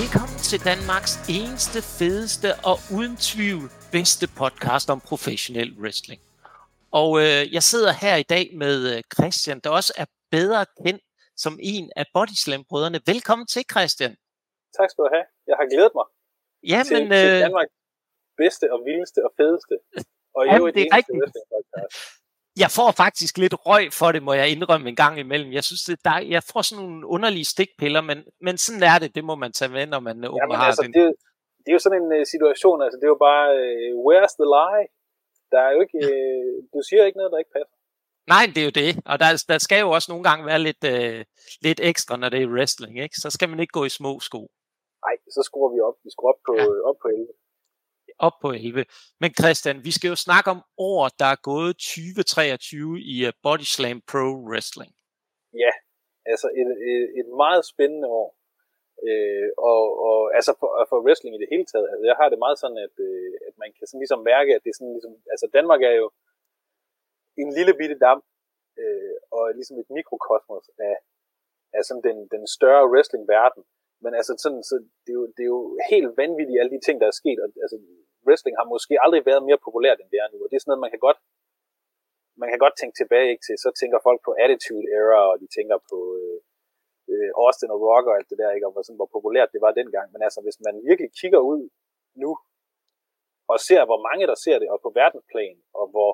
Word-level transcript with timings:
Velkommen 0.00 0.38
til 0.50 0.58
Danmarks 0.72 1.14
eneste, 1.38 1.78
fedeste 1.98 2.48
og 2.70 2.76
uden 2.96 3.14
tvivl 3.30 3.66
bedste 3.96 4.26
podcast 4.40 4.86
om 4.94 4.98
professionel 5.10 5.70
wrestling. 5.82 6.20
Og 7.00 7.10
øh, 7.22 7.42
jeg 7.56 7.62
sidder 7.70 7.92
her 8.04 8.16
i 8.24 8.26
dag 8.34 8.44
med 8.62 8.76
øh, 8.92 8.98
Christian, 9.16 9.58
der 9.64 9.70
også 9.78 9.92
er 10.02 10.06
bedre 10.36 10.62
kendt 10.84 11.02
som 11.44 11.54
en 11.72 11.84
af 12.00 12.06
Bodyslam-brødrene. 12.14 13.00
Velkommen 13.12 13.46
til, 13.54 13.62
Christian. 13.72 14.12
Tak 14.78 14.88
skal 14.90 15.00
du 15.04 15.10
have. 15.16 15.26
Jeg 15.50 15.56
har 15.60 15.66
glædet 15.72 15.92
mig 15.98 16.06
ja, 16.72 16.80
til, 16.88 16.96
men, 16.98 17.06
til 17.12 17.28
øh, 17.34 17.40
Danmarks 17.46 17.74
bedste 18.42 18.64
og 18.74 18.78
vildeste 18.88 19.20
og 19.26 19.32
fedeste. 19.40 19.74
Og 20.36 20.42
Jamen, 20.46 20.58
jo 20.60 20.64
et 20.68 20.74
det 20.76 20.82
er 20.86 20.90
rigtigt. 20.98 21.16
Jeg 22.62 22.70
får 22.78 22.90
faktisk 23.02 23.38
lidt 23.38 23.54
røg 23.66 23.92
for 24.00 24.12
det, 24.12 24.22
må 24.22 24.32
jeg 24.32 24.48
indrømme 24.54 24.88
en 24.88 24.96
gang 24.96 25.18
imellem. 25.18 25.52
Jeg 25.52 25.64
synes, 25.64 25.82
det 25.82 26.04
der, 26.04 26.18
jeg 26.34 26.42
får 26.52 26.62
sådan 26.62 26.84
nogle 26.84 27.06
underlige 27.06 27.44
stikpiller, 27.54 28.00
men, 28.00 28.18
men 28.46 28.54
sådan 28.58 28.82
er 28.82 28.98
det. 29.02 29.14
Det 29.14 29.24
må 29.24 29.34
man 29.34 29.52
tage 29.52 29.72
med, 29.76 29.86
når 29.86 30.00
man 30.00 30.16
øh, 30.24 30.30
Jamen, 30.40 30.56
har 30.56 30.66
altså, 30.70 30.82
den. 30.82 30.92
det, 30.94 31.14
det 31.62 31.68
er 31.72 31.76
jo 31.78 31.84
sådan 31.86 32.02
en 32.02 32.10
uh, 32.18 32.24
situation, 32.34 32.78
altså 32.84 32.96
det 32.98 33.06
er 33.08 33.14
jo 33.16 33.20
bare, 33.28 33.46
uh, 33.62 33.92
where's 34.06 34.34
the 34.40 34.48
lie? 34.56 34.86
Der 35.52 35.60
er 35.66 35.70
jo 35.74 35.80
ikke, 35.84 35.98
uh, 36.08 36.52
du 36.74 36.78
siger 36.88 37.02
ikke 37.04 37.18
noget, 37.20 37.32
der 37.32 37.38
ikke 37.42 37.56
passer. 37.58 37.76
Nej, 38.34 38.44
det 38.54 38.60
er 38.62 38.68
jo 38.70 38.76
det. 38.82 38.90
Og 39.10 39.16
der, 39.22 39.28
der 39.52 39.58
skal 39.66 39.80
jo 39.84 39.90
også 39.96 40.08
nogle 40.12 40.24
gange 40.28 40.46
være 40.50 40.62
lidt, 40.68 40.82
øh, 40.94 41.24
lidt 41.66 41.80
ekstra, 41.90 42.16
når 42.16 42.28
det 42.28 42.42
er 42.42 42.52
wrestling. 42.54 42.94
Ikke? 43.04 43.16
Så 43.22 43.28
skal 43.30 43.48
man 43.48 43.60
ikke 43.60 43.76
gå 43.78 43.84
i 43.84 43.96
små 43.98 44.12
sko. 44.28 44.40
Nej, 45.06 45.16
så 45.36 45.40
skruer 45.48 45.70
vi 45.74 45.80
op. 45.88 45.96
Vi 46.04 46.10
skruer 46.14 46.32
op 46.32 46.40
på, 46.48 46.54
ja. 46.58 46.88
op 46.88 46.98
på 47.02 47.08
11. 47.08 47.26
Op 48.26 48.36
på 48.42 48.48
11. 48.50 48.84
Men 49.22 49.30
Christian, 49.40 49.76
vi 49.86 49.92
skal 49.96 50.08
jo 50.12 50.18
snakke 50.26 50.48
om 50.54 50.60
år, 50.90 51.02
der 51.20 51.28
er 51.34 51.40
gået 51.50 51.72
2023 51.76 53.00
i 53.14 53.16
øh, 53.26 53.32
Body 53.44 53.66
Slam 53.74 53.98
Pro 54.10 54.26
Wrestling. 54.48 54.92
Ja, 55.64 55.72
altså 56.32 56.46
et, 56.60 56.70
et, 56.90 57.04
et 57.20 57.28
meget 57.42 57.62
spændende 57.72 58.08
år. 58.20 58.28
Øh, 59.08 59.48
og, 59.70 59.84
og 60.08 60.18
altså 60.38 60.52
for, 60.60 60.70
for 60.90 60.98
wrestling 61.06 61.32
i 61.34 61.42
det 61.42 61.52
hele 61.52 61.66
taget, 61.72 61.86
altså 61.92 62.04
jeg 62.10 62.16
har 62.20 62.28
det 62.28 62.38
meget 62.44 62.58
sådan, 62.62 62.80
at, 62.86 62.94
øh, 63.08 63.32
at 63.48 63.54
man 63.62 63.70
kan 63.76 63.86
sådan 63.86 64.02
ligesom 64.02 64.20
mærke, 64.32 64.50
at 64.54 64.62
det 64.64 64.70
er 64.70 64.78
sådan 64.78 64.96
ligesom, 64.98 65.14
altså 65.34 65.46
Danmark 65.56 65.80
er 65.90 65.94
jo 66.02 66.06
en 67.42 67.50
lille 67.58 67.74
bitte 67.80 67.98
dam, 68.06 68.18
øh, 68.80 69.16
og 69.36 69.42
ligesom 69.58 69.76
et 69.82 69.90
mikrokosmos 69.98 70.66
af, 70.88 70.96
af 71.76 71.82
sådan 71.84 72.04
den, 72.08 72.18
den 72.34 72.42
større 72.56 72.90
wrestling-verden. 72.92 73.62
Men 74.04 74.12
altså 74.18 74.32
sådan, 74.44 74.62
så 74.70 74.74
det, 75.04 75.12
er 75.14 75.18
jo, 75.20 75.26
det 75.36 75.42
er 75.44 75.52
jo 75.56 75.62
helt 75.92 76.10
vanvittigt, 76.22 76.60
alle 76.60 76.74
de 76.76 76.84
ting, 76.86 76.96
der 77.00 77.08
er 77.08 77.20
sket. 77.22 77.38
Og, 77.44 77.48
altså, 77.64 77.76
wrestling 78.26 78.54
har 78.60 78.66
måske 78.74 78.94
aldrig 79.04 79.22
været 79.30 79.46
mere 79.48 79.64
populært, 79.66 79.98
end 80.00 80.10
det 80.12 80.18
er 80.22 80.28
nu. 80.32 80.38
Og 80.44 80.48
det 80.48 80.56
er 80.56 80.62
sådan 80.62 80.70
noget, 80.72 80.84
man 80.86 80.94
kan 80.94 81.02
godt, 81.06 81.18
man 82.42 82.48
kan 82.50 82.60
godt 82.64 82.76
tænke 82.80 82.96
tilbage 82.98 83.28
ikke, 83.32 83.44
til. 83.46 83.56
Så 83.64 83.68
tænker 83.80 84.06
folk 84.08 84.20
på 84.24 84.32
Attitude 84.44 84.86
Era, 84.98 85.20
og 85.32 85.36
de 85.42 85.48
tænker 85.56 85.78
på 85.90 85.98
øh, 86.20 86.38
øh, 87.12 87.30
Austin 87.42 87.74
og 87.74 87.80
Rock 87.88 88.04
og 88.10 88.14
alt 88.18 88.30
det 88.30 88.38
der, 88.42 88.50
ikke? 88.56 88.66
og 88.66 88.72
hvor, 88.72 88.82
sådan, 88.82 89.00
hvor 89.00 89.10
populært 89.16 89.54
det 89.54 89.60
var 89.66 89.72
dengang. 89.80 90.06
Men 90.12 90.20
altså, 90.26 90.40
hvis 90.44 90.58
man 90.66 90.74
virkelig 90.88 91.10
kigger 91.20 91.40
ud 91.52 91.62
nu, 92.22 92.30
og 93.52 93.58
ser, 93.66 93.82
hvor 93.90 94.00
mange 94.08 94.24
der 94.30 94.38
ser 94.44 94.58
det, 94.62 94.68
og 94.74 94.78
på 94.84 94.90
verdensplan, 95.00 95.56
og 95.80 95.86
hvor, 95.92 96.10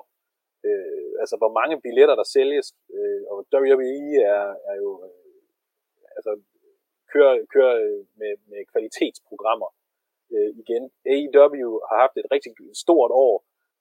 øh, 0.67 1.11
altså, 1.21 1.35
hvor 1.41 1.51
mange 1.59 1.75
billetter 1.85 2.15
der 2.21 2.27
sælges, 2.35 2.67
øh, 2.97 3.21
og 3.31 3.35
WWE 3.53 4.09
er, 4.35 4.45
er 4.71 4.75
jo, 4.83 4.89
øh, 5.07 5.41
altså, 6.17 6.31
kører, 7.11 7.33
kører 7.53 7.75
med, 8.19 8.33
med 8.51 8.61
kvalitetsprogrammer 8.71 9.69
øh, 10.35 10.51
igen. 10.61 10.83
AEW 11.13 11.69
har 11.87 11.97
haft 12.03 12.15
et 12.21 12.27
rigtig 12.33 12.51
stort 12.83 13.11
år, 13.25 13.35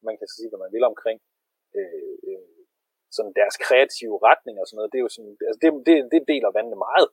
man 0.08 0.16
kan 0.20 0.28
sige, 0.34 0.48
hvad 0.48 0.60
man 0.64 0.72
vil 0.74 0.84
omkring 0.92 1.18
øh, 1.78 2.16
øh, 2.28 2.58
sådan 3.16 3.32
deres 3.40 3.56
kreative 3.66 4.16
retning 4.28 4.56
og 4.60 4.66
sådan 4.66 4.78
noget. 4.78 4.92
Det 4.92 4.98
er 4.98 5.06
jo 5.06 5.14
sådan, 5.16 5.34
altså 5.48 5.58
det, 5.62 5.68
det, 5.88 5.96
det 6.12 6.20
deler 6.32 6.56
vandene 6.58 6.78
meget, 6.88 7.08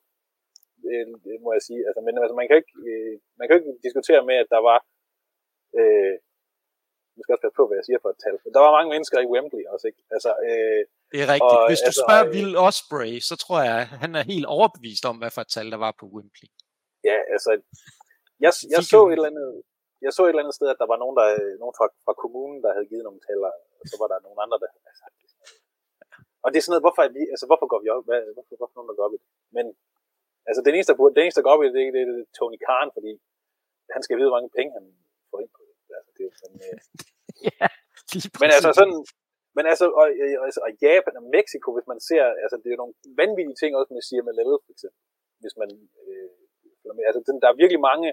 øh, 0.89 1.05
må 1.45 1.49
jeg 1.57 1.63
sige. 1.67 1.81
Altså, 1.87 2.01
men 2.05 2.13
altså, 2.23 2.35
man 2.39 2.47
kan 2.47 2.57
ikke, 2.61 2.73
øh, 2.89 3.13
man 3.39 3.45
kan 3.45 3.55
ikke 3.57 3.73
diskutere 3.87 4.21
med, 4.29 4.37
at 4.43 4.49
der 4.55 4.61
var, 4.69 4.79
øh, 5.79 6.13
nu 7.13 7.19
skal 7.21 7.33
også 7.33 7.45
passe 7.45 7.59
på, 7.59 7.65
hvad 7.67 7.77
jeg 7.79 7.87
siger 7.87 7.99
for 8.01 8.09
et 8.13 8.19
tal, 8.23 8.35
der 8.55 8.61
var 8.65 8.75
mange 8.77 8.91
mennesker 8.93 9.17
i 9.21 9.31
Wembley 9.33 9.63
også, 9.73 9.85
ikke? 9.91 10.01
Altså, 10.15 10.31
øh, 10.47 10.81
Det 11.13 11.19
er 11.25 11.29
rigtigt. 11.35 11.59
Og, 11.61 11.69
Hvis 11.71 11.81
du 11.85 11.91
altså, 11.91 12.03
spørger 12.03 12.25
øh, 12.27 12.33
Will 12.33 12.53
Osprey, 12.67 13.13
så 13.29 13.35
tror 13.43 13.59
jeg, 13.69 13.79
han 14.03 14.11
er 14.19 14.23
helt 14.33 14.47
overbevist 14.55 15.03
om, 15.11 15.15
hvad 15.21 15.31
for 15.35 15.41
et 15.45 15.51
tal 15.55 15.67
der 15.73 15.79
var 15.85 15.93
på 15.99 16.05
Wembley. 16.15 16.49
Ja, 17.09 17.17
altså, 17.35 17.51
jeg, 18.43 18.51
jeg 18.75 18.81
så 18.91 18.99
et 19.07 19.13
eller 19.17 19.31
andet, 19.33 19.49
jeg 20.05 20.11
så 20.13 20.21
et 20.23 20.29
eller 20.29 20.43
andet 20.43 20.57
sted, 20.59 20.67
at 20.73 20.79
der 20.81 20.87
var 20.93 20.97
nogen, 21.03 21.15
der, 21.19 21.25
nogen 21.61 21.75
fra, 21.79 21.87
fra 22.05 22.13
kommunen, 22.23 22.59
der 22.63 22.71
havde 22.75 22.89
givet 22.91 23.03
nogle 23.07 23.21
taler, 23.27 23.51
og 23.79 23.83
så 23.91 23.95
var 24.01 24.07
der 24.11 24.19
nogle 24.25 24.39
andre, 24.43 24.57
der 24.63 24.69
altså. 24.91 25.05
Og 26.43 26.47
det 26.51 26.57
er 26.57 26.63
sådan 26.63 26.73
noget, 26.75 26.85
hvorfor, 26.87 27.03
vi, 27.17 27.21
altså, 27.33 27.45
hvorfor 27.49 27.67
går 27.71 27.79
vi 27.83 27.89
op? 27.95 28.03
Hvad, 28.09 28.21
hvorfor, 28.35 28.53
hvorfor 28.59 28.75
nogen, 28.77 28.89
der 28.89 28.97
går 28.97 29.05
op 29.07 29.15
i 29.17 29.19
det? 29.23 29.29
Men, 29.57 29.65
altså, 30.49 30.59
den 30.65 30.73
eneste, 30.75 30.91
der, 30.91 30.99
burde- 30.99 31.15
den 31.15 31.23
eneste, 31.23 31.39
der 31.39 31.47
går 31.47 31.55
op 31.55 31.63
i 31.63 31.67
det, 31.67 31.73
det, 31.95 32.01
er- 32.03 32.09
det 32.17 32.23
er 32.25 32.31
Tony 32.39 32.57
Khan, 32.65 32.89
fordi 32.97 33.11
han 33.95 34.01
skal 34.05 34.15
vide, 34.17 34.29
hvor 34.29 34.37
mange 34.37 34.55
penge 34.57 34.71
han 34.77 34.85
får 35.31 35.39
ind 35.43 35.51
på 35.57 35.61
det. 35.67 35.73
Altså, 35.97 36.11
det 36.17 36.23
er 36.27 36.33
sådan, 36.43 36.59
øh, 36.67 36.77
ja, 37.59 37.67
men 38.41 38.49
altså 38.57 38.69
sådan, 38.79 38.99
men 39.57 39.65
altså, 39.71 39.85
og, 39.99 40.05
og, 40.39 40.45
altså, 40.49 40.61
og 40.65 40.71
Japan 40.85 41.19
og 41.21 41.25
Mexico, 41.37 41.67
hvis 41.75 41.87
man 41.91 41.99
ser, 42.09 42.23
altså 42.43 42.55
det 42.61 42.67
er 42.67 42.75
jo 42.75 42.81
nogle 42.83 42.95
vanvittige 43.21 43.59
ting 43.61 43.71
også 43.79 43.91
med 43.95 44.03
CMLL, 44.07 44.51
for 44.65 44.71
eksempel, 44.75 44.99
hvis 45.43 45.55
man, 45.61 45.69
øh, 46.03 46.29
altså 47.09 47.21
den, 47.27 47.35
der 47.41 47.47
er 47.49 47.59
virkelig 47.61 47.81
mange, 47.91 48.07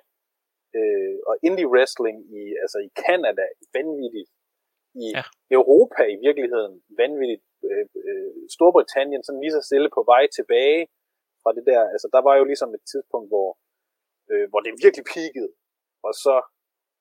øh, 0.79 1.17
og 1.29 1.35
indie 1.47 1.69
wrestling 1.73 2.17
i, 2.41 2.43
altså 2.63 2.79
i 2.87 2.89
Canada, 3.03 3.45
vanvittigt, 3.77 4.31
i 5.05 5.07
Ja. 5.19 5.25
Europa 5.59 6.03
i 6.15 6.17
virkeligheden, 6.27 6.75
vanvittigt, 7.03 7.45
øh, 7.69 7.87
øh, 8.09 8.33
Storbritannien 8.55 9.23
sådan 9.25 9.43
lige 9.45 9.57
så 9.57 9.63
stille 9.69 9.89
på 9.97 10.03
vej 10.13 10.25
tilbage 10.39 10.81
fra 11.43 11.51
det 11.57 11.65
der, 11.71 11.81
altså 11.95 12.09
der 12.15 12.23
var 12.29 12.35
jo 12.41 12.45
ligesom 12.51 12.71
et 12.79 12.85
tidspunkt, 12.93 13.29
hvor, 13.33 13.49
øh, 14.31 14.47
hvor 14.51 14.61
det 14.61 14.81
virkelig 14.85 15.05
peakede, 15.15 15.53
og 16.07 16.13
så, 16.25 16.37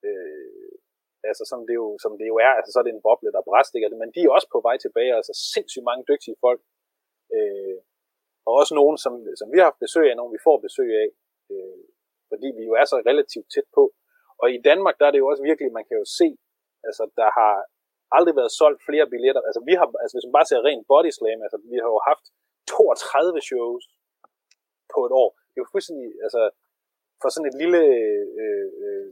øh, 0.07 0.71
altså 1.29 1.43
som 1.51 1.59
det, 1.67 1.75
jo, 1.81 1.87
som 2.03 2.11
det 2.19 2.27
jo 2.31 2.35
er, 2.47 2.51
altså 2.57 2.69
så 2.71 2.77
er 2.79 2.85
det 2.85 2.93
en 2.93 3.05
boble, 3.07 3.31
der 3.35 3.47
bræstikker 3.49 3.89
det, 3.89 3.97
men 4.01 4.11
de 4.15 4.19
er 4.23 4.35
også 4.37 4.49
på 4.51 4.59
vej 4.67 4.77
tilbage, 4.85 5.15
altså 5.19 5.33
sindssygt 5.53 5.87
mange 5.89 6.03
dygtige 6.11 6.37
folk, 6.45 6.61
øh, 7.35 7.77
og 8.47 8.53
også 8.61 8.73
nogen, 8.79 8.97
som, 9.03 9.13
som 9.39 9.47
vi 9.51 9.57
har 9.57 9.67
haft 9.69 9.83
besøg 9.85 10.05
af, 10.09 10.15
nogen 10.15 10.35
vi 10.37 10.45
får 10.47 10.57
besøg 10.67 10.89
af, 11.03 11.07
øh, 11.51 11.83
fordi 12.31 12.47
vi 12.57 12.63
jo 12.69 12.73
er 12.81 12.85
så 12.91 12.97
relativt 13.09 13.47
tæt 13.53 13.67
på. 13.77 13.83
Og 14.41 14.47
i 14.55 14.59
Danmark, 14.69 14.95
der 14.99 15.05
er 15.07 15.13
det 15.13 15.23
jo 15.23 15.27
også 15.31 15.43
virkelig, 15.49 15.69
man 15.77 15.85
kan 15.89 15.97
jo 16.01 16.05
se, 16.19 16.27
altså 16.87 17.03
der 17.19 17.29
har 17.39 17.53
aldrig 18.17 18.35
været 18.39 18.57
solgt 18.61 18.81
flere 18.89 19.07
billetter, 19.13 19.41
altså 19.47 19.61
vi 19.69 19.73
har, 19.79 19.87
altså 20.03 20.15
hvis 20.15 20.27
man 20.27 20.37
bare 20.37 20.49
ser 20.49 20.65
rent 20.69 20.85
body 20.91 21.11
slam, 21.17 21.39
altså 21.45 21.57
vi 21.71 21.77
har 21.83 21.89
jo 21.95 21.99
haft 22.11 22.25
32 22.67 23.41
shows 23.49 23.83
på 24.93 24.99
et 25.07 25.13
år. 25.23 25.29
Det 25.49 25.57
er 25.57 25.65
jo 25.65 25.73
fuldstændig, 25.73 26.09
altså 26.25 26.41
for 27.21 27.29
sådan 27.29 27.49
et 27.51 27.57
lille 27.63 27.81
øh, 28.41 28.69
øh, 28.83 29.07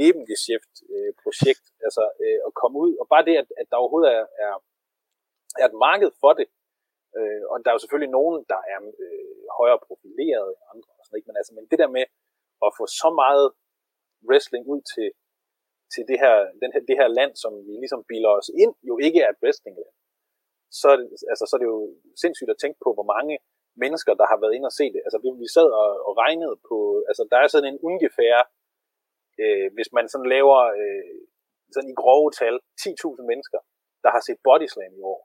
nebengeschæft 0.00 0.74
øh, 0.94 1.12
projekt, 1.22 1.64
altså 1.86 2.02
øh, 2.22 2.40
at 2.48 2.52
komme 2.60 2.76
ud, 2.84 2.92
og 3.00 3.06
bare 3.12 3.26
det, 3.28 3.36
at, 3.42 3.48
at 3.60 3.66
der 3.70 3.82
overhovedet 3.82 4.10
er, 4.18 4.24
er, 4.44 4.54
er 5.62 5.66
et 5.70 5.78
marked 5.86 6.10
for 6.22 6.32
det, 6.38 6.46
øh, 7.18 7.42
og 7.50 7.54
der 7.62 7.68
er 7.68 7.76
jo 7.76 7.82
selvfølgelig 7.84 8.16
nogen, 8.18 8.36
der 8.52 8.60
er 8.72 8.78
øh, 9.04 9.38
højere 9.58 9.80
profileret 9.88 10.48
end 10.54 10.64
andre, 10.72 10.90
og 10.98 11.02
sådan, 11.04 11.18
ikke? 11.18 11.28
Men, 11.28 11.36
altså, 11.40 11.52
men 11.56 11.64
det 11.70 11.78
der 11.82 11.90
med 11.96 12.04
at 12.66 12.70
få 12.78 12.84
så 13.00 13.08
meget 13.22 13.46
wrestling 14.28 14.64
ud 14.72 14.80
til, 14.94 15.08
til 15.94 16.02
det, 16.10 16.18
her, 16.24 16.34
den 16.62 16.70
her, 16.74 16.82
det 16.90 16.96
her 17.00 17.08
land, 17.18 17.32
som 17.42 17.52
vi 17.66 17.72
ligesom 17.82 18.02
bilder 18.10 18.32
os 18.40 18.50
ind, 18.62 18.72
jo 18.90 18.94
ikke 19.06 19.20
er 19.24 19.30
et 19.32 19.40
wrestlingland, 19.42 19.94
så, 20.80 20.86
er 20.92 20.96
det- 21.00 21.10
altså, 21.32 21.44
så 21.48 21.52
er 21.56 21.60
det 21.62 21.70
jo 21.76 21.80
sindssygt 22.22 22.50
at 22.54 22.60
tænke 22.62 22.78
på, 22.84 22.90
hvor 22.96 23.06
mange 23.14 23.34
mennesker, 23.84 24.12
der 24.20 24.26
har 24.32 24.38
været 24.42 24.54
inde 24.56 24.68
og 24.70 24.76
se 24.80 24.86
det. 24.94 25.00
Altså, 25.06 25.18
vi, 25.24 25.28
vi 25.44 25.48
sad 25.56 25.68
og, 25.82 25.88
og 26.08 26.12
regnede 26.24 26.56
på, 26.68 26.76
altså, 27.10 27.22
der 27.32 27.38
er 27.40 27.48
sådan 27.54 27.70
en 27.72 27.80
ungefær, 27.88 28.36
øh, 29.42 29.66
hvis 29.76 29.90
man 29.96 30.06
sådan 30.12 30.30
laver 30.36 30.58
øh, 30.80 31.18
sådan 31.74 31.90
i 31.92 31.96
grove 32.02 32.28
tal, 32.40 32.54
10.000 32.82 33.22
mennesker, 33.30 33.60
der 34.04 34.10
har 34.14 34.22
set 34.26 34.38
Bodyslam 34.46 34.92
i 35.00 35.02
år. 35.12 35.20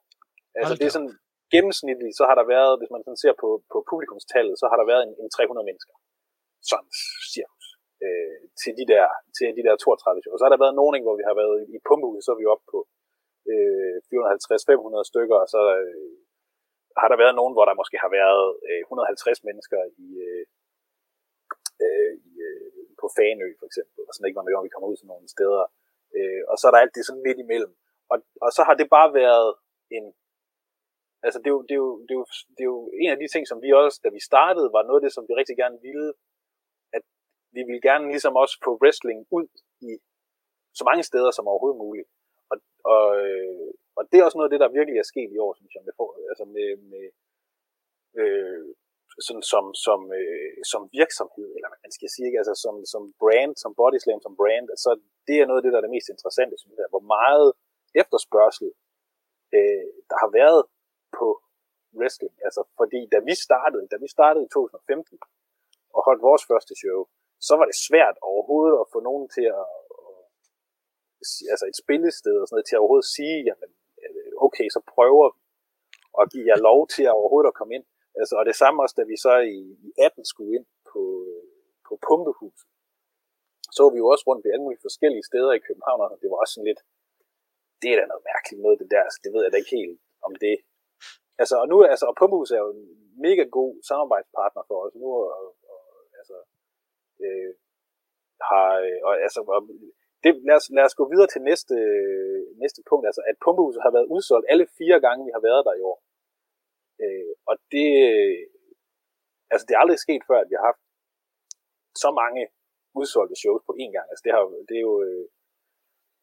Altså, 0.59 0.74
det 0.79 0.86
er 0.86 0.89
da 0.91 0.97
sådan 0.97 1.15
gennemsnitligt, 1.56 2.15
så 2.19 2.24
har 2.29 2.36
der 2.39 2.45
været, 2.56 2.74
hvis 2.79 2.91
man 2.94 3.01
sådan 3.06 3.21
ser 3.24 3.33
på, 3.44 3.50
på 3.74 3.77
publikumstallet, 3.91 4.56
så 4.62 4.65
har 4.71 4.77
der 4.81 4.88
været 4.91 5.03
en, 5.07 5.13
en 5.24 5.29
300 5.29 5.68
mennesker. 5.69 5.94
Sådan 6.69 6.89
cirkus. 7.33 7.68
Øh, 8.06 8.42
til, 8.62 8.74
de 8.80 8.86
der, 8.94 9.06
til 9.38 9.48
de 9.57 9.63
der 9.68 9.75
32 9.75 10.21
shows. 10.21 10.39
Så 10.39 10.45
har 10.45 10.54
der 10.54 10.63
været 10.65 10.80
nogen, 10.80 11.06
hvor 11.06 11.15
vi 11.19 11.25
har 11.30 11.36
været 11.42 11.57
i 11.74 11.77
pumpehuset, 11.88 12.24
så 12.24 12.31
er 12.33 12.42
vi 12.42 12.51
oppe 12.54 12.65
på 12.74 12.80
øh, 13.51 13.95
450-500 14.10 15.12
stykker, 15.12 15.38
og 15.44 15.48
så 15.54 15.62
øh, 15.81 16.13
har 17.01 17.07
der 17.10 17.18
været 17.24 17.36
nogen, 17.39 17.54
hvor 17.56 17.65
der 17.65 17.80
måske 17.81 17.98
har 18.06 18.12
været 18.19 18.45
øh, 18.68 18.80
150 18.80 19.44
mennesker 19.48 19.80
i, 20.06 20.07
øh, 20.27 20.45
øh, 21.86 22.13
i, 22.30 22.31
øh, 22.48 22.71
på 23.01 23.06
Fanø 23.15 23.48
for 23.60 23.68
eksempel, 23.69 24.01
og 24.07 24.12
sådan 24.13 24.27
ikke, 24.27 24.38
når 24.38 24.68
vi 24.68 24.74
kommer 24.74 24.92
ud 24.92 24.98
til 25.00 25.10
nogle 25.12 25.27
steder. 25.36 25.65
Øh, 26.18 26.42
og 26.51 26.56
så 26.57 26.63
er 26.65 26.71
der 26.71 26.83
alt 26.83 26.95
det 26.95 27.06
sådan 27.06 27.25
midt 27.27 27.39
imellem. 27.45 27.74
Og, 28.12 28.18
og 28.45 28.50
så 28.56 28.62
har 28.68 28.75
det 28.77 28.88
bare 28.98 29.10
været 29.21 29.50
en, 29.98 30.06
altså 31.25 31.39
det 31.44 31.50
er, 31.51 31.56
jo, 31.57 31.62
det, 31.69 31.75
er 31.77 31.83
jo, 31.86 31.92
det, 32.07 32.13
er 32.15 32.19
jo, 32.21 32.25
det 32.56 32.62
er 32.63 32.71
jo 32.75 32.80
en 33.04 33.12
af 33.13 33.19
de 33.21 33.27
ting, 33.33 33.44
som 33.48 33.62
vi 33.63 33.69
også, 33.81 33.98
da 34.04 34.10
vi 34.18 34.21
startede, 34.30 34.74
var 34.75 34.83
noget 34.83 35.00
af 35.00 35.06
det, 35.06 35.13
som 35.13 35.25
vi 35.27 35.33
rigtig 35.42 35.57
gerne 35.63 35.77
ville, 35.88 36.10
vi 37.55 37.61
vil 37.69 37.79
gerne 37.88 38.05
ligesom 38.13 38.33
også 38.44 38.55
få 38.65 38.71
wrestling 38.81 39.19
ud 39.38 39.47
i 39.89 39.91
så 40.79 40.83
mange 40.89 41.03
steder 41.09 41.31
som 41.31 41.47
overhovedet 41.51 41.83
muligt. 41.85 42.07
Og, 42.51 42.57
og, 42.94 43.05
øh, 43.23 43.69
og 43.97 44.03
det 44.09 44.17
er 44.17 44.25
også 44.25 44.38
noget 44.38 44.50
af 44.50 44.53
det, 44.53 44.63
der 44.63 44.77
virkelig 44.77 44.97
er 45.00 45.11
sket 45.13 45.29
i 45.31 45.41
år, 45.45 45.53
synes 45.59 45.73
jeg, 45.75 45.83
med, 45.88 45.94
altså 46.31 46.45
med, 46.55 46.69
med 46.91 47.05
øh, 48.21 48.65
sådan 49.27 49.45
som, 49.53 49.65
som, 49.85 50.00
øh, 50.19 50.53
som 50.71 50.81
virksomhed, 51.00 51.50
eller 51.55 51.69
man 51.85 51.95
skal 51.97 52.09
sige, 52.15 52.27
ikke? 52.27 52.41
altså 52.41 52.55
som, 52.63 52.75
som 52.94 53.03
brand, 53.21 53.53
som 53.63 53.71
Bodyslam 53.79 54.21
som 54.25 54.35
brand, 54.41 54.65
altså 54.75 54.91
det 55.27 55.35
er 55.38 55.45
noget 55.45 55.59
af 55.59 55.63
det, 55.63 55.71
der 55.73 55.79
er 55.79 55.85
det 55.85 55.95
mest 55.97 56.09
interessante, 56.15 56.55
synes 56.57 56.77
jeg, 56.81 56.94
hvor 56.94 57.05
meget 57.15 57.47
efterspørgsel 58.01 58.69
øh, 59.55 59.88
der 60.09 60.17
har 60.23 60.29
været 60.39 60.61
på 61.19 61.27
wrestling. 61.97 62.33
Altså 62.47 62.61
fordi 62.79 63.00
da 63.13 63.19
vi 63.29 63.33
startede, 63.47 63.85
da 63.94 63.97
vi 64.03 64.07
startede 64.17 64.44
i 64.45 64.50
2015 64.50 65.19
og 65.95 66.01
holdt 66.07 66.21
vores 66.29 66.44
første 66.51 66.73
show, 66.81 67.00
så 67.48 67.54
var 67.60 67.66
det 67.69 67.78
svært 67.88 68.18
overhovedet 68.30 68.78
at 68.84 68.92
få 68.94 69.00
nogen 69.10 69.25
til 69.36 69.45
at, 69.60 69.66
altså 71.54 71.66
et 71.72 71.78
spillested 71.84 72.36
og 72.42 72.45
sådan 72.45 72.56
noget, 72.56 72.68
til 72.68 72.78
at 72.78 72.84
overhovedet 72.84 73.13
sige, 73.18 73.38
jamen 73.50 73.72
øh, 74.04 74.31
okay, 74.48 74.68
så 74.75 74.80
prøver 74.95 75.28
vi 75.36 75.42
at 76.22 76.25
give 76.34 76.48
jer 76.51 76.60
lov 76.69 76.80
til 76.95 77.04
at 77.10 77.18
overhovedet 77.19 77.51
at 77.51 77.57
komme 77.60 77.74
ind. 77.78 77.86
Altså, 78.19 78.34
og 78.40 78.44
det 78.50 78.56
samme 78.62 78.78
også, 78.84 78.95
da 79.00 79.04
vi 79.12 79.18
så 79.25 79.34
i, 79.56 79.60
i 79.88 79.90
18 79.98 80.25
skulle 80.31 80.51
ind 80.57 80.68
på, 80.92 81.01
øh, 81.31 81.44
på 81.88 81.94
pumpehuset, 82.07 82.69
så 83.78 83.84
vi 83.94 83.98
jo 84.04 84.07
også 84.13 84.25
rundt 84.28 84.44
ved 84.44 84.51
alle 84.54 84.66
mulige 84.66 84.86
forskellige 84.88 85.28
steder 85.30 85.51
i 85.56 85.66
København, 85.68 86.01
og 86.13 86.18
det 86.22 86.30
var 86.31 86.38
også 86.42 86.54
sådan 86.54 86.69
lidt, 86.72 86.81
det 87.81 87.89
er 87.89 87.98
da 88.00 88.06
noget 88.12 88.30
mærkeligt 88.31 88.62
noget, 88.63 88.81
det 88.81 88.89
der, 88.96 89.04
så 89.13 89.18
det 89.24 89.31
ved 89.34 89.42
jeg 89.44 89.51
da 89.51 89.62
ikke 89.62 89.78
helt, 89.80 89.98
om 90.28 90.34
det. 90.46 90.56
Altså, 91.42 91.56
og 91.62 91.68
nu, 91.72 91.75
altså, 91.94 92.06
og 92.10 92.16
Pumpehuset 92.19 92.56
er 92.56 92.63
jo 92.66 92.72
en 92.78 92.86
mega 93.25 93.44
god 93.57 93.72
samarbejdspartner 93.89 94.63
for 94.69 94.78
os 94.86 94.96
nu, 95.01 95.07
og, 95.24 95.44
øh, 97.31 97.52
har, 98.50 98.70
øh, 98.88 99.00
og, 99.08 99.14
altså, 99.25 99.40
og, 99.56 99.62
det, 100.24 100.31
lad, 100.48 100.56
os, 100.60 100.68
lad 100.78 100.86
os 100.90 101.00
gå 101.00 101.06
videre 101.14 101.30
til 101.31 101.42
næste, 101.50 101.75
næste 102.64 102.81
punkt, 102.90 103.06
altså 103.10 103.22
at 103.30 103.36
Pumpehuset 103.44 103.81
har 103.86 103.94
været 103.98 104.12
udsolgt 104.16 104.50
alle 104.52 104.68
fire 104.80 104.98
gange, 105.06 105.25
vi 105.28 105.36
har 105.36 105.44
været 105.48 105.66
der 105.68 105.74
i 105.78 105.86
år. 105.92 105.98
Øh, 107.04 107.34
og 107.50 107.56
det, 107.74 107.88
altså 109.52 109.64
det 109.66 109.74
er 109.74 109.81
aldrig 109.84 110.00
sket 110.06 110.24
før, 110.30 110.40
at 110.42 110.50
vi 110.50 110.56
har 110.58 110.66
haft 110.72 110.84
så 112.04 112.10
mange 112.22 112.42
udsolgte 113.00 113.36
shows 113.44 113.64
på 113.68 113.74
én 113.84 113.92
gang. 113.96 114.08
Altså 114.12 114.24
det, 114.25 114.31
har, 114.36 114.44
det 114.70 114.75
er 114.78 114.86
jo, 114.90 114.96
øh, 115.08 115.25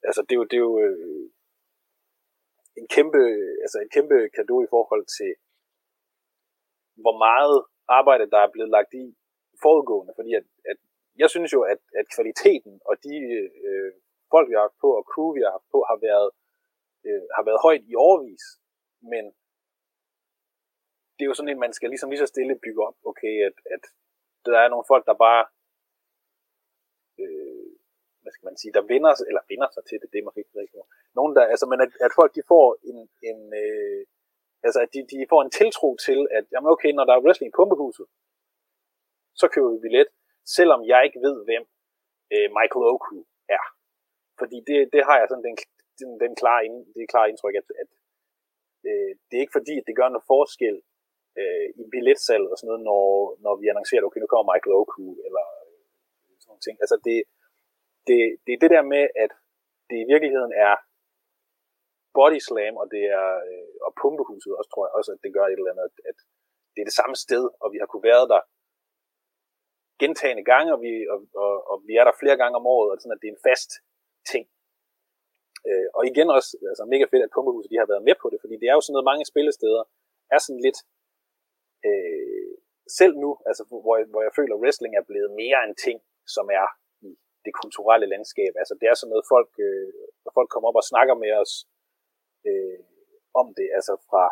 altså 0.08 0.20
det 0.26 0.32
er 0.34 0.40
jo, 0.40 0.46
det 0.50 0.56
er 0.56 0.64
jo 0.68 0.74
øh, 0.86 1.24
en 2.80 2.86
kæmpe, 2.96 3.22
altså 3.64 3.76
en 3.78 3.90
kæmpe 3.96 4.16
kado 4.36 4.56
i 4.62 4.72
forhold 4.74 5.04
til, 5.18 5.32
hvor 7.02 7.16
meget 7.26 7.56
arbejde, 7.98 8.30
der 8.32 8.40
er 8.42 8.50
blevet 8.54 8.70
lagt 8.76 8.92
i 9.02 9.04
forudgående, 9.62 10.12
fordi 10.18 10.32
at, 10.34 10.44
at 10.44 10.49
jeg 11.22 11.28
synes 11.34 11.50
jo, 11.56 11.60
at, 11.72 11.80
at 12.00 12.06
kvaliteten 12.14 12.74
og 12.88 12.94
de 13.04 13.14
øh, 13.66 13.92
folk, 14.32 14.46
vi 14.48 14.54
har 14.56 14.64
haft 14.66 14.80
på, 14.84 14.88
og 14.98 15.04
crew, 15.12 15.28
vi 15.36 15.42
har 15.44 15.52
haft 15.56 15.68
på, 15.74 15.78
har 15.90 15.98
været, 16.08 16.30
øh, 17.06 17.24
har 17.36 17.44
været 17.48 17.64
højt 17.66 17.84
i 17.90 17.94
overvis. 18.06 18.44
Men 19.12 19.24
det 21.14 21.22
er 21.22 21.30
jo 21.30 21.38
sådan, 21.38 21.54
at 21.54 21.64
man 21.66 21.76
skal 21.76 21.88
ligesom 21.90 22.10
lige 22.10 22.24
så 22.24 22.32
stille 22.34 22.62
bygge 22.64 22.82
op, 22.88 22.96
okay, 23.10 23.34
at, 23.48 23.56
at 23.74 23.82
der 24.46 24.58
er 24.64 24.68
nogle 24.72 24.90
folk, 24.92 25.04
der 25.10 25.24
bare, 25.26 25.44
øh, 27.22 27.70
hvad 28.22 28.32
skal 28.32 28.48
man 28.48 28.60
sige, 28.60 28.72
der 28.76 28.90
vinder, 28.92 29.12
eller 29.30 29.42
vinder 29.52 29.68
sig 29.72 29.84
til 29.86 29.98
det, 30.00 30.08
det 30.12 30.18
er 30.18 30.26
måske 30.26 30.42
ikke 30.42 30.58
rigtigt. 30.62 30.86
Nogen, 31.18 31.32
der, 31.36 31.42
altså, 31.52 31.66
men 31.72 31.80
at, 31.84 31.90
at 32.06 32.12
folk, 32.18 32.30
de 32.38 32.42
får 32.52 32.66
en, 32.90 32.98
en 33.28 33.40
øh, 33.62 34.00
altså, 34.66 34.78
at 34.84 34.90
de, 34.94 35.00
de 35.12 35.30
får 35.32 35.40
en 35.42 35.54
tiltro 35.60 35.88
til, 36.06 36.20
at, 36.36 36.44
jamen 36.52 36.72
okay, 36.74 36.90
når 36.94 37.04
der 37.06 37.14
er 37.14 37.24
wrestling 37.24 37.50
i 37.50 37.56
pumpehuset, 37.58 38.06
så 39.40 39.46
køber 39.54 39.70
vi 39.74 39.78
billet, 39.86 40.08
selvom 40.56 40.80
jeg 40.90 41.00
ikke 41.04 41.20
ved, 41.26 41.36
hvem 41.48 41.64
øh, 42.34 42.48
Michael 42.58 42.86
Oku 42.92 43.18
er. 43.56 43.64
Fordi 44.40 44.58
det, 44.68 44.78
det 44.94 45.02
har 45.08 45.16
jeg 45.18 45.26
sådan 45.28 45.46
den, 45.48 45.56
den, 46.00 46.10
den 46.22 46.32
klare, 46.40 46.60
ind, 46.66 46.76
det 46.94 47.12
klare 47.12 47.28
indtryk, 47.30 47.56
at, 47.60 47.68
at 47.82 47.90
øh, 48.88 49.12
det 49.26 49.34
er 49.36 49.44
ikke 49.44 49.58
fordi, 49.58 49.74
at 49.78 49.86
det 49.88 49.98
gør 49.98 50.08
noget 50.08 50.30
forskel 50.34 50.76
øh, 51.40 51.66
i 51.80 51.82
billetsalg 51.92 52.46
og 52.52 52.56
sådan 52.56 52.70
noget, 52.70 52.84
når, 52.90 53.04
når 53.44 53.54
vi 53.60 53.66
annoncerer, 53.72 54.06
okay, 54.06 54.20
nu 54.20 54.30
kommer 54.30 54.50
Michael 54.52 54.78
Oku, 54.80 55.04
eller 55.26 55.44
øh, 55.64 55.80
sådan 56.40 56.48
nogle 56.50 56.64
ting. 56.66 56.76
Altså 56.84 56.96
det, 57.06 57.18
det, 58.06 58.18
det 58.44 58.52
er 58.54 58.62
det 58.62 58.70
der 58.76 58.84
med, 58.94 59.04
at 59.24 59.32
det 59.90 59.96
i 60.00 60.10
virkeligheden 60.12 60.52
er 60.68 60.74
body 62.16 62.40
slam, 62.48 62.74
og 62.82 62.86
det 62.94 63.04
er 63.20 63.28
øh, 63.50 63.74
og 63.86 63.90
pumpehuset 64.00 64.52
også, 64.58 64.70
tror 64.70 64.84
jeg 64.86 64.94
også, 64.98 65.10
at 65.14 65.22
det 65.24 65.34
gør 65.36 65.46
et 65.46 65.58
eller 65.58 65.72
andet, 65.72 65.86
at, 65.90 65.96
at 66.10 66.18
det 66.72 66.80
er 66.80 66.88
det 66.90 67.00
samme 67.00 67.16
sted, 67.24 67.44
og 67.62 67.68
vi 67.72 67.78
har 67.80 67.88
kunne 67.90 68.08
være 68.12 68.24
der 68.32 68.42
gentagende 70.02 70.44
gange, 70.52 70.70
og 70.74 70.80
vi, 70.84 70.92
og, 71.12 71.18
og, 71.44 71.52
og 71.70 71.76
vi 71.88 71.92
er 72.00 72.04
der 72.06 72.20
flere 72.22 72.36
gange 72.40 72.56
om 72.60 72.66
året, 72.76 72.88
og 72.90 72.96
sådan, 73.00 73.16
at 73.16 73.22
det 73.22 73.28
er 73.28 73.36
en 73.36 73.46
fast 73.48 73.70
ting. 74.32 74.44
Øh, 75.68 75.88
og 75.96 76.02
igen 76.10 76.28
også, 76.36 76.50
altså 76.72 76.84
mega 76.92 77.04
fedt, 77.08 77.26
at 77.26 77.34
Pumpehuset 77.34 77.72
de 77.72 77.80
har 77.82 77.92
været 77.92 78.06
med 78.08 78.16
på 78.22 78.26
det, 78.32 78.38
fordi 78.42 78.54
det 78.60 78.68
er 78.68 78.76
jo 78.76 78.82
sådan 78.84 78.94
noget, 78.96 79.10
mange 79.10 79.24
spillesteder 79.32 79.82
er 80.34 80.40
sådan 80.42 80.62
lidt, 80.66 80.78
øh, 81.88 82.54
selv 82.98 83.14
nu, 83.24 83.30
altså 83.48 83.62
hvor 83.84 83.94
jeg, 83.98 84.06
hvor 84.12 84.22
jeg 84.26 84.32
føler, 84.38 84.54
at 84.54 84.62
wrestling 84.62 84.92
er 84.94 85.08
blevet 85.10 85.30
mere 85.42 85.58
en 85.68 85.76
ting, 85.86 85.98
som 86.36 86.46
er 86.60 86.66
i 87.08 87.10
det 87.44 87.52
kulturelle 87.60 88.06
landskab. 88.14 88.52
Altså 88.60 88.74
det 88.80 88.86
er 88.88 88.94
sådan 88.96 89.12
noget, 89.14 89.30
folk, 89.34 89.52
øh, 89.66 89.92
når 90.24 90.32
folk 90.38 90.48
kommer 90.50 90.68
op 90.68 90.80
og 90.80 90.90
snakker 90.92 91.14
med 91.24 91.32
os 91.42 91.52
øh, 92.48 92.78
om 93.40 93.46
det, 93.58 93.68
altså 93.78 93.94
fra, 94.08 94.24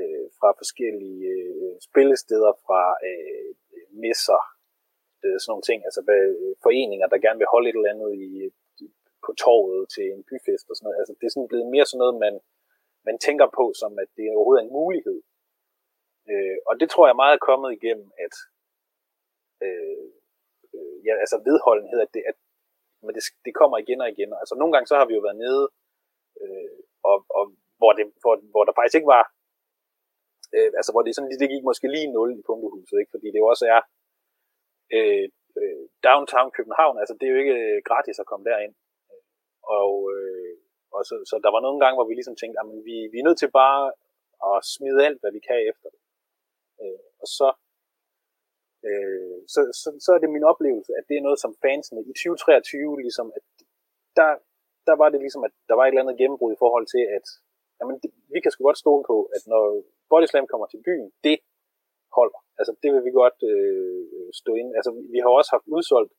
øh, 0.00 0.26
fra 0.38 0.48
forskellige 0.60 1.26
øh, 1.36 1.74
spillesteder, 1.88 2.52
fra 2.66 2.82
øh, 3.08 3.50
messer, 4.04 4.40
Øh, 5.24 5.36
sådan 5.38 5.50
nogle 5.52 5.66
ting, 5.68 5.78
altså 5.88 6.00
øh, 6.14 6.52
foreninger, 6.66 7.06
der 7.12 7.24
gerne 7.24 7.40
vil 7.40 7.52
holde 7.54 7.68
et 7.68 7.76
eller 7.76 7.92
andet 7.94 8.10
i, 8.26 8.28
på 9.24 9.30
torvet 9.44 9.82
til 9.94 10.06
en 10.14 10.22
byfest 10.28 10.66
og 10.70 10.74
sådan 10.74 10.84
noget. 10.86 11.00
Altså 11.00 11.14
det 11.18 11.24
er 11.26 11.34
sådan 11.34 11.52
blevet 11.52 11.72
mere 11.74 11.86
sådan 11.86 12.02
noget, 12.04 12.16
man, 12.24 12.34
man 13.08 13.16
tænker 13.26 13.46
på, 13.58 13.64
som 13.80 13.92
at 14.02 14.08
det 14.16 14.24
overhovedet 14.36 14.60
er 14.60 14.66
en 14.66 14.78
mulighed. 14.80 15.18
Øh, 16.30 16.58
og 16.68 16.74
det 16.80 16.88
tror 16.90 17.06
jeg 17.06 17.20
meget 17.22 17.34
er 17.36 17.46
kommet 17.50 17.70
igennem, 17.78 18.08
at 18.24 18.34
øh, 19.64 20.06
øh, 20.76 20.96
ja, 21.06 21.12
altså 21.24 21.36
vedholdenhed, 21.48 21.98
at 22.06 22.10
det, 22.14 22.22
at, 22.30 22.36
men 23.04 23.12
det, 23.16 23.22
det 23.46 23.52
kommer 23.60 23.76
igen 23.78 24.00
og 24.04 24.08
igen. 24.14 24.30
Altså 24.42 24.54
nogle 24.60 24.72
gange 24.72 24.86
så 24.88 24.96
har 25.00 25.06
vi 25.06 25.14
jo 25.14 25.22
været 25.26 25.42
nede, 25.44 25.64
øh, 26.42 26.78
og, 27.10 27.16
og 27.38 27.44
hvor, 27.80 27.92
det, 27.96 28.04
hvor, 28.22 28.34
hvor 28.52 28.64
der 28.64 28.74
faktisk 28.78 28.96
ikke 28.98 29.14
var, 29.18 29.24
øh, 30.56 30.70
altså 30.78 30.90
hvor 30.92 31.02
det 31.02 31.14
sådan, 31.14 31.30
det 31.42 31.52
gik 31.54 31.64
måske 31.70 31.86
lige 31.94 32.12
nul 32.16 32.30
i 32.38 32.46
pumpehuset, 32.46 32.96
ikke? 32.98 33.12
fordi 33.14 33.26
det 33.32 33.38
jo 33.42 33.50
også 33.52 33.64
er 33.76 33.80
øh, 34.96 35.26
øh, 35.60 35.84
downtown 36.08 36.50
København, 36.56 36.96
altså 37.02 37.14
det 37.18 37.24
er 37.26 37.32
jo 37.34 37.42
ikke 37.42 37.58
øh, 37.64 37.78
gratis 37.88 38.18
at 38.18 38.28
komme 38.30 38.44
derind. 38.50 38.74
Og, 39.78 39.92
øh, 40.16 40.54
og 40.94 41.00
så, 41.08 41.14
så 41.30 41.34
der 41.44 41.50
var 41.54 41.62
nogle 41.66 41.80
gange, 41.82 41.96
hvor 41.96 42.08
vi 42.08 42.14
ligesom 42.14 42.36
tænkte, 42.38 42.58
at 42.62 42.66
vi, 42.88 42.96
vi 43.12 43.18
er 43.18 43.26
nødt 43.28 43.40
til 43.40 43.50
bare 43.62 43.82
at 44.50 44.56
smide 44.74 44.98
alt, 45.06 45.20
hvad 45.20 45.32
vi 45.36 45.42
kan 45.48 45.60
efter 45.70 45.88
det. 45.94 46.00
Øh, 46.82 47.00
og 47.22 47.28
så, 47.38 47.48
øh, 48.88 49.36
så, 49.54 49.60
så, 49.80 49.88
så 50.04 50.10
er 50.14 50.20
det 50.20 50.36
min 50.36 50.50
oplevelse, 50.52 50.92
at 50.98 51.04
det 51.08 51.16
er 51.16 51.26
noget, 51.26 51.40
som 51.44 51.52
fansene 51.64 52.00
i 52.10 52.12
2023, 52.12 53.00
ligesom, 53.06 53.26
at 53.38 53.44
der, 54.18 54.30
der 54.88 54.96
var 55.02 55.08
det 55.12 55.20
ligesom, 55.24 55.42
at 55.48 55.54
der 55.68 55.74
var 55.74 55.84
et 55.84 55.88
eller 55.88 56.04
andet 56.04 56.20
gennembrud 56.20 56.52
i 56.52 56.62
forhold 56.64 56.86
til, 56.94 57.04
at 57.16 57.26
jamen, 57.78 57.96
det, 58.02 58.10
vi 58.34 58.38
kan 58.40 58.50
sgu 58.50 58.60
godt 58.64 58.82
stole 58.84 59.04
på, 59.10 59.16
at 59.36 59.42
når 59.52 59.64
Body 60.10 60.26
Slam 60.30 60.46
kommer 60.52 60.66
til 60.66 60.80
byen, 60.88 61.08
det 61.26 61.38
holder. 62.18 62.40
Altså, 62.60 62.72
det 62.82 62.88
vil 62.92 63.02
vi 63.08 63.12
godt 63.22 63.38
øh, 63.52 64.28
stå 64.40 64.50
ind. 64.60 64.70
Altså, 64.78 64.90
vi 65.14 65.18
har 65.22 65.30
også 65.40 65.50
haft 65.56 65.66
udsolgt 65.76 66.12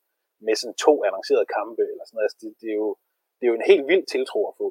med 0.45 0.55
sådan 0.55 0.77
to 0.85 0.93
annoncerede 1.07 1.47
kampe, 1.57 1.83
eller 1.91 2.03
sådan 2.05 2.15
noget. 2.17 2.27
Altså, 2.27 2.39
det, 2.41 2.49
det, 2.61 2.69
er 2.73 2.77
jo, 2.83 2.89
det 3.37 3.43
er 3.43 3.51
jo 3.51 3.59
en 3.59 3.69
helt 3.71 3.85
vild 3.91 4.05
tiltro 4.13 4.39
at 4.49 4.57
få. 4.61 4.67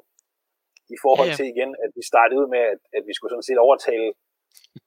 I 0.95 0.97
forhold 1.05 1.29
ja, 1.29 1.33
ja. 1.33 1.37
til 1.37 1.47
igen, 1.53 1.71
at 1.83 1.91
vi 1.97 2.03
startede 2.11 2.39
ud 2.41 2.47
med, 2.55 2.63
at, 2.73 2.81
at 2.97 3.03
vi 3.09 3.13
skulle 3.15 3.33
sådan 3.33 3.49
set 3.49 3.65
overtale 3.67 4.07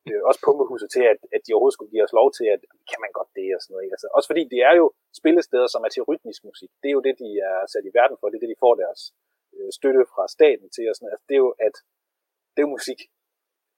øh, 0.09 0.23
også 0.29 0.41
pumpehuset 0.47 0.89
til, 0.97 1.05
at, 1.13 1.21
at 1.35 1.41
de 1.45 1.53
overhovedet 1.53 1.77
skulle 1.77 1.93
give 1.95 2.07
os 2.07 2.17
lov 2.21 2.29
til, 2.39 2.47
at 2.55 2.61
kan 2.91 3.01
man 3.05 3.13
godt 3.19 3.31
det 3.39 3.49
og 3.57 3.61
sådan 3.61 3.73
noget. 3.73 3.85
Ikke? 3.85 3.97
Altså, 3.97 4.09
også 4.17 4.29
fordi 4.31 4.43
det 4.53 4.61
er 4.69 4.75
jo 4.81 4.87
spillesteder, 5.21 5.69
som 5.71 5.85
er 5.87 5.91
til 5.93 6.07
rytmisk 6.11 6.41
musik. 6.51 6.71
Det 6.81 6.89
er 6.89 6.97
jo 6.99 7.07
det, 7.07 7.15
de 7.23 7.29
er 7.51 7.57
sat 7.73 7.85
i 7.89 7.97
verden 7.99 8.17
for. 8.19 8.27
Det 8.29 8.37
er 8.37 8.45
det, 8.45 8.55
de 8.55 8.63
får 8.65 8.75
deres 8.83 9.01
øh, 9.57 9.71
støtte 9.79 10.03
fra 10.13 10.25
staten 10.37 10.67
til. 10.75 10.85
Og 10.91 10.95
sådan 10.95 11.13
Altså, 11.15 11.27
det 11.29 11.35
er 11.39 11.43
jo, 11.47 11.53
at 11.67 11.77
det 12.55 12.61
er 12.63 12.75
musik. 12.77 13.01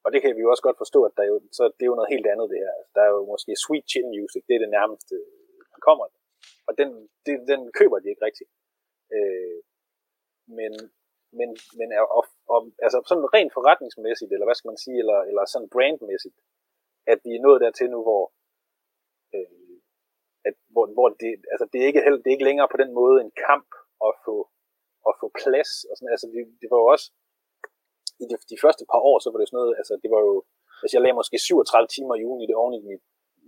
Og 0.06 0.12
det 0.12 0.20
kan 0.22 0.36
vi 0.36 0.44
jo 0.44 0.50
også 0.52 0.66
godt 0.66 0.82
forstå, 0.82 1.00
at 1.08 1.14
der 1.16 1.22
er 1.26 1.30
jo, 1.34 1.38
så 1.58 1.62
det 1.76 1.82
er 1.84 1.92
jo 1.92 1.98
noget 1.98 2.12
helt 2.14 2.26
andet 2.32 2.50
det 2.52 2.58
her. 2.64 2.72
Altså, 2.78 2.92
der 2.96 3.02
er 3.04 3.10
jo 3.16 3.22
måske 3.32 3.52
sweet 3.64 3.86
chin 3.92 4.08
music, 4.16 4.42
det 4.46 4.54
er 4.54 4.62
det 4.62 4.76
nærmeste, 4.78 5.14
der 5.72 5.80
kommer. 5.88 6.06
Og 6.68 6.72
den, 6.80 6.88
det, 7.26 7.34
den 7.52 7.60
køber 7.78 7.98
de 7.98 8.10
ikke 8.10 8.26
rigtigt. 8.28 8.50
Øh, 9.16 9.58
men, 10.58 10.72
men, 11.38 11.48
men 11.78 11.88
er, 11.96 12.02
og, 12.18 12.24
og, 12.54 12.60
altså 12.84 12.98
sådan 13.10 13.32
rent 13.36 13.52
forretningsmæssigt, 13.58 14.32
eller 14.32 14.46
hvad 14.46 14.58
skal 14.58 14.70
man 14.72 14.82
sige, 14.84 14.98
eller, 15.02 15.18
eller 15.30 15.44
sådan 15.44 15.72
brandmæssigt, 15.74 16.38
at 17.12 17.18
vi 17.26 17.32
er 17.34 17.44
nået 17.46 17.62
dertil 17.64 17.88
nu, 17.94 18.00
hvor, 18.08 18.24
øh, 19.34 19.76
at, 20.48 20.54
hvor, 20.72 20.84
hvor 20.96 21.08
det, 21.22 21.30
altså 21.52 21.66
det, 21.72 21.78
er 21.82 21.86
ikke, 21.90 22.00
det 22.22 22.28
er 22.28 22.36
ikke 22.36 22.48
længere 22.50 22.72
på 22.72 22.78
den 22.82 22.92
måde 23.00 23.16
en 23.20 23.32
kamp 23.48 23.70
at 24.08 24.12
få, 24.24 24.36
at 25.08 25.14
få 25.20 25.26
plads. 25.42 25.70
Og 25.88 25.92
sådan, 25.96 26.14
altså 26.14 26.26
det, 26.34 26.40
det 26.60 26.68
var 26.72 26.78
jo 26.82 26.86
også, 26.94 27.06
i 28.22 28.24
de, 28.30 28.34
de 28.52 28.58
første 28.64 28.84
par 28.92 29.00
år, 29.10 29.16
så 29.22 29.28
var 29.30 29.38
det 29.38 29.48
sådan 29.48 29.60
noget, 29.62 29.74
altså 29.80 29.94
det 30.02 30.10
var 30.14 30.20
jo, 30.28 30.34
altså 30.82 30.94
jeg 30.96 31.02
lagde 31.02 31.18
måske 31.20 31.36
37 31.38 31.88
timer 31.94 32.14
i 32.16 32.26
ugen 32.28 32.40
i 32.42 32.48
det 32.48 32.56
oven 32.62 32.74
i 32.78 32.82
mit, 32.90 33.04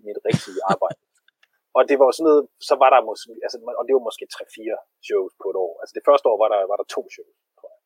mit 0.06 0.18
rigtige 0.28 0.60
arbejde. 0.72 1.00
og 1.76 1.82
det 1.88 1.96
var 1.98 2.06
jo 2.08 2.14
sådan 2.14 2.28
noget, 2.30 2.42
så 2.68 2.75
var 2.82 2.90
der 2.94 3.00
måske, 3.10 3.30
altså, 3.46 3.56
og 3.80 3.84
det 3.87 3.94
var 3.96 4.04
måske 4.08 4.25
3-4 4.37 4.76
shows 5.08 5.32
på 5.42 5.46
et 5.52 5.58
år. 5.66 5.72
Altså 5.82 5.94
det 5.98 6.06
første 6.08 6.26
år 6.30 6.37
var 6.42 6.48
der, 6.54 6.60
var 6.70 6.78
der 6.80 6.87
to 6.96 7.02
shows, 7.14 7.37
tror 7.58 7.68
jeg. 7.75 7.80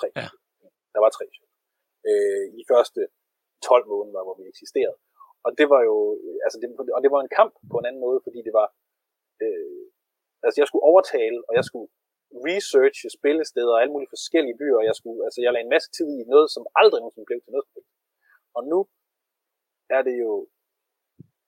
Tre. 0.00 0.08
Ja. 0.20 0.28
Der 0.94 1.00
var 1.04 1.10
tre 1.16 1.24
shows. 1.36 1.52
Øh, 2.08 2.44
I 2.60 2.62
første 2.72 3.00
12 3.62 3.86
måneder, 3.94 4.20
hvor 4.26 4.36
vi 4.38 4.44
eksisterede. 4.52 4.98
og 5.46 5.50
det 5.58 5.66
var 5.72 5.80
jo, 5.88 5.96
altså 6.46 6.56
det, 6.60 6.68
og 6.96 7.00
det 7.04 7.10
var 7.14 7.20
en 7.22 7.34
kamp 7.38 7.52
på 7.72 7.76
en 7.78 7.86
anden 7.88 8.02
måde, 8.06 8.18
fordi 8.26 8.40
det 8.46 8.54
var, 8.60 8.68
øh, 9.44 9.84
altså 10.46 10.56
jeg 10.60 10.68
skulle 10.68 10.88
overtale, 10.90 11.38
og 11.48 11.52
jeg 11.58 11.64
skulle 11.68 11.88
researche 12.48 13.08
spillesteder 13.18 13.72
og 13.74 13.80
alle 13.80 13.92
mulige 13.94 14.14
forskellige 14.16 14.58
byer, 14.60 14.78
og 14.80 14.86
jeg 14.88 14.96
skulle, 14.98 15.20
altså 15.26 15.38
jeg 15.40 15.52
lagde 15.52 15.66
en 15.66 15.74
masse 15.76 15.90
tid 15.96 16.08
i 16.20 16.30
noget, 16.34 16.48
som 16.54 16.64
aldrig 16.80 17.00
nogensinde 17.00 17.28
blev 17.30 17.40
til 17.42 17.52
noget. 17.54 17.66
Og 18.56 18.62
nu 18.72 18.78
er 19.96 20.02
det 20.08 20.16
jo, 20.24 20.32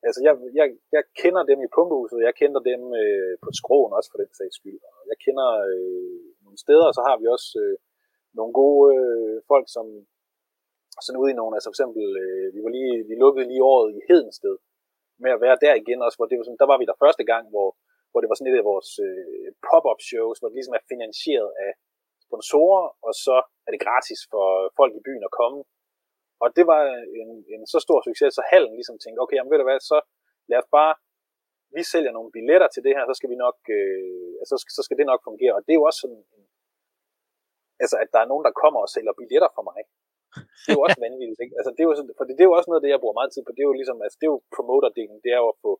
altså 0.06 0.20
jeg, 0.26 0.32
jeg, 0.61 0.66
jeg 0.97 1.02
kender 1.23 1.42
dem 1.50 1.58
i 1.66 1.73
pumpehuset, 1.75 2.26
jeg 2.28 2.35
kender 2.42 2.61
dem 2.70 2.82
øh, 3.02 3.35
på 3.44 3.50
skroen 3.61 3.92
også 3.99 4.08
for 4.12 4.20
den 4.23 4.32
sags 4.38 4.56
skyld, 4.58 4.80
og 4.88 5.00
jeg 5.11 5.18
kender 5.25 5.49
øh, 5.70 6.20
nogle 6.44 6.58
steder, 6.64 6.87
og 6.90 6.94
så 6.99 7.02
har 7.08 7.16
vi 7.20 7.26
også 7.37 7.49
øh, 7.64 7.76
nogle 8.38 8.52
gode 8.61 8.87
øh, 8.99 9.37
folk, 9.50 9.66
som 9.76 9.87
sådan 11.04 11.20
ude 11.23 11.30
i 11.32 11.38
nogle, 11.38 11.54
altså 11.54 11.68
for 11.68 11.76
eksempel, 11.76 12.04
øh, 12.25 12.47
vi, 12.54 12.61
var 12.64 12.73
lige, 12.78 12.94
vi 13.08 13.14
lukkede 13.23 13.49
lige 13.49 13.68
året 13.73 13.88
i 13.99 14.00
Hedensted, 14.08 14.56
med 15.23 15.30
at 15.35 15.42
være 15.44 15.58
der 15.64 15.75
igen 15.82 16.00
også, 16.06 16.16
hvor 16.18 16.28
det 16.28 16.38
var 16.38 16.44
sådan, 16.47 16.62
der 16.62 16.70
var 16.73 16.78
vi 16.78 16.87
der 16.90 17.02
første 17.04 17.25
gang, 17.32 17.44
hvor, 17.52 17.68
hvor 18.18 18.25
det 18.25 18.32
var 18.32 18.38
sådan 18.38 18.52
et 18.52 18.62
af 18.62 18.70
vores 18.75 18.90
øh, 19.06 19.48
pop-up 19.68 20.00
shows, 20.10 20.37
hvor 20.38 20.48
det 20.48 20.56
ligesom 20.58 20.78
er 20.78 20.88
finansieret 20.92 21.50
af 21.66 21.70
sponsorer, 22.26 22.84
og 23.06 23.12
så 23.25 23.37
er 23.66 23.70
det 23.72 23.84
gratis 23.87 24.20
for 24.32 24.46
folk 24.78 24.92
i 24.94 25.04
byen 25.06 25.25
at 25.28 25.37
komme. 25.40 25.58
Og 26.42 26.48
det 26.56 26.64
var 26.72 26.82
en, 27.22 27.30
en 27.54 27.62
så 27.72 27.78
stor 27.87 27.98
succes, 28.08 28.30
så 28.38 28.42
hallen 28.52 28.75
ligesom 28.78 28.96
tænkte, 28.98 29.22
okay, 29.25 29.37
jamen 29.37 29.50
ved 29.50 29.60
du 29.60 29.66
hvad, 29.68 29.80
så 29.92 29.98
lad 30.50 30.58
os 30.62 30.70
bare, 30.78 30.92
vi 31.76 31.82
sælger 31.92 32.12
nogle 32.14 32.30
billetter 32.37 32.68
til 32.70 32.82
det 32.87 32.92
her, 32.96 33.04
så 33.06 33.14
skal 33.18 33.30
vi 33.32 33.38
nok, 33.46 33.58
øh, 33.76 34.30
altså, 34.40 34.54
så, 34.54 34.60
skal, 34.62 34.72
så 34.78 34.82
skal 34.87 34.98
det 34.98 35.06
nok 35.10 35.22
fungere. 35.28 35.54
Og 35.56 35.62
det 35.64 35.72
er 35.72 35.80
jo 35.80 35.88
også 35.88 36.00
sådan, 36.04 36.22
altså 37.82 37.96
at 38.02 38.08
der 38.14 38.20
er 38.22 38.30
nogen, 38.32 38.44
der 38.48 38.60
kommer 38.62 38.80
og 38.84 38.90
sælger 38.94 39.18
billetter 39.20 39.50
for 39.56 39.64
mig. 39.70 39.80
Det 40.62 40.70
er 40.70 40.78
jo 40.78 40.84
også 40.87 41.00
vanvittigt, 41.06 41.40
ikke? 41.44 41.54
Altså, 41.58 41.70
det 41.75 41.82
er 41.82 41.88
jo, 41.90 41.94
sådan, 41.98 42.14
for 42.18 42.25
det, 42.26 42.32
det 42.37 42.42
er 42.44 42.50
jo 42.50 42.56
også 42.58 42.68
noget 42.68 42.80
af 42.80 42.84
det, 42.84 42.94
jeg 42.94 43.02
bruger 43.02 43.18
meget 43.20 43.30
tid 43.32 43.42
på. 43.44 43.52
Det 43.54 43.62
er 43.62 43.70
jo 43.70 43.78
ligesom, 43.80 43.98
altså, 44.04 44.16
det 44.20 44.26
er 44.26 44.32
jo 44.34 44.40
promoter-delen, 44.56 45.18
det 45.25 45.30
er 45.37 45.40
jo 45.42 45.48
at 45.52 45.58
få, 45.64 45.70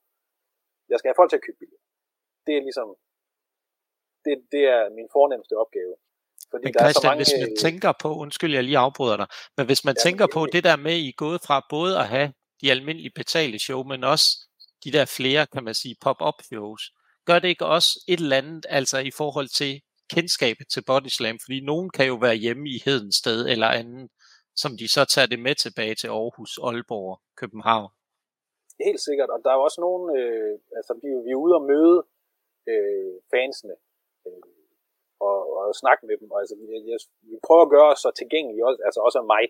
jeg 0.91 0.99
skal 0.99 1.09
have 1.11 1.21
folk 1.21 1.31
til 1.31 1.41
at 1.41 1.47
købe 1.47 1.61
billetter. 1.63 1.89
Det 2.49 2.57
er 2.59 2.63
ligesom, 2.69 2.89
det, 4.25 4.35
det 4.55 4.65
er 4.77 4.83
min 4.99 5.09
fornemmeste 5.17 5.55
opgave. 5.63 5.95
Fordi 6.51 6.65
men 6.65 6.73
der 6.75 6.81
Christian, 6.81 6.89
er 6.89 7.03
så 7.03 7.07
mange... 7.09 7.21
hvis 7.23 7.35
man 7.45 7.57
tænker 7.67 7.93
på, 8.03 8.09
undskyld, 8.25 8.53
jeg 8.55 8.65
lige 8.65 8.79
afbryder 8.87 9.17
dig, 9.17 9.29
men 9.57 9.67
hvis 9.67 9.85
man 9.85 9.97
ja, 9.99 10.03
tænker 10.07 10.27
på 10.37 10.47
det 10.55 10.65
der 10.65 10.77
med, 10.77 10.95
I 11.07 11.09
er 11.09 11.23
gået 11.25 11.41
fra 11.47 11.67
både 11.71 11.99
at 12.03 12.07
have 12.15 12.33
de 12.61 12.71
almindelige 12.71 13.17
betalte 13.21 13.59
show, 13.59 13.81
men 13.83 14.05
også 14.05 14.27
de 14.85 14.93
der 14.93 15.05
flere, 15.19 15.47
kan 15.47 15.65
man 15.65 15.75
sige, 15.75 15.97
pop-up 16.05 16.39
shows, 16.43 16.83
gør 17.27 17.39
det 17.39 17.49
ikke 17.49 17.67
også 17.67 17.91
et 18.09 18.21
eller 18.21 18.37
andet, 18.37 18.67
altså 18.69 18.99
i 18.99 19.11
forhold 19.11 19.49
til 19.49 19.73
kendskabet 20.15 20.67
til 20.73 20.83
Body 20.87 21.09
Slam, 21.17 21.39
fordi 21.45 21.59
nogen 21.61 21.91
kan 21.91 22.07
jo 22.07 22.15
være 22.15 22.35
hjemme 22.35 22.69
i 22.69 22.83
Hedensted 22.85 23.39
eller 23.49 23.69
anden, 23.81 24.09
som 24.57 24.71
de 24.81 24.89
så 24.89 25.05
tager 25.05 25.27
det 25.27 25.41
med 25.47 25.55
tilbage 25.55 25.95
til 25.95 26.09
Aarhus, 26.09 26.59
Aalborg, 26.63 27.21
København. 27.41 27.91
Helt 28.87 29.01
sikkert, 29.09 29.31
og 29.35 29.39
der 29.45 29.51
er 29.51 29.55
jo 29.59 29.63
også 29.69 29.81
nogen, 29.87 30.05
øh, 30.19 30.53
altså 30.79 30.93
vi, 31.03 31.09
vi 31.27 31.31
er 31.31 31.43
ude 31.45 31.55
og 31.55 31.63
møde 31.73 31.99
øh, 32.71 33.15
fansene, 33.33 33.77
øh, 34.27 34.43
og, 35.29 35.39
og 35.59 35.65
snakke 35.83 36.03
med 36.09 36.17
dem, 36.21 36.29
og 36.35 36.39
altså, 36.43 36.55
jeg, 36.73 36.81
jeg, 36.93 36.99
vi 37.31 37.37
prøver 37.47 37.65
at 37.65 37.73
gøre 37.75 37.89
os 37.93 38.01
så 38.05 38.11
tilgængelige, 38.21 38.67
også, 38.69 38.81
altså 38.89 39.01
også 39.07 39.19
af 39.23 39.27
mig. 39.35 39.45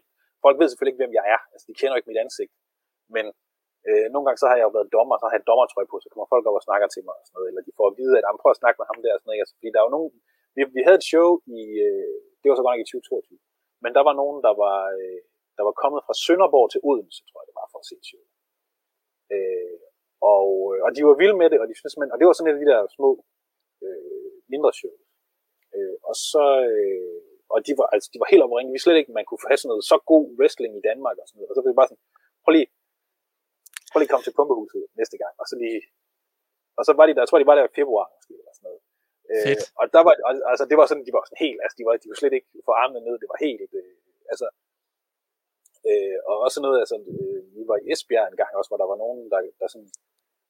Folk 0.44 0.56
ved 0.58 0.68
selvfølgelig 0.68 0.94
ikke, 0.94 1.02
hvem 1.04 1.18
jeg 1.18 1.26
er, 1.34 1.40
altså 1.52 1.64
de 1.68 1.78
kender 1.80 1.96
ikke 1.96 2.10
mit 2.10 2.22
ansigt, 2.24 2.52
men 3.14 3.24
øh, 3.88 4.06
nogle 4.12 4.24
gange 4.26 4.40
så 4.42 4.46
har 4.50 4.56
jeg 4.58 4.66
jo 4.68 4.74
været 4.76 4.92
dommer, 4.96 5.16
så 5.16 5.24
har 5.26 5.34
jeg 5.36 5.42
et 5.42 5.90
på, 5.90 5.96
så 6.02 6.08
kommer 6.12 6.32
folk 6.32 6.44
over 6.50 6.60
og 6.62 6.66
snakker 6.68 6.88
til 6.90 7.02
mig, 7.08 7.16
og 7.20 7.24
sådan 7.26 7.36
noget, 7.36 7.48
eller 7.50 7.62
de 7.66 7.76
får 7.78 7.86
at 7.90 7.98
vide, 8.00 8.14
at 8.18 8.24
prøv 8.42 8.52
at 8.54 8.60
snakke 8.62 8.78
med 8.80 8.86
ham 8.90 8.98
der, 9.04 9.12
og 9.14 9.18
sådan 9.18 9.28
noget, 9.30 9.42
altså, 9.44 9.56
fordi 9.58 9.68
der 9.72 9.80
er 9.80 9.86
jo 9.88 9.96
nogen, 9.96 10.10
vi, 10.56 10.60
vi 10.76 10.82
havde 10.86 11.00
et 11.02 11.10
show 11.12 11.28
i, 11.58 11.62
øh, 11.86 12.16
det 12.40 12.46
var 12.48 12.56
så 12.56 12.64
godt 12.64 12.74
nok 12.74 12.84
i 12.84 12.90
2022, 12.90 13.38
men 13.82 13.90
der 13.96 14.02
var 14.08 14.14
nogen, 14.20 14.38
der 14.46 14.54
var, 14.64 14.78
øh, 14.98 15.20
der 15.56 15.64
var 15.68 15.74
kommet 15.82 16.00
fra 16.06 16.14
Sønderborg 16.24 16.68
til 16.70 16.80
Odense, 16.88 17.20
tror 17.28 17.40
jeg 17.40 17.48
det 17.50 17.58
var, 17.60 17.66
for 17.72 17.78
at 17.82 17.88
se 17.90 17.96
show. 18.10 18.24
Øh, 19.34 19.78
og, 20.34 20.48
øh, 20.72 20.80
og 20.86 20.90
de 20.96 21.06
var 21.08 21.16
vilde 21.20 21.36
med 21.40 21.48
det, 21.50 21.58
og, 21.62 21.66
de 21.70 21.74
synes, 21.80 21.96
men, 22.00 22.08
og 22.12 22.16
det 22.18 22.26
var 22.26 22.34
sådan 22.34 22.50
et 22.50 22.56
af 22.56 22.62
de 22.62 22.70
der 22.72 22.80
små, 22.96 23.10
øh, 23.84 24.30
mindre 24.52 24.72
shows. 24.78 25.02
Øh, 25.74 25.96
og 26.08 26.14
så, 26.30 26.44
øh, 26.72 27.20
og 27.54 27.58
de 27.66 27.72
var, 27.78 27.86
altså, 27.94 28.08
de 28.12 28.20
var 28.22 28.28
helt 28.32 28.44
opringet. 28.46 28.74
Vi 28.76 28.84
slet 28.84 28.98
ikke, 29.00 29.16
man 29.18 29.26
kunne 29.26 29.48
have 29.50 29.60
sådan 29.60 29.70
noget 29.72 29.84
så 29.92 29.96
god 30.12 30.24
wrestling 30.38 30.72
i 30.76 30.86
Danmark 30.88 31.16
og 31.20 31.26
sådan 31.26 31.38
noget. 31.38 31.50
Og 31.50 31.54
så 31.56 31.60
blev 31.62 31.72
det 31.72 31.80
bare 31.80 31.90
sådan, 31.90 32.04
prøv 32.42 32.52
lige, 32.56 32.68
prøv 33.90 33.98
lige 33.98 34.08
at 34.08 34.12
komme 34.12 34.26
til 34.26 34.36
pumpehuset 34.38 34.84
næste 35.00 35.16
gang. 35.22 35.34
Og 35.40 35.46
så 35.50 35.54
lige, 35.62 35.80
og 36.78 36.82
så 36.86 36.92
var 36.98 37.04
de 37.06 37.14
der, 37.14 37.22
jeg 37.22 37.28
tror, 37.28 37.42
de 37.42 37.50
var 37.50 37.56
der 37.56 37.70
i 37.70 37.76
februar 37.80 38.06
måske, 38.14 38.34
eller 38.40 38.54
sådan 38.56 38.66
noget. 38.68 38.82
Øh, 39.32 39.56
og 39.80 39.84
der 39.94 40.02
var, 40.06 40.12
altså 40.52 40.64
det 40.70 40.76
var 40.80 40.86
sådan, 40.86 41.06
de 41.08 41.14
var 41.16 41.22
sådan 41.24 41.44
helt, 41.46 41.60
altså 41.64 41.76
de 41.78 41.84
var, 41.86 41.94
de 42.02 42.08
var 42.10 42.18
slet 42.18 42.34
ikke 42.38 42.50
for 42.66 42.74
armene 42.82 43.04
ned, 43.06 43.14
det 43.22 43.28
var 43.32 43.38
helt, 43.46 43.72
øh, 43.80 43.96
altså, 44.32 44.46
øh, 45.90 46.18
og 46.28 46.34
også 46.46 46.58
noget, 46.66 46.78
altså, 46.84 46.96
øh, 47.12 47.40
vi 47.56 47.62
var 47.70 47.76
i 47.80 47.86
Esbjerg 47.92 48.26
en 48.28 48.40
gang 48.40 48.52
også, 48.58 48.70
hvor 48.70 48.80
der 48.80 48.88
var 48.92 48.98
nogen, 49.04 49.20
der, 49.32 49.38
der 49.60 49.68
sådan, 49.74 49.90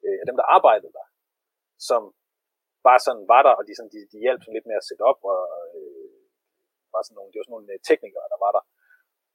øh, 0.07 0.21
dem 0.28 0.37
der 0.38 0.47
arbejdede 0.57 0.93
der, 0.99 1.07
som 1.88 2.02
bare 2.88 3.00
sådan 3.07 3.25
var 3.33 3.43
der, 3.47 3.55
og 3.59 3.64
de, 3.67 3.73
sådan, 3.76 3.93
de, 3.95 4.00
de 4.12 4.19
hjalp 4.25 4.40
sådan 4.43 4.57
lidt 4.57 4.71
med 4.71 4.81
at 4.81 4.87
sætte 4.88 5.02
op, 5.11 5.21
og 5.33 5.40
øh, 5.78 6.19
var 6.93 7.02
sådan 7.02 7.17
nogle, 7.19 7.31
det 7.31 7.38
var 7.38 7.47
sådan 7.47 7.57
nogle 7.57 7.71
øh, 7.75 7.78
teknikere, 7.90 8.26
der 8.33 8.38
var 8.45 8.52
der. 8.57 8.64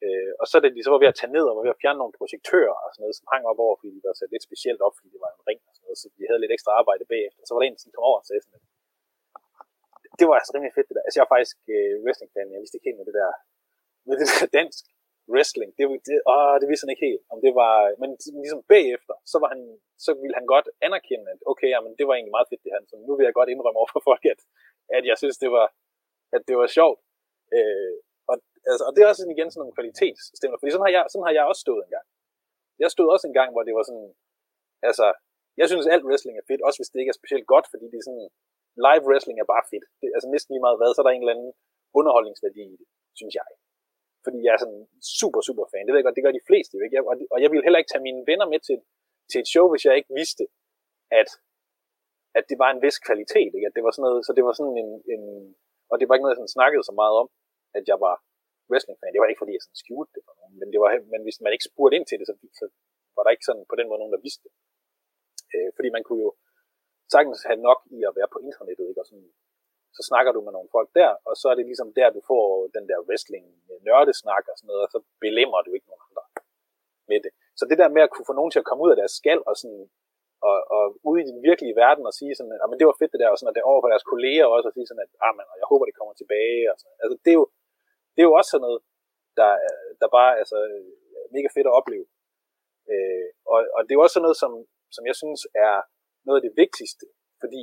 Øh, 0.06 0.32
og 0.42 0.46
så 0.50 0.56
da 0.60 0.68
de 0.76 0.86
så 0.86 0.92
var 0.94 1.02
ved 1.04 1.14
at 1.14 1.20
tage 1.20 1.36
ned 1.36 1.46
og 1.50 1.56
var 1.58 1.66
ved 1.66 1.76
at 1.76 1.82
fjerne 1.82 2.00
nogle 2.02 2.18
projektører 2.20 2.78
og 2.84 2.90
sådan 2.92 3.04
noget, 3.04 3.18
som 3.20 3.30
hang 3.34 3.44
op 3.52 3.60
over, 3.66 3.76
fordi 3.80 3.90
de 3.96 4.02
var 4.08 4.16
sat 4.18 4.34
lidt 4.34 4.48
specielt 4.50 4.82
op, 4.86 4.96
fordi 4.98 5.10
det 5.14 5.22
var 5.26 5.32
en 5.34 5.44
ring 5.50 5.60
og 5.68 5.74
sådan 5.74 5.86
noget, 5.88 6.00
så 6.02 6.08
de 6.16 6.22
havde 6.30 6.42
lidt 6.44 6.56
ekstra 6.56 6.72
arbejde 6.80 7.06
bagefter. 7.14 7.42
Så 7.44 7.52
var 7.52 7.60
der 7.60 7.68
en, 7.68 7.78
der 7.80 7.96
kom 7.96 8.10
over 8.10 8.20
og 8.22 8.28
sagde 8.28 8.42
sådan, 8.44 8.62
det 10.20 10.26
var 10.28 10.36
altså 10.40 10.52
rimelig 10.56 10.76
fedt 10.78 10.90
det 10.90 10.96
der. 10.98 11.06
Altså 11.06 11.18
jeg 11.18 11.26
er 11.26 11.36
faktisk 11.36 11.58
øh, 11.76 11.94
wrestling-fan, 12.04 12.54
jeg 12.54 12.62
vidste 12.62 12.76
ikke 12.78 12.88
helt 12.90 13.00
med 13.00 13.08
det 13.10 13.16
der, 13.22 13.32
med 14.08 14.16
det 14.20 14.28
der 14.32 14.48
dansk 14.60 14.84
wrestling. 15.32 15.70
Det, 15.78 15.84
det, 16.08 16.16
åh, 16.34 16.56
det 16.62 16.68
vidste 16.70 16.86
han 16.86 16.94
ikke 16.94 17.08
helt, 17.10 17.24
om 17.34 17.40
det 17.46 17.52
var, 17.62 17.76
men 18.02 18.10
ligesom 18.44 18.62
bagefter, 18.74 19.16
så, 19.32 19.38
var 19.42 19.50
han, 19.54 19.62
så 20.06 20.12
ville 20.22 20.36
han 20.40 20.48
godt 20.54 20.68
anerkende, 20.88 21.28
at 21.34 21.40
okay, 21.52 21.70
jamen, 21.76 21.94
det 21.98 22.06
var 22.08 22.14
egentlig 22.16 22.36
meget 22.38 22.50
fedt 22.52 22.64
det 22.66 22.76
han, 22.78 22.86
så 22.90 22.96
nu 23.08 23.12
vil 23.16 23.26
jeg 23.28 23.38
godt 23.40 23.50
indrømme 23.54 23.80
over 23.82 23.92
for 23.96 24.04
folk, 24.10 24.24
at, 24.34 24.40
at 24.98 25.04
jeg 25.10 25.18
synes, 25.22 25.38
det 25.44 25.50
var, 25.58 25.68
at 26.36 26.42
det 26.48 26.56
var 26.62 26.68
sjovt. 26.78 27.00
Øh, 27.56 27.96
og, 28.32 28.36
altså, 28.72 28.84
og 28.88 28.92
det 28.94 29.02
er 29.02 29.10
også 29.12 29.24
igen 29.36 29.50
sådan 29.52 29.62
nogle 29.62 29.78
kvalitetsstemmer, 29.78 30.58
fordi 30.60 30.72
sådan 30.72 30.86
har, 30.88 30.94
jeg, 30.98 31.04
sådan 31.12 31.28
har 31.28 31.36
jeg 31.38 31.46
også 31.52 31.64
stået 31.66 31.82
en 31.84 31.94
gang. 31.96 32.08
Jeg 32.84 32.90
stod 32.96 33.08
også 33.14 33.26
en 33.28 33.38
gang, 33.40 33.50
hvor 33.54 33.64
det 33.68 33.74
var 33.78 33.86
sådan, 33.90 34.10
altså, 34.90 35.08
jeg 35.62 35.68
synes, 35.70 35.86
alt 35.94 36.08
wrestling 36.08 36.36
er 36.38 36.50
fedt, 36.50 36.66
også 36.68 36.80
hvis 36.80 36.92
det 36.92 37.00
ikke 37.00 37.14
er 37.14 37.22
specielt 37.22 37.48
godt, 37.54 37.68
fordi 37.72 37.86
det 37.92 37.98
er 38.00 38.08
sådan, 38.10 38.28
live 38.88 39.06
wrestling 39.10 39.38
er 39.40 39.52
bare 39.54 39.66
fedt. 39.72 39.86
Det, 40.00 40.08
altså 40.16 40.28
næsten 40.34 40.52
lige 40.52 40.66
meget 40.66 40.80
hvad, 40.80 40.92
så 40.92 41.00
er 41.02 41.06
der 41.08 41.16
en 41.16 41.24
eller 41.24 41.36
anden 41.36 41.52
underholdningsværdi 42.00 42.64
i 42.74 42.76
det, 42.82 42.88
synes 43.20 43.34
jeg. 43.40 43.46
Fordi 44.26 44.40
jeg 44.46 44.54
er 44.54 44.62
sådan 44.64 44.84
super, 45.20 45.42
super 45.48 45.66
fan. 45.72 45.84
Det 45.86 45.92
ved 45.92 46.00
jeg 46.00 46.08
godt, 46.08 46.20
det 46.20 46.26
gør 46.26 46.40
de 46.40 46.48
fleste 46.50 46.74
jo 46.78 46.82
ikke. 46.84 46.96
Jeg, 46.98 47.04
og, 47.12 47.16
og 47.34 47.38
jeg 47.44 47.50
ville 47.52 47.66
heller 47.66 47.82
ikke 47.82 47.92
tage 47.94 48.08
mine 48.08 48.22
venner 48.30 48.48
med 48.54 48.60
til, 48.68 48.78
til 49.30 49.40
et 49.44 49.52
show, 49.54 49.66
hvis 49.72 49.86
jeg 49.86 49.94
ikke 49.96 50.14
vidste, 50.22 50.44
at, 51.22 51.30
at 52.38 52.44
det 52.50 52.58
var 52.64 52.70
en 52.72 52.84
vis 52.86 52.98
kvalitet. 53.08 53.52
Ikke? 53.58 53.68
At 53.70 53.76
det 53.78 53.84
var 53.86 53.92
sådan 53.94 54.06
noget, 54.08 54.22
så 54.28 54.32
det 54.38 54.44
var 54.48 54.54
sådan 54.60 54.78
en, 54.84 54.92
en 55.14 55.24
og 55.92 55.96
det 56.00 56.06
var 56.06 56.14
ikke 56.14 56.26
noget, 56.26 56.36
jeg 56.36 56.42
sådan 56.42 56.58
snakkede 56.58 56.84
så 56.90 56.94
meget 57.02 57.16
om, 57.22 57.28
at 57.78 57.84
jeg 57.92 57.98
var 58.06 58.16
wrestling-fan. 58.70 59.14
Det 59.14 59.22
var 59.22 59.30
ikke, 59.30 59.44
fordi 59.44 59.56
jeg 59.56 59.64
sådan 59.64 59.82
skjulte 59.84 60.14
det 60.16 60.24
for 60.28 60.34
nogen, 60.40 60.54
men, 60.60 60.68
det 60.74 60.80
var, 60.84 60.90
men 61.14 61.22
hvis 61.26 61.40
man 61.44 61.54
ikke 61.54 61.70
spurgte 61.70 61.96
ind 61.98 62.06
til 62.08 62.18
det, 62.20 62.26
så, 62.30 62.36
så 62.60 62.66
var 63.16 63.24
der 63.24 63.32
ikke 63.36 63.48
sådan 63.50 63.66
på 63.72 63.76
den 63.80 63.88
måde 63.88 64.00
nogen, 64.02 64.16
der 64.16 64.26
vidste 64.26 64.44
det. 64.46 64.54
Øh, 65.54 65.70
fordi 65.76 65.90
man 65.96 66.04
kunne 66.08 66.24
jo, 66.28 66.32
sagtens 67.14 67.40
have 67.50 67.62
nok 67.70 67.80
i 67.98 68.00
at 68.10 68.16
være 68.20 68.30
på 68.34 68.40
internettet, 68.48 68.86
ikke? 68.90 69.02
Og 69.04 69.08
sådan, 69.10 69.30
så 69.98 70.02
snakker 70.10 70.32
du 70.32 70.42
med 70.42 70.54
nogle 70.54 70.74
folk 70.76 70.90
der, 71.00 71.12
og 71.30 71.34
så 71.42 71.46
er 71.52 71.56
det 71.56 71.66
ligesom 71.72 71.90
der, 72.00 72.16
du 72.18 72.22
får 72.32 72.44
den 72.76 72.86
der 72.90 73.00
wrestling 73.08 73.46
nørdesnak 73.88 74.46
og 74.52 74.56
sådan 74.58 74.70
noget, 74.72 74.84
og 74.86 74.92
så 74.94 75.00
belemmer 75.24 75.60
du 75.62 75.72
ikke 75.74 75.90
nogen 75.90 76.08
andre 76.10 76.24
med 77.10 77.20
det. 77.26 77.32
Så 77.60 77.64
det 77.70 77.78
der 77.82 77.96
med 77.96 78.02
at 78.06 78.12
kunne 78.12 78.30
få 78.30 78.36
nogen 78.40 78.52
til 78.52 78.62
at 78.64 78.70
komme 78.70 78.84
ud 78.86 78.92
af 78.94 79.00
deres 79.02 79.14
skal 79.22 79.40
og 79.50 79.56
sådan 79.62 79.84
og, 80.50 80.58
og 80.76 80.84
ude 81.10 81.20
i 81.22 81.30
den 81.32 81.40
virkelige 81.50 81.78
verden 81.84 82.04
og 82.10 82.14
sige 82.20 82.34
sådan, 82.36 82.54
at 82.54 82.70
men 82.70 82.80
det 82.80 82.88
var 82.90 83.00
fedt 83.00 83.14
det 83.14 83.22
der, 83.24 83.30
og 83.32 83.38
sådan, 83.38 83.52
at 83.52 83.58
det 83.58 83.70
over 83.72 83.82
for 83.82 83.92
deres 83.94 84.10
kolleger 84.12 84.46
også, 84.56 84.68
og 84.70 84.76
sige 84.76 84.88
sådan, 84.88 85.06
at 85.06 85.12
ah, 85.26 85.34
man, 85.38 85.46
jeg 85.62 85.68
håber, 85.72 85.86
det 85.86 86.00
kommer 86.00 86.14
tilbage. 86.18 86.64
Og 86.72 86.76
sådan. 86.82 86.98
Altså, 87.04 87.16
det 87.24 87.32
er, 87.34 87.38
jo, 87.42 87.46
det 88.14 88.20
er 88.22 88.28
jo 88.30 88.38
også 88.40 88.50
sådan 88.52 88.66
noget, 88.68 88.80
der, 89.40 89.50
der 90.02 90.08
bare 90.18 90.32
altså, 90.42 90.58
er 91.26 91.34
mega 91.36 91.50
fedt 91.56 91.70
at 91.70 91.78
opleve. 91.80 92.06
Øh, 92.92 93.28
og, 93.54 93.60
og 93.76 93.80
det 93.84 93.92
er 93.92 94.00
jo 94.00 94.06
også 94.06 94.16
sådan 94.16 94.28
noget, 94.28 94.42
som, 94.44 94.52
som 94.96 95.04
jeg 95.10 95.16
synes 95.22 95.42
er 95.68 95.76
noget 96.26 96.40
af 96.40 96.46
det 96.48 96.58
vigtigste, 96.64 97.06
fordi 97.42 97.62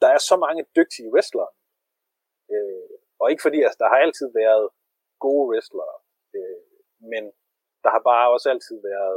der 0.00 0.08
er 0.16 0.20
så 0.30 0.36
mange 0.46 0.62
dygtige 0.78 1.12
wrestlere. 1.14 1.52
Øh, 2.54 2.90
og 3.20 3.26
ikke 3.30 3.44
fordi, 3.46 3.58
altså, 3.62 3.78
der 3.82 3.88
har 3.92 3.98
altid 4.06 4.28
været 4.42 4.66
gode 5.24 5.44
wrestlere, 5.50 5.96
øh, 6.36 6.60
men 7.12 7.24
der 7.84 7.90
har 7.94 8.02
bare 8.12 8.32
også 8.34 8.46
altid 8.54 8.76
været 8.90 9.16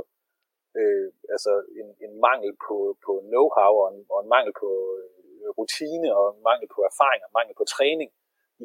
øh, 0.80 1.08
altså 1.36 1.54
en, 1.80 1.88
en 2.06 2.14
mangel 2.28 2.52
på, 2.68 2.78
på 3.06 3.12
know-how 3.32 3.74
og 3.84 3.88
en, 3.94 4.00
og 4.14 4.18
en 4.24 4.30
mangel 4.36 4.54
på 4.62 4.70
øh, 4.98 5.50
rutine 5.58 6.10
og 6.20 6.26
en 6.36 6.42
mangel 6.50 6.68
på 6.76 6.80
erfaring 6.92 7.22
og 7.28 7.32
mangel 7.38 7.56
på 7.58 7.66
træning 7.76 8.10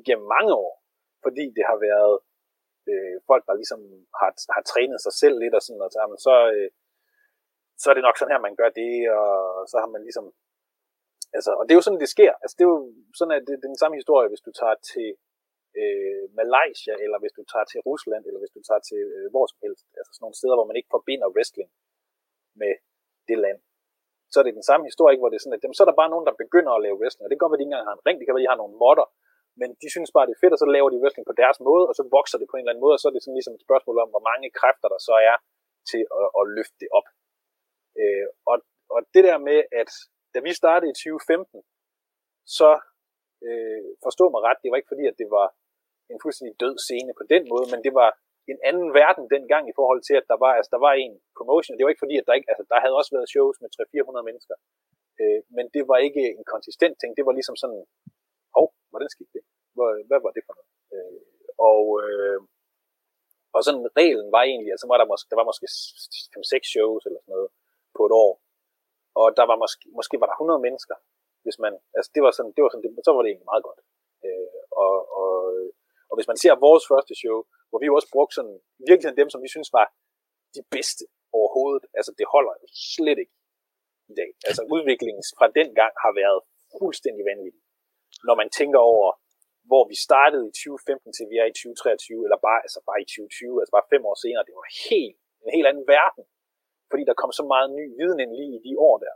igennem 0.00 0.26
mange 0.36 0.52
år, 0.64 0.72
fordi 1.24 1.44
det 1.56 1.64
har 1.70 1.78
været 1.88 2.14
øh, 2.90 3.16
folk, 3.28 3.42
der 3.48 3.54
ligesom 3.60 3.80
har, 4.20 4.30
har 4.56 4.62
trænet 4.72 4.98
sig 5.06 5.14
selv 5.22 5.36
lidt 5.42 5.54
og 5.58 5.62
sådan, 5.62 5.78
noget, 5.80 5.92
så, 5.92 5.98
jamen, 6.02 6.18
så, 6.26 6.34
øh, 6.54 6.68
så 7.80 7.86
er 7.90 7.94
det 7.94 8.06
nok 8.06 8.16
sådan 8.18 8.32
her, 8.34 8.46
man 8.48 8.58
gør 8.60 8.70
det, 8.82 8.92
og 9.20 9.62
så 9.70 9.76
har 9.82 9.90
man 9.94 10.02
ligesom, 10.08 10.26
altså, 11.36 11.50
og 11.58 11.62
det 11.64 11.72
er 11.72 11.78
jo 11.80 11.86
sådan, 11.86 12.02
det 12.04 12.14
sker, 12.16 12.32
altså 12.42 12.54
det 12.56 12.64
er 12.64 12.70
jo 12.74 12.80
sådan, 13.18 13.36
at 13.38 13.42
det, 13.46 13.54
det 13.60 13.66
er 13.66 13.74
den 13.74 13.82
samme 13.82 13.96
historie, 14.00 14.28
hvis 14.30 14.46
du 14.46 14.52
tager 14.60 14.76
til 14.92 15.08
øh, 15.80 16.24
Malaysia, 16.40 16.94
eller 17.04 17.18
hvis 17.22 17.34
du 17.38 17.42
tager 17.52 17.66
til 17.72 17.80
Rusland, 17.88 18.22
eller 18.28 18.40
hvis 18.42 18.54
du 18.56 18.60
tager 18.68 18.82
til 18.90 19.02
øh, 19.16 19.26
hvor 19.32 19.44
som 19.50 19.58
helst, 19.64 19.84
altså 19.98 20.10
sådan 20.12 20.24
nogle 20.24 20.40
steder, 20.40 20.56
hvor 20.56 20.68
man 20.70 20.78
ikke 20.78 20.94
forbinder 20.96 21.34
wrestling 21.34 21.68
med 22.62 22.72
det 23.28 23.38
land, 23.44 23.58
så 24.32 24.36
er 24.40 24.44
det 24.44 24.58
den 24.60 24.68
samme 24.70 24.84
historie, 24.90 25.18
hvor 25.18 25.30
det 25.30 25.36
er 25.36 25.44
sådan, 25.44 25.58
at 25.58 25.64
dem, 25.64 25.74
så 25.74 25.82
er 25.84 25.88
der 25.88 26.00
bare 26.00 26.12
nogen, 26.14 26.26
der 26.28 26.40
begynder 26.44 26.72
at 26.74 26.82
lave 26.86 26.98
wrestling, 27.00 27.24
og 27.24 27.28
det 27.28 27.34
kan 27.34 27.42
godt 27.44 27.52
være, 27.52 27.58
at 27.58 27.62
de 27.62 27.66
ikke 27.66 27.74
engang 27.74 27.88
har 27.90 27.96
en 27.98 28.06
ring, 28.06 28.16
det 28.16 28.26
kan 28.26 28.34
være, 28.34 28.42
at 28.42 28.46
de 28.48 28.52
har 28.52 28.62
nogle 28.62 28.76
modder, 28.84 29.06
men 29.60 29.68
de 29.82 29.88
synes 29.94 30.10
bare, 30.14 30.26
det 30.26 30.34
er 30.34 30.42
fedt, 30.42 30.56
og 30.56 30.60
så 30.62 30.68
laver 30.76 30.90
de 30.90 31.00
wrestling 31.02 31.26
på 31.30 31.36
deres 31.42 31.58
måde, 31.68 31.84
og 31.90 31.94
så 31.98 32.02
vokser 32.16 32.38
det 32.38 32.48
på 32.48 32.56
en 32.56 32.62
eller 32.62 32.72
anden 32.72 32.84
måde, 32.86 32.94
og 32.96 33.00
så 33.00 33.06
er 33.08 33.14
det 33.14 33.22
sådan 33.22 33.38
ligesom 33.38 33.56
et 33.56 33.66
spørgsmål 33.66 33.96
om, 34.02 34.08
hvor 34.12 34.24
mange 34.30 34.48
kræfter 34.60 34.88
der 34.94 35.00
så 35.08 35.14
er 35.30 35.36
til 35.90 36.02
at, 36.20 36.28
at 36.38 36.42
løfte 36.56 36.76
det 36.82 36.88
op. 36.98 37.08
Øh, 38.00 38.26
og, 38.50 38.56
og 38.94 39.00
det 39.14 39.22
der 39.28 39.38
med, 39.48 39.58
at 39.80 39.90
da 40.34 40.38
vi 40.46 40.52
startede 40.62 40.90
i 40.90 40.94
2015, 40.94 41.62
så 42.58 42.70
øh, 43.46 43.82
forstå 44.06 44.24
mig 44.32 44.40
ret, 44.46 44.62
det 44.62 44.70
var 44.70 44.78
ikke 44.78 44.92
fordi, 44.92 45.06
at 45.12 45.18
det 45.22 45.28
var 45.38 45.46
en 46.12 46.18
fuldstændig 46.24 46.54
død 46.64 46.74
scene 46.86 47.12
på 47.20 47.24
den 47.32 47.42
måde, 47.52 47.66
men 47.72 47.80
det 47.86 47.94
var 48.00 48.10
en 48.52 48.58
anden 48.68 48.88
verden 49.00 49.24
dengang 49.34 49.64
i 49.68 49.76
forhold 49.78 50.02
til, 50.08 50.14
at 50.20 50.26
der 50.32 50.38
var, 50.44 50.52
altså, 50.58 50.70
der 50.74 50.80
var 50.86 50.94
en 51.04 51.14
promotion. 51.38 51.74
Det 51.74 51.84
var 51.84 51.92
ikke 51.92 52.04
fordi, 52.04 52.16
at 52.18 52.26
der 52.26 52.38
ikke, 52.38 52.50
altså, 52.52 52.64
der 52.70 52.78
havde 52.84 52.98
også 53.00 53.12
været 53.16 53.32
shows 53.34 53.56
med 53.62 53.68
300-400 53.74 54.28
mennesker, 54.28 54.56
øh, 55.20 55.40
men 55.56 55.64
det 55.74 55.82
var 55.90 55.98
ikke 56.06 56.24
en 56.38 56.44
konsistent 56.54 56.96
ting. 56.98 57.10
Det 57.18 57.26
var 57.26 57.34
ligesom 57.38 57.56
sådan, 57.62 57.82
hov, 58.56 58.66
hvordan 58.90 59.08
skete 59.14 59.32
det? 59.36 59.44
Hvad, 59.76 59.90
hvad 60.08 60.20
var 60.24 60.32
det 60.36 60.42
for 60.46 60.54
noget? 60.58 60.70
Øh, 60.94 61.20
og, 61.70 61.84
øh, 62.04 62.40
og 63.54 63.60
sådan 63.66 63.86
reglen 64.00 64.28
var 64.36 64.42
egentlig, 64.50 64.70
altså 64.74 64.86
var 64.92 64.98
der, 64.98 65.06
måske, 65.12 65.26
der 65.30 65.40
var 65.40 65.50
måske 65.50 65.66
5-6 66.34 66.72
shows 66.74 67.02
eller 67.06 67.20
sådan 67.20 67.34
noget 67.36 67.48
på 67.96 68.02
et 68.08 68.14
år, 68.24 68.32
og 69.20 69.26
der 69.38 69.44
var 69.50 69.56
måske, 69.64 69.84
måske 69.98 70.20
var 70.20 70.28
der 70.28 70.36
100 70.36 70.60
mennesker, 70.66 70.96
hvis 71.44 71.58
man, 71.64 71.72
altså 71.96 72.10
det 72.14 72.22
var 72.24 72.32
sådan, 72.36 72.52
det 72.56 72.62
var 72.62 72.70
sådan, 72.70 72.84
det, 72.84 72.90
så 73.06 73.10
var 73.14 73.22
det 73.22 73.30
egentlig 73.30 73.50
meget 73.52 73.64
godt. 73.68 73.80
Øh, 74.26 74.58
og, 74.84 74.94
og, 75.20 75.32
og 76.10 76.14
hvis 76.16 76.30
man 76.30 76.38
ser 76.42 76.62
vores 76.66 76.84
første 76.92 77.14
show, 77.22 77.38
hvor 77.68 77.78
vi 77.80 77.86
jo 77.90 77.96
også 77.98 78.10
brugte 78.14 78.34
sådan, 78.38 78.56
virkelig 78.90 79.16
dem, 79.20 79.28
som 79.30 79.40
vi 79.44 79.50
synes 79.54 79.70
var 79.78 79.86
de 80.56 80.62
bedste 80.74 81.04
overhovedet, 81.38 81.84
altså 81.98 82.12
det 82.18 82.26
holder 82.34 82.54
jo 82.62 82.66
slet 82.94 83.18
ikke 83.22 83.36
i 84.12 84.14
dag. 84.20 84.30
Altså 84.48 84.62
udviklingen 84.74 85.22
fra 85.38 85.48
den 85.58 85.68
gang 85.80 85.92
har 86.04 86.12
været 86.22 86.40
fuldstændig 86.78 87.24
vanvittig. 87.30 87.62
Når 88.28 88.34
man 88.40 88.48
tænker 88.58 88.80
over, 88.92 89.08
hvor 89.70 89.82
vi 89.90 89.96
startede 90.08 90.44
i 90.50 90.52
2015 90.52 91.12
til 91.16 91.24
vi 91.30 91.36
er 91.42 91.46
i 91.52 91.54
2023, 91.56 92.24
eller 92.26 92.38
bare, 92.46 92.60
altså 92.66 92.80
bare 92.88 93.00
i 93.04 93.08
2020, 93.08 93.60
altså 93.60 93.72
bare 93.76 93.90
fem 93.92 94.02
år 94.10 94.16
senere, 94.24 94.46
det 94.48 94.54
var 94.60 94.68
helt, 94.88 95.16
en 95.44 95.50
helt 95.56 95.68
anden 95.70 95.86
verden. 95.96 96.24
Fordi 96.94 97.10
der 97.10 97.20
kom 97.22 97.32
så 97.40 97.44
meget 97.54 97.68
ny 97.78 97.84
viden 98.00 98.18
ind 98.24 98.32
lige 98.40 98.54
i 98.58 98.64
de 98.66 98.72
år 98.88 98.96
der. 99.04 99.14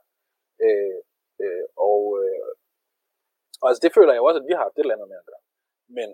Øh, 0.66 0.98
øh, 1.42 1.66
og, 1.88 2.02
øh, 2.20 2.50
og 3.60 3.66
altså 3.70 3.82
det 3.84 3.94
føler 3.96 4.12
jeg 4.12 4.20
jo 4.20 4.28
også, 4.28 4.40
at 4.40 4.48
vi 4.48 4.54
har 4.54 4.62
haft 4.66 4.76
et 4.76 4.82
eller 4.84 4.96
andet 4.96 5.10
med 5.12 5.20
at 5.22 5.28
gøre. 5.30 5.44
Men 5.96 6.08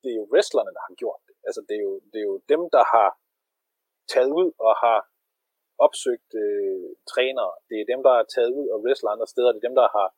det 0.00 0.08
er 0.10 0.18
jo 0.20 0.26
wrestlerne, 0.32 0.72
der 0.76 0.82
har 0.88 0.94
gjort 1.02 1.20
det. 1.28 1.36
Altså 1.48 1.60
det 1.68 1.74
er 1.78 1.84
jo, 1.88 1.94
det 2.10 2.18
er 2.20 2.26
jo 2.30 2.36
dem, 2.52 2.62
der 2.76 2.84
har 2.94 3.08
taget 4.12 4.32
ud 4.40 4.48
og 4.66 4.72
har 4.84 4.98
opsøgt 5.86 6.30
øh, 6.44 6.88
trænere. 7.12 7.52
Det 7.68 7.76
er 7.78 7.90
dem, 7.92 8.00
der 8.06 8.12
har 8.18 8.26
taget 8.34 8.52
ud 8.60 8.66
og 8.72 8.78
wrestler 8.84 9.10
andre 9.10 9.28
steder. 9.32 9.50
Det 9.52 9.60
er 9.60 9.68
dem, 9.68 9.78
der 9.82 9.88
har, 9.96 10.08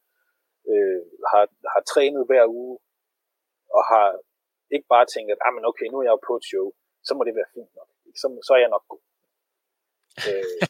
øh, 0.73 1.01
har, 1.33 1.45
har 1.73 1.83
trænet 1.93 2.23
hver 2.29 2.45
uge 2.61 2.75
og 3.77 3.83
har 3.93 4.09
ikke 4.75 4.89
bare 4.95 5.07
tænkt, 5.15 5.29
at 5.35 5.43
ah, 5.47 5.53
men 5.57 5.65
okay, 5.71 5.87
nu 5.89 5.97
er 5.99 6.07
jeg 6.07 6.17
jo 6.17 6.27
på 6.29 6.35
et 6.41 6.45
show, 6.51 6.67
så 7.07 7.13
må 7.15 7.21
det 7.25 7.35
være 7.41 7.53
fint 7.55 7.73
nok. 7.79 7.89
Så, 8.21 8.27
så 8.47 8.53
er 8.57 8.63
jeg 8.65 8.75
nok 8.77 8.87
god 8.93 9.03
øh, 10.29 10.61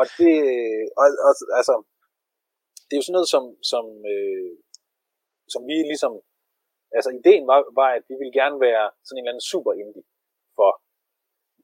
og 0.00 0.04
det, 0.18 0.34
og, 1.00 1.06
og, 1.26 1.32
altså, 1.60 1.74
det 2.86 2.92
er 2.92 3.00
jo 3.00 3.06
sådan 3.06 3.18
noget, 3.18 3.32
som, 3.34 3.44
som, 3.72 3.84
øh, 4.12 4.52
som 5.52 5.62
vi 5.70 5.76
ligesom, 5.92 6.12
altså 6.96 7.10
ideen 7.18 7.44
var, 7.50 7.58
var, 7.80 7.88
at 7.98 8.04
vi 8.10 8.14
ville 8.20 8.34
gerne 8.40 8.58
være 8.68 8.84
sådan 9.04 9.16
en 9.16 9.22
eller 9.22 9.32
anden 9.32 9.50
super 9.52 9.72
indie 9.82 10.04
for 10.56 10.70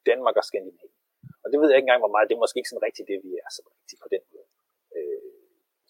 Danmark 0.08 0.36
og 0.40 0.44
Skandinavien. 0.48 0.94
Og 1.42 1.46
det 1.50 1.56
ved 1.58 1.68
jeg 1.68 1.78
ikke 1.78 1.86
engang, 1.88 2.02
hvor 2.04 2.14
meget, 2.14 2.26
det 2.28 2.34
er 2.34 2.44
måske 2.44 2.58
ikke 2.60 2.72
sådan 2.72 2.86
rigtigt 2.88 3.08
det, 3.10 3.18
vi 3.26 3.32
er 3.44 3.50
så 3.56 3.62
rigtigt 3.72 4.00
på 4.04 4.08
den 4.14 4.22
måde. 4.32 4.48
Øh, 4.96 5.36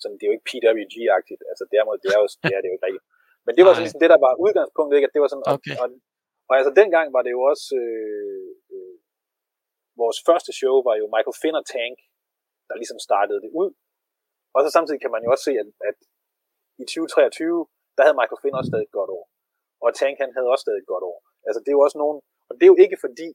sådan, 0.02 0.16
det 0.16 0.24
er 0.24 0.30
jo 0.30 0.36
ikke 0.36 0.48
PWG-agtigt, 0.50 1.42
altså 1.50 1.62
er, 1.64 1.68
det 2.02 2.08
er, 2.14 2.18
jo, 2.22 2.26
det 2.44 2.52
er 2.56 2.60
det 2.60 2.68
jo 2.70 2.76
ikke 2.76 2.86
rigtigt. 2.88 3.06
Men 3.46 3.52
det 3.56 3.62
var 3.64 3.72
sådan 3.72 3.86
ligesom 3.86 4.02
det, 4.02 4.10
der 4.14 4.20
var 4.26 4.32
udgangspunktet, 4.44 4.94
ikke? 4.96 5.08
at 5.08 5.14
det 5.14 5.22
var 5.24 5.30
sådan, 5.32 5.48
okay. 5.54 5.74
og, 5.82 5.82
og, 5.82 5.88
og 6.48 6.52
altså 6.58 6.72
dengang 6.80 7.06
var 7.16 7.22
det 7.26 7.32
jo 7.36 7.42
også, 7.52 7.66
øh, 7.82 8.45
vores 10.02 10.18
første 10.28 10.52
show 10.60 10.76
var 10.88 10.94
jo 11.00 11.06
Michael 11.14 11.38
Finner 11.42 11.64
Tank, 11.74 11.96
der 12.68 12.76
ligesom 12.80 12.98
startede 13.08 13.40
det 13.44 13.50
ud. 13.62 13.70
Og 14.54 14.60
så 14.64 14.68
samtidig 14.76 15.00
kan 15.00 15.14
man 15.14 15.24
jo 15.24 15.30
også 15.34 15.44
se, 15.48 15.54
at, 15.62 15.68
at 15.90 15.98
i 16.82 16.84
2023, 16.84 17.66
der 17.96 18.02
havde 18.04 18.18
Michael 18.20 18.42
Finner 18.42 18.58
også 18.60 18.70
stadig 18.72 18.86
et 18.88 18.98
godt 18.98 19.10
år. 19.18 19.24
Og 19.84 19.90
Tank 20.00 20.16
han 20.24 20.32
havde 20.36 20.48
også 20.52 20.64
stadig 20.66 20.80
et 20.82 20.92
godt 20.92 21.04
år. 21.10 21.18
Altså 21.46 21.58
det 21.62 21.70
er 21.70 21.78
jo 21.78 21.84
også 21.86 21.98
nogen, 22.04 22.18
og 22.48 22.52
det 22.56 22.64
er 22.64 22.72
jo 22.72 22.78
ikke 22.84 22.98
fordi, 23.04 23.28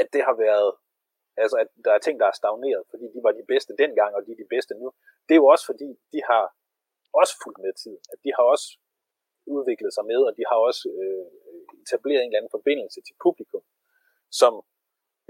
at 0.00 0.08
det 0.14 0.22
har 0.28 0.36
været, 0.46 0.70
altså 1.42 1.56
at 1.62 1.68
der 1.84 1.92
er 1.94 2.00
ting, 2.02 2.16
der 2.22 2.26
er 2.28 2.36
stagneret, 2.40 2.82
fordi 2.90 3.06
de 3.14 3.20
var 3.26 3.32
de 3.38 3.44
bedste 3.52 3.72
dengang, 3.82 4.10
og 4.16 4.20
de 4.26 4.30
er 4.32 4.40
de 4.42 4.52
bedste 4.54 4.72
nu. 4.82 4.88
Det 5.26 5.32
er 5.34 5.40
jo 5.42 5.48
også 5.54 5.66
fordi, 5.70 5.88
de 6.12 6.20
har 6.30 6.44
også 7.20 7.34
fulgt 7.42 7.60
med 7.64 7.72
tiden. 7.82 8.02
At 8.12 8.18
de 8.24 8.30
har 8.36 8.44
også 8.54 8.66
udviklet 9.56 9.92
sig 9.96 10.04
med, 10.12 10.20
og 10.28 10.32
de 10.38 10.44
har 10.50 10.58
også 10.68 10.84
øh, 11.00 11.26
etableret 11.82 12.20
en 12.20 12.28
eller 12.28 12.40
anden 12.40 12.56
forbindelse 12.58 13.00
til 13.06 13.14
publikum, 13.24 13.64
som 14.40 14.52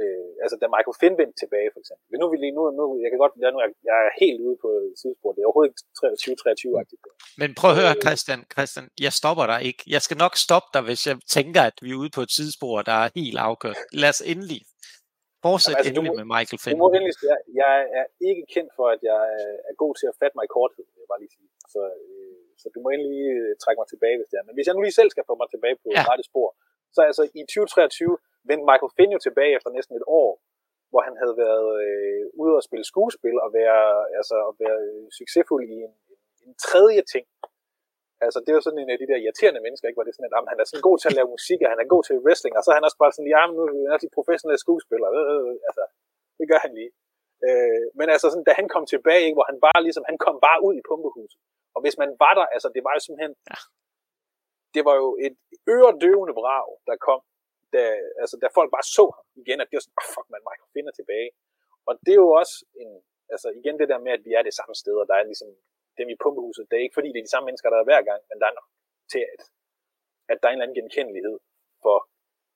Øh, 0.02 0.30
altså 0.44 0.56
da 0.60 0.66
Michael 0.74 0.98
Finn 1.00 1.14
vendte 1.20 1.36
tilbage, 1.42 1.68
for 1.74 1.80
eksempel. 1.82 2.04
Men 2.10 2.18
nu, 2.20 2.26
vil 2.30 2.38
lige, 2.44 2.54
nu, 2.58 2.62
nu, 2.80 2.84
jeg 3.02 3.08
kan 3.10 3.18
godt, 3.24 3.32
jeg, 3.42 3.50
nu, 3.54 3.58
jeg 3.90 3.96
er 4.08 4.12
helt 4.22 4.40
ude 4.46 4.56
på 4.64 4.68
sidespor. 5.00 5.30
Det 5.32 5.40
er 5.40 5.48
overhovedet 5.48 5.70
ikke 5.70 5.82
23-23-agtigt. 6.40 7.00
Men 7.40 7.48
prøv 7.58 7.68
at 7.72 7.78
høre, 7.80 7.94
øh, 7.96 8.02
Christian, 8.04 8.40
Christian, 8.54 8.86
jeg 9.06 9.12
stopper 9.20 9.44
dig 9.52 9.60
ikke. 9.68 9.82
Jeg 9.94 10.02
skal 10.06 10.16
nok 10.24 10.34
stoppe 10.46 10.68
dig, 10.74 10.82
hvis 10.88 11.02
jeg 11.10 11.16
tænker, 11.36 11.62
at 11.70 11.76
vi 11.84 11.90
er 11.92 11.98
ude 12.02 12.12
på 12.16 12.20
et 12.26 12.32
sidespor, 12.36 12.74
der 12.90 12.96
er 13.04 13.08
helt 13.20 13.38
afgørt. 13.48 13.78
Lad 14.02 14.10
os 14.14 14.22
endelig 14.32 14.60
Fortsæt 15.46 15.74
altså, 15.76 15.88
endelig 15.88 16.12
må, 16.12 16.18
med 16.20 16.26
Michael 16.34 16.60
Finn. 16.62 16.74
Du 16.74 16.80
må 16.82 16.88
endelig, 16.96 17.14
jeg, 17.32 17.38
jeg 17.62 17.74
er 17.98 18.06
ikke 18.28 18.44
kendt 18.54 18.70
for, 18.78 18.86
at 18.94 19.00
jeg 19.10 19.22
er 19.70 19.74
god 19.82 19.92
til 20.00 20.06
at 20.10 20.16
fatte 20.20 20.34
mig 20.36 20.44
i 20.48 20.54
korthed, 20.56 20.84
vil 20.92 21.00
jeg 21.04 21.10
bare 21.12 21.22
lige 21.24 21.34
sige. 21.36 21.48
Så, 21.72 21.80
øh, 22.00 22.36
så 22.60 22.66
du 22.74 22.78
må 22.84 22.88
endelig 22.96 23.22
øh, 23.38 23.52
trække 23.62 23.78
mig 23.82 23.88
tilbage, 23.92 24.16
hvis 24.18 24.28
det 24.30 24.36
er. 24.38 24.44
Men 24.48 24.54
hvis 24.56 24.66
jeg 24.66 24.74
nu 24.74 24.82
lige 24.86 24.98
selv 25.00 25.10
skal 25.14 25.24
få 25.30 25.34
mig 25.40 25.48
tilbage 25.54 25.76
på 25.82 25.88
ja. 25.96 26.02
rette 26.10 26.24
spor, 26.30 26.48
så 26.94 27.00
altså 27.10 27.22
i 27.40 27.42
2023, 27.42 28.18
vendte 28.48 28.68
Michael 28.70 28.94
Finn 28.96 29.14
jo 29.16 29.20
tilbage 29.26 29.54
efter 29.56 29.70
næsten 29.70 29.94
et 29.96 30.06
år, 30.20 30.30
hvor 30.90 31.02
han 31.08 31.16
havde 31.22 31.36
været 31.44 31.68
øh, 31.86 32.22
ude 32.42 32.54
og 32.58 32.66
spille 32.68 32.86
skuespil 32.92 33.36
og 33.44 33.50
være, 33.60 33.82
altså, 34.18 34.36
og 34.48 34.52
være 34.62 34.78
succesfuld 35.20 35.64
i 35.74 35.76
en, 35.86 35.94
en 36.46 36.54
tredje 36.66 37.02
ting. 37.12 37.26
Altså, 38.26 38.38
det 38.42 38.50
er 38.50 38.58
jo 38.58 38.66
sådan 38.66 38.82
en 38.82 38.94
af 38.94 38.98
de 39.00 39.08
der 39.10 39.22
irriterende 39.22 39.64
mennesker, 39.64 39.86
ikke? 39.86 39.96
hvor 39.96 40.04
det 40.04 40.12
er 40.12 40.18
sådan, 40.18 40.30
at 40.30 40.34
jamen, 40.36 40.52
han 40.52 40.60
er 40.60 40.66
sådan 40.68 40.86
god 40.88 40.98
til 40.98 41.10
at 41.10 41.18
lave 41.18 41.34
musik, 41.36 41.60
og 41.64 41.70
han 41.72 41.80
er 41.82 41.92
god 41.94 42.02
til 42.04 42.22
wrestling, 42.24 42.54
og 42.56 42.62
så 42.62 42.68
er 42.70 42.78
han 42.78 42.88
også 42.88 43.00
bare 43.02 43.12
sådan, 43.14 43.32
ja, 43.34 43.40
nu 43.46 43.60
er 43.62 43.68
han 43.70 43.96
også 43.96 44.16
professionel 44.18 44.58
skuespiller. 44.64 45.08
Øh, 45.18 45.26
øh, 45.32 45.42
øh, 45.50 45.68
altså, 45.68 45.84
det 46.38 46.46
gør 46.50 46.60
han 46.64 46.72
lige. 46.78 46.92
Øh, 47.46 47.84
men 47.98 48.06
altså, 48.14 48.26
sådan, 48.28 48.48
da 48.48 48.52
han 48.60 48.68
kom 48.74 48.84
tilbage, 48.94 49.24
ikke, 49.26 49.38
hvor 49.38 49.48
han 49.50 49.58
bare 49.66 49.80
ligesom, 49.86 50.04
han 50.10 50.18
kom 50.24 50.36
bare 50.48 50.58
ud 50.66 50.74
i 50.76 50.86
pumpehuset. 50.88 51.40
Og 51.74 51.80
hvis 51.84 51.96
man 52.02 52.10
var 52.24 52.32
der, 52.38 52.46
altså, 52.56 52.68
det 52.74 52.82
var 52.86 52.92
jo 52.96 53.00
simpelthen, 53.02 53.34
ja. 53.50 53.58
det 54.74 54.82
var 54.88 54.94
jo 55.02 55.08
et 55.26 55.34
øredøvende 55.74 56.34
brag, 56.40 56.68
der 56.88 56.96
kom 57.08 57.20
da, 57.74 57.82
altså, 58.22 58.36
da 58.42 58.46
folk 58.58 58.70
bare 58.76 58.86
så 58.96 59.04
ham 59.16 59.26
igen, 59.42 59.58
at 59.60 59.68
det 59.68 59.76
var 59.76 59.84
sådan, 59.84 60.00
oh, 60.00 60.08
fuck 60.14 60.28
man, 60.30 60.46
Michael 60.48 60.70
Finn 60.72 60.90
er 60.90 60.96
tilbage. 61.00 61.30
Og 61.88 61.92
det 62.04 62.12
er 62.14 62.22
jo 62.26 62.30
også 62.42 62.54
en, 62.82 62.90
altså 63.34 63.48
igen 63.60 63.76
det 63.80 63.88
der 63.92 64.00
med, 64.06 64.12
at 64.16 64.24
vi 64.26 64.32
er 64.38 64.42
det 64.44 64.58
samme 64.60 64.74
sted, 64.82 64.96
og 65.02 65.06
der 65.10 65.16
er 65.18 65.30
ligesom 65.30 65.50
dem 65.98 66.08
i 66.14 66.20
pumpehuset, 66.22 66.68
det 66.68 66.76
er 66.76 66.84
ikke 66.86 66.98
fordi, 66.98 67.10
det 67.12 67.20
er 67.20 67.28
de 67.28 67.34
samme 67.34 67.46
mennesker, 67.48 67.70
der 67.70 67.78
er 67.80 67.88
hver 67.88 68.02
gang, 68.08 68.20
men 68.28 68.36
der 68.40 68.46
er 68.48 68.58
nok 68.60 68.68
til, 69.12 69.22
at, 69.32 69.40
at 70.30 70.36
der 70.38 70.46
er 70.46 70.52
en 70.52 70.56
eller 70.56 70.66
anden 70.66 70.80
genkendelighed 70.80 71.36
for 71.84 71.96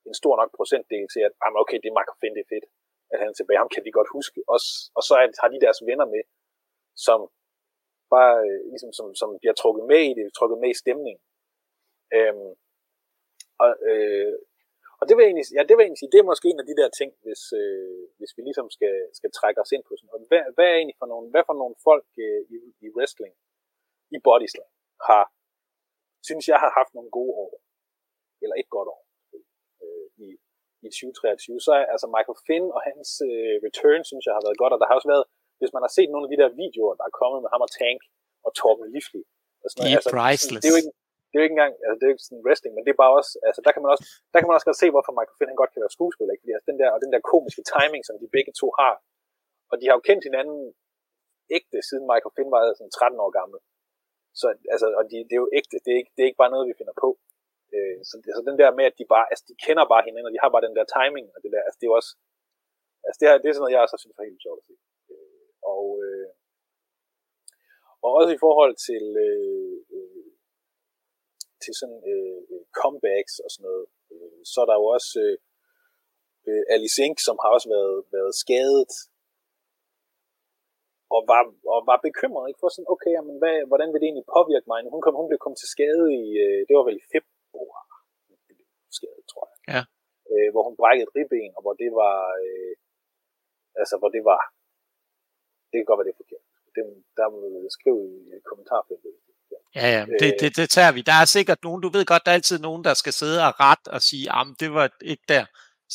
en 0.08 0.14
stor 0.20 0.34
nok 0.40 0.50
procentdel 0.58 1.06
til, 1.14 1.22
at 1.28 1.32
ah, 1.44 1.52
okay, 1.62 1.78
det 1.82 1.88
er 1.88 1.96
Michael 1.98 2.20
Finn, 2.20 2.36
det 2.36 2.44
er 2.44 2.52
fedt, 2.54 2.66
at 3.12 3.16
han 3.20 3.28
er 3.30 3.36
tilbage, 3.36 3.62
ham 3.62 3.72
kan 3.74 3.84
vi 3.86 3.90
godt 3.98 4.10
huske. 4.18 4.38
Også, 4.54 4.68
og 4.96 5.02
så 5.08 5.12
er, 5.20 5.26
har 5.42 5.50
de 5.50 5.64
deres 5.66 5.80
venner 5.90 6.06
med, 6.14 6.22
som 7.06 7.20
bare 8.14 8.34
øh, 8.46 8.60
ligesom, 8.72 8.90
som, 8.98 9.06
som 9.20 9.28
bliver 9.40 9.56
trukket 9.60 9.84
med 9.92 10.02
i 10.10 10.12
det, 10.18 10.34
trukket 10.38 10.58
med 10.62 10.70
i 10.70 10.80
stemningen. 10.82 11.22
Øhm, 12.16 12.50
og, 13.62 13.70
øh, 13.90 14.34
og 15.00 15.04
det 15.06 15.14
jeg 15.14 15.28
egentlig, 15.30 15.46
ja, 15.56 15.62
det 15.62 15.72
jeg 15.74 15.86
egentlig 15.86 16.02
sige, 16.02 16.12
det 16.12 16.20
er 16.20 16.30
måske 16.30 16.46
en 16.48 16.62
af 16.62 16.68
de 16.70 16.78
der 16.80 16.88
ting, 17.00 17.10
hvis, 17.24 17.42
øh, 17.60 18.02
hvis 18.18 18.32
vi 18.36 18.40
ligesom 18.48 18.66
skal, 18.76 18.94
skal 19.18 19.30
trække 19.38 19.60
os 19.64 19.72
ind 19.74 19.84
på 19.84 19.92
sådan 19.94 20.08
noget. 20.10 20.28
Hvad, 20.30 20.42
hvad 20.56 20.66
er 20.70 20.76
egentlig 20.78 20.98
for 21.02 21.08
nogle, 21.12 21.26
hvad 21.32 21.44
for 21.48 21.56
nogle 21.62 21.76
folk 21.88 22.08
øh, 22.24 22.42
i, 22.54 22.56
i 22.86 22.88
wrestling, 22.96 23.34
i 24.16 24.18
bodyslam, 24.26 24.70
har, 25.08 25.24
synes 26.28 26.44
jeg 26.52 26.58
har 26.64 26.70
haft 26.78 26.92
nogle 26.96 27.10
gode 27.18 27.32
år, 27.44 27.52
eller 28.42 28.56
et 28.62 28.70
godt 28.76 28.88
år, 28.94 29.02
øh, 29.84 30.06
i, 30.24 30.26
i 30.86 30.88
2023, 30.90 31.60
så 31.66 31.72
er 31.80 31.84
altså 31.94 32.06
Michael 32.14 32.38
Finn 32.46 32.66
og 32.76 32.80
hans 32.88 33.08
øh, 33.28 33.54
return, 33.66 34.02
synes 34.10 34.24
jeg 34.26 34.34
har 34.36 34.44
været 34.46 34.60
godt, 34.62 34.72
og 34.74 34.78
der 34.80 34.88
har 34.88 34.96
også 34.98 35.10
været, 35.14 35.26
hvis 35.60 35.72
man 35.74 35.82
har 35.86 35.92
set 35.96 36.10
nogle 36.10 36.26
af 36.26 36.30
de 36.32 36.40
der 36.42 36.50
videoer, 36.62 36.94
der 36.98 37.04
er 37.06 37.18
kommet 37.20 37.38
med 37.44 37.50
ham 37.52 37.62
og 37.66 37.70
Tank 37.80 38.00
og 38.46 38.50
Torben 38.58 38.86
Lifley, 38.94 39.24
og 39.62 39.66
sådan 39.68 39.80
noget, 39.82 39.98
altså, 39.98 40.10
priceless. 40.16 40.62
Det 40.62 40.68
er 40.70 40.74
jo 40.76 40.80
ikke, 40.82 40.94
det 41.28 41.34
er 41.34 41.40
jo 41.42 41.46
ikke 41.46 41.56
engang, 41.58 41.74
altså 41.84 41.96
det 41.96 42.04
er 42.04 42.10
jo 42.10 42.14
ikke 42.14 42.28
sådan 42.28 42.44
wrestling, 42.46 42.72
men 42.74 42.82
det 42.84 42.92
er 42.92 43.02
bare 43.04 43.16
også, 43.18 43.32
altså 43.48 43.60
der 43.64 43.72
kan 43.72 43.82
man 43.84 43.90
også, 43.94 44.04
der 44.32 44.38
kan 44.38 44.48
man 44.48 44.56
også 44.56 44.68
godt 44.68 44.82
se, 44.82 44.94
hvorfor 44.94 45.12
Michael 45.18 45.36
Finn 45.38 45.52
han 45.52 45.62
godt 45.62 45.72
kan 45.72 45.84
være 45.84 45.96
skuespiller, 45.96 46.32
ikke? 46.32 46.42
Fordi 46.44 46.54
altså 46.56 46.68
den 46.70 46.78
der, 46.82 46.88
og 46.94 47.00
den 47.04 47.12
der 47.14 47.28
komiske 47.32 47.62
timing, 47.74 48.02
som 48.04 48.16
de 48.22 48.34
begge 48.36 48.52
to 48.60 48.68
har, 48.80 48.94
og 49.70 49.76
de 49.80 49.86
har 49.88 49.94
jo 49.98 50.06
kendt 50.08 50.22
hinanden 50.28 50.60
ægte, 51.56 51.78
siden 51.88 52.04
Michael 52.10 52.34
Finn 52.36 52.54
var 52.54 52.62
sådan 52.78 52.96
13 52.98 53.24
år 53.24 53.32
gammel. 53.38 53.58
Så 54.40 54.46
altså, 54.74 54.86
og 54.98 55.04
de, 55.10 55.16
det 55.28 55.34
er 55.36 55.42
jo 55.44 55.50
ægte, 55.58 55.76
det 55.84 55.90
er, 55.94 55.98
ikke, 56.02 56.12
det 56.14 56.20
er 56.22 56.28
ikke 56.30 56.42
bare 56.42 56.54
noget, 56.54 56.70
vi 56.70 56.78
finder 56.80 56.96
på. 57.04 57.08
Øh, 57.74 57.98
så, 58.08 58.14
så 58.36 58.42
den 58.48 58.58
der 58.62 58.70
med, 58.78 58.84
at 58.90 58.98
de 59.00 59.04
bare, 59.14 59.26
altså 59.32 59.44
de 59.50 59.54
kender 59.66 59.84
bare 59.92 60.06
hinanden, 60.06 60.28
og 60.28 60.34
de 60.34 60.42
har 60.44 60.50
bare 60.52 60.66
den 60.66 60.76
der 60.78 60.86
timing, 60.96 61.26
og 61.34 61.38
det 61.42 61.50
der, 61.54 61.62
altså 61.66 61.78
det 61.78 61.86
er 61.86 61.92
jo 61.92 61.98
også, 62.00 62.12
altså 63.06 63.18
det, 63.18 63.26
her, 63.28 63.36
det 63.42 63.48
er 63.48 63.54
sådan 63.54 63.62
noget, 63.64 63.74
jeg 63.74 63.84
også 63.84 63.96
synes 63.98 64.18
er 64.18 64.30
helt 64.30 64.44
sjovt 64.46 64.60
at 64.62 64.66
se. 64.68 64.74
Øh, 65.12 65.48
og, 65.74 65.84
øh, 66.06 66.28
og 68.04 68.10
også 68.18 68.32
i 68.34 68.42
forhold 68.46 68.74
til, 68.88 69.04
øh, 69.26 69.76
øh, 69.96 70.27
til 71.64 71.74
sådan 71.80 72.00
øh, 72.12 72.40
comebacks 72.80 73.34
og 73.44 73.48
sådan 73.50 73.64
noget, 73.68 73.84
øh, 74.12 74.40
så 74.50 74.56
er 74.62 74.68
der 74.68 74.76
jo 74.80 74.86
også 74.96 75.10
øh, 75.24 75.36
øh 76.48 76.62
Alice 76.74 76.98
Inc., 77.04 77.18
som 77.28 77.36
har 77.42 77.50
også 77.56 77.68
været, 77.76 77.98
været 78.16 78.34
skadet 78.42 78.92
og 81.14 81.20
var, 81.32 81.42
og 81.74 81.80
var 81.90 81.98
bekymret, 82.08 82.44
ikke? 82.48 82.60
For 82.62 82.68
sådan, 82.70 82.92
okay, 82.94 83.12
jamen, 83.18 83.36
hvad, 83.42 83.56
hvordan 83.70 83.88
vil 83.90 84.00
det 84.00 84.08
egentlig 84.08 84.32
påvirke 84.36 84.68
mig? 84.70 84.78
Hun, 84.94 85.02
kom, 85.04 85.14
hun 85.20 85.28
blev 85.30 85.40
kommet 85.42 85.60
til 85.60 85.72
skade 85.74 86.04
i, 86.20 86.24
øh, 86.44 86.60
det 86.66 86.74
var 86.78 86.84
vel 86.88 87.00
i 87.02 87.08
februar, 87.12 87.82
skade, 88.98 89.20
tror 89.30 89.44
jeg. 89.48 89.58
Ja. 89.74 89.82
Øh, 90.32 90.48
hvor 90.52 90.62
hun 90.68 90.78
brækkede 90.80 91.06
et 91.06 91.14
ribben, 91.16 91.50
og 91.56 91.60
hvor 91.64 91.74
det 91.82 91.90
var, 92.02 92.18
øh, 92.44 92.72
altså, 93.80 93.94
hvor 94.00 94.10
det 94.16 94.22
var, 94.30 94.42
det 95.68 95.76
kan 95.76 95.88
godt 95.88 95.98
være, 95.98 96.08
det 96.08 96.16
er 96.16 96.22
forkert. 96.24 96.44
Det, 96.74 96.82
der 97.18 97.26
må 97.32 97.68
skrive 97.76 98.00
i 98.36 98.40
kommentarfeltet. 98.50 99.12
Ja, 99.74 99.86
ja, 99.96 100.02
det, 100.20 100.36
det, 100.40 100.56
det 100.56 100.70
tager 100.70 100.92
vi. 100.92 101.00
Der 101.00 101.16
er 101.22 101.24
sikkert 101.24 101.58
nogen, 101.62 101.80
du 101.82 101.88
ved 101.88 102.04
godt, 102.04 102.22
der 102.24 102.30
er 102.30 102.34
altid 102.34 102.58
nogen, 102.58 102.84
der 102.84 102.94
skal 102.94 103.12
sidde 103.12 103.38
og 103.48 103.52
ret 103.60 103.84
og 103.94 104.00
sige, 104.02 104.26
at 104.38 104.46
det 104.60 104.74
var 104.74 104.90
ikke 105.12 105.24
der 105.28 105.44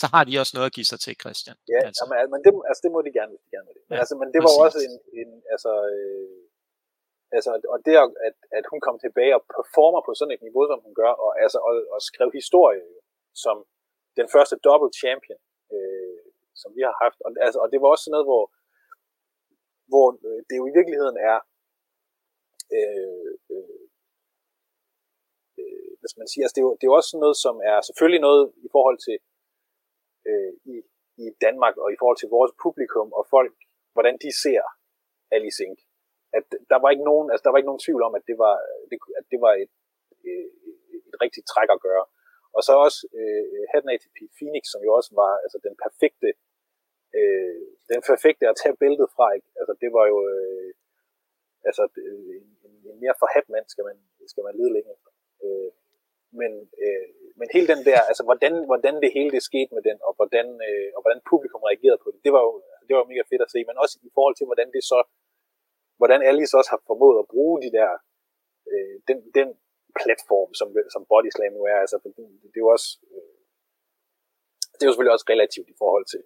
så 0.01 0.05
har 0.13 0.23
de 0.27 0.33
også 0.41 0.53
noget 0.57 0.69
at 0.69 0.75
give 0.77 0.89
sig 0.91 0.99
til, 1.05 1.13
Christian. 1.23 1.55
Ja, 1.73 1.79
altså. 1.87 2.01
jamen, 2.01 2.31
men, 2.33 2.39
det, 2.45 2.51
altså, 2.69 2.81
det 2.85 2.91
må 2.95 2.99
de 3.07 3.11
gerne, 3.17 3.31
hvis 3.33 3.43
de 3.45 3.49
gerne 3.55 3.67
vil 3.67 3.75
det. 3.77 3.83
Men, 3.87 3.95
ja, 3.95 3.99
altså, 4.03 4.15
men 4.21 4.27
det 4.33 4.39
var 4.45 4.53
præcis. 4.53 4.65
også 4.65 4.79
en, 4.87 4.95
en 5.21 5.29
altså, 5.53 5.71
øh, 5.93 6.37
altså, 7.37 7.49
og 7.73 7.77
det 7.85 7.95
at, 8.27 8.35
at 8.57 8.65
hun 8.71 8.79
kom 8.85 8.97
tilbage 9.05 9.33
og 9.37 9.43
performer 9.55 10.01
på 10.07 10.11
sådan 10.19 10.35
et 10.35 10.43
niveau, 10.47 10.63
som 10.71 10.79
hun 10.85 10.93
gør, 11.01 11.13
og, 11.25 11.31
altså, 11.43 11.59
og, 11.67 11.73
og 11.95 11.99
skrev 12.09 12.29
historie 12.39 12.83
som 13.43 13.57
den 14.19 14.27
første 14.35 14.55
double 14.65 14.93
champion, 15.01 15.39
øh, 15.75 16.23
som 16.61 16.69
vi 16.77 16.81
har 16.87 16.95
haft. 17.03 17.19
Og, 17.25 17.29
altså, 17.45 17.59
og 17.63 17.67
det 17.71 17.79
var 17.81 17.89
også 17.89 18.03
sådan 18.03 18.15
noget, 18.17 18.29
hvor, 18.31 18.43
hvor 19.91 20.07
øh, 20.27 20.39
det 20.47 20.55
jo 20.59 20.65
i 20.67 20.75
virkeligheden 20.77 21.17
er, 21.31 21.37
øh, 22.77 22.79
øh, 22.79 23.29
øh, 23.29 23.32
hvis 26.03 26.15
man 26.19 26.27
siger, 26.31 26.43
altså 26.45 26.55
det, 26.55 26.61
er 26.63 26.67
jo, 26.69 26.73
det 26.77 26.83
er 26.85 26.91
jo 26.91 26.97
også 26.99 27.11
sådan 27.11 27.25
noget, 27.25 27.37
som 27.45 27.55
er 27.71 27.77
selvfølgelig 27.87 28.23
noget 28.27 28.43
i 28.67 28.69
forhold 28.75 28.97
til 29.07 29.17
øh, 30.29 30.51
i, 30.73 30.75
i 31.23 31.25
Danmark 31.45 31.75
og 31.83 31.87
i 31.91 31.99
forhold 32.01 32.19
til 32.19 32.33
vores 32.37 32.53
publikum 32.63 33.09
og 33.19 33.23
folk, 33.35 33.55
hvordan 33.95 34.15
de 34.23 34.29
ser 34.43 34.63
Alice 35.35 35.59
Inc. 35.65 35.79
At 36.37 36.45
der 36.71 36.79
var 36.83 36.89
ikke 36.93 37.07
nogen, 37.11 37.27
altså 37.31 37.43
der 37.43 37.51
var 37.51 37.59
ikke 37.59 37.71
nogen 37.71 37.85
tvivl 37.85 38.01
om, 38.07 38.13
at 38.19 38.25
det 38.29 38.37
var, 38.45 38.55
det, 38.89 38.97
at 39.19 39.25
det 39.31 39.39
var 39.45 39.53
et, 39.63 39.73
et, 40.31 40.49
et 41.09 41.15
rigtigt 41.23 41.49
træk 41.53 41.69
at 41.75 41.83
gøre. 41.87 42.05
Og 42.55 42.61
så 42.67 42.73
også 42.85 42.99
øh, 43.19 43.61
Hatten 43.71 43.89
af 43.93 43.99
til 43.99 44.13
Pete 44.15 44.35
Phoenix, 44.37 44.63
som 44.73 44.81
jo 44.87 44.91
også 44.99 45.11
var 45.21 45.31
altså, 45.45 45.57
den 45.67 45.75
perfekte 45.85 46.29
øh, 47.17 47.61
den 47.91 48.01
perfekte 48.11 48.45
at 48.51 48.59
tage 48.61 48.79
bæltet 48.83 49.07
fra. 49.15 49.27
Ikke? 49.37 49.49
Altså, 49.59 49.73
det 49.81 49.89
var 49.97 50.05
jo 50.11 50.17
øh, 50.33 50.69
altså, 51.69 51.83
øh, 52.07 52.35
en, 52.65 52.73
en 52.91 52.97
mere 53.03 53.19
forhat 53.21 53.47
mand 53.53 53.65
skal 53.73 53.83
man, 53.89 53.97
skal 54.31 54.43
man 54.47 54.55
lede 54.59 54.73
længe 54.75 54.91
efter. 54.95 55.11
Øh, 55.45 55.71
men, 56.39 56.51
øh, 56.83 57.07
men 57.39 57.47
hele 57.55 57.67
den 57.73 57.81
der, 57.89 57.99
altså 58.09 58.23
hvordan, 58.27 58.53
hvordan 58.69 58.95
det 59.03 59.15
hele 59.17 59.31
det 59.35 59.43
skete 59.49 59.71
med 59.75 59.83
den, 59.89 59.97
og 60.07 60.13
hvordan, 60.17 60.47
øh, 60.67 60.89
og 60.95 60.99
hvordan 61.03 61.21
publikum 61.31 61.61
reagerede 61.69 62.01
på 62.03 62.09
det, 62.13 62.19
det 62.25 62.31
var 62.35 62.43
jo 62.47 62.53
det 62.87 62.93
var 62.97 63.09
mega 63.11 63.23
fedt 63.31 63.45
at 63.45 63.51
se, 63.53 63.59
men 63.69 63.81
også 63.83 63.95
i 64.09 64.11
forhold 64.17 64.35
til, 64.37 64.47
hvordan 64.49 64.69
det 64.75 64.83
så, 64.91 64.99
hvordan 65.99 66.21
Alice 66.29 66.57
også 66.59 66.71
har 66.75 66.81
formået 66.89 67.17
at 67.19 67.29
bruge 67.33 67.57
de 67.65 67.71
der, 67.77 67.91
øh, 68.71 68.95
den, 69.09 69.17
den 69.37 69.49
platform, 70.01 70.49
som, 70.59 70.67
som 70.93 71.01
Body 71.11 71.29
Slam 71.35 71.53
nu 71.57 71.63
er, 71.73 71.77
altså 71.83 71.97
det, 72.03 72.11
det 72.51 72.57
er 72.59 72.65
jo 72.65 72.71
også, 72.77 72.89
øh, 73.13 73.37
det 74.75 74.81
er 74.81 74.87
jo 74.87 74.93
selvfølgelig 74.93 75.17
også 75.17 75.29
relativt 75.33 75.69
i 75.73 75.79
forhold 75.81 76.05
til, 76.13 76.23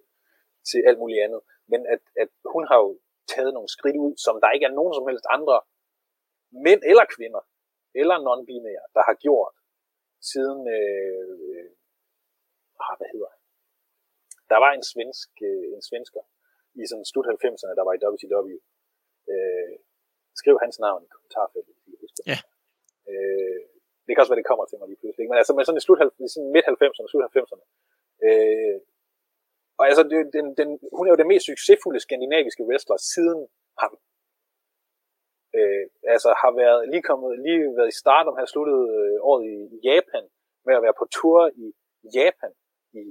til 0.70 0.80
alt 0.88 1.00
muligt 1.02 1.24
andet, 1.26 1.41
men 1.72 1.82
at, 1.93 2.02
at 2.24 2.30
hun 2.54 2.63
har 2.70 2.78
jo 2.86 2.91
taget 3.34 3.52
nogle 3.54 3.70
skridt 3.76 3.98
ud, 4.06 4.13
som 4.26 4.36
der 4.43 4.50
ikke 4.56 4.67
er 4.70 4.78
nogen 4.80 4.93
som 4.98 5.08
helst 5.10 5.26
andre 5.38 5.58
mænd 6.65 6.82
eller 6.91 7.06
kvinder, 7.15 7.43
eller 8.02 8.17
non-binære, 8.28 8.86
der 8.96 9.04
har 9.10 9.15
gjort, 9.26 9.54
siden, 10.32 10.60
øh, 10.77 11.34
øh, 11.47 11.69
ah, 12.86 12.93
hvad 12.99 13.10
hedder 13.13 13.30
han? 13.34 13.41
Der 14.51 14.58
var 14.63 14.71
en 14.77 14.86
svensk, 14.91 15.30
øh, 15.49 15.67
en 15.75 15.84
svensker 15.89 16.23
i 16.82 16.84
sådan 16.89 17.06
slut 17.12 17.27
90'erne, 17.34 17.75
der 17.80 17.86
var 17.88 17.93
i 17.95 18.01
WCW. 18.13 18.56
Øh, 19.32 19.75
skriv 20.39 20.56
hans 20.63 20.77
navn 20.86 21.01
i 21.06 21.10
kommentarfeltet, 21.15 21.73
hvis 21.75 21.88
I 21.93 21.95
husker. 22.03 22.23
Ja. 22.32 22.39
Øh, 23.12 23.62
det 24.06 24.12
kan 24.12 24.21
også 24.21 24.32
være, 24.32 24.41
det 24.43 24.51
kommer 24.51 24.65
til 24.65 24.77
mig 24.80 24.88
lige 24.89 25.01
pludselig. 25.01 25.25
Men 25.30 25.38
altså, 25.41 25.53
men 25.53 25.65
sådan 25.65 25.82
i 25.82 25.86
slut, 25.86 25.99
sådan 26.34 26.51
midt 26.56 26.65
90'erne, 26.71 27.10
slut 27.12 27.23
90'erne. 27.36 27.65
Øh, 28.27 28.77
og 29.80 29.84
altså, 29.89 30.03
det, 30.12 30.17
den, 30.38 30.45
den, 30.60 30.69
hun 30.97 31.03
er 31.08 31.12
jo 31.13 31.21
den 31.21 31.32
mest 31.34 31.45
succesfulde 31.51 31.99
skandinaviske 31.99 32.63
wrestler 32.69 32.97
siden 33.13 33.39
ham 33.82 33.93
øh, 35.62 35.84
altså 36.13 36.30
har 36.41 36.52
været 36.62 36.82
lige 36.91 37.06
kommet, 37.10 37.32
lige 37.46 37.62
været 37.80 37.93
i 37.93 38.00
start, 38.04 38.26
om 38.30 38.36
har 38.39 38.48
sluttet 38.54 38.82
øh, 39.00 39.15
året 39.30 39.43
i, 39.54 39.56
Japan, 39.89 40.26
med 40.65 40.74
at 40.76 40.84
være 40.86 41.00
på 41.02 41.06
tur 41.17 41.39
i 41.63 41.67
Japan 42.17 42.54
i 43.02 43.04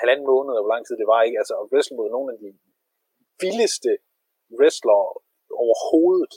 halvanden 0.00 0.26
måned, 0.32 0.52
hvor 0.62 0.72
lang 0.74 0.82
tid 0.84 0.96
det 1.00 1.08
var, 1.12 1.20
ikke? 1.22 1.38
Altså 1.42 1.54
at 1.60 1.68
wrestle 1.70 1.96
mod 1.98 2.08
nogle 2.16 2.28
af 2.34 2.38
de 2.44 2.50
vildeste 3.42 3.92
wrestlere 4.58 5.06
overhovedet. 5.62 6.34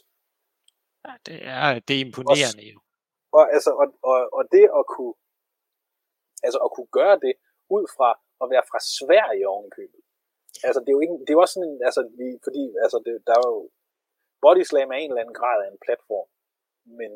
Ja, 1.06 1.14
det 1.28 1.38
er, 1.56 1.68
det 1.88 1.94
er 1.96 2.04
imponerende 2.08 2.66
jo. 2.74 2.80
Og, 3.38 3.44
altså, 3.56 3.72
og, 3.82 3.88
og, 4.12 4.20
og 4.38 4.44
det 4.56 4.66
at 4.80 4.84
kunne, 4.94 5.16
altså 6.46 6.60
at 6.66 6.70
kunne 6.76 6.92
gøre 7.00 7.18
det 7.26 7.34
ud 7.76 7.86
fra 7.96 8.10
at 8.44 8.48
være 8.54 8.66
fra 8.72 8.80
Sverige 8.98 9.46
ovenkøbet. 9.54 10.02
Altså, 10.68 10.80
det 10.82 10.90
er 10.90 10.98
jo 10.98 11.04
ikke, 11.06 11.18
det 11.24 11.30
er 11.30 11.38
jo 11.38 11.44
også 11.46 11.56
sådan 11.58 11.70
en, 11.72 11.80
altså, 11.90 12.02
vi, 12.20 12.28
fordi, 12.46 12.64
altså, 12.86 12.98
det, 13.06 13.14
der 13.28 13.34
er 13.40 13.46
jo 13.56 13.58
Body 14.44 14.64
Slam 14.70 14.92
er 14.92 15.00
en 15.00 15.12
eller 15.12 15.24
anden 15.24 15.40
grad 15.42 15.58
af 15.64 15.70
en 15.70 15.84
platform, 15.86 16.30
men 17.00 17.12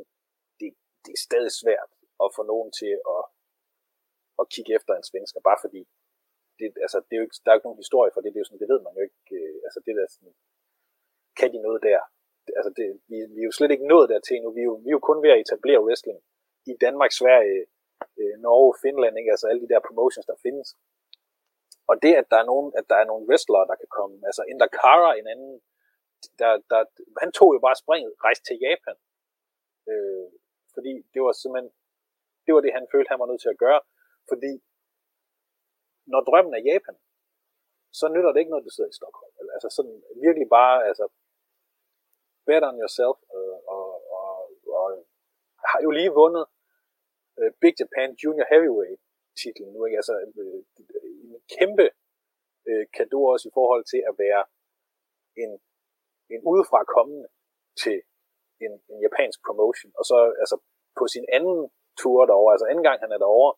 det, 0.60 0.69
det 1.05 1.12
er 1.13 1.25
stadig 1.27 1.53
svært 1.62 1.91
at 2.23 2.29
få 2.36 2.41
nogen 2.53 2.69
til 2.79 2.93
at, 3.15 3.23
at 4.41 4.45
kigge 4.53 4.71
efter 4.77 4.93
en 4.95 5.07
svensker, 5.10 5.39
bare 5.49 5.60
fordi 5.65 5.81
det, 6.60 6.67
altså, 6.86 6.97
det 7.07 7.13
er 7.13 7.21
jo 7.21 7.25
ikke, 7.27 7.39
der 7.43 7.49
er 7.49 7.55
jo 7.55 7.60
ikke 7.60 7.69
nogen 7.69 7.84
historie 7.86 8.12
for 8.13 8.21
det, 8.21 8.29
det, 8.31 8.38
er 8.38 8.43
jo 8.43 8.49
sådan, 8.49 8.63
det 8.63 8.71
ved 8.73 8.81
man 8.86 8.93
jo 8.97 9.01
ikke, 9.07 9.21
øh, 9.39 9.57
altså 9.67 9.79
det 9.86 9.93
der 9.99 10.07
sådan, 10.15 10.34
kan 11.39 11.49
de 11.53 11.60
noget 11.67 11.81
der? 11.89 12.01
Altså 12.60 12.71
det, 12.79 12.88
vi, 13.10 13.17
vi 13.36 13.39
er 13.41 13.49
jo 13.49 13.57
slet 13.57 13.71
ikke 13.71 13.91
nået 13.93 14.07
dertil 14.13 14.41
nu, 14.41 14.49
vi 14.57 14.62
er 14.63 14.69
jo, 14.71 14.75
vi 14.84 14.89
er 14.89 14.97
jo 14.97 15.07
kun 15.10 15.19
ved 15.23 15.31
at 15.34 15.41
etablere 15.45 15.84
wrestling 15.86 16.19
i 16.71 16.73
Danmark, 16.86 17.12
Sverige, 17.21 17.62
øh, 18.19 18.36
Norge, 18.45 18.73
Finland, 18.84 19.13
ikke? 19.19 19.34
altså 19.34 19.45
alle 19.47 19.62
de 19.63 19.71
der 19.73 19.88
promotions, 19.88 20.25
der 20.31 20.43
findes. 20.45 20.67
Og 21.91 21.95
det, 22.03 22.13
at 22.21 22.27
der 22.31 22.38
er 22.39 22.47
nogen, 22.51 22.67
at 22.79 22.86
der 22.91 22.97
er 23.01 23.05
nogle 23.12 23.27
wrestlere, 23.29 23.65
der 23.71 23.75
kan 23.81 23.89
komme, 23.97 24.15
altså 24.29 24.43
Indakara, 24.51 25.10
en 25.21 25.27
anden 25.34 25.53
der, 26.41 26.51
der, 26.71 26.79
han 27.23 27.31
tog 27.38 27.49
jo 27.55 27.60
bare 27.67 27.81
springet, 27.84 28.12
rejste 28.27 28.45
til 28.47 28.62
Japan. 28.65 28.97
Øh, 29.89 30.27
fordi 30.75 30.93
det 31.13 31.21
var 31.25 31.34
simpelthen, 31.34 31.71
det 32.45 32.51
var 32.53 32.62
det, 32.63 32.77
han 32.77 32.88
følte, 32.93 33.12
han 33.13 33.21
var 33.23 33.29
nødt 33.29 33.41
til 33.43 33.53
at 33.53 33.62
gøre. 33.65 33.81
Fordi 34.31 34.53
når 36.12 36.21
drømmen 36.27 36.53
er 36.53 36.67
Japan, 36.71 36.97
så 37.99 38.05
nytter 38.13 38.31
det 38.31 38.39
ikke 38.39 38.53
noget, 38.53 38.67
du 38.67 38.73
sidder 38.73 38.93
i 38.93 38.99
Stockholm. 38.99 39.34
Altså 39.55 39.69
sådan 39.77 39.97
virkelig 40.25 40.47
bare, 40.57 40.75
altså, 40.89 41.05
bet 42.47 42.63
on 42.69 42.81
yourself, 42.84 43.17
øh, 43.36 43.57
og, 43.75 43.88
og, 44.17 44.29
og, 44.79 44.88
har 45.71 45.79
jo 45.86 45.91
lige 45.97 46.17
vundet 46.21 46.45
øh, 47.39 47.51
Big 47.62 47.75
Japan 47.81 48.10
Junior 48.21 48.47
Heavyweight 48.51 49.01
titlen 49.41 49.69
nu, 49.73 49.79
ikke? 49.86 49.97
Altså 50.01 50.13
øh, 50.41 50.62
en 51.25 51.36
kæmpe 51.55 51.88
øh, 52.69 52.86
kado 52.95 53.19
også 53.34 53.45
i 53.49 53.55
forhold 53.60 53.84
til 53.91 54.01
at 54.10 54.15
være 54.25 54.43
en 55.43 55.51
en 56.36 56.44
udefra 56.52 56.80
kommende 56.96 57.28
til 57.84 57.98
en, 58.65 58.74
en 58.91 59.00
japansk 59.06 59.39
promotion, 59.48 59.91
og 60.00 60.04
så 60.10 60.17
altså 60.44 60.56
på 61.00 61.04
sin 61.13 61.26
anden 61.38 61.60
tur 62.02 62.20
derovre, 62.32 62.54
altså 62.56 62.67
anden 62.72 62.86
gang 62.88 62.98
han 63.04 63.12
er 63.15 63.20
derovre, 63.26 63.54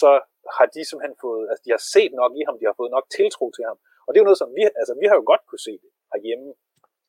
så 0.00 0.10
har 0.56 0.66
de 0.74 0.80
simpelthen 0.88 1.16
fået, 1.24 1.44
altså 1.50 1.62
de 1.66 1.70
har 1.76 1.82
set 1.94 2.12
nok 2.20 2.32
i 2.40 2.42
ham, 2.46 2.56
de 2.60 2.68
har 2.70 2.76
fået 2.80 2.92
nok 2.96 3.06
tiltro 3.18 3.46
til 3.56 3.64
ham. 3.70 3.78
Og 4.04 4.08
det 4.08 4.16
er 4.16 4.22
jo 4.24 4.30
noget, 4.30 4.42
som 4.44 4.50
vi, 4.56 4.62
altså 4.80 4.94
vi 5.02 5.06
har 5.10 5.16
jo 5.20 5.24
godt 5.32 5.42
kunne 5.48 5.64
se 5.68 5.74
det 5.84 5.90
herhjemme. 6.12 6.48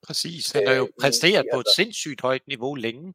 Præcis, 0.07 0.43
han 0.55 0.63
har 0.69 0.75
jo 0.81 0.87
øh, 0.89 1.01
præsteret 1.01 1.45
på 1.53 1.59
et 1.63 1.69
sindssygt 1.79 2.21
højt 2.27 2.45
niveau 2.53 2.73
længe. 2.85 3.07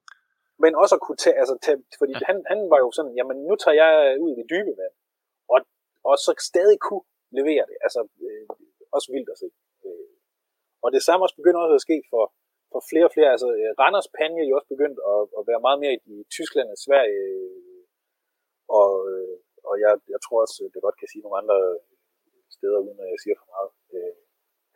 Men 0.62 0.72
også 0.82 0.94
at 0.98 1.02
kunne 1.06 1.20
tage, 1.24 1.36
altså 1.42 1.54
tage, 1.66 1.78
fordi 2.00 2.14
ja. 2.16 2.26
han, 2.28 2.36
han 2.52 2.60
var 2.72 2.80
jo 2.84 2.88
sådan, 2.96 3.14
jamen 3.18 3.36
nu 3.48 3.54
tager 3.62 3.76
jeg 3.82 3.90
ud 4.22 4.30
i 4.32 4.38
det 4.40 4.46
dybe 4.52 4.72
vand, 4.80 4.94
og, 5.52 5.58
og 6.08 6.14
så 6.24 6.30
stadig 6.50 6.78
kunne 6.86 7.04
levere 7.38 7.64
det. 7.70 7.76
Altså, 7.86 8.00
øh, 8.26 8.46
også 8.96 9.08
vildt 9.14 9.30
at 9.34 9.38
se. 9.42 9.48
Og 10.84 10.88
det 10.94 11.02
samme 11.06 11.24
også 11.24 11.38
begynder 11.40 11.60
også 11.60 11.78
at 11.78 11.86
ske 11.88 11.98
for, 12.12 12.24
for 12.72 12.80
flere 12.90 13.06
og 13.08 13.14
flere. 13.16 13.30
Altså, 13.34 13.48
øh, 13.58 13.70
Randers 13.80 14.08
Panje 14.16 14.42
er 14.42 14.48
jo 14.50 14.56
også 14.58 14.70
begyndt 14.74 14.98
at, 15.12 15.22
at 15.38 15.42
være 15.50 15.64
meget 15.66 15.78
mere 15.82 15.94
i, 15.96 16.00
i 16.14 16.16
Tyskland 16.36 16.68
og 16.74 16.78
Sverige. 16.86 17.22
Og, 18.80 18.92
øh, 19.12 19.36
og 19.68 19.74
jeg, 19.84 19.92
jeg 20.12 20.20
tror 20.24 20.38
også, 20.44 20.58
det 20.72 20.86
godt 20.86 20.98
kan 21.00 21.10
sige 21.10 21.24
nogle 21.24 21.40
andre 21.42 21.58
øh, 21.70 21.78
steder, 22.56 22.78
uden 22.84 23.00
at 23.04 23.08
jeg 23.12 23.20
siger 23.24 23.36
for 23.40 23.48
meget. 23.54 23.70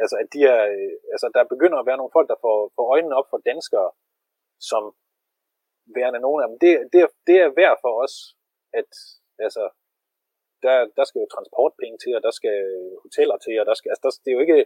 Altså, 0.03 0.17
at 0.23 0.29
de 0.35 0.41
er, 0.55 0.63
altså, 1.15 1.27
der 1.37 1.53
begynder 1.55 1.79
at 1.79 1.89
være 1.89 2.01
nogle 2.01 2.15
folk, 2.17 2.29
der 2.33 2.39
får, 2.45 2.57
får 2.77 2.87
øjnene 2.95 3.19
op 3.21 3.29
for 3.33 3.41
danskere, 3.51 3.91
som 4.71 4.83
værende 5.97 6.21
nogle 6.27 6.41
af 6.43 6.49
dem. 6.49 6.57
Det, 6.65 6.71
det, 6.93 7.01
er, 7.05 7.11
det 7.29 7.37
er 7.45 7.57
værd 7.61 7.77
for 7.85 7.93
os 8.05 8.15
at 8.81 8.91
altså, 9.47 9.65
der, 10.65 10.77
der 10.99 11.05
skal 11.05 11.21
jo 11.23 11.29
transportpenge 11.35 11.99
til, 12.05 12.13
og 12.19 12.23
der 12.27 12.35
skal 12.39 12.59
hoteller 13.03 13.39
til, 13.47 13.55
og 13.61 13.67
der 13.71 13.75
skal, 13.79 13.91
altså, 13.91 14.03
der, 14.05 14.11
det 14.23 14.31
er 14.31 14.37
jo 14.39 14.45
ikke, 14.47 14.61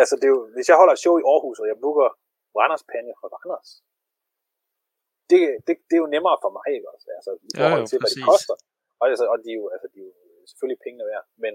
altså 0.00 0.14
det 0.20 0.26
er 0.28 0.34
jo, 0.36 0.42
hvis 0.54 0.68
jeg 0.70 0.76
holder 0.80 0.94
et 0.94 1.02
show 1.04 1.14
i 1.20 1.26
Aarhus, 1.32 1.58
og 1.62 1.66
jeg 1.70 1.76
booker 1.84 2.08
Randers 2.58 2.84
Panje 2.90 3.14
fra 3.20 3.28
Randers, 3.34 3.70
det, 5.30 5.40
det, 5.66 5.74
det, 5.88 5.94
er 5.96 6.02
jo 6.04 6.14
nemmere 6.14 6.36
for 6.44 6.50
mig, 6.56 6.66
ikke 6.76 6.88
også? 6.94 7.06
Altså, 7.18 7.32
i 7.46 7.50
forhold 7.58 7.82
ja, 7.82 7.84
jo, 7.84 7.90
til, 7.90 7.98
hvad 8.00 8.10
det 8.14 8.22
koster. 8.30 8.56
Og, 9.00 9.04
altså, 9.12 9.24
og 9.32 9.36
de 9.44 9.48
er 9.54 9.58
jo, 9.60 9.66
altså, 9.74 9.86
de 9.92 9.98
er 10.02 10.06
jo 10.08 10.12
selvfølgelig 10.50 10.80
pengene 10.84 11.04
værd, 11.10 11.24
men, 11.44 11.54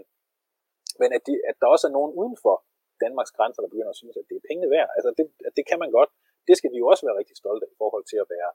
men 1.02 1.10
at, 1.18 1.22
de, 1.28 1.34
at 1.50 1.56
der 1.62 1.68
også 1.74 1.86
er 1.90 1.94
nogen 1.98 2.12
uden 2.22 2.36
for 2.44 2.56
Danmarks 3.04 3.34
grænser, 3.38 3.62
der 3.62 3.74
begynder 3.74 3.94
at 3.94 4.02
synes, 4.02 4.18
at 4.22 4.28
det 4.30 4.36
er 4.38 4.48
pengene 4.50 4.70
værd. 4.76 4.90
Altså, 4.98 5.10
det, 5.18 5.26
at 5.48 5.54
det 5.58 5.66
kan 5.70 5.80
man 5.84 5.92
godt. 5.98 6.12
Det 6.48 6.56
skal 6.58 6.72
vi 6.74 6.78
jo 6.82 6.88
også 6.92 7.04
være 7.08 7.20
rigtig 7.22 7.38
stolte 7.44 7.66
af 7.66 7.72
i 7.76 7.80
forhold 7.82 8.06
til 8.12 8.20
at 8.24 8.28
være 8.36 8.52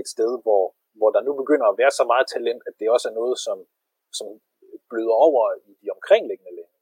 et 0.00 0.08
sted, 0.14 0.30
hvor, 0.44 0.64
hvor 0.98 1.10
der 1.14 1.22
nu 1.26 1.32
begynder 1.42 1.66
at 1.68 1.78
være 1.82 1.92
så 1.98 2.04
meget 2.12 2.26
talent, 2.34 2.62
at 2.68 2.74
det 2.80 2.86
også 2.94 3.06
er 3.10 3.16
noget, 3.20 3.36
som, 3.46 3.58
som 4.18 4.28
bløder 4.90 5.16
over 5.28 5.42
i 5.70 5.72
de 5.82 5.86
omkringliggende 5.94 6.52
lande. 6.58 6.73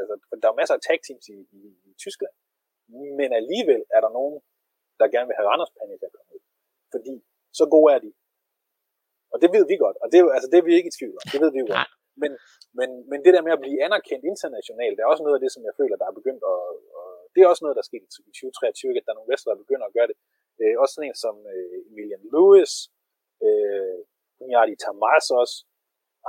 Altså, 0.00 0.14
der 0.42 0.48
er 0.48 0.60
masser 0.60 0.74
af 0.78 0.82
tag 0.86 0.98
teams 1.06 1.26
i, 1.34 1.38
i, 1.60 1.62
i 1.88 1.90
Tyskland, 2.04 2.34
men 3.18 3.30
alligevel 3.40 3.82
er 3.96 4.00
der 4.04 4.10
nogen, 4.18 4.36
der 5.00 5.12
gerne 5.14 5.28
vil 5.28 5.38
have 5.38 5.48
Randers 5.50 5.72
Panje 5.76 5.98
til 5.98 6.10
at 6.10 6.14
komme 6.16 6.30
ud. 6.36 6.42
Fordi 6.94 7.14
så 7.58 7.64
gode 7.74 7.88
er 7.94 8.00
de. 8.04 8.10
Og 9.32 9.36
det 9.42 9.50
ved 9.56 9.64
vi 9.70 9.76
godt, 9.84 9.96
og 10.02 10.06
det, 10.12 10.18
altså, 10.36 10.48
det 10.50 10.58
er 10.58 10.66
vi 10.68 10.74
ikke 10.78 10.90
i 10.92 10.96
tvivl 10.98 11.16
om. 11.20 11.24
Det 11.32 11.40
ved 11.44 11.50
vi 11.54 11.60
jo 11.64 11.68
godt. 11.72 11.92
Men, 12.22 12.32
men, 12.78 12.88
men 13.10 13.18
det 13.24 13.32
der 13.34 13.42
med 13.46 13.52
at 13.56 13.62
blive 13.64 13.78
anerkendt 13.86 14.24
internationalt, 14.32 14.94
det 14.96 15.02
er 15.02 15.12
også 15.12 15.24
noget 15.26 15.36
af 15.38 15.42
det, 15.44 15.50
som 15.54 15.62
jeg 15.68 15.74
føler, 15.80 15.96
der 16.00 16.06
er 16.08 16.18
begyndt 16.20 16.42
at... 16.52 16.58
Og 16.98 17.08
det 17.32 17.40
er 17.40 17.48
også 17.52 17.62
noget, 17.64 17.76
der 17.76 17.84
er 17.84 17.90
sket 17.90 18.04
i 18.06 18.10
2023, 18.10 18.98
at 18.98 19.04
der 19.04 19.12
er 19.12 19.18
nogle 19.18 19.30
wrestlere, 19.30 19.54
der 19.54 19.64
begynder 19.64 19.86
at 19.86 19.96
gøre 19.96 20.08
det. 20.10 20.16
Øh, 20.60 20.74
også 20.82 20.92
sådan 20.94 21.08
en 21.08 21.18
som 21.24 21.36
øh, 21.54 21.88
Emilian 21.90 22.24
Lewis, 22.32 22.72
øh, 23.46 23.98
Hunyadi 24.38 24.74
Tamas 24.84 25.26
også, 25.40 25.56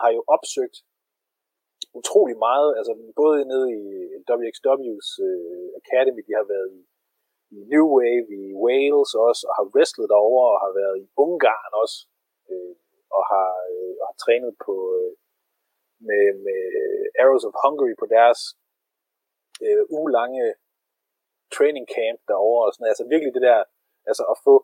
har 0.02 0.10
jo 0.18 0.22
opsøgt 0.36 0.78
utrolig 2.00 2.38
meget, 2.48 2.70
altså 2.80 2.94
både 3.22 3.38
nede 3.52 3.68
i 3.80 3.84
WXW's 4.32 5.10
øh, 5.28 5.68
Academy, 5.82 6.22
de 6.28 6.34
har 6.40 6.48
været 6.54 6.70
i, 6.80 6.82
i 7.56 7.58
New 7.74 7.88
Wave, 7.98 8.28
i 8.40 8.44
Wales 8.64 9.12
også, 9.28 9.42
og 9.50 9.54
har 9.60 9.66
wrestlet 9.74 10.12
over 10.26 10.44
og 10.54 10.60
har 10.66 10.74
været 10.82 10.98
i 11.04 11.06
Ungarn 11.24 11.74
også, 11.84 11.98
øh, 12.50 12.76
og, 13.18 13.24
har, 13.32 13.52
øh, 13.74 13.94
og 14.02 14.06
har 14.10 14.18
trænet 14.24 14.54
på, 14.66 14.76
øh, 15.00 15.12
med, 16.08 16.24
med 16.46 16.62
Arrows 17.22 17.46
of 17.50 17.60
Hungary 17.64 17.94
på 18.02 18.06
deres 18.16 18.40
øh, 19.66 19.84
ugelange 19.98 20.46
training 21.56 21.86
camp 21.96 22.20
derovre 22.32 22.66
og 22.68 22.74
sådan 22.74 22.92
Altså 22.94 23.06
virkelig 23.14 23.34
det 23.38 23.44
der, 23.50 23.60
altså 24.10 24.24
at 24.34 24.38
få, 24.46 24.56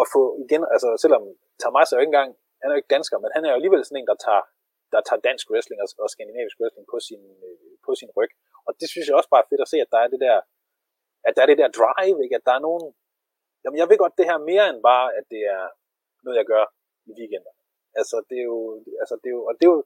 at 0.00 0.06
få 0.14 0.22
igen, 0.44 0.62
altså 0.74 0.88
selvom 1.04 1.22
Tamas 1.62 1.88
er 1.88 1.96
jo 1.96 2.02
ikke 2.04 2.14
engang, 2.14 2.32
han 2.60 2.66
er 2.68 2.74
jo 2.74 2.80
ikke 2.80 2.94
dansker, 2.96 3.16
men 3.18 3.30
han 3.34 3.42
er 3.44 3.50
jo 3.50 3.58
alligevel 3.58 3.84
sådan 3.84 4.00
en, 4.00 4.10
der 4.12 4.18
tager, 4.26 4.44
der 4.92 5.00
tager 5.08 5.26
dansk 5.28 5.44
wrestling 5.50 5.78
og, 5.84 5.88
og 6.04 6.08
skandinavisk 6.14 6.56
wrestling 6.60 6.86
på 6.92 6.98
sin, 7.06 7.22
øh, 7.46 7.72
på 7.86 7.92
sin 8.00 8.10
ryg. 8.16 8.32
Og 8.66 8.72
det 8.80 8.88
synes 8.92 9.06
jeg 9.06 9.16
også 9.16 9.30
bare 9.32 9.42
er 9.44 9.50
fedt 9.50 9.64
at 9.64 9.72
se, 9.72 9.78
at 9.84 9.92
der 9.94 10.00
er 10.04 10.08
det 10.14 10.20
der, 10.26 10.36
at 11.26 11.32
der 11.36 11.42
er 11.42 11.50
det 11.50 11.58
der 11.62 11.76
drive, 11.80 12.18
ikke? 12.24 12.36
at 12.38 12.46
der 12.48 12.54
er 12.56 12.66
nogen, 12.68 12.84
jamen 13.62 13.78
jeg 13.78 13.88
ved 13.88 13.98
godt 13.98 14.18
det 14.18 14.30
her 14.30 14.38
mere 14.50 14.64
end 14.70 14.80
bare, 14.90 15.06
at 15.18 15.24
det 15.32 15.42
er 15.56 15.64
noget, 16.24 16.36
jeg 16.40 16.46
gør 16.52 16.64
i 17.10 17.12
weekender. 17.18 17.52
Altså, 18.00 18.16
det 18.28 18.38
er 18.42 18.46
jo, 18.52 18.58
altså, 19.02 19.14
det 19.22 19.28
er 19.30 19.36
jo, 19.38 19.44
og 19.50 19.54
det 19.58 19.64
er 19.66 19.72
jo, 19.74 19.80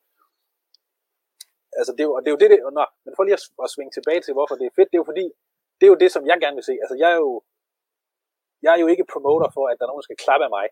altså, 1.79 1.93
det 1.97 2.01
er 2.03 2.09
jo, 2.09 2.15
og 2.17 2.21
det 2.23 2.29
er 2.29 2.35
jo 2.37 2.43
det, 2.43 2.51
det 2.51 2.59
nå, 2.79 2.85
men 3.05 3.13
for 3.17 3.23
lige 3.25 3.39
at, 3.39 3.45
at 3.65 3.73
svinge 3.75 3.93
tilbage 3.95 4.21
til, 4.23 4.33
hvorfor 4.37 4.55
det 4.61 4.67
er 4.67 4.77
fedt, 4.79 4.89
det 4.91 4.97
er 4.97 5.03
jo 5.05 5.11
fordi, 5.13 5.27
det 5.79 5.85
er 5.85 5.93
jo 5.95 6.03
det, 6.03 6.11
som 6.13 6.27
jeg 6.31 6.37
gerne 6.43 6.59
vil 6.59 6.69
se. 6.71 6.75
Altså, 6.83 6.97
jeg 7.03 7.09
er 7.15 7.19
jo, 7.25 7.33
jeg 8.65 8.73
er 8.75 8.81
jo 8.83 8.89
ikke 8.93 9.13
promoter 9.15 9.49
for, 9.57 9.65
at 9.69 9.77
der 9.77 9.85
er 9.85 9.91
nogen, 9.91 10.03
der 10.03 10.09
skal 10.09 10.23
klappe 10.25 10.45
af 10.47 10.53
mig. 10.59 10.67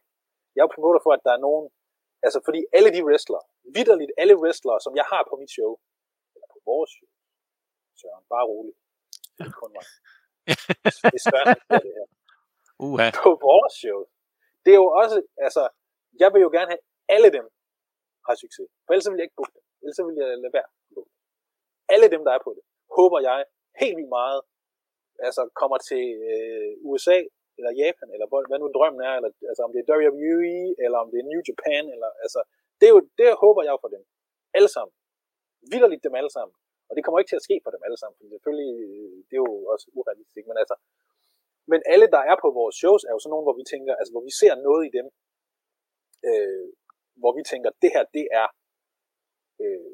Jeg 0.54 0.60
er 0.60 0.66
jo 0.66 0.76
promoter 0.76 1.00
for, 1.02 1.12
at 1.16 1.24
der 1.26 1.32
er 1.34 1.44
nogen, 1.46 1.64
altså 2.26 2.40
fordi 2.46 2.60
alle 2.76 2.90
de 2.96 3.00
wrestlere, 3.06 3.44
vidderligt 3.76 4.12
alle 4.22 4.34
wrestlere, 4.42 4.80
som 4.84 4.92
jeg 5.00 5.06
har 5.12 5.22
på 5.30 5.34
mit 5.40 5.50
show, 5.56 5.72
eller 6.34 6.48
på 6.54 6.58
vores 6.70 6.90
show, 6.96 7.10
Søren, 8.00 8.24
bare 8.34 8.46
roligt. 8.52 8.78
Det 9.36 9.44
er 9.50 9.54
kun 9.62 9.72
mig. 9.78 9.86
Det 11.12 11.16
er 11.20 11.24
svært, 11.30 11.48
det 11.84 11.92
her. 11.98 12.06
På 13.24 13.30
vores 13.48 13.74
show. 13.82 14.00
Det 14.64 14.70
er 14.76 14.80
jo 14.84 14.88
også, 15.02 15.18
altså, 15.46 15.62
jeg 16.22 16.28
vil 16.32 16.40
jo 16.46 16.50
gerne 16.56 16.70
have 16.74 16.84
alle 17.14 17.30
dem 17.36 17.46
har 18.26 18.34
succes. 18.44 18.68
For 18.84 18.90
ellers 18.92 19.10
vil 19.10 19.20
jeg 19.20 19.26
ikke 19.28 19.38
booke 19.40 19.54
dem. 19.56 19.64
Ellers 19.82 19.98
vil 20.06 20.16
jeg 20.22 20.28
lade 20.44 20.54
være 20.58 20.68
på 20.94 21.00
Alle 21.94 22.06
dem, 22.14 22.22
der 22.26 22.32
er 22.36 22.42
på 22.46 22.52
det, 22.56 22.64
håber 22.98 23.18
jeg 23.28 23.38
helt 23.82 23.96
vildt 23.98 24.12
meget, 24.20 24.40
altså 25.26 25.42
kommer 25.60 25.78
til 25.90 26.04
øh, 26.30 26.70
USA, 26.90 27.18
eller 27.60 27.72
Japan, 27.82 28.08
eller 28.14 28.26
hvad 28.50 28.58
nu 28.60 28.68
drømmen 28.76 29.02
er, 29.08 29.14
eller, 29.18 29.30
altså 29.50 29.62
om 29.66 29.72
det 29.72 29.80
er 29.80 29.88
WWE, 29.92 30.58
eller 30.84 30.98
om 31.02 31.08
det 31.12 31.18
er 31.18 31.26
New 31.30 31.42
Japan, 31.48 31.84
eller, 31.94 32.10
altså, 32.24 32.40
det, 32.78 32.86
er 32.88 32.94
jo, 32.96 33.00
det 33.20 33.28
håber 33.44 33.62
jeg 33.68 33.74
for 33.84 33.90
dem. 33.94 34.02
Alle 34.56 34.70
sammen. 34.76 34.94
Vilderligt 35.72 36.04
dem 36.06 36.14
alle 36.20 36.32
sammen. 36.36 36.54
Og 36.88 36.92
det 36.94 37.02
kommer 37.02 37.18
ikke 37.18 37.32
til 37.32 37.40
at 37.42 37.46
ske 37.48 37.56
for 37.64 37.70
dem 37.74 37.82
alle 37.86 37.98
sammen, 38.02 38.16
for 38.18 38.26
selvfølgelig, 38.34 38.72
øh, 38.86 39.16
det 39.28 39.34
er 39.38 39.44
jo 39.46 39.52
også 39.72 39.86
urealistisk, 39.98 40.46
men 40.50 40.58
altså, 40.62 40.76
men 41.70 41.80
alle, 41.92 42.06
der 42.14 42.22
er 42.30 42.36
på 42.44 42.48
vores 42.60 42.76
shows, 42.80 43.02
er 43.04 43.12
jo 43.14 43.20
sådan 43.22 43.32
nogle, 43.34 43.46
hvor 43.46 43.56
vi 43.60 43.64
tænker, 43.72 43.92
altså 44.00 44.12
hvor 44.14 44.24
vi 44.28 44.32
ser 44.40 44.54
noget 44.68 44.82
i 44.88 44.90
dem, 44.98 45.06
øh, 46.28 46.66
hvor 47.20 47.32
vi 47.38 47.42
tænker, 47.52 47.70
det 47.82 47.90
her, 47.94 48.04
det 48.16 48.26
er, 48.42 48.48
øh, 49.62 49.92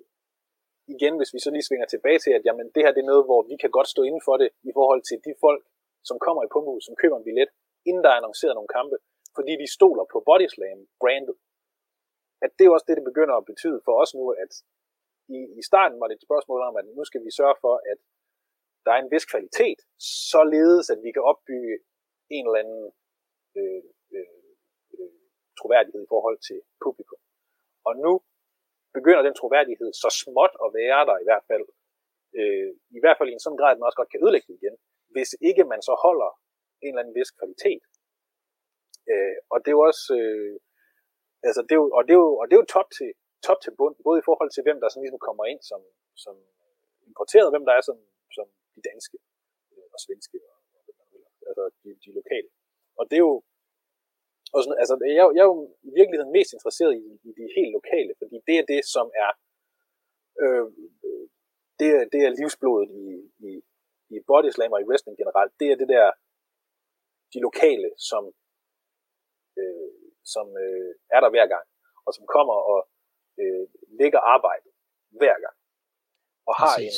igen, 0.94 1.14
hvis 1.18 1.34
vi 1.34 1.40
så 1.44 1.50
lige 1.50 1.68
svinger 1.68 1.86
tilbage 1.90 2.18
til, 2.24 2.32
at 2.38 2.42
jamen, 2.46 2.66
det 2.74 2.82
her 2.84 2.92
det 2.94 3.02
er 3.02 3.12
noget, 3.12 3.24
hvor 3.28 3.40
vi 3.50 3.56
kan 3.62 3.70
godt 3.76 3.88
stå 3.94 4.00
inden 4.08 4.22
for 4.28 4.36
det, 4.42 4.48
i 4.70 4.72
forhold 4.78 5.02
til 5.08 5.18
de 5.26 5.32
folk, 5.44 5.62
som 6.08 6.16
kommer 6.26 6.42
i 6.42 6.52
Pumpehus, 6.52 6.84
som 6.86 6.98
køber 7.02 7.16
en 7.18 7.28
billet, 7.28 7.50
inden 7.88 8.02
der 8.04 8.10
er 8.10 8.18
annonceret 8.20 8.54
nogle 8.56 8.74
kampe, 8.78 8.96
fordi 9.36 9.52
de 9.62 9.74
stoler 9.76 10.04
på 10.12 10.18
Bodyslam 10.26 10.80
brandet. 11.02 11.36
At 12.44 12.50
det 12.56 12.64
er 12.64 12.72
også 12.74 12.86
det, 12.88 12.98
det 12.98 13.10
begynder 13.10 13.34
at 13.36 13.48
betyde 13.52 13.80
for 13.86 13.94
os 14.02 14.12
nu, 14.18 14.24
at 14.44 14.52
i, 15.36 15.38
i 15.60 15.62
starten 15.70 16.00
var 16.00 16.06
det 16.08 16.16
et 16.16 16.26
spørgsmål 16.28 16.60
om, 16.68 16.74
at 16.80 16.84
nu 16.98 17.04
skal 17.04 17.24
vi 17.26 17.30
sørge 17.38 17.56
for, 17.64 17.74
at 17.92 17.98
der 18.84 18.92
er 18.92 19.00
en 19.00 19.12
vis 19.14 19.26
kvalitet, 19.32 19.80
således 20.32 20.86
at 20.94 21.00
vi 21.06 21.10
kan 21.12 21.24
opbygge 21.30 21.74
en 22.36 22.44
eller 22.46 22.60
anden 22.62 22.84
øh, 23.58 23.82
øh, 24.16 24.40
øh 24.98 25.12
troværdighed 25.58 26.02
i 26.04 26.12
forhold 26.14 26.38
til 26.48 26.58
publikum. 26.84 27.20
Og 27.88 27.94
nu 28.04 28.12
begynder 28.96 29.22
den 29.28 29.34
troværdighed 29.40 29.90
så 30.02 30.08
småt 30.22 30.54
at 30.64 30.68
være 30.80 31.00
der 31.08 31.16
i 31.22 31.26
hvert 31.28 31.44
fald, 31.50 31.66
øh, 32.38 32.70
i 32.98 33.00
hvert 33.02 33.18
fald 33.18 33.28
i 33.30 33.36
en 33.36 33.44
sådan 33.44 33.60
grad, 33.60 33.72
at 33.72 33.78
man 33.78 33.88
også 33.88 34.00
godt 34.00 34.12
kan 34.12 34.22
ødelægge 34.24 34.48
det 34.48 34.58
igen, 34.60 34.76
hvis 35.16 35.30
ikke 35.48 35.64
man 35.72 35.80
så 35.88 35.94
holder 36.04 36.30
en 36.82 36.90
eller 36.90 37.02
anden 37.02 37.18
vis 37.18 37.30
kvalitet. 37.38 37.82
Øh, 39.10 39.36
og 39.52 39.56
det 39.62 39.68
er 39.70 39.78
jo 39.78 39.84
også, 39.90 40.04
øh, 40.20 40.54
altså 41.48 41.60
det 41.66 41.74
er 41.76 41.80
jo, 41.82 41.88
og 41.96 42.02
det 42.06 42.12
er 42.16 42.20
jo, 42.24 42.30
og 42.40 42.44
det 42.46 42.54
er 42.54 42.62
jo 42.62 42.72
top 42.76 42.88
til, 42.98 43.10
top 43.46 43.58
til 43.64 43.72
bund, 43.78 43.96
både 44.06 44.18
i 44.20 44.26
forhold 44.28 44.50
til 44.52 44.62
hvem 44.66 44.78
der 44.80 44.88
sådan 44.88 45.04
ligesom 45.04 45.26
kommer 45.28 45.44
ind 45.52 45.60
som, 45.70 45.80
som 46.24 46.34
importeret, 47.10 47.46
og 47.48 47.52
hvem 47.54 47.66
der 47.68 47.74
er 47.78 47.82
som, 47.88 47.98
som 48.36 48.46
de 48.74 48.80
danske 48.90 49.16
øh, 49.72 49.86
og 49.94 49.98
svenske, 50.04 50.38
og, 50.52 50.58
og, 50.76 51.08
altså 51.48 51.64
de, 51.82 51.88
de 52.04 52.10
lokale. 52.18 52.48
Og 52.98 53.04
det 53.10 53.16
er 53.16 53.24
jo, 53.28 53.36
og 54.54 54.58
sådan, 54.62 54.78
altså, 54.82 54.94
jeg, 55.18 55.24
jeg 55.36 55.42
er 55.44 55.50
jo 55.54 55.60
i 55.88 55.90
virkeligheden 55.98 56.32
mest 56.36 56.50
interesseret 56.52 56.92
i, 57.02 57.04
i 57.28 57.30
de 57.38 57.44
helt 57.56 57.72
lokale, 57.78 58.12
fordi 58.20 58.36
det 58.48 58.56
er 58.60 58.64
det, 58.72 58.82
som 58.94 59.06
er, 59.24 59.32
øh, 60.42 60.66
det, 61.80 61.88
er, 61.96 62.02
det 62.12 62.20
er 62.26 62.36
livsblodet 62.38 62.90
i, 63.04 63.06
i, 63.48 63.50
i 64.14 64.16
bodyslam 64.28 64.72
og 64.74 64.80
i 64.80 64.88
wrestling 64.88 65.16
generelt. 65.22 65.52
Det 65.60 65.68
er 65.72 65.76
det 65.82 65.88
der, 65.94 66.06
de 67.34 67.38
lokale, 67.46 67.88
som, 68.10 68.24
øh, 69.60 69.90
som 70.34 70.46
øh, 70.64 70.90
er 71.16 71.20
der 71.24 71.30
hver 71.34 71.46
gang, 71.54 71.66
og 72.06 72.10
som 72.16 72.24
kommer 72.36 72.56
og 72.72 72.80
øh, 73.40 73.64
lægger 74.00 74.20
arbejde 74.34 74.68
hver 75.20 75.36
gang, 75.44 75.56
og 76.48 76.54
har 76.62 76.74
en, 76.86 76.96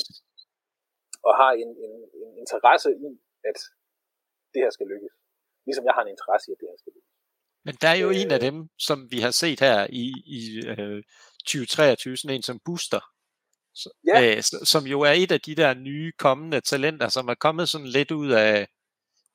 og 1.28 1.32
har 1.40 1.52
en, 1.62 1.70
en, 1.84 1.92
en 2.22 2.30
interesse 2.42 2.90
i, 3.06 3.10
at 3.50 3.58
det 4.52 4.60
her 4.64 4.70
skal 4.76 4.86
lykkes. 4.92 5.14
Ligesom 5.66 5.84
jeg 5.88 5.94
har 5.96 6.02
en 6.04 6.14
interesse 6.16 6.46
i, 6.50 6.52
at 6.54 6.60
det 6.60 6.68
her 6.70 6.78
skal 6.82 6.92
lykkes. 6.96 7.14
Men 7.66 7.74
der 7.82 7.88
er 7.94 7.98
jo 8.04 8.08
øh, 8.10 8.20
en 8.22 8.30
af 8.36 8.40
dem, 8.48 8.56
som 8.88 8.98
vi 9.12 9.18
har 9.26 9.34
set 9.42 9.60
her 9.60 9.78
i, 10.04 10.06
i 10.38 10.40
øh, 10.72 11.02
2023, 11.46 12.16
sådan 12.16 12.36
en 12.36 12.42
som 12.42 12.60
Booster, 12.66 13.02
ja. 14.08 14.16
øh, 14.22 14.42
som 14.72 14.82
jo 14.92 14.98
er 15.08 15.14
et 15.22 15.32
af 15.36 15.40
de 15.40 15.54
der 15.62 15.70
nye 15.88 16.12
kommende 16.24 16.60
talenter, 16.60 17.08
som 17.16 17.28
er 17.28 17.38
kommet 17.44 17.66
sådan 17.68 17.92
lidt 17.98 18.10
ud 18.10 18.30
af, 18.46 18.68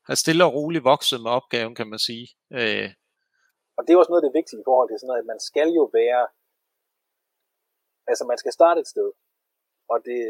har 0.08 0.15
stille 0.23 0.45
og 0.45 0.53
roligt 0.58 0.84
vokset 0.91 1.19
med 1.21 1.32
opgaven, 1.39 1.75
kan 1.79 1.88
man 1.93 1.99
sige. 2.08 2.27
Øh. 2.60 2.89
Og 3.77 3.82
det 3.82 3.91
er 3.91 3.97
også 3.97 4.12
noget 4.12 4.23
af 4.23 4.27
det 4.27 4.38
vigtige 4.39 4.62
i 4.62 4.67
forhold 4.69 4.89
til 4.89 4.99
sådan 4.99 5.10
noget, 5.12 5.23
at 5.23 5.32
man 5.34 5.41
skal 5.49 5.69
jo 5.79 5.86
være, 5.99 6.23
altså 8.10 8.23
man 8.32 8.39
skal 8.41 8.53
starte 8.58 8.79
et 8.84 8.91
sted, 8.93 9.10
og 9.91 9.97
det, 10.08 10.21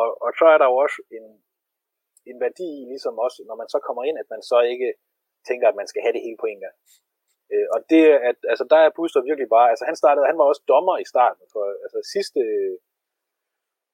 og, 0.00 0.06
og 0.24 0.30
så 0.38 0.44
er 0.54 0.58
der 0.58 0.66
jo 0.70 0.76
også 0.84 0.98
en, 1.16 1.26
en 2.30 2.38
værdi 2.44 2.68
i, 2.80 2.84
ligesom 2.92 3.14
også, 3.24 3.38
når 3.48 3.56
man 3.60 3.68
så 3.74 3.78
kommer 3.86 4.02
ind, 4.08 4.16
at 4.22 4.28
man 4.34 4.42
så 4.50 4.58
ikke 4.72 4.88
tænker, 5.48 5.66
at 5.68 5.78
man 5.80 5.88
skal 5.90 6.02
have 6.04 6.14
det 6.16 6.24
hele 6.26 6.38
på 6.40 6.48
en 6.52 6.60
gang. 6.64 6.76
Øh, 7.52 7.66
og 7.74 7.80
det, 7.90 8.02
at, 8.30 8.38
altså, 8.52 8.64
der 8.72 8.78
er 8.82 8.96
Buster 8.96 9.28
virkelig 9.28 9.48
bare, 9.56 9.68
altså 9.72 9.84
han 9.90 9.96
startede, 10.02 10.30
han 10.30 10.38
var 10.40 10.46
også 10.50 10.62
dommer 10.72 10.96
i 10.98 11.10
starten, 11.12 11.44
for 11.52 11.64
altså 11.84 11.98
sidste, 12.14 12.40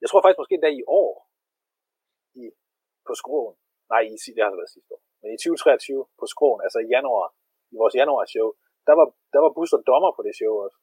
jeg 0.02 0.08
tror 0.08 0.20
faktisk 0.20 0.40
måske 0.40 0.56
endda 0.56 0.70
i 0.80 0.84
år, 1.02 1.12
i, 2.40 2.44
på 3.08 3.12
skroen, 3.20 3.56
nej, 3.92 4.02
i, 4.12 4.14
det 4.36 4.42
har 4.44 4.60
været 4.60 4.74
sidste 4.76 4.90
år, 4.96 5.02
men 5.20 5.28
i 5.34 5.38
2023 5.38 6.06
på 6.20 6.26
skroen, 6.32 6.60
altså 6.66 6.78
i 6.84 6.88
januar, 6.96 7.28
i 7.72 7.76
vores 7.82 7.94
januar 8.00 8.24
show, 8.34 8.48
der 8.88 8.94
var, 8.98 9.06
der 9.34 9.40
var 9.44 9.50
Buster 9.56 9.80
dommer 9.90 10.12
på 10.14 10.22
det 10.26 10.34
show 10.40 10.52
også. 10.64 10.78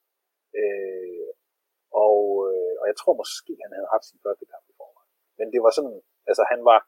Øh, 0.59 1.29
og, 2.05 2.19
øh, 2.49 2.73
og 2.81 2.85
jeg 2.89 2.97
tror 2.97 3.13
måske, 3.21 3.53
han 3.63 3.71
havde 3.75 3.93
haft 3.93 4.05
sin 4.09 4.23
første 4.25 4.45
kamp 4.51 4.65
i 4.71 4.73
forvejen. 4.79 5.11
Men 5.39 5.47
det 5.53 5.59
var 5.65 5.71
sådan, 5.77 5.97
altså 6.29 6.43
han 6.51 6.59
var, 6.69 6.79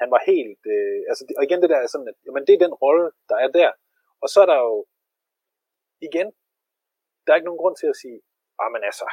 han 0.00 0.08
var 0.14 0.20
helt, 0.30 0.62
øh, 0.74 1.00
altså, 1.10 1.22
og 1.38 1.42
igen 1.46 1.60
det 1.62 1.70
der 1.72 1.78
er 1.80 1.88
sådan, 1.94 2.10
at 2.12 2.18
jamen, 2.26 2.44
det 2.46 2.54
er 2.54 2.64
den 2.66 2.74
rolle, 2.84 3.06
der 3.30 3.36
er 3.44 3.50
der. 3.60 3.70
Og 4.22 4.28
så 4.32 4.38
er 4.44 4.48
der 4.52 4.58
jo, 4.68 4.74
igen, 6.08 6.28
der 7.22 7.30
er 7.30 7.36
ikke 7.38 7.50
nogen 7.50 7.62
grund 7.62 7.76
til 7.76 7.88
at 7.92 8.00
sige, 8.02 8.18
ah, 8.60 8.68
men 8.74 8.82
altså, 8.90 9.06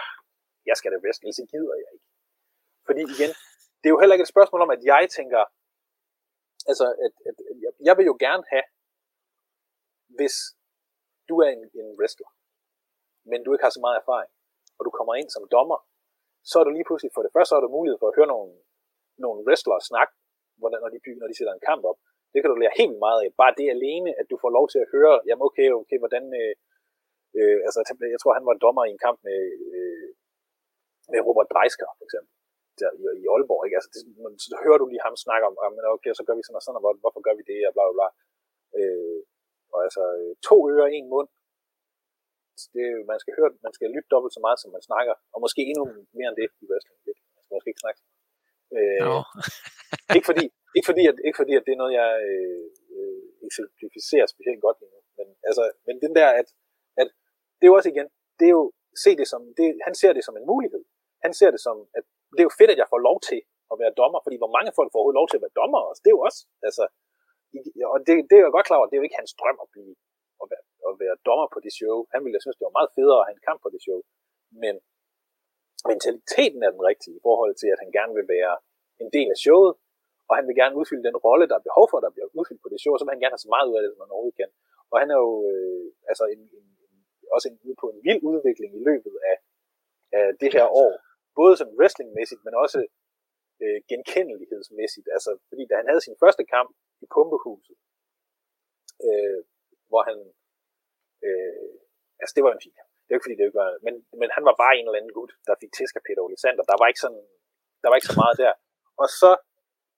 jeg 0.70 0.76
skal 0.78 0.92
da 0.92 0.98
bedst, 1.06 1.22
ellers 1.22 1.50
gider 1.54 1.76
jeg 1.82 1.90
ikke. 1.96 2.08
Fordi 2.88 3.02
igen, 3.16 3.32
det 3.80 3.88
er 3.88 3.96
jo 3.96 4.02
heller 4.02 4.16
ikke 4.16 4.28
et 4.28 4.36
spørgsmål 4.36 4.62
om, 4.66 4.72
at 4.76 4.82
jeg 4.92 5.04
tænker, 5.18 5.42
altså, 6.72 6.86
at, 7.06 7.14
at, 7.30 7.38
at 7.52 7.58
jeg, 7.66 7.72
jeg 7.88 7.96
vil 7.98 8.06
jo 8.12 8.16
gerne 8.26 8.44
have, 8.54 8.68
hvis 10.18 10.36
du 11.30 11.36
er 11.46 11.50
en, 11.56 11.64
en 11.82 11.90
wrestler, 12.00 12.32
men 13.30 13.40
du 13.44 13.50
ikke 13.54 13.66
har 13.66 13.76
så 13.76 13.84
meget 13.86 14.00
erfaring, 14.02 14.32
og 14.78 14.82
du 14.86 14.92
kommer 14.98 15.14
ind 15.16 15.30
som 15.30 15.44
dommer, 15.56 15.80
så 16.50 16.56
er 16.60 16.64
du 16.66 16.72
lige 16.74 16.88
pludselig, 16.88 17.12
for 17.16 17.24
det 17.24 17.32
første, 17.34 17.50
så 17.50 17.56
er 17.56 17.64
du 17.64 17.78
mulighed 17.78 17.98
for 18.00 18.08
at 18.10 18.18
høre 18.18 18.34
nogle, 18.36 18.52
nogle 19.24 19.40
wrestlere 19.46 19.82
snakke, 19.92 20.14
hvordan, 20.60 20.80
når, 20.84 20.90
de, 20.94 21.00
når 21.22 21.28
de 21.30 21.38
sætter 21.38 21.54
en 21.54 21.68
kamp 21.70 21.84
op. 21.92 22.00
Det 22.32 22.40
kan 22.42 22.50
du 22.52 22.58
lære 22.60 22.80
helt 22.82 22.98
meget 23.06 23.20
af. 23.24 23.30
Bare 23.42 23.58
det 23.60 23.68
alene, 23.76 24.10
at 24.20 24.26
du 24.32 24.36
får 24.44 24.52
lov 24.58 24.66
til 24.74 24.80
at 24.84 24.92
høre, 24.96 25.16
jamen 25.28 25.44
okay, 25.50 25.68
okay, 25.82 25.98
hvordan, 26.04 26.24
øh, 26.42 26.54
øh, 27.38 27.58
altså 27.68 27.80
jeg 28.14 28.20
tror, 28.22 28.38
han 28.40 28.48
var 28.50 28.64
dommer 28.66 28.84
i 28.86 28.94
en 28.96 29.04
kamp 29.06 29.18
med, 29.28 29.40
øh, 29.78 30.10
med 31.12 31.20
Robert 31.28 31.50
Dreisker, 31.54 31.90
for 31.98 32.06
eksempel, 32.08 32.32
der, 32.80 32.90
i, 33.02 33.04
i 33.24 33.26
Aalborg, 33.34 33.62
ikke? 33.66 33.78
Altså, 33.80 33.90
det, 33.94 34.02
så 34.46 34.56
hører 34.66 34.80
du 34.80 34.86
lige 34.88 35.06
ham 35.08 35.16
snakke 35.26 35.44
om, 35.50 35.54
men 35.76 35.84
okay, 35.96 36.12
så 36.20 36.24
gør 36.28 36.36
vi 36.38 36.46
sådan 36.46 36.60
og 36.60 36.66
sådan, 36.66 36.80
og 36.80 36.84
hvorfor 37.04 37.22
gør 37.28 37.36
vi 37.40 37.44
det, 37.52 37.60
og 37.68 37.74
bla 37.76 37.84
bla 37.86 37.96
bla. 37.98 38.08
Øh, 38.78 39.20
og 39.74 39.80
altså, 39.88 40.04
to 40.48 40.56
ører, 40.74 40.90
en 40.98 41.08
mund, 41.14 41.30
det, 42.76 42.86
man 43.12 43.20
skal 43.24 43.34
høre, 43.38 43.50
man 43.68 43.74
skal 43.78 43.88
lytte 43.96 44.12
dobbelt 44.14 44.34
så 44.38 44.42
meget, 44.46 44.60
som 44.62 44.70
man 44.76 44.84
snakker, 44.90 45.16
og 45.34 45.40
måske 45.46 45.62
endnu 45.72 45.84
mere 46.18 46.30
end 46.30 46.38
det 46.42 46.48
i 46.64 46.66
wrestling. 46.70 46.98
Man 47.36 47.44
skal 47.44 47.56
måske 47.56 47.72
ikke 47.74 47.86
snakke. 47.86 48.00
Øh, 48.78 49.00
no. 49.08 49.18
ikke 50.18 50.28
fordi, 50.30 50.46
ikke 50.78 50.88
fordi, 50.92 51.04
at, 51.12 51.18
ikke 51.28 51.40
fordi, 51.42 51.54
at 51.60 51.66
det 51.66 51.74
er 51.74 51.82
noget, 51.82 51.94
jeg 52.02 52.10
øh, 52.30 52.66
øh, 52.96 53.24
eksemplificerer 53.48 54.28
specielt 54.34 54.62
godt 54.66 54.78
lige 54.80 54.94
nu. 54.96 55.00
Men, 55.18 55.28
altså, 55.50 55.64
men 55.88 55.96
den 56.06 56.14
der, 56.20 56.30
at 56.42 56.48
det 57.64 57.68
er 57.68 57.72
jo 57.74 57.80
også 57.80 57.92
igen, 57.96 58.10
det 58.40 58.46
er 58.50 58.56
jo, 58.60 58.66
se 59.04 59.12
det 59.20 59.28
som, 59.34 59.42
det, 59.58 59.68
han 59.88 59.96
ser 60.02 60.12
det 60.18 60.24
som 60.28 60.36
en 60.40 60.50
mulighed. 60.52 60.84
Han 61.26 61.34
ser 61.40 61.50
det 61.56 61.62
som, 61.68 61.76
at 61.98 62.04
det 62.36 62.42
er 62.42 62.50
jo 62.50 62.58
fedt, 62.60 62.74
at 62.74 62.82
jeg 62.82 62.92
får 62.94 63.02
lov 63.10 63.18
til 63.30 63.40
at 63.72 63.76
være 63.82 63.98
dommer, 64.02 64.20
fordi 64.26 64.38
hvor 64.42 64.52
mange 64.58 64.72
folk 64.78 64.90
får 64.90 65.00
overhovedet 65.00 65.22
lov 65.22 65.28
til 65.30 65.38
at 65.40 65.46
være 65.46 65.58
dommer 65.62 65.80
også, 65.90 66.02
det 66.04 66.10
er 66.12 66.18
jo 66.18 66.24
også, 66.30 66.42
altså, 66.68 66.84
og 67.94 67.98
det, 68.08 68.14
det 68.30 68.36
er 68.36 68.44
jeg 68.44 68.56
godt 68.58 68.68
klar 68.68 68.80
over, 68.80 68.88
det 68.88 68.96
er 68.96 69.02
jo 69.02 69.08
ikke 69.08 69.22
hans 69.22 69.34
drøm 69.40 69.58
at 69.66 69.70
blive 69.74 69.94
at 70.42 70.48
være, 70.54 70.66
at 70.90 70.94
være 71.04 71.16
dommer 71.28 71.48
på 71.56 71.60
det 71.66 71.74
show. 71.80 71.96
Han 72.14 72.22
ville 72.26 72.42
synes, 72.44 72.58
det 72.58 72.68
var 72.68 72.78
meget 72.80 72.94
federe 72.98 73.20
at 73.22 73.28
have 73.28 73.38
en 73.40 73.48
kamp 73.50 73.60
på 73.66 73.70
det 73.74 73.82
show. 73.86 74.00
Men 74.64 74.76
mentaliteten 75.92 76.60
er 76.68 76.72
den 76.76 76.84
rigtige 76.90 77.16
i 77.20 77.24
forhold 77.28 77.54
til, 77.62 77.70
at 77.74 77.82
han 77.84 77.92
gerne 77.98 78.14
vil 78.18 78.28
være 78.38 78.54
en 79.04 79.10
del 79.16 79.28
af 79.36 79.40
showet, 79.46 79.72
og 80.30 80.34
han 80.38 80.46
vil 80.48 80.60
gerne 80.62 80.78
udfylde 80.80 81.08
den 81.10 81.18
rolle, 81.26 81.46
der 81.50 81.58
er 81.58 81.68
behov 81.70 81.86
for, 81.92 81.98
der 82.00 82.16
bliver 82.16 82.28
udfyldt 82.40 82.64
på 82.64 82.70
det 82.74 82.80
show, 82.82 82.94
så 82.96 83.04
vil 83.04 83.16
han 83.16 83.24
gerne 83.24 83.36
have 83.36 83.46
så 83.48 83.54
meget 83.56 83.68
ud 83.70 83.76
af 83.78 83.82
det, 83.84 83.92
som 83.92 84.04
han 84.04 84.14
overhovedet 84.16 84.40
kan. 84.42 84.52
Og 84.92 84.96
han 85.02 85.10
er 85.16 85.20
jo 85.26 85.32
øh, 85.52 85.86
altså 86.12 86.26
en, 86.34 86.42
en, 86.58 86.66
også 87.36 87.48
en, 87.50 87.58
ude 87.68 87.78
på 87.82 87.88
en 87.94 88.00
vild 88.08 88.22
udvikling 88.32 88.72
i 88.80 88.82
løbet 88.90 89.16
af, 89.32 89.38
af 90.20 90.26
det 90.42 90.50
her 90.56 90.68
år. 90.84 90.94
Både 91.40 91.54
som 91.58 91.70
wrestlingmæssigt, 91.78 92.42
men 92.46 92.54
også 92.64 92.80
øh, 93.64 93.80
genkendelighedsmæssigt. 93.92 95.08
Altså, 95.16 95.32
fordi 95.50 95.64
da 95.70 95.76
han 95.82 95.88
havde 95.90 96.06
sin 96.08 96.20
første 96.24 96.44
kamp 96.54 96.70
i 97.04 97.06
Pumpehuset, 97.14 97.78
øh, 99.08 99.40
hvor 99.90 100.02
han, 100.10 100.18
øh, 101.28 101.74
altså 102.22 102.34
det 102.36 102.44
var 102.44 102.54
en 102.54 102.64
fin 102.66 102.78
kamp. 102.80 102.92
Det 103.04 103.10
er 103.10 103.18
ikke 103.18 103.28
fordi, 103.28 103.38
det 103.40 103.46
ikke 103.48 103.62
var, 103.64 103.72
men, 103.86 103.96
men 104.22 104.30
han 104.36 104.44
var 104.50 104.56
bare 104.64 104.76
en 104.76 104.86
eller 104.86 105.00
anden 105.00 105.18
gut, 105.20 105.32
der 105.48 105.62
fik 105.62 105.72
tæsk 105.78 105.94
af 105.96 106.04
Peter 106.08 106.22
Olisander. 106.26 106.64
Der 106.72 106.78
var 106.82 106.88
ikke 106.88 107.04
sådan, 107.06 107.24
der 107.82 107.88
var 107.90 107.98
ikke 107.98 108.12
så 108.12 108.20
meget 108.24 108.36
der. 108.44 108.54
Og 109.02 109.08
så, 109.22 109.32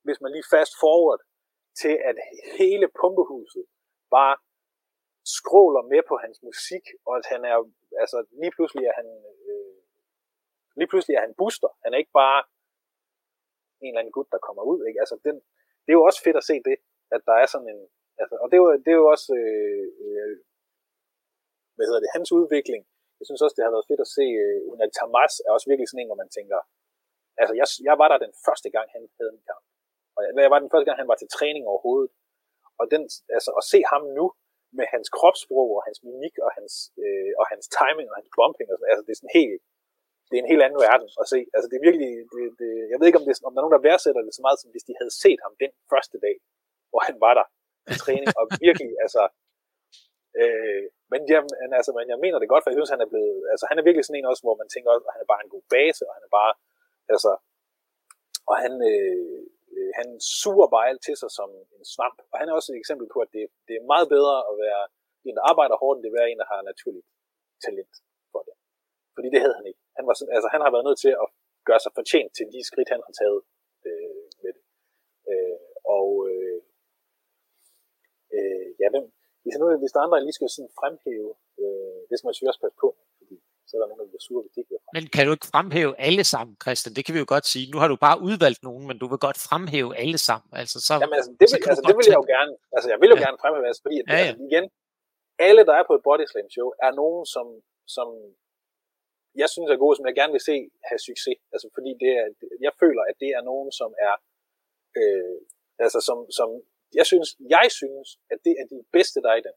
hvis 0.05 0.21
man 0.21 0.31
lige 0.31 0.51
fast 0.55 0.73
forward 0.83 1.21
til, 1.81 1.95
at 2.09 2.15
hele 2.59 2.87
pumpehuset 2.99 3.65
bare 4.15 4.35
skråler 5.37 5.83
med 5.93 6.01
på 6.09 6.15
hans 6.23 6.37
musik, 6.47 6.85
og 7.07 7.13
at 7.19 7.25
han 7.33 7.41
er, 7.51 7.57
altså 8.03 8.17
lige 8.41 8.53
pludselig 8.55 8.83
er 8.89 8.95
han, 8.99 9.07
øh, 9.49 9.77
lige 10.79 10.89
pludselig 10.91 11.15
er 11.15 11.23
han 11.27 11.37
booster. 11.39 11.71
Han 11.83 11.93
er 11.93 11.97
ikke 11.97 12.17
bare 12.23 12.39
en 13.83 13.91
eller 13.91 14.01
anden 14.01 14.15
gut, 14.17 14.29
der 14.33 14.45
kommer 14.47 14.63
ud. 14.71 14.79
Ikke? 14.87 14.99
Altså, 15.03 15.15
den, 15.27 15.35
det 15.83 15.89
er 15.91 15.99
jo 15.99 16.07
også 16.09 16.21
fedt 16.25 16.37
at 16.41 16.47
se 16.49 16.55
det, 16.69 16.77
at 17.15 17.21
der 17.27 17.35
er 17.43 17.47
sådan 17.53 17.69
en, 17.73 17.81
altså, 18.21 18.35
og 18.41 18.45
det 18.49 18.55
er 18.57 18.63
jo, 18.63 18.69
det 18.85 18.91
er 18.91 18.99
jo 19.03 19.07
også, 19.15 19.29
øh, 19.43 19.87
øh, 20.05 20.35
hvad 21.75 21.85
hedder 21.87 22.03
det, 22.03 22.15
hans 22.17 22.29
udvikling. 22.39 22.81
Jeg 23.19 23.25
synes 23.27 23.41
også, 23.41 23.55
det 23.57 23.65
har 23.65 23.75
været 23.75 23.89
fedt 23.91 24.05
at 24.05 24.13
se, 24.17 24.25
øh, 24.43 24.59
Unai 24.71 24.89
Tamas 24.97 25.33
er 25.45 25.51
også 25.55 25.67
virkelig 25.71 25.87
sådan 25.89 26.03
en, 26.03 26.11
hvor 26.11 26.21
man 26.23 26.31
tænker, 26.37 26.59
altså 27.41 27.53
jeg, 27.59 27.67
jeg 27.89 27.95
var 28.01 28.07
der 28.09 28.25
den 28.25 28.33
første 28.47 28.69
gang, 28.75 28.87
han 28.95 29.03
havde 29.17 29.33
en 29.37 29.43
kamp. 29.49 29.65
Og 30.15 30.21
jeg, 30.25 30.31
jeg 30.45 30.53
var 30.53 30.61
den 30.63 30.71
første 30.73 30.87
gang, 30.87 30.97
han 31.01 31.11
var 31.11 31.19
til 31.19 31.33
træning 31.37 31.63
overhovedet. 31.71 32.11
Og 32.79 32.85
den, 32.93 33.01
altså, 33.35 33.51
at 33.59 33.63
se 33.71 33.79
ham 33.91 34.03
nu, 34.17 34.25
med 34.79 34.87
hans 34.93 35.07
kropssprog 35.17 35.69
og 35.77 35.81
hans 35.87 35.99
mimik 36.07 36.35
og 36.45 36.51
hans, 36.57 36.73
øh, 37.03 37.31
og 37.39 37.45
hans 37.51 37.65
timing 37.79 38.07
og 38.11 38.15
hans 38.19 38.29
bumping, 38.37 38.67
og 38.71 38.75
sådan, 38.77 38.91
altså 38.91 39.03
det 39.05 39.13
er 39.13 39.19
sådan 39.21 39.39
helt, 39.39 39.55
det 40.29 40.35
er 40.35 40.43
en 40.43 40.51
helt 40.53 40.63
anden 40.65 40.81
verden 40.87 41.07
at 41.23 41.27
se. 41.33 41.39
Altså 41.55 41.67
det 41.69 41.75
er 41.77 41.85
virkelig, 41.87 42.11
det, 42.33 42.41
det, 42.61 42.69
jeg 42.91 42.97
ved 42.97 43.07
ikke 43.07 43.21
om, 43.21 43.25
det, 43.27 43.33
om 43.47 43.51
der 43.51 43.59
er 43.59 43.65
nogen, 43.65 43.77
der 43.77 43.87
værdsætter 43.89 44.21
det 44.23 44.33
så 44.37 44.43
meget, 44.45 44.59
som 44.59 44.71
hvis 44.73 44.87
de 44.87 44.99
havde 44.99 45.13
set 45.23 45.39
ham 45.45 45.53
den 45.63 45.71
første 45.91 46.17
dag, 46.25 46.35
hvor 46.91 47.01
han 47.07 47.15
var 47.25 47.33
der 47.39 47.45
til 47.87 47.97
træning, 48.03 48.27
og 48.39 48.43
virkelig, 48.65 48.91
altså, 49.05 49.23
øh, 50.41 50.83
men, 51.11 51.21
jamen, 51.31 51.71
altså, 51.79 51.91
men 51.97 52.07
jeg 52.13 52.19
mener 52.25 52.37
det 52.39 52.51
godt, 52.51 52.63
for 52.63 52.69
jeg 52.69 52.77
synes, 52.79 52.95
han 52.95 53.05
er 53.05 53.11
blevet, 53.13 53.37
altså 53.53 53.65
han 53.69 53.77
er 53.77 53.83
virkelig 53.87 54.05
sådan 54.05 54.19
en 54.19 54.31
også, 54.31 54.43
hvor 54.45 54.57
man 54.61 54.69
tænker 54.73 54.89
også, 54.91 55.05
at 55.07 55.15
han 55.15 55.23
er 55.25 55.31
bare 55.33 55.43
en 55.43 55.53
god 55.55 55.65
base, 55.75 56.01
og 56.07 56.13
han 56.17 56.23
er 56.27 56.31
bare, 56.39 56.53
altså, 57.13 57.31
og 58.49 58.55
han, 58.63 58.73
øh, 58.91 59.43
øh, 59.77 59.91
han 59.99 60.07
suger 60.39 60.67
bare 60.75 60.89
alt 60.89 61.01
til 61.07 61.15
sig 61.21 61.31
som 61.39 61.49
en 61.77 61.85
svamp. 61.93 62.19
Og 62.31 62.35
han 62.39 62.47
er 62.49 62.53
også 62.53 62.69
et 62.71 62.81
eksempel 62.83 63.07
på, 63.13 63.17
at 63.25 63.31
det, 63.35 63.43
det 63.67 63.73
er 63.75 63.91
meget 63.93 64.07
bedre 64.15 64.35
at 64.51 64.55
være 64.65 64.83
en, 65.27 65.35
der 65.37 65.43
arbejder 65.51 65.75
hårdt, 65.81 65.95
end 65.97 66.03
det 66.03 66.11
er 66.11 66.19
være 66.19 66.31
en, 66.31 66.41
der 66.41 66.47
har 66.53 66.69
naturligt 66.71 67.07
talent 67.65 67.95
for 68.31 68.41
det. 68.47 68.55
Fordi 69.15 69.27
det 69.33 69.39
havde 69.43 69.57
han 69.59 69.65
ikke. 69.71 69.81
Han, 69.97 70.05
var 70.07 70.15
sådan, 70.15 70.35
altså, 70.37 70.49
han 70.53 70.61
har 70.63 70.71
været 70.75 70.87
nødt 70.87 71.01
til 71.05 71.13
at 71.23 71.27
gøre 71.67 71.81
sig 71.83 71.91
fortjent 71.99 72.31
til 72.37 72.45
de 72.53 72.59
skridt, 72.69 72.93
han 72.95 73.01
har 73.07 73.13
taget 73.21 73.41
øh, 73.87 74.23
med 74.43 74.51
det. 74.55 74.63
Øh, 75.31 75.57
og 75.97 76.09
øh, 76.31 76.59
øh, 78.35 78.67
ja, 78.81 78.87
hvem, 78.93 79.05
hvis, 79.43 79.55
nu, 79.59 79.65
hvis 79.81 79.93
der 79.93 79.99
er 79.99 80.05
andre, 80.05 80.25
lige 80.25 80.37
skal 80.37 80.49
sådan 80.55 80.77
fremhæve, 80.79 81.31
øh, 81.61 81.99
det 82.07 82.15
skal 82.15 82.27
man 82.27 82.33
selvfølgelig 82.33 82.55
også 82.55 82.65
passe 82.65 82.79
på, 82.83 82.89
er 83.75 83.81
der 83.81 83.89
nogen, 83.91 84.01
der 84.03 84.09
bliver 84.11 84.25
sure, 84.27 84.41
hvis 84.43 84.53
de 84.55 84.59
ikke 84.63 84.73
Men 84.97 85.03
kan 85.15 85.23
du 85.27 85.31
ikke 85.37 85.49
fremhæve 85.53 85.91
alle 86.07 86.23
sammen, 86.33 86.53
Christian? 86.63 86.91
Det 86.97 87.03
kan 87.05 87.13
vi 87.15 87.19
jo 87.23 87.29
godt 87.35 87.45
sige. 87.53 87.65
Nu 87.73 87.77
har 87.81 87.89
du 87.93 87.97
bare 88.07 88.17
udvalgt 88.29 88.61
nogen, 88.67 88.83
men 88.89 88.95
du 89.01 89.05
vil 89.11 89.19
godt 89.27 89.39
fremhæve 89.47 89.91
alle 90.03 90.19
sammen. 90.27 90.49
Altså, 90.61 90.77
så, 90.87 90.93
Jamen, 91.03 91.17
altså, 91.19 91.31
det, 91.41 91.47
vil, 91.51 91.59
altså, 91.71 91.83
det 91.89 91.95
vil 91.97 92.07
jeg 92.13 92.19
jo 92.23 92.27
gerne. 92.35 92.53
Altså, 92.75 92.87
jeg 92.93 92.99
vil 93.01 93.09
jo 93.13 93.17
ja. 93.19 93.23
gerne 93.25 93.37
fremhæve, 93.43 93.65
altså, 93.71 93.81
fordi 93.85 93.97
at, 94.01 94.05
ja, 94.07 94.17
ja. 94.17 94.21
Altså, 94.21 94.43
igen, 94.49 94.65
alle, 95.47 95.61
der 95.69 95.75
er 95.79 95.85
på 95.89 95.93
et 95.97 96.03
body 96.07 96.25
slam 96.31 96.49
show, 96.55 96.67
er 96.87 96.91
nogen, 97.01 97.23
som, 97.35 97.45
som 97.95 98.07
jeg 99.41 99.49
synes 99.53 99.69
er 99.69 99.83
gode, 99.83 99.95
som 99.95 100.07
jeg 100.09 100.15
gerne 100.19 100.33
vil 100.35 100.47
se 100.49 100.57
have 100.89 101.01
succes. 101.09 101.37
Altså, 101.53 101.67
fordi 101.75 101.91
det 102.03 102.11
er, 102.21 102.27
jeg 102.67 102.73
føler, 102.81 103.03
at 103.09 103.15
det 103.23 103.29
er 103.37 103.43
nogen, 103.51 103.69
som 103.79 103.89
er, 104.07 104.15
øh, 104.99 105.37
altså, 105.85 105.99
som, 106.07 106.17
som 106.39 106.49
jeg 106.99 107.05
synes, 107.11 107.29
jeg 107.55 107.67
synes, 107.79 108.07
at 108.31 108.39
det 108.45 108.53
er 108.61 108.65
de 108.73 108.79
bedste, 108.95 109.17
der 109.23 109.29
er 109.33 109.37
i 109.39 109.47
den. 109.47 109.55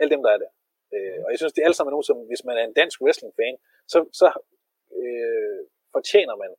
Alle 0.00 0.10
dem, 0.14 0.22
der 0.24 0.30
er 0.34 0.40
der. 0.44 0.50
Øh, 0.94 1.18
og 1.24 1.28
jeg 1.32 1.38
synes, 1.38 1.52
det 1.52 1.60
er 1.60 1.66
alle 1.68 1.78
sammen 1.78 1.92
nogen, 1.96 2.08
som 2.10 2.16
hvis 2.30 2.44
man 2.48 2.56
er 2.60 2.64
en 2.64 2.76
dansk 2.80 2.96
wrestling-fan, 3.02 3.56
så, 3.92 3.98
så 4.20 4.26
øh, 4.98 5.60
fortjener 5.94 6.36
man 6.42 6.50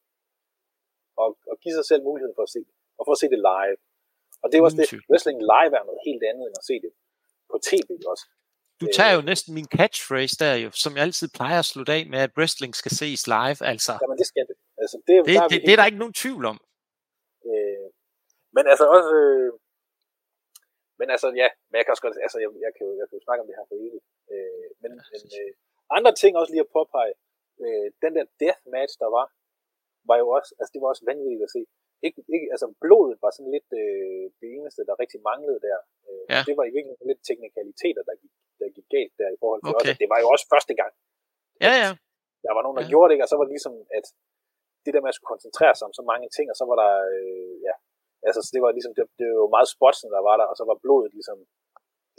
at, 1.23 1.29
at 1.51 1.55
give 1.63 1.75
sig 1.79 1.85
selv 1.91 2.01
muligheden 2.09 2.35
for 2.37 2.43
at 2.47 2.51
se 2.55 2.59
det, 2.67 2.75
og 2.97 3.03
for 3.07 3.13
at 3.15 3.21
se 3.23 3.27
det 3.33 3.41
live. 3.51 3.77
Og 4.41 4.45
det 4.47 4.55
er 4.57 4.63
også 4.67 4.79
det, 4.81 4.89
wrestling 5.09 5.39
live 5.53 5.73
er 5.79 5.83
noget 5.89 6.01
helt 6.09 6.23
andet, 6.29 6.43
end 6.47 6.55
at 6.61 6.65
se 6.69 6.75
det 6.85 6.91
på 7.51 7.55
tv 7.69 7.89
også. 8.13 8.25
Du 8.81 8.87
tager 8.97 9.13
jo 9.17 9.21
næsten 9.31 9.51
min 9.59 9.67
catchphrase 9.77 10.35
der 10.43 10.53
jo, 10.63 10.69
som 10.83 10.91
jeg 10.95 11.03
altid 11.07 11.27
plejer 11.37 11.59
at 11.63 11.69
slutte 11.71 11.91
af 11.97 12.03
med, 12.11 12.19
at 12.27 12.31
wrestling 12.37 12.71
skal 12.81 12.91
ses 13.01 13.21
live, 13.35 13.59
altså. 13.73 13.93
Jamen 14.03 14.17
det 14.21 14.27
skal 14.31 14.45
det. 14.49 14.57
Altså, 14.83 14.97
det, 15.07 15.13
det, 15.27 15.35
der 15.35 15.47
det, 15.51 15.57
det, 15.65 15.71
er 15.73 15.79
der 15.79 15.89
ikke 15.89 16.03
nogen 16.03 16.17
tvivl 16.23 16.43
om. 16.51 16.57
Øh, 17.49 17.87
men 18.55 18.63
altså 18.71 18.85
også, 18.95 19.11
øh, 19.21 19.49
men 20.99 21.07
altså 21.13 21.27
ja, 21.41 21.47
men 21.69 21.75
jeg 21.77 21.83
kan 21.85 21.93
også 21.95 22.05
godt, 22.05 22.17
altså 22.25 22.37
jeg, 22.43 22.49
jeg, 22.65 22.71
kan, 22.75 22.83
jo, 22.87 22.93
jeg 22.99 23.05
kan 23.07 23.15
jo 23.17 23.23
snakke 23.27 23.41
om 23.41 23.47
det 23.49 23.55
her 23.59 23.65
for 23.69 23.77
evigt. 23.85 24.05
Øh, 24.33 24.67
men 24.81 24.91
men 25.13 25.21
øh, 25.39 25.51
andre 25.97 26.13
ting 26.21 26.33
også 26.35 26.51
lige 26.53 26.65
at 26.67 26.73
påpege, 26.77 27.13
øh, 27.63 27.87
den 28.03 28.11
der 28.17 28.25
death 28.43 28.61
match, 28.75 28.93
der 29.03 29.09
var, 29.17 29.25
var 30.09 30.17
jo 30.21 30.27
også, 30.37 30.51
altså 30.59 30.71
det 30.73 30.81
var 30.81 30.89
også 30.93 31.05
vanvittigt 31.11 31.47
at 31.47 31.53
se. 31.57 31.61
Ikke, 32.07 32.19
ikke, 32.35 32.47
altså 32.53 32.67
blodet 32.83 33.17
var 33.23 33.31
sådan 33.33 33.53
lidt 33.57 33.69
øh, 33.83 34.25
det 34.41 34.47
eneste, 34.57 34.81
der 34.87 35.01
rigtig 35.03 35.19
manglede 35.29 35.59
der. 35.67 35.79
Øh, 36.07 36.23
ja. 36.33 36.39
Det 36.47 36.53
var 36.59 36.65
i 36.67 36.73
virkeligheden 36.75 37.09
lidt 37.11 37.23
teknikaliteter, 37.29 38.03
der 38.09 38.15
gik, 38.21 38.33
der 38.59 38.67
gik 38.75 38.87
galt 38.95 39.15
der 39.21 39.29
i 39.35 39.39
forhold 39.41 39.61
til 39.61 39.73
okay. 39.73 39.79
også, 39.79 40.01
det 40.01 40.09
var 40.13 40.19
jo 40.23 40.27
også 40.33 40.45
første 40.53 40.73
gang. 40.81 40.93
Ja, 41.65 41.73
ja. 41.83 41.91
Der 42.45 42.51
var 42.55 42.63
nogen, 42.63 42.77
der 42.79 42.85
ja. 42.85 42.91
gjorde 42.91 43.07
det 43.07 43.15
ikke, 43.15 43.25
og 43.27 43.31
så 43.31 43.37
var 43.37 43.45
det 43.45 43.55
ligesom, 43.57 43.75
at 43.97 44.05
det 44.83 44.91
der 44.93 45.03
med 45.03 45.11
at 45.11 45.17
skulle 45.17 45.33
koncentrere 45.35 45.73
sig 45.75 45.85
om 45.89 45.95
så 45.99 46.03
mange 46.11 46.27
ting, 46.35 46.45
og 46.51 46.57
så 46.59 46.65
var 46.69 46.77
der, 46.83 46.93
øh, 47.15 47.53
ja, 47.67 47.75
altså 48.27 48.39
så 48.45 48.49
det 48.55 48.61
var 48.65 48.71
ligesom, 48.77 48.93
det, 48.97 49.03
det 49.19 49.27
var 49.41 49.55
meget 49.57 49.69
spotsen, 49.75 50.09
der 50.15 50.21
var 50.29 50.35
der, 50.41 50.47
og 50.51 50.55
så 50.59 50.63
var 50.69 50.77
blodet 50.85 51.11
ligesom 51.17 51.37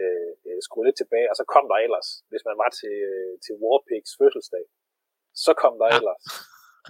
øh, 0.03 0.33
øh, 0.49 0.59
skrue 0.67 0.87
lidt 0.87 0.99
tilbage, 1.03 1.31
og 1.31 1.37
så 1.41 1.45
kom 1.55 1.65
der 1.71 1.79
ellers, 1.87 2.09
hvis 2.31 2.45
man 2.49 2.57
var 2.63 2.71
til, 2.81 2.95
øh, 3.11 3.33
til 3.45 3.55
Warpigs 3.63 4.13
fødselsdag, 4.19 4.65
så 5.45 5.53
kom 5.63 5.75
der 5.81 5.89
ellers 5.97 6.25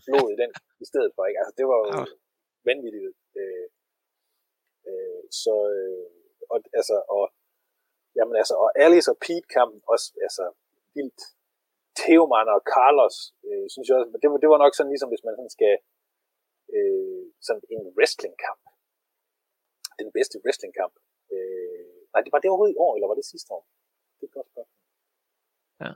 blod 0.06 0.28
i 0.34 0.36
den 0.42 0.50
i 0.84 0.86
stedet 0.90 1.10
for, 1.14 1.22
ikke? 1.28 1.40
Altså, 1.40 1.54
det 1.58 1.64
var 1.70 1.76
jo 1.82 1.86
ja. 1.96 2.04
vanvittigt. 2.68 3.06
Øh, 3.40 3.66
øh, 4.88 5.22
så, 5.42 5.54
øh, 5.76 6.06
og, 6.52 6.58
altså, 6.80 6.96
og, 7.16 7.24
jamen, 8.16 8.34
altså, 8.40 8.54
og 8.62 8.68
Alice 8.84 9.10
og 9.12 9.18
Pete 9.24 9.48
kampen 9.56 9.80
også, 9.92 10.06
altså, 10.26 10.44
vildt. 10.96 11.22
Theoman 12.00 12.48
og 12.56 12.60
Carlos, 12.72 13.16
øh, 13.48 13.66
synes 13.72 13.86
jeg 13.86 13.96
også, 13.96 14.18
det 14.22 14.28
var, 14.30 14.38
det 14.42 14.48
var 14.52 14.60
nok 14.64 14.74
sådan, 14.74 14.92
ligesom 14.92 15.10
hvis 15.12 15.24
man 15.26 15.34
sådan 15.38 15.56
skal, 15.58 15.74
øh, 16.76 17.24
sådan 17.46 17.62
en 17.74 17.84
wrestlingkamp. 17.96 18.64
Den 20.00 20.08
bedste 20.16 20.36
wrestlingkamp. 20.44 20.94
Nej, 22.12 22.20
det 22.24 22.32
var 22.34 22.40
det 22.40 22.50
overhovedet 22.50 22.74
i 22.76 22.82
år, 22.86 22.92
eller 22.96 23.08
var 23.10 23.18
det 23.20 23.26
sidste 23.32 23.48
år? 23.56 23.62
Det 24.16 24.22
er 24.24 24.30
et 24.30 24.36
godt 24.38 24.48
spørgsmål. 24.52 24.80
Ja. 25.82 25.92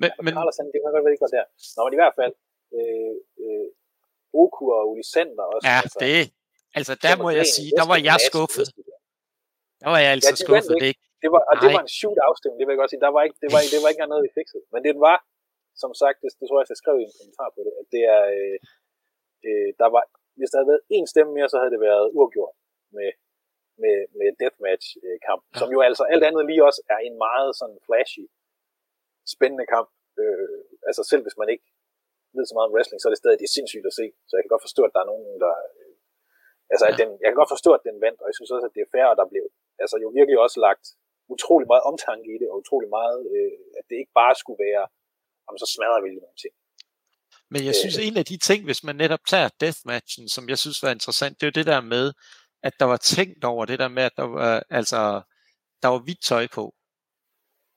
Men, 0.00 0.08
ja, 0.16 0.20
men... 0.24 0.32
Carlos, 0.36 0.56
han, 0.60 0.66
det 0.72 0.78
kan 0.78 0.84
godt 0.86 0.94
være, 0.94 1.10
det 1.12 1.16
ikke 1.16 1.26
var 1.28 1.34
der. 1.38 1.46
Nå, 1.76 1.80
men 1.84 1.94
i 1.96 2.00
hvert 2.02 2.16
fald, 2.20 2.34
øh, 2.76 3.14
øh, 3.42 3.66
Oku 4.42 4.64
og 4.78 4.82
Uli 4.90 5.04
Sander 5.12 5.46
også. 5.54 5.64
Ja, 5.70 5.76
altså, 5.84 5.98
det, 6.04 6.14
altså 6.78 6.94
der 7.06 7.14
må 7.24 7.28
jeg 7.40 7.46
sige, 7.56 7.70
der 7.80 7.86
var 7.92 7.98
jeg 8.08 8.18
skuffet. 8.30 8.66
Der 9.82 9.88
var 9.92 10.00
jeg 10.04 10.10
altså 10.16 10.34
ja, 10.34 10.42
skuffet. 10.44 10.76
Det, 10.80 10.88
ikke. 10.90 11.04
Det 11.22 11.28
var, 11.34 11.42
og 11.50 11.54
det 11.62 11.68
var 11.74 11.82
en 11.86 11.94
shoot 12.00 12.18
afstemning, 12.28 12.58
det 12.60 12.66
vil 12.66 12.74
jeg 12.74 12.82
godt 12.82 12.92
sige. 12.92 13.04
Der 13.06 13.12
var 13.16 13.22
ikke, 13.26 13.38
det 13.42 13.48
var, 13.54 13.60
det 13.74 13.80
var 13.82 13.88
ikke 13.92 14.12
noget, 14.12 14.26
vi 14.28 14.32
fikset. 14.38 14.62
Men 14.74 14.80
det 14.86 14.94
var, 15.06 15.16
som 15.82 15.92
sagt, 16.02 16.16
det, 16.22 16.28
det 16.38 16.44
tror 16.46 16.58
jeg, 16.60 16.66
jeg 16.74 16.82
skrev 16.82 16.96
i 16.98 17.06
en 17.08 17.16
kommentar 17.18 17.48
på 17.56 17.60
det, 17.66 17.72
at 17.80 17.86
det 17.94 18.02
er, 18.16 18.22
øh, 18.38 18.56
øh, 19.46 19.68
der 19.80 19.88
var, 19.94 20.02
hvis 20.38 20.50
der 20.50 20.58
havde 20.58 20.72
været 20.72 20.84
en 20.96 21.06
stemme 21.12 21.30
mere, 21.36 21.48
så 21.52 21.56
havde 21.60 21.72
det 21.74 21.82
været 21.90 22.06
uafgjort 22.16 22.54
med, 22.96 23.10
med, 23.82 23.96
med 24.18 24.28
deathmatch-kamp, 24.40 25.42
ja. 25.46 25.58
som 25.60 25.68
jo 25.74 25.78
altså 25.88 26.04
alt 26.12 26.24
andet 26.28 26.44
lige 26.50 26.66
også 26.68 26.80
er 26.94 27.00
en 27.08 27.16
meget 27.26 27.50
sådan 27.60 27.78
flashy, 27.86 28.24
spændende 29.34 29.66
kamp. 29.74 29.90
Øh, 30.22 30.60
altså 30.88 31.02
selv 31.10 31.22
hvis 31.24 31.40
man 31.40 31.48
ikke 31.54 31.66
ved 32.36 32.44
så 32.46 32.54
meget 32.54 32.68
om 32.68 32.74
wrestling, 32.74 32.98
så 32.98 33.06
er 33.08 33.12
det 33.14 33.22
stadig 33.22 33.38
det 33.40 33.48
er 33.50 33.56
sindssygt 33.58 33.86
at 33.90 33.96
se. 34.00 34.06
Så 34.28 34.32
jeg 34.34 34.42
kan 34.42 34.54
godt 34.54 34.66
forstå, 34.68 34.82
at 34.88 34.94
der 34.94 35.02
er 35.02 35.10
nogen, 35.12 35.26
der... 35.44 35.54
Øh, 35.72 35.94
altså, 36.72 36.84
ja. 36.86 36.90
at 36.90 36.96
den, 37.00 37.08
jeg 37.22 37.28
kan 37.30 37.40
godt 37.42 37.54
forstå, 37.54 37.70
at 37.78 37.86
den 37.88 37.96
vandt, 38.04 38.18
og 38.22 38.26
jeg 38.30 38.36
synes 38.36 38.50
også, 38.54 38.66
at 38.68 38.74
det 38.76 38.82
er 38.82 38.92
fair, 38.94 39.06
at 39.10 39.20
der 39.20 39.28
blev 39.32 39.44
altså, 39.82 39.96
jo 40.04 40.08
virkelig 40.18 40.38
også 40.46 40.58
lagt 40.68 40.84
utrolig 41.34 41.66
meget 41.72 41.84
omtanke 41.90 42.28
i 42.34 42.36
det, 42.40 42.48
og 42.50 42.56
utrolig 42.62 42.90
meget, 42.98 43.20
øh, 43.34 43.58
at 43.78 43.84
det 43.88 43.96
ikke 44.02 44.14
bare 44.22 44.34
skulle 44.42 44.60
være, 44.68 44.84
om 45.48 45.54
så 45.62 45.66
smadrer 45.74 46.00
vi 46.04 46.10
nogle 46.20 46.38
ting. 46.44 46.54
Men 47.52 47.60
jeg 47.68 47.74
synes, 47.80 47.96
øh, 47.98 48.06
en 48.08 48.16
af 48.22 48.26
de 48.32 48.36
ting, 48.48 48.60
hvis 48.68 48.84
man 48.88 48.96
netop 49.02 49.24
tager 49.32 49.48
deathmatchen, 49.62 50.26
som 50.34 50.44
jeg 50.52 50.58
synes 50.58 50.82
var 50.84 50.90
interessant, 50.96 51.34
det 51.36 51.44
er 51.44 51.50
jo 51.50 51.58
det 51.60 51.66
der 51.72 51.80
med, 51.94 52.06
at 52.62 52.72
der 52.80 52.84
var 52.84 52.96
tænkt 52.96 53.44
over 53.44 53.64
det 53.64 53.78
der 53.78 53.88
med, 53.88 54.02
at 54.02 54.16
der 54.16 54.22
var, 54.22 54.62
altså, 54.70 55.22
der 55.82 55.88
var 55.88 55.98
hvidt 55.98 56.22
tøj 56.22 56.46
på. 56.54 56.74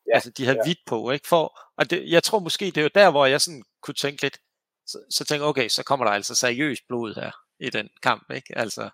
Ja, 0.07 0.13
altså, 0.13 0.29
de 0.37 0.45
havde 0.45 0.57
ja. 0.57 0.63
hvidt 0.65 0.83
på, 0.87 1.11
ikke? 1.11 1.27
For, 1.27 1.59
og 1.77 1.89
det, 1.89 2.11
jeg 2.11 2.23
tror 2.23 2.39
måske, 2.39 2.65
det 2.65 2.77
er 2.77 2.81
jo 2.81 2.89
der, 2.95 3.11
hvor 3.11 3.25
jeg 3.25 3.41
sådan 3.41 3.63
kunne 3.83 3.99
tænke 4.05 4.21
lidt, 4.21 4.37
så, 4.85 4.97
så 5.09 5.25
tænker 5.25 5.45
okay, 5.45 5.67
så 5.67 5.83
kommer 5.83 6.05
der 6.05 6.13
altså 6.13 6.35
seriøst 6.35 6.83
blod 6.87 7.15
her 7.21 7.31
i 7.59 7.69
den 7.69 7.89
kamp, 8.03 8.31
ikke? 8.31 8.57
Altså, 8.57 8.89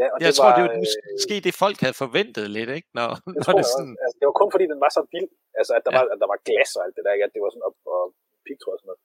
Ja, 0.00 0.06
og 0.14 0.18
jeg 0.20 0.28
det 0.28 0.36
tror, 0.36 0.48
var, 0.48 0.56
det 0.56 0.64
var 0.66 0.72
måske 1.18 1.36
øh, 1.38 1.44
det, 1.46 1.52
folk 1.64 1.78
havde 1.84 1.96
forventet 2.04 2.46
lidt, 2.56 2.70
ikke? 2.78 2.90
Når, 2.98 3.08
det, 3.34 3.40
når 3.44 3.52
det, 3.58 3.66
sådan... 3.74 3.94
altså, 4.04 4.16
det 4.18 4.24
var 4.28 4.36
kun 4.40 4.50
fordi, 4.54 4.66
den 4.74 4.80
var 4.84 4.92
så 4.98 5.02
vild. 5.14 5.30
Altså, 5.58 5.72
at 5.78 5.82
der, 5.84 5.92
ja. 5.92 5.96
var, 5.96 6.04
at 6.14 6.18
der 6.22 6.28
var 6.32 6.40
glas 6.48 6.70
og 6.76 6.82
alt 6.84 6.94
det 6.96 7.02
der, 7.04 7.12
ikke? 7.16 7.26
At 7.28 7.34
det 7.34 7.42
var 7.44 7.50
sådan 7.52 7.68
op 7.68 7.78
og 7.96 8.02
pigtråd 8.46 8.74
og 8.76 8.80
sådan 8.80 8.90
noget. 8.90 9.02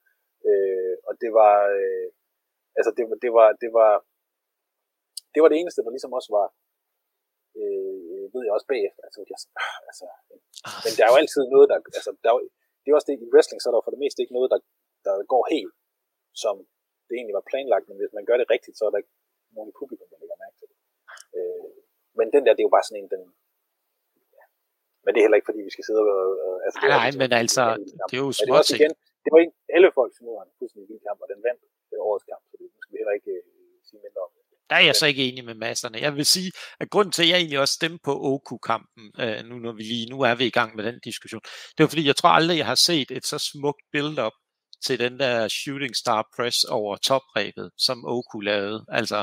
Øh, 0.48 0.94
og 1.08 1.12
det 1.22 1.30
var... 1.40 1.54
Øh, 1.78 2.06
altså, 2.78 2.90
det, 2.96 3.02
det, 3.24 3.30
var, 3.38 3.48
det 3.62 3.70
var... 3.78 3.92
Det 5.32 5.40
var 5.42 5.48
det 5.50 5.58
eneste, 5.62 5.84
der 5.84 5.92
ligesom 5.94 6.12
også 6.18 6.30
var... 6.38 6.46
Øh, 7.60 8.24
ved 8.34 8.42
jeg 8.46 8.54
også 8.56 8.68
bagefter. 8.72 9.02
Altså, 9.06 9.18
jeg, 9.32 9.38
altså, 9.90 10.06
men 10.84 10.92
der 10.96 11.02
er 11.04 11.10
jo 11.12 11.20
altid 11.22 11.42
noget, 11.54 11.66
der... 11.70 11.76
Altså, 11.98 12.10
der 12.22 12.28
er 12.30 12.34
jo, 12.36 12.40
det 12.82 12.88
er 12.88 12.96
også 12.98 13.08
det, 13.10 13.16
i 13.26 13.28
wrestling, 13.34 13.58
så 13.60 13.66
er 13.68 13.74
der 13.74 13.86
for 13.86 13.94
det 13.94 14.02
meste 14.04 14.22
ikke 14.22 14.36
noget, 14.38 14.48
der, 14.52 14.60
der 15.06 15.14
går 15.34 15.44
helt, 15.54 15.74
som 16.44 16.54
det 17.08 17.14
egentlig 17.18 17.38
var 17.40 17.48
planlagt, 17.50 17.86
men 17.88 17.96
hvis 18.00 18.16
man 18.18 18.24
gør 18.28 18.36
det 18.40 18.52
rigtigt, 18.54 18.76
så 18.78 18.82
er 18.86 18.90
der 18.90 19.00
ikke 19.02 19.14
nogen 19.56 19.70
i 19.72 19.78
publikum, 19.80 20.06
der 20.12 20.18
lægger 20.22 20.36
mærke 20.44 20.56
til 20.60 20.68
det. 20.70 20.78
Øh, 21.38 21.68
men 22.18 22.26
den 22.34 22.42
der, 22.44 22.52
det 22.54 22.62
er 22.62 22.68
jo 22.68 22.76
bare 22.76 22.86
sådan 22.88 23.00
en, 23.02 23.10
den, 23.14 23.22
ja. 24.38 24.44
men 25.04 25.10
det 25.10 25.18
er 25.18 25.24
heller 25.26 25.38
ikke, 25.40 25.50
fordi 25.50 25.62
vi 25.68 25.72
skal 25.74 25.84
sidde 25.88 26.00
og... 26.00 26.26
Øh, 26.44 26.58
altså, 26.66 26.76
det 26.82 26.88
nej, 27.00 27.10
men 27.22 27.30
altså, 27.42 27.64
det 28.08 28.16
er 28.18 28.24
jo 28.26 28.32
små 28.40 28.54
det 28.58 28.78
igen, 28.78 28.94
det 29.24 29.30
var 29.34 29.40
en, 29.44 29.52
alle 29.76 29.88
folk 29.98 30.10
det 30.16 30.22
var 30.38 30.44
en 30.48 30.54
fuldstændig 30.58 30.88
vild 30.90 31.02
kamp, 31.08 31.18
og 31.24 31.28
den 31.32 31.40
vandt 31.46 31.62
det 31.90 31.96
årets 32.08 32.26
kamp, 32.30 32.42
så 32.50 32.54
det 32.60 32.66
skal 32.82 32.92
vi 32.94 32.98
heller 33.02 33.16
ikke 33.18 33.32
øh, 33.38 33.74
sige 33.88 34.00
mindre 34.06 34.20
om. 34.26 34.30
Der 34.72 34.78
er 34.78 34.84
jeg 34.84 34.96
så 34.96 35.06
ikke 35.06 35.28
enig 35.28 35.44
med 35.44 35.54
masserne. 35.54 35.98
Jeg 35.98 36.16
vil 36.16 36.26
sige, 36.26 36.52
at 36.80 36.90
grunden 36.90 37.12
til, 37.12 37.22
at 37.22 37.28
jeg 37.28 37.36
egentlig 37.36 37.58
også 37.58 37.74
stemte 37.74 37.98
på 38.04 38.12
Oku-kampen, 38.30 39.04
øh, 39.18 39.44
nu, 39.44 39.54
når 39.58 39.72
vi 39.72 39.82
lige, 39.82 40.06
nu 40.10 40.20
er 40.20 40.34
vi 40.34 40.46
i 40.46 40.50
gang 40.58 40.76
med 40.76 40.84
den 40.84 41.00
diskussion, 41.04 41.40
det 41.74 41.80
var 41.84 41.86
fordi, 41.86 42.06
jeg 42.06 42.16
tror 42.16 42.28
aldrig, 42.28 42.58
jeg 42.58 42.66
har 42.66 42.74
set 42.74 43.10
et 43.10 43.26
så 43.26 43.38
smukt 43.38 43.82
build-up 43.92 44.32
til 44.84 44.98
den 44.98 45.18
der 45.18 45.48
shooting 45.48 45.96
star 45.96 46.28
press 46.36 46.64
over 46.64 46.96
topræbet, 46.96 47.70
som 47.78 48.04
Oku 48.06 48.40
lavede. 48.40 48.84
Altså, 48.88 49.18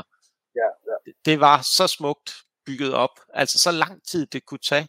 ja, 0.56 0.70
ja. 0.90 1.12
det 1.26 1.40
var 1.40 1.58
så 1.78 1.88
smukt 1.98 2.30
bygget 2.66 2.94
op, 2.94 3.16
altså 3.34 3.60
så 3.60 3.72
lang 3.72 4.08
tid 4.12 4.28
det 4.34 4.46
kunne 4.46 4.66
tage, 4.72 4.88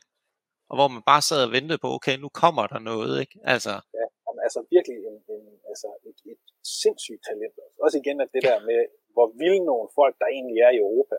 og 0.70 0.76
hvor 0.76 0.88
man 0.88 1.02
bare 1.06 1.22
sad 1.22 1.44
og 1.44 1.52
ventede 1.52 1.78
på, 1.78 1.88
okay, 1.96 2.16
nu 2.18 2.28
kommer 2.28 2.66
der 2.66 2.78
noget, 2.78 3.20
ikke? 3.20 3.38
Altså, 3.44 3.70
ja, 3.70 4.06
altså 4.46 4.60
virkelig 4.76 4.98
en, 5.10 5.18
en, 5.34 5.44
altså 5.70 5.88
et, 6.08 6.18
et 6.32 6.42
sindssygt 6.82 7.22
talent. 7.28 7.54
Også 7.84 7.96
igen 8.02 8.20
at 8.24 8.30
det 8.34 8.42
der 8.48 8.58
med, 8.70 8.80
hvor 9.14 9.26
vilde 9.42 9.64
nogle 9.70 9.88
folk, 9.98 10.14
der 10.20 10.28
egentlig 10.36 10.58
er 10.66 10.70
i 10.72 10.82
Europa, 10.84 11.16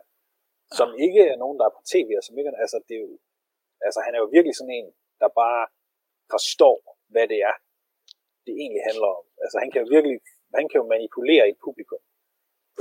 som 0.78 0.88
ikke 1.06 1.22
er 1.32 1.36
nogen, 1.42 1.58
der 1.58 1.66
er 1.66 1.74
på 1.78 1.82
tv, 1.92 2.08
og 2.20 2.24
som 2.26 2.38
ikke 2.38 2.50
er, 2.50 2.64
altså 2.66 2.78
det 2.88 2.94
er 2.96 3.02
jo, 3.06 3.12
altså 3.86 4.00
han 4.06 4.12
er 4.14 4.20
jo 4.24 4.28
virkelig 4.36 4.54
sådan 4.56 4.76
en, 4.80 4.88
der 5.22 5.28
bare 5.42 5.62
forstår, 6.34 6.76
hvad 7.12 7.26
det 7.32 7.40
er, 7.50 7.56
det 8.46 8.54
egentlig 8.62 8.82
handler 8.88 9.10
om. 9.18 9.24
Altså 9.44 9.56
han 9.62 9.70
kan 9.70 9.80
jo 9.82 9.88
virkelig, 9.96 10.16
han 10.58 10.66
kan 10.68 10.78
jo 10.80 10.86
manipulere 10.94 11.44
et 11.52 11.58
publikum. 11.66 12.02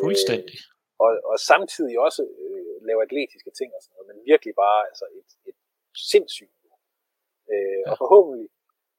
Fuldstændig. 0.04 0.58
Øh, 0.62 1.04
og, 1.04 1.12
og 1.32 1.38
samtidig 1.52 1.96
også 2.08 2.24
øh, 2.44 2.76
lave 2.88 3.00
atletiske 3.08 3.52
ting 3.60 3.70
og 3.76 3.82
sådan 3.82 3.94
noget, 3.96 4.08
men 4.10 4.18
virkelig 4.32 4.54
bare 4.64 4.80
altså 4.90 5.06
et, 5.20 5.30
et 5.50 5.58
sindssygt. 6.12 6.56
Øh, 7.52 7.80
ja. 7.86 7.92
Og 7.92 7.96
forhåbentlig 8.04 8.46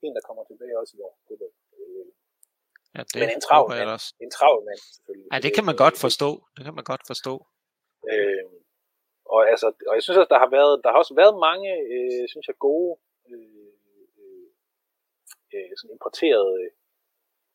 en, 0.05 0.15
der 0.17 0.23
kommer 0.29 0.45
tilbage 0.45 0.79
også 0.83 0.93
i 0.99 1.01
år. 1.09 1.15
Det, 1.29 1.35
ja, 2.97 3.01
det 3.13 3.21
men 3.21 3.31
en 3.39 3.43
travl 3.49 3.69
mand, 3.71 3.89
også. 3.97 4.09
en 4.25 4.31
travl 4.37 4.61
mand 4.69 4.81
selvfølgelig. 4.95 5.29
Ja, 5.33 5.39
det 5.45 5.53
kan 5.57 5.65
man 5.69 5.77
godt 5.85 5.97
forstå. 6.05 6.31
Det 6.57 6.63
kan 6.67 6.75
man 6.79 6.87
godt 6.93 7.05
forstå. 7.11 7.35
Øh, 8.13 8.45
og, 9.35 9.41
altså, 9.53 9.67
og 9.89 9.95
jeg 9.97 10.03
synes 10.03 10.19
også, 10.21 10.33
der 10.35 10.43
har 10.45 10.51
været, 10.59 10.75
der 10.83 10.91
har 10.91 10.99
også 11.03 11.15
været 11.23 11.35
mange, 11.49 11.71
øh, 11.95 12.25
synes 12.33 12.47
jeg, 12.51 12.57
gode 12.69 12.93
øh, 13.33 13.73
øh, 14.23 14.47
øh 15.55 15.71
sådan 15.79 15.95
importerede 15.97 16.57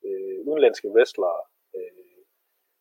øh, 0.07 0.37
udenlandske 0.49 0.87
wrestlere. 0.95 1.41
Øh, 1.77 2.21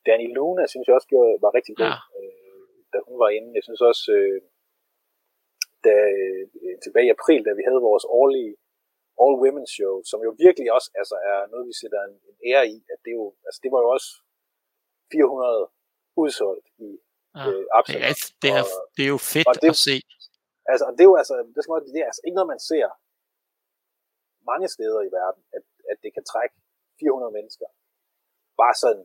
Danny 0.07 0.29
Luna, 0.37 0.65
synes 0.73 0.87
jeg 0.87 0.97
også 0.99 1.09
var 1.45 1.53
rigtig 1.59 1.75
god, 1.81 1.95
ja. 1.95 2.01
øh, 2.19 2.77
da 2.93 2.99
hun 3.09 3.17
var 3.23 3.31
inde. 3.37 3.51
Jeg 3.57 3.65
synes 3.67 3.81
også, 3.91 4.05
øh, 4.19 4.41
da, 5.87 5.95
øh, 6.19 6.77
tilbage 6.85 7.07
i 7.09 7.15
april, 7.17 7.41
da 7.49 7.53
vi 7.59 7.63
havde 7.69 7.87
vores 7.91 8.07
årlige 8.21 8.53
All 9.23 9.35
Women's 9.43 9.73
Show, 9.77 9.95
som 10.11 10.19
jo 10.27 10.31
virkelig 10.45 10.69
også 10.77 10.89
altså, 11.01 11.17
er 11.31 11.39
noget, 11.53 11.65
vi 11.71 11.75
sætter 11.81 12.01
en, 12.09 12.15
en 12.31 12.37
ære 12.51 12.65
i, 12.75 12.77
at 12.93 12.99
det, 13.05 13.13
jo, 13.19 13.25
altså, 13.47 13.59
det 13.65 13.71
var 13.75 13.81
jo 13.85 13.89
også 13.97 14.09
400 15.13 15.71
udsolgt 16.23 16.67
i 16.87 16.89
ja, 17.39 17.43
øh, 17.49 17.65
Absalon. 17.79 18.03
Det 18.03 18.09
er, 18.09 18.15
det, 18.43 18.51
er, 18.59 18.63
og, 18.65 18.81
det 18.97 19.03
er 19.07 19.13
jo 19.17 19.21
fedt 19.35 19.47
det, 19.65 19.73
at 19.75 19.81
se. 19.89 19.97
Altså, 20.73 20.85
det 20.97 21.03
er 21.05 21.11
jo 21.13 21.17
altså, 21.23 21.35
det, 21.55 21.61
skal 21.63 21.73
man, 21.73 21.83
det 21.95 22.01
er 22.05 22.11
altså 22.13 22.23
ikke 22.27 22.39
noget, 22.39 22.53
man 22.55 22.63
ser 22.73 22.89
mange 24.51 24.69
steder 24.77 25.01
i 25.09 25.11
verden, 25.21 25.43
at, 25.57 25.65
at 25.91 25.99
det 26.05 26.11
kan 26.17 26.25
trække 26.33 26.55
400 27.01 27.33
mennesker. 27.39 27.69
Bare 28.63 28.77
sådan 28.85 29.05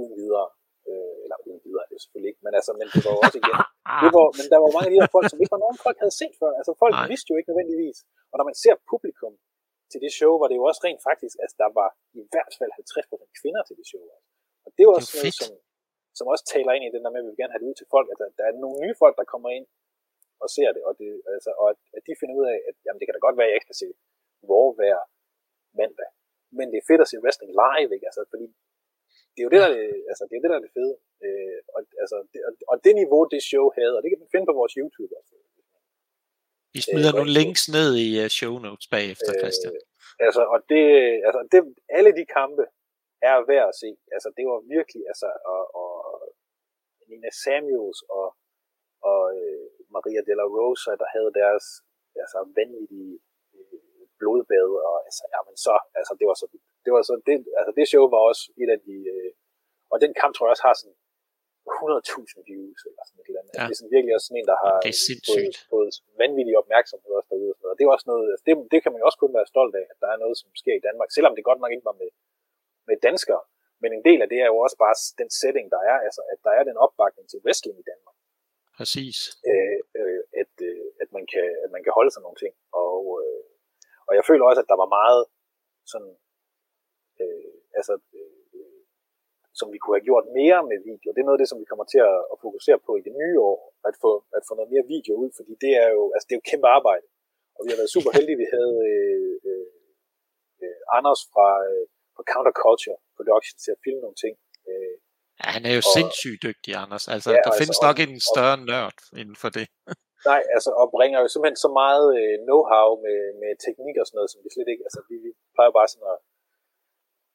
uden 0.00 0.14
videre. 0.22 0.48
Øh, 0.90 1.16
eller 1.24 1.36
uden 1.46 1.60
videre, 1.66 1.84
det 1.88 1.94
er 1.98 2.02
selvfølgelig 2.04 2.30
ikke, 2.32 2.42
men 2.46 2.52
altså, 2.58 2.72
men 2.78 2.86
det 2.94 3.00
var 3.06 3.16
også 3.24 3.38
igen. 3.42 3.58
Det 4.02 4.10
var, 4.16 4.26
men 4.38 4.46
der 4.52 4.58
var 4.62 4.70
mange 4.76 4.88
af 4.88 4.92
de 4.94 5.00
her 5.02 5.10
folk, 5.16 5.26
som 5.32 5.40
ikke 5.42 5.54
var 5.56 5.64
nogen 5.64 5.78
folk 5.86 5.98
havde 6.02 6.16
set 6.20 6.34
før. 6.42 6.52
Altså, 6.60 6.72
folk 6.82 6.94
Nej. 6.94 7.06
vidste 7.12 7.28
jo 7.30 7.36
ikke 7.38 7.50
nødvendigvis. 7.52 7.98
Og 8.30 8.36
når 8.38 8.46
man 8.50 8.56
ser 8.64 8.74
publikum 8.92 9.34
til 9.90 9.98
det 10.04 10.12
show, 10.18 10.32
var 10.40 10.48
det 10.48 10.56
jo 10.60 10.64
også 10.70 10.80
rent 10.86 11.02
faktisk, 11.08 11.34
altså 11.42 11.56
der 11.62 11.70
var 11.80 11.88
i 12.20 12.22
hvert 12.32 12.52
fald 12.58 12.70
50% 13.20 13.40
kvinder 13.40 13.62
til 13.68 13.74
det 13.80 13.86
show. 13.92 14.02
Og 14.66 14.70
det 14.76 14.84
var 14.86 14.94
også 14.98 15.12
det 15.12 15.20
noget, 15.22 15.36
som, 15.40 15.52
som 16.18 16.26
også 16.32 16.44
taler 16.54 16.72
ind 16.76 16.84
i 16.86 16.94
den 16.94 17.02
der 17.04 17.10
med, 17.12 17.20
at 17.20 17.24
vi 17.26 17.30
vil 17.30 17.40
gerne 17.40 17.54
have 17.54 17.62
det 17.62 17.70
ud 17.70 17.76
til 17.78 17.88
folk, 17.94 18.06
at 18.12 18.18
der, 18.20 18.28
der 18.38 18.44
er 18.48 18.54
nogle 18.64 18.78
nye 18.84 18.96
folk, 19.02 19.14
der 19.20 19.32
kommer 19.32 19.50
ind 19.58 19.66
og 20.44 20.48
ser 20.56 20.70
det, 20.76 20.82
og, 20.88 20.92
det, 21.00 21.08
altså, 21.36 21.50
og 21.60 21.66
at, 21.72 21.78
at 21.96 22.02
de 22.06 22.12
finder 22.20 22.34
ud 22.40 22.46
af, 22.52 22.58
at 22.68 22.76
jamen, 22.84 22.98
det 22.98 23.06
kan 23.06 23.16
da 23.16 23.22
godt 23.26 23.36
være, 23.38 23.46
at 23.48 23.52
jeg 23.52 23.58
ikke 23.58 23.68
skal 23.70 23.82
se 23.82 23.88
Raw 24.50 24.66
hver 24.78 24.98
mandag, 25.80 26.10
men 26.58 26.66
det 26.72 26.78
er 26.78 26.88
fedt 26.90 27.04
at 27.04 27.10
se 27.10 27.16
wrestling 27.24 27.52
live, 27.62 27.90
ikke? 27.96 28.06
Altså, 28.10 28.22
fordi 28.32 28.46
det 29.34 29.40
er 29.40 29.46
jo 29.46 29.52
det, 29.54 29.60
der 29.64 29.70
er 29.70 29.76
det, 29.78 29.88
altså, 30.10 30.22
det, 30.28 30.34
er 30.36 30.42
det, 30.42 30.50
der 30.52 30.58
er 30.60 30.64
det 30.66 30.76
fede. 30.78 30.94
Øh, 31.24 31.58
og, 31.76 31.80
altså, 32.02 32.16
det, 32.32 32.40
og, 32.48 32.52
og 32.72 32.76
det 32.84 32.94
niveau, 33.02 33.20
det 33.34 33.40
show 33.50 33.66
havde, 33.78 33.94
og 33.96 34.00
det 34.02 34.10
kan 34.10 34.20
man 34.22 34.32
finde 34.32 34.48
på 34.50 34.56
vores 34.60 34.74
YouTube. 34.80 35.12
Altså. 35.20 35.34
Vi 36.74 36.80
smider 36.86 37.12
øh, 37.12 37.18
nogle 37.18 37.32
links 37.40 37.62
ned 37.76 37.90
i 38.06 38.08
uh, 38.22 38.28
show 38.38 38.54
notes 38.66 38.86
bagefter, 38.94 39.32
øh, 39.34 39.40
Christian. 39.42 39.74
Altså, 40.26 40.42
og 40.54 40.58
det, 40.72 40.84
altså, 41.26 41.40
det, 41.52 41.60
alle 41.98 42.12
de 42.18 42.24
kampe 42.38 42.64
er 43.30 43.36
værd 43.50 43.66
at 43.72 43.78
se. 43.82 43.90
Altså, 44.16 44.28
det 44.36 44.44
var 44.50 44.58
virkelig, 44.76 45.02
altså, 45.12 45.28
og, 45.52 45.62
og 45.82 45.90
Nina 47.10 47.30
Samuels 47.44 48.00
og, 48.18 48.28
og 49.10 49.20
øh, 49.38 49.66
Maria 49.94 50.20
de 50.28 50.34
la 50.40 50.46
Rosa, 50.56 50.92
der 51.02 51.08
havde 51.14 51.30
deres 51.42 51.66
altså 52.22 52.38
vanvittige 52.58 53.14
blodbad, 54.20 54.70
og 54.88 54.96
altså, 55.08 55.22
jamen 55.34 55.56
så, 55.64 55.74
altså 55.98 56.12
det 56.20 56.26
var 56.30 56.36
så, 56.42 56.46
det 56.84 56.90
var 56.94 57.02
så, 57.10 57.14
det, 57.28 57.34
altså 57.58 57.72
det 57.78 57.84
show 57.92 58.04
var 58.14 58.22
også 58.30 58.44
et 58.62 58.70
af 58.74 58.78
de, 58.86 58.96
øh, 59.14 59.30
og 59.92 59.96
den 60.04 60.12
kamp 60.20 60.32
tror 60.32 60.46
jeg 60.46 60.54
også 60.56 60.66
har 60.68 60.76
sådan 60.80 60.96
100.000 61.64 62.48
views, 62.48 62.80
eller 62.88 63.02
sådan 63.08 63.20
et 63.20 63.28
eller 63.30 63.40
andet. 63.42 63.54
Ja. 63.56 63.64
Det 63.66 63.72
er 63.74 63.78
sådan 63.80 63.94
virkelig 63.96 64.12
også 64.16 64.28
sådan 64.28 64.40
en, 64.40 64.50
der 64.52 64.58
har 64.64 64.74
fået, 65.30 65.54
fået 65.74 65.90
vanvittig 66.22 66.54
opmærksomhed 66.62 67.10
også 67.18 67.28
derude. 67.32 67.50
Og, 67.52 67.56
sådan 67.56 67.64
noget. 67.64 67.74
og 67.74 67.76
det 67.76 67.82
er 67.84 67.90
også 67.96 68.08
noget, 68.12 68.26
altså 68.32 68.44
det, 68.46 68.54
det 68.72 68.78
kan 68.82 68.90
man 68.92 69.00
jo 69.00 69.06
også 69.08 69.20
kun 69.22 69.32
være 69.38 69.52
stolt 69.54 69.74
af, 69.80 69.84
at 69.92 69.98
der 70.02 70.08
er 70.14 70.18
noget, 70.24 70.36
som 70.40 70.48
sker 70.62 70.74
i 70.76 70.84
Danmark, 70.88 71.10
selvom 71.16 71.34
det 71.34 71.48
godt 71.48 71.60
nok 71.62 71.72
ikke 71.74 71.88
var 71.90 71.98
med, 72.02 72.10
med 72.88 72.96
danskere. 73.08 73.42
Men 73.82 73.90
en 73.98 74.04
del 74.08 74.20
af 74.24 74.28
det 74.32 74.38
er 74.44 74.48
jo 74.52 74.58
også 74.66 74.76
bare 74.84 74.94
den 75.20 75.30
setting, 75.40 75.66
der 75.74 75.80
er, 75.90 75.96
altså 76.06 76.20
at 76.32 76.38
der 76.46 76.52
er 76.58 76.64
den 76.70 76.76
opbakning 76.84 77.26
til 77.28 77.38
wrestling 77.44 77.76
i 77.82 77.88
Danmark. 77.92 78.16
Præcis. 78.78 79.16
Øh, 79.50 79.78
øh, 80.00 80.20
at, 80.42 80.54
øh, 80.68 80.84
at, 81.02 81.08
man 81.16 81.24
kan, 81.32 81.46
at 81.64 81.70
man 81.74 81.82
kan 81.84 81.92
holde 81.98 82.12
sig 82.12 82.22
nogle 82.22 82.38
ting. 82.42 82.54
Og, 82.84 83.00
øh, 83.22 83.33
og 84.08 84.12
jeg 84.18 84.24
føler 84.28 84.44
også, 84.46 84.62
at 84.62 84.70
der 84.72 84.78
var 84.82 84.88
meget 84.98 85.22
sådan, 85.92 86.12
øh, 87.22 87.54
altså, 87.78 87.94
øh, 88.16 88.82
som 89.58 89.68
vi 89.72 89.78
kunne 89.78 89.96
have 89.98 90.08
gjort 90.10 90.26
mere 90.40 90.60
med 90.70 90.78
video. 90.90 91.08
Det 91.10 91.20
er 91.20 91.28
noget 91.28 91.38
af 91.38 91.42
det, 91.42 91.50
som 91.52 91.60
vi 91.62 91.70
kommer 91.70 91.86
til 91.92 92.00
at, 92.10 92.18
at 92.32 92.36
fokusere 92.44 92.78
på 92.86 92.92
i 92.96 93.02
det 93.06 93.14
nye 93.22 93.36
år, 93.50 93.58
at 93.88 93.94
få, 94.04 94.12
at 94.36 94.42
få 94.48 94.52
noget 94.54 94.72
mere 94.74 94.90
video 94.94 95.12
ud, 95.22 95.30
fordi 95.38 95.52
det 95.64 95.72
er 95.82 95.88
jo, 95.96 96.02
altså, 96.14 96.26
det 96.26 96.32
er 96.34 96.40
jo 96.40 96.50
kæmpe 96.50 96.68
arbejde. 96.78 97.06
Og 97.56 97.60
vi 97.64 97.70
har 97.70 97.80
været 97.80 97.94
super 97.96 98.12
heldige, 98.16 98.42
vi 98.44 98.48
havde 98.56 98.76
øh, 98.92 99.34
øh, 99.50 99.68
øh, 100.62 100.78
Anders 100.96 101.20
fra, 101.32 101.48
øh, 101.68 101.84
fra 102.14 102.24
Counterculture 102.32 102.98
Production 103.16 103.56
til 103.64 103.70
at 103.74 103.82
filme 103.84 104.00
nogle 104.04 104.18
ting. 104.24 104.34
Øh, 104.70 104.96
Ja, 105.40 105.46
han 105.56 105.62
er 105.68 105.72
jo 105.78 105.82
og, 105.86 105.92
sindssygt 105.96 106.42
dygtig, 106.46 106.70
Anders. 106.82 107.04
Altså, 107.14 107.30
ja, 107.30 107.36
der 107.36 107.50
altså, 107.50 107.60
findes 107.60 107.78
nok 107.86 107.96
og, 107.98 108.04
en 108.06 108.20
større 108.32 108.58
og, 108.60 108.66
nørd 108.70 108.98
inden 109.20 109.36
for 109.42 109.50
det 109.58 109.66
nej, 110.30 110.40
altså, 110.56 110.70
og 110.80 110.86
bringer 110.96 111.18
jo 111.22 111.28
simpelthen 111.28 111.60
så 111.64 111.70
meget 111.82 112.06
øh, 112.18 112.34
know-how 112.48 112.88
med, 113.06 113.18
med 113.42 113.52
teknik 113.66 113.96
og 114.00 114.04
sådan 114.06 114.18
noget, 114.18 114.30
som 114.32 114.40
vi 114.44 114.48
slet 114.52 114.70
ikke, 114.72 114.86
altså, 114.88 115.00
vi, 115.08 115.14
vi 115.24 115.30
plejer 115.54 115.72
bare 115.78 115.88
sådan 115.92 116.08
at, 116.14 116.20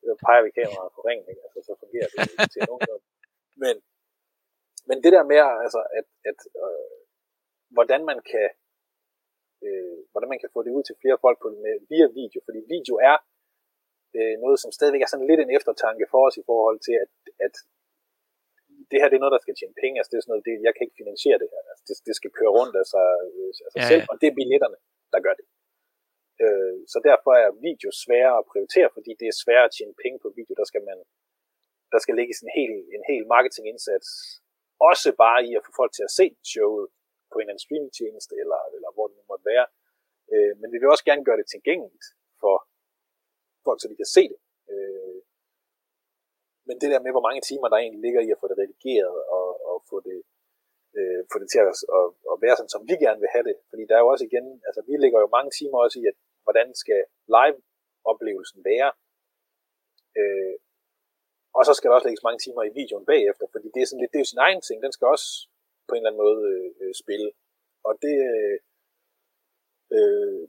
så 0.07 0.13
peger 0.25 0.43
vi 0.45 0.51
kameraet 0.57 0.91
på 0.95 1.01
ringen, 1.09 1.27
ikke? 1.31 1.43
Altså, 1.45 1.59
så 1.67 1.73
fungerer 1.83 2.07
det 2.11 2.19
til 2.53 2.61
nogen. 2.69 2.87
Men, 3.63 3.75
men 4.89 4.97
det 5.03 5.11
der 5.15 5.23
med, 5.31 5.39
altså, 5.65 5.81
at, 5.99 6.07
at 6.29 6.39
øh, 6.63 6.99
hvordan 7.75 8.01
man 8.09 8.19
kan 8.31 8.47
øh, 9.65 9.97
hvordan 10.11 10.29
man 10.33 10.39
kan 10.41 10.53
få 10.55 10.59
det 10.65 10.75
ud 10.77 10.83
til 10.85 10.99
flere 11.01 11.17
folk 11.25 11.37
på, 11.41 11.47
med, 11.63 11.75
via 11.91 12.07
video, 12.19 12.39
fordi 12.47 12.59
video 12.75 12.95
er 13.11 13.17
øh, 14.17 14.35
noget, 14.43 14.57
som 14.63 14.71
stadigvæk 14.77 15.01
er 15.03 15.11
sådan 15.11 15.29
lidt 15.29 15.41
en 15.41 15.55
eftertanke 15.57 16.05
for 16.11 16.21
os 16.27 16.37
i 16.41 16.47
forhold 16.49 16.79
til, 16.87 16.95
at, 17.03 17.11
at 17.45 17.55
det 18.89 18.97
her 18.99 19.09
det 19.09 19.17
er 19.17 19.23
noget, 19.23 19.35
der 19.37 19.45
skal 19.45 19.55
tjene 19.57 19.75
penge. 19.83 19.95
Altså, 19.97 20.09
det 20.11 20.17
er 20.17 20.23
sådan 20.23 20.33
noget, 20.35 20.47
det, 20.49 20.55
jeg 20.67 20.73
kan 20.73 20.83
ikke 20.85 20.99
finansiere 21.01 21.37
det 21.43 21.49
her. 21.53 21.61
Altså, 21.71 21.83
det, 21.87 21.95
det 22.07 22.15
skal 22.19 22.31
køre 22.39 22.51
rundt 22.59 22.75
af 22.81 22.85
sig, 22.93 23.07
af 23.65 23.69
sig 23.73 23.81
ja, 23.83 23.89
selv, 23.91 24.03
og 24.11 24.15
det 24.19 24.27
er 24.27 24.39
billetterne, 24.39 24.77
der 25.13 25.19
gør 25.25 25.35
det. 25.39 25.45
Øh, 26.43 26.77
så 26.91 26.97
derfor 27.09 27.31
er 27.43 27.49
video 27.69 27.89
sværere 28.03 28.37
at 28.41 28.47
prioritere, 28.51 28.89
fordi 28.95 29.11
det 29.19 29.27
er 29.27 29.35
sværere 29.43 29.67
at 29.69 29.75
tjene 29.77 29.95
penge 30.03 30.17
på 30.23 30.29
video. 30.37 30.53
Der 30.61 30.67
skal 30.71 30.83
man 30.89 30.97
der 31.93 31.99
skal 32.03 32.15
lægges 32.19 32.39
en 32.45 32.51
hel, 32.57 32.73
en 32.95 33.03
hel 33.11 33.23
marketingindsats, 33.35 34.09
også 34.89 35.09
bare 35.23 35.39
i 35.49 35.51
at 35.57 35.65
få 35.65 35.71
folk 35.81 35.91
til 35.93 36.03
at 36.07 36.15
se 36.19 36.27
showet 36.53 36.87
på 37.31 37.35
en 37.35 37.41
eller 37.41 37.53
anden 37.53 37.65
streamingtjeneste, 37.65 38.33
eller, 38.43 38.59
eller 38.75 38.89
hvor 38.95 39.05
det 39.07 39.15
nu 39.19 39.23
måtte 39.31 39.45
være. 39.53 39.65
Øh, 40.33 40.53
men 40.59 40.67
vi 40.73 40.77
vil 40.77 40.93
også 40.93 41.05
gerne 41.09 41.25
gøre 41.27 41.39
det 41.41 41.47
tilgængeligt 41.55 42.07
for 42.41 42.55
folk, 43.65 43.79
så 43.79 43.87
de 43.91 44.01
kan 44.01 44.11
se 44.17 44.23
det. 44.31 44.39
Øh, 44.71 44.98
men 46.69 46.75
det 46.81 46.89
der 46.93 47.03
med, 47.05 47.11
hvor 47.13 47.27
mange 47.27 47.41
timer 47.49 47.67
der 47.69 47.77
egentlig 47.77 48.03
ligger 48.05 48.21
i 48.23 48.29
at 48.33 48.41
få 48.41 48.47
det 48.51 48.57
redigeret 48.61 49.17
og, 49.37 49.49
og 49.69 49.77
få 49.89 49.97
det 50.07 50.19
øh, 50.97 51.21
få 51.31 51.37
det 51.41 51.49
til 51.51 51.61
at, 51.63 51.69
at, 51.97 52.07
at 52.31 52.35
være 52.43 52.55
sådan, 52.57 52.75
som 52.75 52.83
vi 52.89 52.95
gerne 53.05 53.21
vil 53.23 53.33
have 53.35 53.45
det. 53.49 53.57
Fordi 53.69 53.83
der 53.89 53.95
er 53.95 54.03
jo 54.03 54.11
også 54.13 54.25
igen, 54.29 54.45
altså 54.67 54.81
vi 54.87 54.93
ligger 55.03 55.19
jo 55.21 55.35
mange 55.37 55.51
timer 55.57 55.77
også 55.85 55.97
i, 56.01 56.05
at 56.11 56.17
hvordan 56.45 56.67
skal 56.81 57.01
live-oplevelsen 57.35 58.59
være. 58.71 58.89
Øh, 60.19 60.55
og 61.57 61.61
så 61.67 61.73
skal 61.73 61.87
der 61.87 61.95
også 61.95 62.07
lægges 62.07 62.27
mange 62.27 62.41
timer 62.41 62.63
i 62.63 62.75
videoen 62.79 63.05
bagefter, 63.13 63.45
fordi 63.53 63.67
det 63.73 63.81
er, 63.81 63.87
sådan 63.87 64.01
lidt, 64.01 64.11
det 64.11 64.19
er 64.19 64.25
jo 64.25 64.33
sin 64.33 64.45
egen 64.47 64.61
ting. 64.67 64.77
Den 64.85 64.93
skal 64.95 65.07
også 65.15 65.29
på 65.87 65.91
en 65.93 65.99
eller 65.99 66.09
anden 66.09 66.23
måde 66.25 66.39
øh, 66.53 66.69
øh 66.81 66.93
spille. 67.01 67.29
Og 67.87 67.93
det, 68.03 68.15
øh, 68.31 68.57
øh 69.95 70.41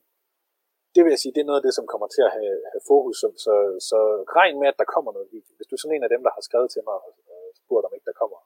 det 1.00 1.06
vil 1.08 1.16
jeg 1.16 1.24
sige, 1.24 1.34
det 1.36 1.42
er 1.42 1.50
noget 1.50 1.60
af 1.62 1.66
det, 1.66 1.74
som 1.78 1.90
kommer 1.92 2.08
til 2.16 2.22
at 2.26 2.32
have, 2.36 2.56
have 2.72 2.84
fokus. 2.92 3.16
Så, 3.22 3.28
så, 3.44 3.54
så 3.90 3.98
regn 4.38 4.56
med, 4.60 4.68
at 4.72 4.80
der 4.80 4.92
kommer 4.94 5.10
noget 5.16 5.32
video. 5.36 5.52
Hvis 5.56 5.68
du 5.68 5.74
er 5.74 5.82
sådan 5.82 5.96
en 5.96 6.06
af 6.06 6.12
dem, 6.14 6.22
der 6.26 6.32
har 6.36 6.44
skrevet 6.48 6.70
til 6.72 6.82
mig 6.88 6.98
og 7.06 7.12
spurgt, 7.60 7.86
om 7.86 7.94
ikke 7.96 8.08
der 8.10 8.20
kommer 8.22 8.38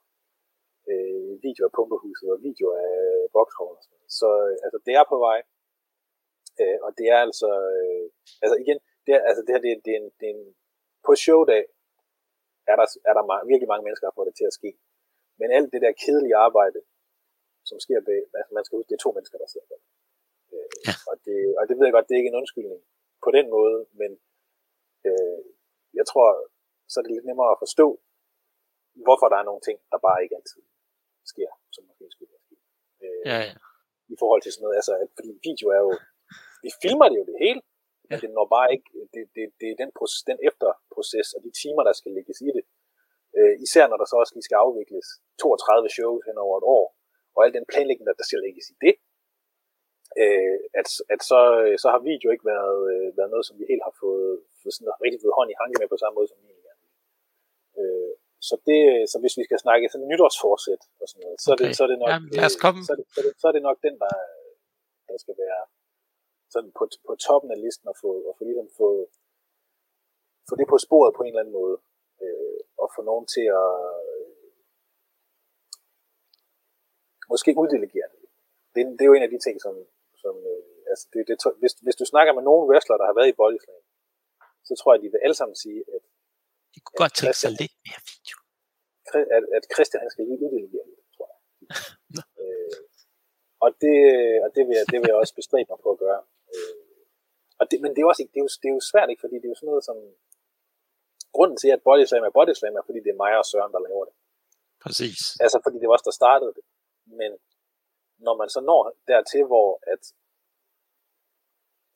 øh, 0.91 1.31
video 1.47 1.61
af 1.67 1.71
pumpehuset 1.77 2.27
og 2.35 2.39
video 2.47 2.67
af 2.85 2.93
Vauxhall. 3.35 3.77
Så 4.19 4.29
øh, 4.47 4.65
altså, 4.65 4.77
det 4.85 4.93
er 4.99 5.05
på 5.11 5.17
vej. 5.27 5.39
Øh, 6.61 6.77
og 6.85 6.91
det 6.99 7.07
er 7.15 7.19
altså, 7.27 7.49
øh, 7.73 8.05
altså 8.43 8.55
igen, 8.63 8.77
det, 9.05 9.11
er, 9.17 9.21
altså, 9.29 9.41
det 9.45 9.51
her, 9.55 9.61
det, 9.65 9.71
er, 9.75 9.79
det, 9.85 9.91
er 9.95 9.99
en, 10.03 10.09
det 10.19 10.25
er 10.29 10.33
en, 10.37 10.45
på 11.07 11.11
showdag 11.23 11.63
er 12.71 12.75
der, 12.81 12.87
er 13.09 13.13
der 13.17 13.23
meget, 13.29 13.43
virkelig 13.51 13.69
mange 13.71 13.85
mennesker, 13.85 14.05
der 14.07 14.17
får 14.17 14.27
det 14.27 14.35
til 14.37 14.47
at 14.49 14.57
ske. 14.59 14.71
Men 15.39 15.47
alt 15.57 15.69
det 15.73 15.81
der 15.85 16.01
kedelige 16.03 16.37
arbejde, 16.47 16.79
som 17.69 17.77
sker 17.85 17.99
bag, 18.09 18.21
altså 18.37 18.51
man 18.57 18.63
skal 18.65 18.75
huske, 18.77 18.89
det 18.89 18.97
er 18.97 19.05
to 19.05 19.11
mennesker, 19.17 19.37
der 19.43 19.49
sidder 19.53 19.69
der. 19.73 19.79
Ja. 20.87 20.93
og, 21.09 21.15
det, 21.25 21.37
og 21.59 21.63
det 21.67 21.75
ved 21.75 21.85
jeg 21.87 21.95
godt, 21.95 22.07
det 22.07 22.13
er 22.13 22.21
ikke 22.21 22.33
en 22.33 22.41
undskyldning 22.41 22.81
på 23.25 23.29
den 23.37 23.45
måde, 23.55 23.77
men 24.01 24.11
øh, 25.07 25.39
jeg 25.99 26.05
tror, 26.11 26.27
så 26.91 26.95
er 26.97 27.03
det 27.03 27.13
lidt 27.13 27.29
nemmere 27.29 27.51
at 27.55 27.61
forstå, 27.63 27.87
hvorfor 29.05 29.27
der 29.29 29.37
er 29.39 29.49
nogle 29.49 29.63
ting, 29.67 29.77
der 29.91 30.05
bare 30.07 30.23
ikke 30.23 30.37
altid 30.39 30.61
sker, 31.31 31.51
som 31.75 31.81
måske 31.87 32.05
skulle 32.13 32.31
ske. 32.45 32.55
Øh, 33.03 33.21
ja, 33.29 33.37
ja. 33.49 33.55
I 34.13 34.15
forhold 34.21 34.41
til 34.41 34.51
sådan 34.51 34.63
noget, 34.65 34.79
altså, 34.81 34.93
at, 35.03 35.09
fordi 35.17 35.31
video 35.47 35.67
er 35.77 35.81
jo, 35.85 35.91
vi 36.65 36.69
filmer 36.83 37.07
det 37.09 37.17
jo 37.21 37.25
det 37.31 37.37
hele, 37.45 37.61
men 38.09 38.17
det 38.23 38.29
når 38.37 38.47
bare 38.57 38.69
ikke, 38.75 38.87
det, 39.13 39.23
det, 39.35 39.43
det 39.59 39.67
er 39.69 39.77
den, 39.83 39.91
proces, 39.97 40.21
den 40.29 40.39
efterproces 40.49 41.27
og 41.35 41.39
de 41.45 41.51
timer, 41.61 41.83
der 41.87 41.93
skal 41.99 42.11
lægges 42.17 42.37
i 42.47 42.49
det. 42.57 42.65
Øh, 43.37 43.55
især 43.65 43.85
når 43.87 43.97
der 44.01 44.07
så 44.07 44.15
også 44.21 44.33
lige 44.35 44.47
skal 44.47 44.61
afvikles 44.65 45.07
32 45.41 45.89
shows 45.97 46.21
hen 46.27 46.37
over 46.45 46.55
et 46.61 46.67
år, 46.77 46.85
og 47.35 47.39
al 47.45 47.53
den 47.57 47.65
planlægning, 47.71 48.05
der 48.21 48.27
skal 48.29 48.39
lægges 48.45 48.65
i 48.73 48.75
det, 48.85 48.95
øh, 50.21 50.57
at, 50.79 50.87
at 51.13 51.21
så, 51.29 51.39
så 51.81 51.87
har 51.93 52.07
video 52.11 52.27
ikke 52.33 52.49
været, 52.53 52.79
øh, 52.93 53.07
været 53.17 53.31
noget, 53.33 53.45
som 53.47 53.55
vi 53.59 53.65
helt 53.71 53.83
har 53.87 53.95
fået, 54.03 54.31
sådan 54.75 55.01
rigtig 55.05 55.19
fået 55.23 55.37
hånd 55.37 55.49
i 55.51 55.59
hanke 55.61 55.75
med 55.79 55.87
på 55.91 55.97
samme 56.01 56.15
måde 56.17 56.27
som 56.29 56.37
vi 56.41 56.65
gerne 56.67 56.85
øh, 57.79 58.13
så, 58.47 58.55
det, 58.69 58.79
så 59.11 59.17
hvis 59.21 59.37
vi 59.39 59.43
skal 59.47 59.59
snakke 59.65 59.91
sådan 59.91 60.09
nytårsforsæt 60.11 60.81
og 61.01 61.07
sådan 61.09 61.21
noget, 61.23 61.37
så, 61.43 61.49
er, 61.53 61.57
det, 61.61 61.67
så, 61.77 61.81
er, 61.85 61.89
det 61.91 61.99
nok, 62.01 62.09
Jamen. 62.11 62.29
Så, 62.87 62.91
er 62.95 62.99
det, 62.99 63.07
så, 63.13 63.19
er 63.21 63.25
det, 63.27 63.33
så 63.41 63.45
er 63.49 63.53
det 63.55 63.63
nok 63.67 63.77
den, 63.87 63.95
der, 64.03 64.13
der 65.07 65.17
skal 65.23 65.35
være 65.43 65.61
sådan 66.53 66.71
på, 66.77 66.83
på 67.07 67.13
toppen 67.27 67.49
af 67.55 67.59
listen 67.65 67.87
og 67.91 67.95
få, 68.03 68.09
og 68.29 68.33
få, 68.37 68.43
ligesom 68.49 68.69
få, 68.79 68.89
få 70.49 70.53
det 70.59 70.67
på 70.73 70.77
sporet 70.85 71.11
på 71.15 71.23
en 71.23 71.31
eller 71.31 71.43
anden 71.43 71.57
måde. 71.61 71.77
Øh, 72.23 72.59
og 72.81 72.87
få 72.95 73.01
nogen 73.09 73.25
til 73.35 73.45
at 73.61 73.71
øh, 73.99 74.27
måske 77.31 77.49
uddelegere 77.61 78.09
det. 78.13 78.23
det. 78.75 78.81
Det 78.97 79.01
er 79.03 79.11
jo 79.11 79.17
en 79.17 79.27
af 79.27 79.33
de 79.35 79.39
ting, 79.45 79.55
som, 79.65 79.73
som 80.25 80.35
øh, 80.51 80.63
altså 80.91 81.05
det, 81.13 81.21
det, 81.29 81.35
hvis, 81.61 81.73
hvis 81.85 81.97
du 82.01 82.05
snakker 82.13 82.31
med 82.37 82.43
nogle 82.49 82.63
wrestlere, 82.69 82.99
der 83.01 83.07
har 83.09 83.17
været 83.17 83.31
i 83.31 83.39
bodyslam, 83.39 83.83
så 84.67 84.73
tror 84.79 84.91
jeg, 84.93 85.01
de 85.03 85.11
vil 85.13 85.23
alle 85.25 85.37
sammen 85.39 85.57
sige, 85.63 85.81
at 85.95 86.01
de 86.73 86.79
kunne 86.85 87.01
godt 87.03 87.15
tænke 87.19 87.39
sig 87.43 87.51
lidt 87.61 87.75
mere 87.85 88.01
video. 88.13 88.37
At, 89.37 89.43
at 89.57 89.63
Christian, 89.73 90.01
han 90.03 90.11
skal 90.13 90.23
lige 90.29 90.43
uddelegere 90.45 90.85
det, 90.89 90.97
tror 91.15 91.27
jeg. 91.31 91.39
øh, 92.41 92.77
og 93.65 93.69
det, 93.83 93.97
og 94.45 94.49
det, 94.55 94.63
vil 94.67 94.75
jeg, 94.79 94.85
det 94.91 94.97
vil 94.99 95.09
jeg 95.11 95.21
også 95.23 95.35
bestræbe 95.39 95.69
mig 95.71 95.79
på 95.85 95.89
at 95.95 95.99
gøre. 96.05 96.21
Øh, 96.53 96.85
og 97.59 97.65
det, 97.69 97.77
men 97.83 97.91
det 97.93 97.99
er, 98.01 98.07
også, 98.11 98.23
det, 98.33 98.39
er 98.41 98.45
jo, 98.45 98.51
det 98.61 98.67
er 98.69 98.75
jo 98.77 98.83
svært, 98.91 99.09
ikke? 99.11 99.23
fordi 99.23 99.35
det 99.39 99.47
er 99.47 99.53
jo 99.53 99.59
sådan 99.59 99.71
noget 99.73 99.87
som... 99.89 99.97
Grunden 101.35 101.57
til, 101.61 101.69
at 101.75 101.83
Bodyslam 101.85 102.23
er 102.29 102.33
Bodyslam, 102.37 102.75
er 102.79 102.85
fordi 102.89 102.99
det 103.05 103.11
er 103.11 103.21
mig 103.23 103.31
og 103.41 103.45
Søren, 103.51 103.73
der 103.75 103.85
laver 103.87 104.05
det. 104.07 104.15
Præcis. 104.85 105.19
Altså 105.43 105.57
fordi 105.63 105.77
det 105.81 105.87
var 105.89 105.97
os, 105.97 106.07
der 106.09 106.19
startede 106.21 106.53
det. 106.57 106.65
Men 107.19 107.31
når 108.17 108.35
man 108.41 108.49
så 108.49 108.61
når 108.69 108.81
dertil, 109.07 109.43
hvor 109.51 109.69
at 109.93 110.01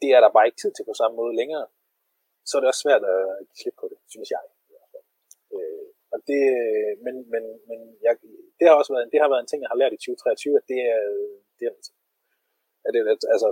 det 0.02 0.10
er 0.16 0.22
der 0.22 0.36
bare 0.36 0.48
ikke 0.48 0.62
tid 0.62 0.72
til 0.74 0.86
på 0.90 0.94
samme 1.02 1.16
måde 1.22 1.36
længere, 1.42 1.68
så 2.48 2.54
er 2.56 2.62
det 2.62 2.72
også 2.72 2.84
svært 2.86 3.04
at 3.16 3.22
slippe 3.60 3.80
på 3.82 3.88
det, 3.92 4.00
synes 4.14 4.30
jeg. 4.36 4.44
Øh, 5.56 5.88
og 6.14 6.20
det, 6.30 6.42
men, 7.06 7.16
men, 7.34 7.44
men 7.70 7.80
jeg, 8.06 8.14
det 8.60 8.66
har 8.68 8.76
også 8.76 8.94
været, 8.94 9.12
det 9.14 9.22
har 9.22 9.30
været 9.32 9.42
en 9.44 9.52
ting, 9.52 9.62
jeg 9.62 9.72
har 9.74 9.82
lært 9.82 9.94
i 9.98 10.02
2023, 10.02 10.58
at 10.60 10.66
det 10.72 10.80
er, 10.94 11.02
det 11.58 11.66
er, 11.68 11.74
altså, 11.78 11.92
at 12.86 12.92
det, 12.94 13.00
at, 13.14 13.22
altså, 13.36 13.50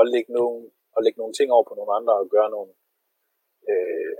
at 0.00 0.04
lægge, 0.14 0.30
nogle, 0.38 0.58
at 0.96 1.04
lægge 1.04 1.20
nogle 1.22 1.34
ting 1.38 1.48
over 1.52 1.64
på 1.68 1.74
nogle 1.74 1.92
andre 1.98 2.14
og 2.22 2.26
gøre 2.34 2.50
nogle, 2.56 2.70
øh, 3.70 4.16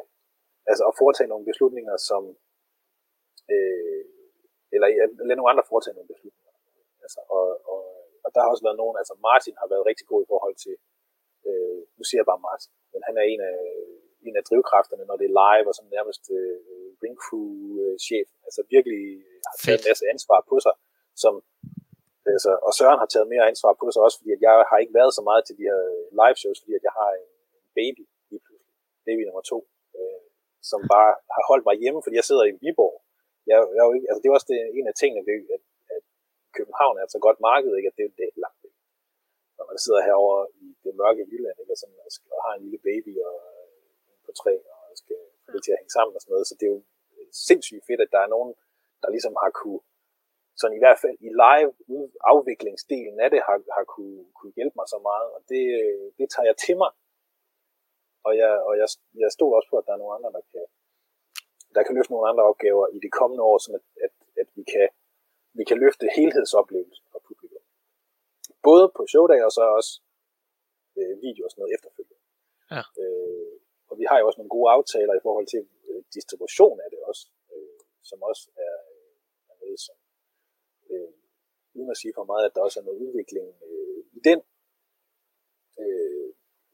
altså 0.70 0.82
at 0.90 0.94
foretage 1.00 1.32
nogle 1.32 1.48
beslutninger, 1.50 1.96
som, 2.08 2.22
øh, 3.54 4.04
eller 4.74 4.86
at 5.04 5.10
lade 5.28 5.38
nogle 5.38 5.52
andre 5.52 5.68
foretage 5.70 5.94
nogle 5.96 6.12
beslutninger. 6.14 6.47
Altså, 7.08 7.20
og, 7.36 7.46
og, 7.72 7.82
og 8.24 8.28
der 8.32 8.40
har 8.42 8.50
også 8.52 8.66
været 8.66 8.80
nogen, 8.82 8.96
altså 9.00 9.14
Martin 9.28 9.56
har 9.60 9.68
været 9.72 9.88
rigtig 9.90 10.06
god 10.10 10.20
i 10.22 10.30
forhold 10.32 10.56
til, 10.64 10.74
øh, 11.48 11.80
nu 11.98 12.02
siger 12.04 12.20
jeg 12.20 12.30
bare 12.32 12.46
Martin, 12.48 12.72
men 12.92 13.00
han 13.08 13.14
er 13.20 13.24
en 13.32 13.40
af, 13.52 13.58
en 14.28 14.34
af 14.40 14.44
drivkræfterne, 14.48 15.04
når 15.06 15.16
det 15.20 15.26
er 15.26 15.38
live, 15.42 15.68
og 15.70 15.74
som 15.78 15.86
nærmest 15.96 16.22
øh, 16.38 16.56
ring 17.02 17.16
crew 17.24 17.48
chef, 18.06 18.28
altså 18.46 18.60
virkelig 18.74 19.02
har 19.50 19.56
taget 19.64 19.80
en 19.80 19.88
masse 19.90 20.04
ansvar 20.14 20.40
på 20.50 20.56
sig, 20.64 20.74
som 21.24 21.34
Altså, 22.36 22.52
og 22.66 22.72
Søren 22.78 23.02
har 23.02 23.10
taget 23.10 23.32
mere 23.32 23.48
ansvar 23.52 23.72
på 23.80 23.86
sig 23.92 24.00
også, 24.06 24.16
fordi 24.18 24.30
at 24.36 24.42
jeg 24.46 24.54
har 24.70 24.78
ikke 24.82 24.94
været 25.00 25.12
så 25.18 25.22
meget 25.28 25.42
til 25.44 25.54
de 25.58 25.66
her 25.70 25.80
live 26.20 26.38
shows, 26.42 26.58
fordi 26.60 26.72
at 26.78 26.84
jeg 26.88 26.94
har 27.00 27.10
en 27.20 27.28
baby. 27.78 28.04
Baby 29.08 29.22
nummer 29.24 29.44
to, 29.52 29.58
øh, 29.98 30.22
som 30.70 30.80
bare 30.94 31.10
har 31.36 31.44
holdt 31.50 31.64
mig 31.68 31.76
hjemme, 31.82 32.00
fordi 32.04 32.16
jeg 32.20 32.28
sidder 32.28 32.44
i 32.46 32.58
Viborg. 32.62 32.96
Jeg, 33.50 33.56
jeg 33.74 33.80
er 33.82 33.88
jo 33.90 33.94
ikke, 33.96 34.08
altså 34.08 34.20
det 34.20 34.28
er 34.28 34.36
også 34.38 34.50
det, 34.52 34.58
en 34.78 34.86
af 34.90 34.96
tingene 35.00 35.22
ved, 35.30 35.40
at 35.56 35.62
København 36.56 36.94
er 36.98 37.04
et 37.04 37.14
så 37.16 37.20
godt 37.26 37.38
marked, 37.48 37.72
ikke? 37.78 37.90
at 37.92 37.96
det, 37.98 38.06
det 38.18 38.24
er 38.26 38.42
langt 38.44 38.60
væk. 38.64 38.76
Når 39.58 39.66
man 39.70 39.78
sidder 39.84 40.00
herovre 40.08 40.42
i 40.64 40.66
det 40.84 40.92
mørke 41.00 41.28
Jylland, 41.30 41.56
ikke? 41.62 41.72
Og, 41.74 41.78
sådan, 41.82 41.98
og, 42.06 42.10
skal, 42.14 42.28
og 42.36 42.40
har 42.46 42.54
en 42.54 42.64
lille 42.66 42.80
baby 42.88 43.12
og 43.30 43.36
øh, 43.52 43.68
på 44.26 44.30
tre, 44.40 44.52
og 44.72 44.96
skal 45.02 45.18
få 45.44 45.48
det 45.54 45.62
til 45.64 45.72
at 45.74 45.80
hænge 45.80 45.96
sammen 45.96 46.14
og 46.16 46.20
sådan 46.20 46.32
noget, 46.34 46.48
så 46.50 46.54
det 46.58 46.66
er 46.66 46.74
jo 46.76 46.82
øh, 47.16 47.28
sindssygt 47.48 47.86
fedt, 47.88 48.00
at 48.04 48.14
der 48.14 48.20
er 48.22 48.30
nogen, 48.34 48.50
der 49.02 49.08
ligesom 49.14 49.34
har 49.42 49.50
kunne 49.60 49.80
sådan 50.60 50.76
i 50.78 50.82
hvert 50.82 51.00
fald 51.02 51.16
i 51.28 51.30
live 51.44 51.70
afviklingsdelen 52.32 53.18
af 53.24 53.28
det 53.34 53.40
har, 53.48 53.56
har 53.76 53.84
kunne, 53.94 54.18
kunne 54.38 54.54
hjælpe 54.58 54.76
mig 54.80 54.86
så 54.94 54.98
meget, 55.08 55.28
og 55.36 55.40
det, 55.50 55.64
øh, 55.80 56.04
det 56.18 56.26
tager 56.32 56.48
jeg 56.50 56.56
til 56.66 56.76
mig. 56.82 56.90
Og 58.26 58.32
jeg, 58.42 58.52
og 58.68 58.72
jeg, 58.80 58.88
jeg 59.22 59.30
stod 59.36 59.50
også 59.56 59.68
på, 59.70 59.76
at 59.78 59.86
der 59.86 59.92
er 59.94 60.02
nogle 60.02 60.16
andre, 60.16 60.30
der 60.36 60.44
kan, 60.52 60.64
der 61.74 61.82
kan 61.82 61.94
løfte 61.96 62.12
nogle 62.12 62.28
andre 62.30 62.44
opgaver 62.50 62.86
i 62.96 62.98
de 63.04 63.10
kommende 63.18 63.42
år, 63.50 63.58
så 63.58 63.68
at, 63.78 63.84
at, 64.06 64.14
at 64.40 64.48
vi, 64.56 64.62
kan, 64.72 64.88
vi 65.58 65.64
kan 65.70 65.78
løfte 65.84 66.06
helhedsoplevelsen 66.16 67.06
for 67.12 67.20
publikum. 67.28 67.64
Både 68.68 68.84
på 68.96 69.02
showdag 69.12 69.40
og 69.48 69.52
så 69.58 69.62
også 69.78 69.92
øh, 70.98 71.14
video 71.26 71.42
og 71.44 71.50
sådan 71.50 71.60
noget 71.62 71.74
efterfølgende. 71.76 72.24
Ja. 72.74 72.82
Øh, 73.02 73.54
og 73.90 73.94
vi 74.00 74.04
har 74.10 74.16
jo 74.18 74.26
også 74.26 74.38
nogle 74.40 74.54
gode 74.56 74.70
aftaler 74.76 75.14
i 75.16 75.24
forhold 75.26 75.46
til 75.54 75.62
øh, 75.88 76.00
distribution 76.16 76.76
af 76.84 76.88
det 76.92 77.00
også, 77.10 77.24
øh, 77.54 77.80
som 78.08 78.18
også 78.30 78.44
er, 78.66 78.76
er 79.50 79.56
noget, 79.62 79.80
som 79.86 79.96
øh, 80.90 81.12
uden 81.76 81.90
at 81.94 82.00
sige 82.02 82.12
for 82.18 82.24
meget, 82.30 82.44
at 82.46 82.54
der 82.54 82.62
også 82.66 82.80
er 82.80 82.84
noget 82.84 83.02
udvikling 83.06 83.46
øh, 83.68 84.00
i 84.18 84.20
den 84.28 84.40
øh, 85.82 86.28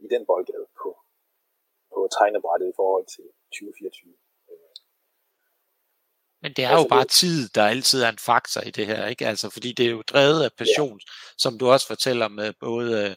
i 0.04 0.06
den 0.14 0.22
boldgade 0.26 0.66
på, 0.80 0.90
på 1.94 2.00
tegnebrættet 2.16 2.68
i 2.68 2.76
forhold 2.80 3.06
til 3.14 3.26
2024. 3.52 4.14
Men 6.44 6.50
det 6.56 6.62
er 6.64 6.72
altså, 6.72 6.86
jo 6.86 6.94
bare 6.96 7.08
det... 7.10 7.18
tid, 7.22 7.38
der 7.56 7.64
altid 7.74 7.98
er 8.06 8.10
en 8.16 8.24
faktor 8.30 8.60
i 8.70 8.72
det 8.78 8.86
her, 8.90 9.00
ikke? 9.12 9.24
Altså, 9.32 9.46
fordi 9.54 9.70
det 9.78 9.84
er 9.86 9.94
jo 9.96 10.02
drevet 10.12 10.40
af 10.46 10.52
passion, 10.62 10.98
ja. 10.98 11.12
som 11.44 11.52
du 11.60 11.64
også 11.74 11.86
fortæller 11.92 12.28
med 12.38 12.48
både 12.66 12.88
øh, 13.02 13.12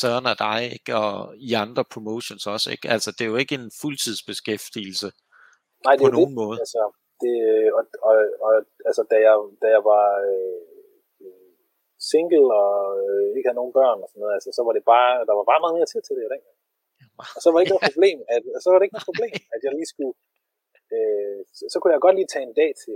Søren 0.00 0.26
og 0.32 0.36
dig, 0.46 0.60
ikke? 0.76 0.90
Og 1.02 1.12
i 1.48 1.50
andre 1.64 1.84
promotions 1.94 2.44
også, 2.54 2.68
ikke? 2.74 2.86
Altså, 2.94 3.10
det 3.16 3.22
er 3.24 3.30
jo 3.32 3.38
ikke 3.42 3.56
en 3.62 3.70
fuldtidsbeskæftigelse 3.80 5.08
Nej, 5.84 5.92
det 5.94 6.00
på 6.02 6.08
er 6.10 6.16
nogen 6.18 6.34
det. 6.34 6.40
måde. 6.42 6.58
Altså, 6.64 6.82
det, 7.22 7.34
og, 7.78 7.82
og, 8.08 8.16
og 8.46 8.52
altså, 8.88 9.02
da 9.12 9.16
jeg, 9.26 9.36
da 9.62 9.66
jeg 9.76 9.82
var 9.92 10.06
øh, 10.30 10.62
single 12.10 12.48
og 12.62 12.74
øh, 13.02 13.26
ikke 13.36 13.46
havde 13.48 13.60
nogen 13.62 13.76
børn 13.78 13.98
og 14.04 14.08
sådan 14.08 14.20
noget, 14.22 14.34
altså, 14.38 14.50
så 14.56 14.60
var 14.66 14.72
det 14.76 14.84
bare, 14.94 15.10
der 15.28 15.34
var 15.38 15.46
bare 15.50 15.62
meget 15.64 15.76
mere 15.78 15.90
tid 15.92 16.02
til 16.04 16.14
det 16.18 16.26
dengang. 16.34 16.58
Og 17.36 17.40
så 17.42 17.46
var 17.48 17.56
det 17.56 17.64
ikke 17.64 17.74
noget 17.74 17.88
problem, 17.90 18.18
at, 18.34 18.42
så 18.62 18.66
var 18.68 18.76
det 18.78 18.84
ikke 18.86 18.96
noget 18.96 19.10
problem, 19.10 19.34
at 19.54 19.60
jeg 19.64 19.72
lige 19.78 19.90
skulle, 19.94 20.14
øh, 20.94 21.38
så, 21.56 21.62
så 21.72 21.76
kunne 21.78 21.94
jeg 21.94 22.04
godt 22.04 22.16
lige 22.16 22.32
tage 22.32 22.46
en 22.48 22.58
dag 22.60 22.70
til 22.82 22.94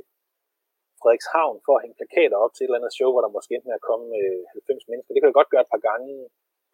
Frederikshavn 1.01 1.57
for 1.67 1.73
at 1.75 1.83
hænge 1.83 1.99
plakater 2.01 2.37
op 2.45 2.53
til 2.53 2.63
et 2.63 2.69
eller 2.69 2.81
andet 2.81 2.97
show, 2.99 3.11
hvor 3.13 3.23
der 3.23 3.37
måske 3.37 3.53
endte 3.55 3.69
med 3.69 3.79
at 3.81 3.89
komme 3.91 4.07
øh, 4.21 4.43
90 4.53 4.91
mennesker. 4.91 5.13
Det 5.13 5.21
kan 5.21 5.31
jeg 5.31 5.41
godt 5.41 5.53
gøre 5.53 5.65
et 5.67 5.75
par 5.75 5.85
gange 5.91 6.13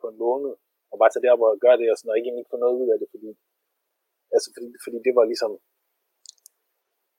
på 0.00 0.06
en 0.10 0.18
måned, 0.24 0.52
og 0.90 0.96
bare 1.00 1.10
tage 1.12 1.24
derop 1.24 1.42
og 1.46 1.62
gøre 1.64 1.78
det, 1.80 1.86
og 1.92 1.96
sådan, 1.96 2.12
og 2.12 2.18
ikke 2.18 2.28
egentlig 2.30 2.50
få 2.52 2.56
noget 2.64 2.76
ud 2.82 2.88
af 2.94 2.98
det, 3.02 3.08
fordi, 3.14 3.30
altså, 4.34 4.48
fordi, 4.54 4.68
fordi 4.84 4.98
det 5.06 5.12
var 5.18 5.24
ligesom, 5.32 5.52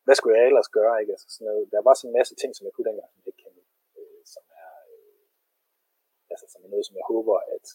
hvad 0.05 0.15
skulle 0.15 0.35
jeg 0.35 0.45
ellers 0.49 0.69
gøre, 0.79 0.95
ikke? 1.01 1.13
Altså 1.15 1.27
sådan 1.33 1.47
noget, 1.49 1.63
der 1.73 1.81
var 1.87 1.93
sådan 1.93 2.09
en 2.09 2.17
masse 2.19 2.33
ting, 2.41 2.51
som 2.53 2.65
jeg 2.65 2.73
kunne 2.73 2.87
dengang, 2.89 3.09
som 3.11 3.19
jeg 3.21 3.29
ikke 3.31 3.43
kendte, 3.43 3.63
øh, 3.99 4.21
som 4.33 4.45
er, 4.63 4.73
øh, 4.93 5.21
altså 6.31 6.45
som 6.51 6.59
er 6.65 6.69
noget, 6.73 6.85
som 6.87 6.95
jeg 6.99 7.05
håber, 7.13 7.35
at, 7.55 7.65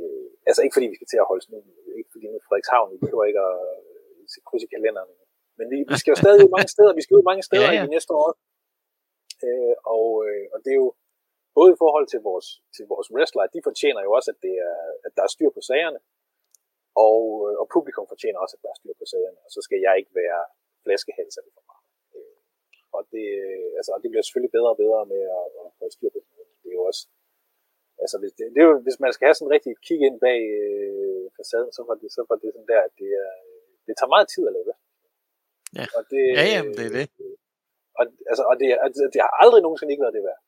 øh, 0.00 0.28
altså 0.48 0.60
ikke 0.62 0.76
fordi 0.76 0.90
vi 0.90 0.98
skal 0.98 1.10
til 1.10 1.22
at 1.22 1.28
holde 1.30 1.44
sådan 1.44 1.62
ikke 1.98 2.12
fordi 2.14 2.26
nu 2.26 2.38
Frederikshavn, 2.46 2.92
vi 2.92 2.98
behøver 3.04 3.24
ikke 3.30 3.42
at 3.50 3.58
se 4.32 4.38
kryds 4.48 4.64
i 4.66 4.72
kalenderen, 4.74 5.10
men 5.58 5.66
vi, 5.72 5.78
vi 5.92 5.96
skal 6.00 6.10
jo 6.14 6.18
stadig 6.24 6.38
ud 6.44 6.52
mange 6.56 6.70
steder, 6.74 6.92
vi 6.98 7.04
skal 7.04 7.16
ud 7.18 7.24
mange 7.30 7.44
steder 7.48 7.68
ja, 7.70 7.76
ja. 7.76 7.82
i 7.82 7.86
de 7.86 7.94
næste 7.96 8.12
år, 8.22 8.28
øh, 9.46 9.74
og, 9.96 10.08
øh, 10.26 10.44
og 10.54 10.58
det 10.64 10.70
er 10.74 10.80
jo, 10.84 10.90
både 11.58 11.70
i 11.72 11.80
forhold 11.82 12.06
til 12.12 12.20
vores, 12.28 12.48
til 12.76 12.84
vores 12.92 13.08
wrestler, 13.14 13.52
de 13.56 13.66
fortjener 13.68 14.00
jo 14.06 14.10
også, 14.18 14.28
at, 14.34 14.38
det 14.46 14.54
er, 14.68 14.76
at 15.06 15.12
der 15.16 15.22
er 15.24 15.34
styr 15.34 15.50
på 15.56 15.62
sagerne, 15.70 16.00
og, 17.08 17.20
øh, 17.46 17.54
og 17.62 17.66
publikum 17.76 18.06
fortjener 18.12 18.38
også, 18.44 18.54
at 18.56 18.62
der 18.64 18.70
er 18.72 18.78
styr 18.80 18.94
på 19.00 19.06
sagerne, 19.12 19.38
og 19.44 19.50
så 19.54 19.60
skal 19.66 19.78
jeg 19.86 19.94
ikke 20.00 20.14
være 20.22 20.40
flaskehals 20.84 21.36
det 21.46 21.52
for 21.56 21.64
meget. 21.70 21.88
Øh, 22.16 22.38
og 22.96 23.02
det, 23.12 23.26
altså, 23.78 23.90
det 24.02 24.08
bliver 24.10 24.24
selvfølgelig 24.24 24.54
bedre 24.56 24.72
og 24.74 24.80
bedre 24.84 25.02
med 25.12 25.22
at, 25.38 25.46
at 25.60 25.68
få 25.78 25.84
styr 25.96 26.10
på 26.14 26.18
det. 26.24 26.32
Det 26.62 26.68
er 26.70 26.76
jo 26.80 26.84
også, 26.90 27.02
altså 28.02 28.16
hvis, 28.20 28.32
det, 28.38 28.44
det 28.54 28.60
er 28.62 28.68
jo, 28.70 28.76
hvis 28.86 28.98
man 29.04 29.12
skal 29.12 29.26
have 29.26 29.38
sådan 29.38 29.54
rigtig 29.56 29.72
kig 29.86 30.00
ind 30.08 30.16
bag 30.26 30.40
øh, 30.62 31.24
facaden, 31.36 31.72
så 31.76 31.82
var 31.88 31.96
det, 32.00 32.08
så 32.16 32.22
var 32.28 32.36
det 32.42 32.50
sådan 32.54 32.70
der, 32.72 32.80
at 32.88 32.94
det, 33.00 33.10
er, 33.24 33.32
det 33.86 33.94
tager 33.96 34.14
meget 34.14 34.28
tid 34.34 34.44
at 34.48 34.54
lave 34.56 34.68
det. 34.70 34.76
Ja, 35.78 35.86
og 35.96 36.02
det, 36.10 36.22
ja 36.38 36.44
jamen, 36.54 36.74
det 36.78 36.84
er 36.90 36.94
det. 36.98 37.06
Og, 37.98 38.04
altså, 38.30 38.42
og 38.50 38.54
det, 38.60 38.66
altså, 38.86 39.02
det 39.14 39.20
har 39.24 39.32
aldrig 39.44 39.60
nogensinde 39.62 39.92
ikke 39.92 40.04
været 40.06 40.16
det 40.18 40.26
værd. 40.28 40.40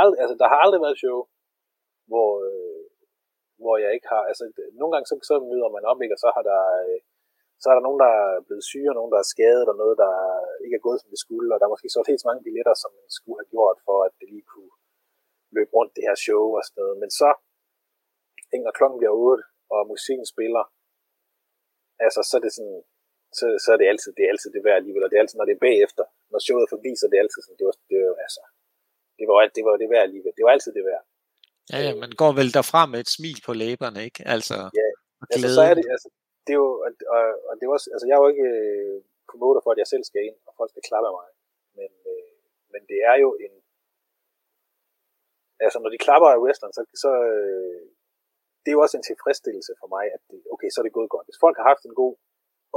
Aldrig, 0.00 0.18
altså, 0.22 0.36
der 0.42 0.48
har 0.52 0.58
aldrig 0.64 0.80
været 0.86 1.00
show, 1.02 1.18
hvor, 2.10 2.30
øh, 2.48 2.84
hvor 3.62 3.74
jeg 3.82 3.90
ikke 3.96 4.08
har, 4.14 4.22
altså 4.30 4.44
nogle 4.80 4.92
gange 4.92 5.06
så, 5.10 5.14
så 5.30 5.34
møder 5.50 5.68
man 5.76 5.84
op, 5.90 5.98
ikke, 6.02 6.16
og 6.16 6.22
så 6.24 6.28
har 6.36 6.44
der, 6.50 6.60
øh, 6.82 6.98
så 7.62 7.66
er 7.70 7.74
der 7.76 7.86
nogen, 7.86 8.00
der 8.04 8.10
er 8.22 8.30
blevet 8.46 8.64
syge, 8.70 8.90
og 8.90 8.96
nogen, 8.98 9.12
der 9.14 9.20
er 9.20 9.32
skadet, 9.34 9.66
og 9.72 9.76
noget, 9.82 9.96
der 10.04 10.12
ikke 10.64 10.76
er 10.78 10.86
gået, 10.86 10.98
som 11.00 11.10
det 11.14 11.20
skulle, 11.24 11.48
og 11.52 11.58
der 11.58 11.66
er 11.66 11.74
måske 11.74 11.88
så 11.94 12.00
helt 12.10 12.22
så 12.22 12.28
mange 12.30 12.44
billetter, 12.46 12.74
som 12.82 12.90
man 12.98 13.08
skulle 13.18 13.38
have 13.40 13.52
gjort, 13.54 13.78
for 13.86 13.96
at 14.06 14.12
det 14.18 14.26
lige 14.32 14.46
kunne 14.52 14.72
løbe 15.56 15.72
rundt 15.76 15.92
det 15.96 16.06
her 16.08 16.16
show 16.26 16.44
og 16.58 16.62
sådan 16.64 16.78
noget. 16.80 16.96
Men 17.02 17.10
så, 17.20 17.28
når 18.66 18.76
klokken 18.78 18.98
bliver 19.00 19.14
8, 19.14 19.42
og 19.74 19.80
musikken 19.92 20.26
spiller, 20.34 20.64
altså 22.06 22.20
så 22.28 22.34
er 22.38 22.42
det 22.46 22.52
sådan, 22.58 22.80
så, 23.38 23.44
så 23.64 23.68
er 23.74 23.78
det 23.80 23.90
altid, 23.92 24.10
det 24.16 24.22
er 24.24 24.32
altid 24.34 24.50
det 24.56 24.64
værd 24.66 24.78
alligevel, 24.80 25.04
og 25.04 25.10
det 25.10 25.16
er 25.16 25.24
altid, 25.24 25.38
når 25.38 25.48
det 25.48 25.56
er 25.56 25.66
bagefter, 25.68 26.04
når 26.32 26.40
showet 26.46 26.64
er 26.66 26.70
forbi, 26.74 26.90
så 26.96 27.04
er 27.06 27.12
det 27.12 27.22
altid 27.24 27.40
sådan, 27.42 27.58
det 27.60 27.66
var, 27.68 27.76
det 27.90 27.98
var, 28.04 28.14
altså, 28.26 28.42
det 29.18 29.24
var, 29.30 29.36
det 29.56 29.62
var 29.66 29.74
det 29.82 29.88
værd 29.92 30.04
alligevel, 30.08 30.32
det 30.38 30.44
var 30.46 30.52
altid 30.56 30.72
det 30.78 30.84
værd. 30.90 31.04
Ja, 31.72 31.78
ja, 31.86 31.92
man 32.04 32.12
går 32.22 32.32
vel 32.40 32.50
derfra 32.58 32.82
med 32.92 32.98
et 33.04 33.10
smil 33.16 33.38
på 33.46 33.52
læberne, 33.62 34.00
ikke? 34.08 34.20
Altså, 34.34 34.56
ja, 34.80 34.88
altså 35.32 35.48
så 35.58 35.62
er 35.70 35.74
det, 35.78 35.86
altså, 35.94 36.08
det 36.44 36.52
er 36.52 36.60
jo, 36.64 36.70
og, 36.86 36.90
og, 37.14 37.24
og 37.48 37.52
det 37.58 37.64
også, 37.76 37.88
altså 37.94 38.06
jeg 38.06 38.14
er 38.16 38.22
jo 38.24 38.32
ikke 38.34 38.48
øh, 38.56 38.96
promoter 39.30 39.60
for, 39.62 39.70
at 39.72 39.80
jeg 39.82 39.88
selv 39.92 40.04
skal 40.10 40.22
ind, 40.28 40.38
og 40.48 40.52
folk 40.58 40.70
skal 40.70 40.86
klappe 40.88 41.06
af 41.10 41.14
mig, 41.20 41.28
men, 41.78 41.90
øh, 42.12 42.34
men 42.72 42.82
det 42.90 42.98
er 43.10 43.16
jo 43.24 43.30
en, 43.44 43.54
altså 45.64 45.78
når 45.82 45.90
de 45.92 46.04
klapper 46.06 46.28
af 46.30 46.42
wrestleren, 46.42 46.74
så, 46.78 46.82
så 47.04 47.10
øh, 47.32 47.82
det 48.64 48.70
er 48.70 48.76
jo 48.78 48.84
også 48.84 48.96
en 48.98 49.08
tilfredsstillelse 49.10 49.72
for 49.80 49.88
mig, 49.96 50.04
at 50.16 50.22
det, 50.30 50.40
okay, 50.54 50.68
så 50.70 50.76
er 50.80 50.86
det 50.86 50.98
gået 50.98 51.14
godt. 51.14 51.26
Hvis 51.28 51.42
folk 51.44 51.56
har 51.60 51.66
haft 51.72 51.84
en 51.84 51.96
god 52.02 52.14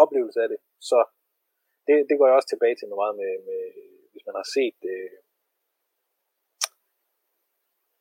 oplevelse 0.03 0.39
af 0.43 0.49
det, 0.53 0.59
så 0.89 0.97
det, 1.87 1.95
det 2.09 2.15
går 2.17 2.27
jeg 2.27 2.35
også 2.37 2.51
tilbage 2.51 2.75
til 2.75 2.87
meget 3.03 3.15
med, 3.21 3.31
med 3.49 3.61
hvis 4.11 4.25
man 4.27 4.35
har 4.39 4.47
set 4.57 4.79
øh, 4.93 5.17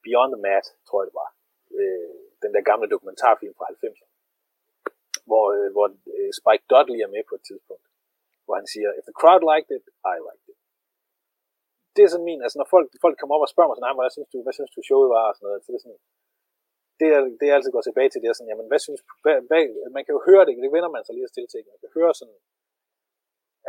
Beyond 0.04 0.30
the 0.34 0.42
Mat, 0.46 0.66
tror 0.86 0.98
jeg 1.00 1.08
det 1.10 1.16
var. 1.22 1.30
Øh, 1.78 2.16
den 2.42 2.50
der 2.54 2.62
gamle 2.70 2.88
dokumentarfilm 2.94 3.54
fra 3.58 3.66
90'erne. 3.72 4.12
Hvor, 5.28 5.44
øh, 5.56 5.68
hvor 5.74 5.86
øh, 6.16 6.30
Spike 6.40 6.64
Dudley 6.70 7.00
er 7.06 7.14
med 7.16 7.22
på 7.28 7.34
et 7.38 7.44
tidspunkt. 7.48 7.86
Hvor 8.44 8.54
han 8.60 8.66
siger, 8.72 8.88
if 8.98 9.04
the 9.08 9.18
crowd 9.20 9.42
liked 9.52 9.70
it, 9.76 9.84
I 10.14 10.16
liked 10.28 10.48
it. 10.52 10.58
Det 11.94 12.02
er 12.02 12.10
sådan 12.12 12.28
min, 12.30 12.40
altså 12.44 12.56
når 12.60 12.68
folk, 12.74 12.86
folk 13.04 13.16
kommer 13.18 13.34
op 13.36 13.46
og 13.46 13.52
spørger 13.54 13.68
mig 13.68 13.76
sådan, 13.76 13.98
hvad 14.00 14.14
synes 14.16 14.30
du, 14.32 14.38
hvad 14.44 14.54
synes 14.58 14.72
du 14.76 14.80
showet 14.88 15.08
var, 15.16 15.24
og 15.30 15.34
sådan 15.34 15.46
noget, 15.46 15.60
så 15.62 15.68
det 15.72 15.78
er 15.78 15.84
sådan, 15.86 16.02
det 17.00 17.08
er, 17.16 17.20
det 17.40 17.46
er 17.46 17.54
altid 17.54 17.72
går 17.74 17.84
tilbage 17.86 18.10
til, 18.10 18.22
det 18.22 18.28
er 18.28 18.36
sådan, 18.36 18.52
jamen 18.52 18.68
hvad 18.70 18.80
synes, 18.86 19.00
hvad, 19.24 19.36
hvad, 19.48 19.62
man 19.96 20.04
kan 20.04 20.14
jo 20.16 20.20
høre 20.28 20.44
det, 20.46 20.62
det 20.64 20.76
vender 20.76 20.90
man 20.94 21.04
sig 21.04 21.14
lige 21.14 21.28
at 21.28 21.34
stille 21.34 21.50
til, 21.50 21.70
man 21.72 21.80
kan 21.82 21.90
høre 21.98 22.12
sådan, 22.20 22.38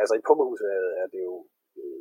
altså 0.00 0.14
i 0.18 0.22
pumpehuset 0.26 0.66
er, 1.02 1.06
det 1.14 1.20
jo, 1.30 1.36
øh, 1.78 2.00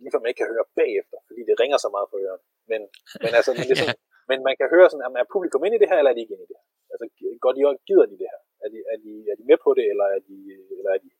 lige 0.00 0.22
man 0.22 0.30
ikke 0.30 0.42
kan 0.42 0.52
høre 0.54 0.66
bagefter, 0.80 1.18
fordi 1.28 1.40
det 1.48 1.60
ringer 1.62 1.78
så 1.84 1.88
meget 1.96 2.08
på 2.10 2.16
ørerne. 2.24 2.44
Men, 2.70 2.80
men, 3.22 3.32
altså, 3.38 3.50
men, 3.58 3.66
det 3.70 3.76
sådan, 3.80 3.98
men 4.30 4.38
man 4.48 4.54
kan 4.60 4.68
høre 4.74 4.88
sådan, 4.90 5.04
er 5.22 5.32
publikum 5.34 5.64
inde 5.64 5.76
i 5.76 5.82
det 5.82 5.90
her, 5.90 5.98
eller 5.98 6.12
er 6.12 6.16
de 6.16 6.24
ikke 6.24 6.34
inde 6.36 6.46
i 6.46 6.50
det 6.50 6.58
her? 6.60 6.68
Altså, 6.92 7.04
går 7.42 7.52
de, 7.56 7.60
gider 7.88 8.06
de 8.10 8.16
det 8.22 8.28
her? 8.32 8.40
Er 8.64 8.68
de, 8.72 8.78
er, 8.92 8.98
de, 9.04 9.12
er 9.32 9.36
de 9.38 9.44
med 9.50 9.58
på 9.64 9.70
det, 9.78 9.86
eller 9.92 10.06
er 10.16 10.20
de, 10.28 10.36
eller 10.78 10.90
er 10.96 11.00
de 11.04 11.10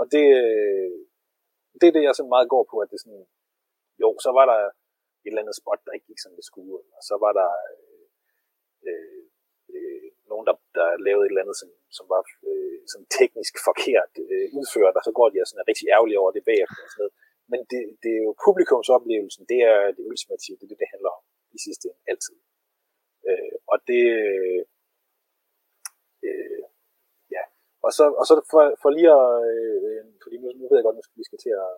Og 0.00 0.04
det, 0.12 0.24
det 1.80 1.86
er 1.86 1.94
det, 1.96 2.04
jeg 2.04 2.14
sådan 2.14 2.34
meget 2.34 2.52
går 2.54 2.64
på, 2.70 2.76
at 2.84 2.90
det 2.92 2.98
sådan, 3.00 3.24
jo, 4.02 4.08
så 4.24 4.30
var 4.38 4.46
der 4.50 4.58
et 5.24 5.30
eller 5.30 5.42
andet 5.42 5.60
spot, 5.60 5.80
der 5.84 5.92
ikke 5.96 6.08
gik 6.10 6.20
som 6.22 6.32
det 6.38 6.44
skulle, 6.50 6.78
og 6.96 7.02
så 7.08 7.14
var 7.24 7.32
der 7.40 7.50
nogen, 10.38 10.50
der, 10.50 10.56
der 10.78 10.88
lavede 11.06 11.24
et 11.24 11.32
eller 11.32 11.44
andet, 11.44 11.56
som, 11.62 11.70
som 11.98 12.06
var 12.14 12.22
øh, 12.50 12.80
sådan 12.90 13.08
teknisk 13.18 13.54
forkert 13.68 14.12
øh, 14.24 14.46
udført, 14.58 14.98
og 14.98 15.02
så 15.06 15.12
går 15.18 15.28
de 15.30 15.42
og 15.42 15.48
sådan 15.48 15.62
er 15.62 15.70
rigtig 15.70 15.86
ærgerlige 15.94 16.20
over 16.22 16.32
det 16.36 16.48
bagefter 16.50 16.82
og 16.84 16.90
sådan 16.90 17.02
noget 17.02 17.14
men 17.52 17.60
det, 17.70 17.80
det 18.02 18.10
er 18.18 18.22
jo 18.28 18.32
publikumsoplevelsen, 18.46 19.42
det 19.52 19.60
er 19.70 19.78
det 19.96 20.02
ultimative, 20.10 20.56
det 20.58 20.64
er 20.66 20.72
det, 20.72 20.82
det 20.82 20.92
handler 20.94 21.10
om 21.18 21.22
i 21.56 21.58
sidste 21.66 21.84
ende, 21.88 22.00
altid. 22.12 22.36
Øh, 23.28 23.54
og 23.72 23.78
det, 23.88 24.04
øh, 26.28 26.62
ja, 27.34 27.42
og 27.86 27.90
så, 27.98 28.04
og 28.20 28.24
så 28.28 28.34
for, 28.52 28.62
for 28.82 28.90
lige 28.96 29.10
at, 29.20 29.30
øh, 29.52 30.00
fordi 30.22 30.36
nu, 30.42 30.46
nu 30.60 30.64
ved 30.68 30.78
jeg 30.78 30.86
godt, 30.88 31.00
at 31.00 31.18
vi 31.20 31.24
skal 31.28 31.40
til 31.44 31.52
at, 31.64 31.70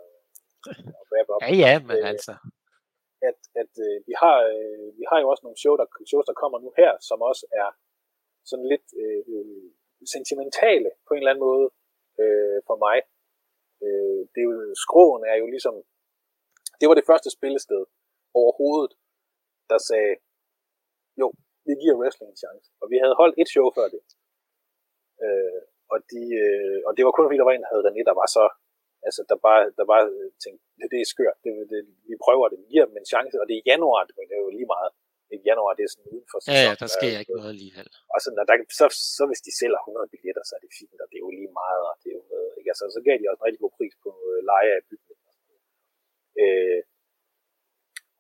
at 0.98 1.04
wrap 1.11 1.28
up. 1.32 1.40
Ja, 1.42 1.50
ja, 1.64 1.72
men 1.88 1.96
øh, 2.00 2.11
altså. 2.12 2.34
at, 3.28 3.38
at 3.62 3.72
øh, 3.86 3.96
vi, 4.08 4.14
har, 4.22 4.36
øh, 4.54 4.86
vi 4.98 5.04
har 5.11 5.18
jo 5.22 5.26
også 5.32 5.44
nogle 5.44 5.62
show, 5.62 5.74
der, 5.80 5.86
shows, 6.11 6.26
der 6.30 6.40
kommer 6.42 6.58
nu 6.58 6.70
her, 6.80 6.92
som 7.08 7.18
også 7.30 7.44
er 7.62 7.68
sådan 8.51 8.68
lidt 8.72 8.86
øh, 9.03 9.22
øh, 9.34 9.66
sentimentale 10.14 10.90
på 11.07 11.11
en 11.12 11.20
eller 11.20 11.32
anden 11.32 11.46
måde 11.48 11.66
øh, 12.22 12.59
for 12.68 12.76
mig. 12.86 12.98
Øh, 13.84 14.20
det 14.32 14.38
er 14.40 14.48
jo, 14.51 14.55
skroen 14.84 15.22
er 15.32 15.36
jo 15.42 15.46
ligesom, 15.55 15.74
det 16.80 16.86
var 16.88 16.96
det 16.96 17.09
første 17.11 17.30
spillested 17.36 17.82
overhovedet, 18.40 18.92
der 19.70 19.78
sagde, 19.90 20.14
jo, 21.20 21.26
vi 21.66 21.74
giver 21.82 21.98
wrestling 22.01 22.30
en 22.30 22.42
chance. 22.44 22.66
Og 22.80 22.86
vi 22.92 22.96
havde 23.03 23.18
holdt 23.20 23.36
et 23.42 23.48
show 23.55 23.66
før 23.76 23.86
det. 23.94 24.03
Øh, 25.24 25.62
og, 25.92 25.98
de, 26.12 26.22
øh, 26.44 26.78
og 26.86 26.92
det 26.96 27.03
var 27.05 27.12
kun 27.14 27.26
fordi, 27.26 27.40
der 27.40 27.48
var 27.48 27.57
en, 27.57 27.64
der 27.64 27.72
havde 27.72 27.86
René, 27.88 28.03
der 28.11 28.16
var 28.20 28.28
så, 28.36 28.44
altså 29.07 29.20
der 29.30 29.36
bare, 29.48 29.62
der 29.78 29.84
bare 29.92 30.05
øh, 30.14 30.28
tænkte, 30.44 30.62
det, 30.78 30.86
det 30.92 31.01
er 31.01 31.12
skørt, 31.14 31.38
det, 31.44 31.53
det, 31.72 31.80
vi 32.09 32.14
prøver 32.24 32.46
det, 32.48 32.59
vi 32.62 32.66
giver 32.72 32.86
dem 32.88 32.96
en 32.96 33.11
chance, 33.12 33.36
og 33.40 33.44
det 33.46 33.55
er 33.55 33.62
i 33.62 33.70
januar, 33.72 34.01
det 34.07 34.14
er 34.36 34.42
jo 34.46 34.51
lige 34.59 34.72
meget. 34.76 34.90
Januar, 35.49 35.72
det 35.78 35.85
er 35.85 35.93
sådan 35.93 36.11
uden 36.14 36.28
for 36.33 36.39
sæson. 36.41 36.55
Ja, 36.57 36.62
ja, 36.68 36.72
der 36.83 36.89
sker 36.97 37.20
ikke 37.22 37.37
noget 37.39 37.53
alligevel. 37.55 37.89
Og 38.14 38.18
så, 38.22 38.28
når 38.37 38.45
der, 38.49 38.55
så, 38.78 38.85
så, 39.16 39.22
hvis 39.31 39.43
de 39.47 39.53
sælger 39.61 39.81
100 39.81 40.12
billetter, 40.14 40.43
så 40.49 40.53
er 40.57 40.62
det 40.64 40.72
fint, 40.81 40.99
og 41.05 41.09
det 41.11 41.16
er 41.18 41.24
jo 41.26 41.33
lige 41.41 41.53
meget, 41.62 41.83
og 41.91 41.95
det 42.03 42.09
er 42.12 42.16
jo, 42.20 42.24
øh, 42.39 42.51
ikke? 42.59 42.70
Altså, 42.72 42.85
så 42.97 43.01
gav 43.07 43.16
de 43.18 43.28
også 43.31 43.41
en 43.41 43.47
rigtig 43.49 43.62
god 43.64 43.74
pris 43.78 43.95
på 44.05 44.11
øh, 44.31 44.39
leje 44.51 44.72
af 44.78 44.83
bygningen. 44.91 45.26
Øh, 46.43 46.81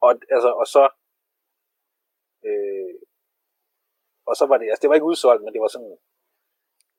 og, 0.06 0.12
altså, 0.36 0.50
og 0.60 0.66
så, 0.74 0.84
øh, 2.48 2.94
og 4.30 4.34
så 4.40 4.44
var 4.50 4.56
det, 4.58 4.66
altså 4.70 4.82
det 4.82 4.90
var 4.90 4.96
ikke 4.98 5.10
udsolgt, 5.12 5.44
men 5.44 5.52
det 5.54 5.62
var 5.64 5.72
sådan, 5.76 5.94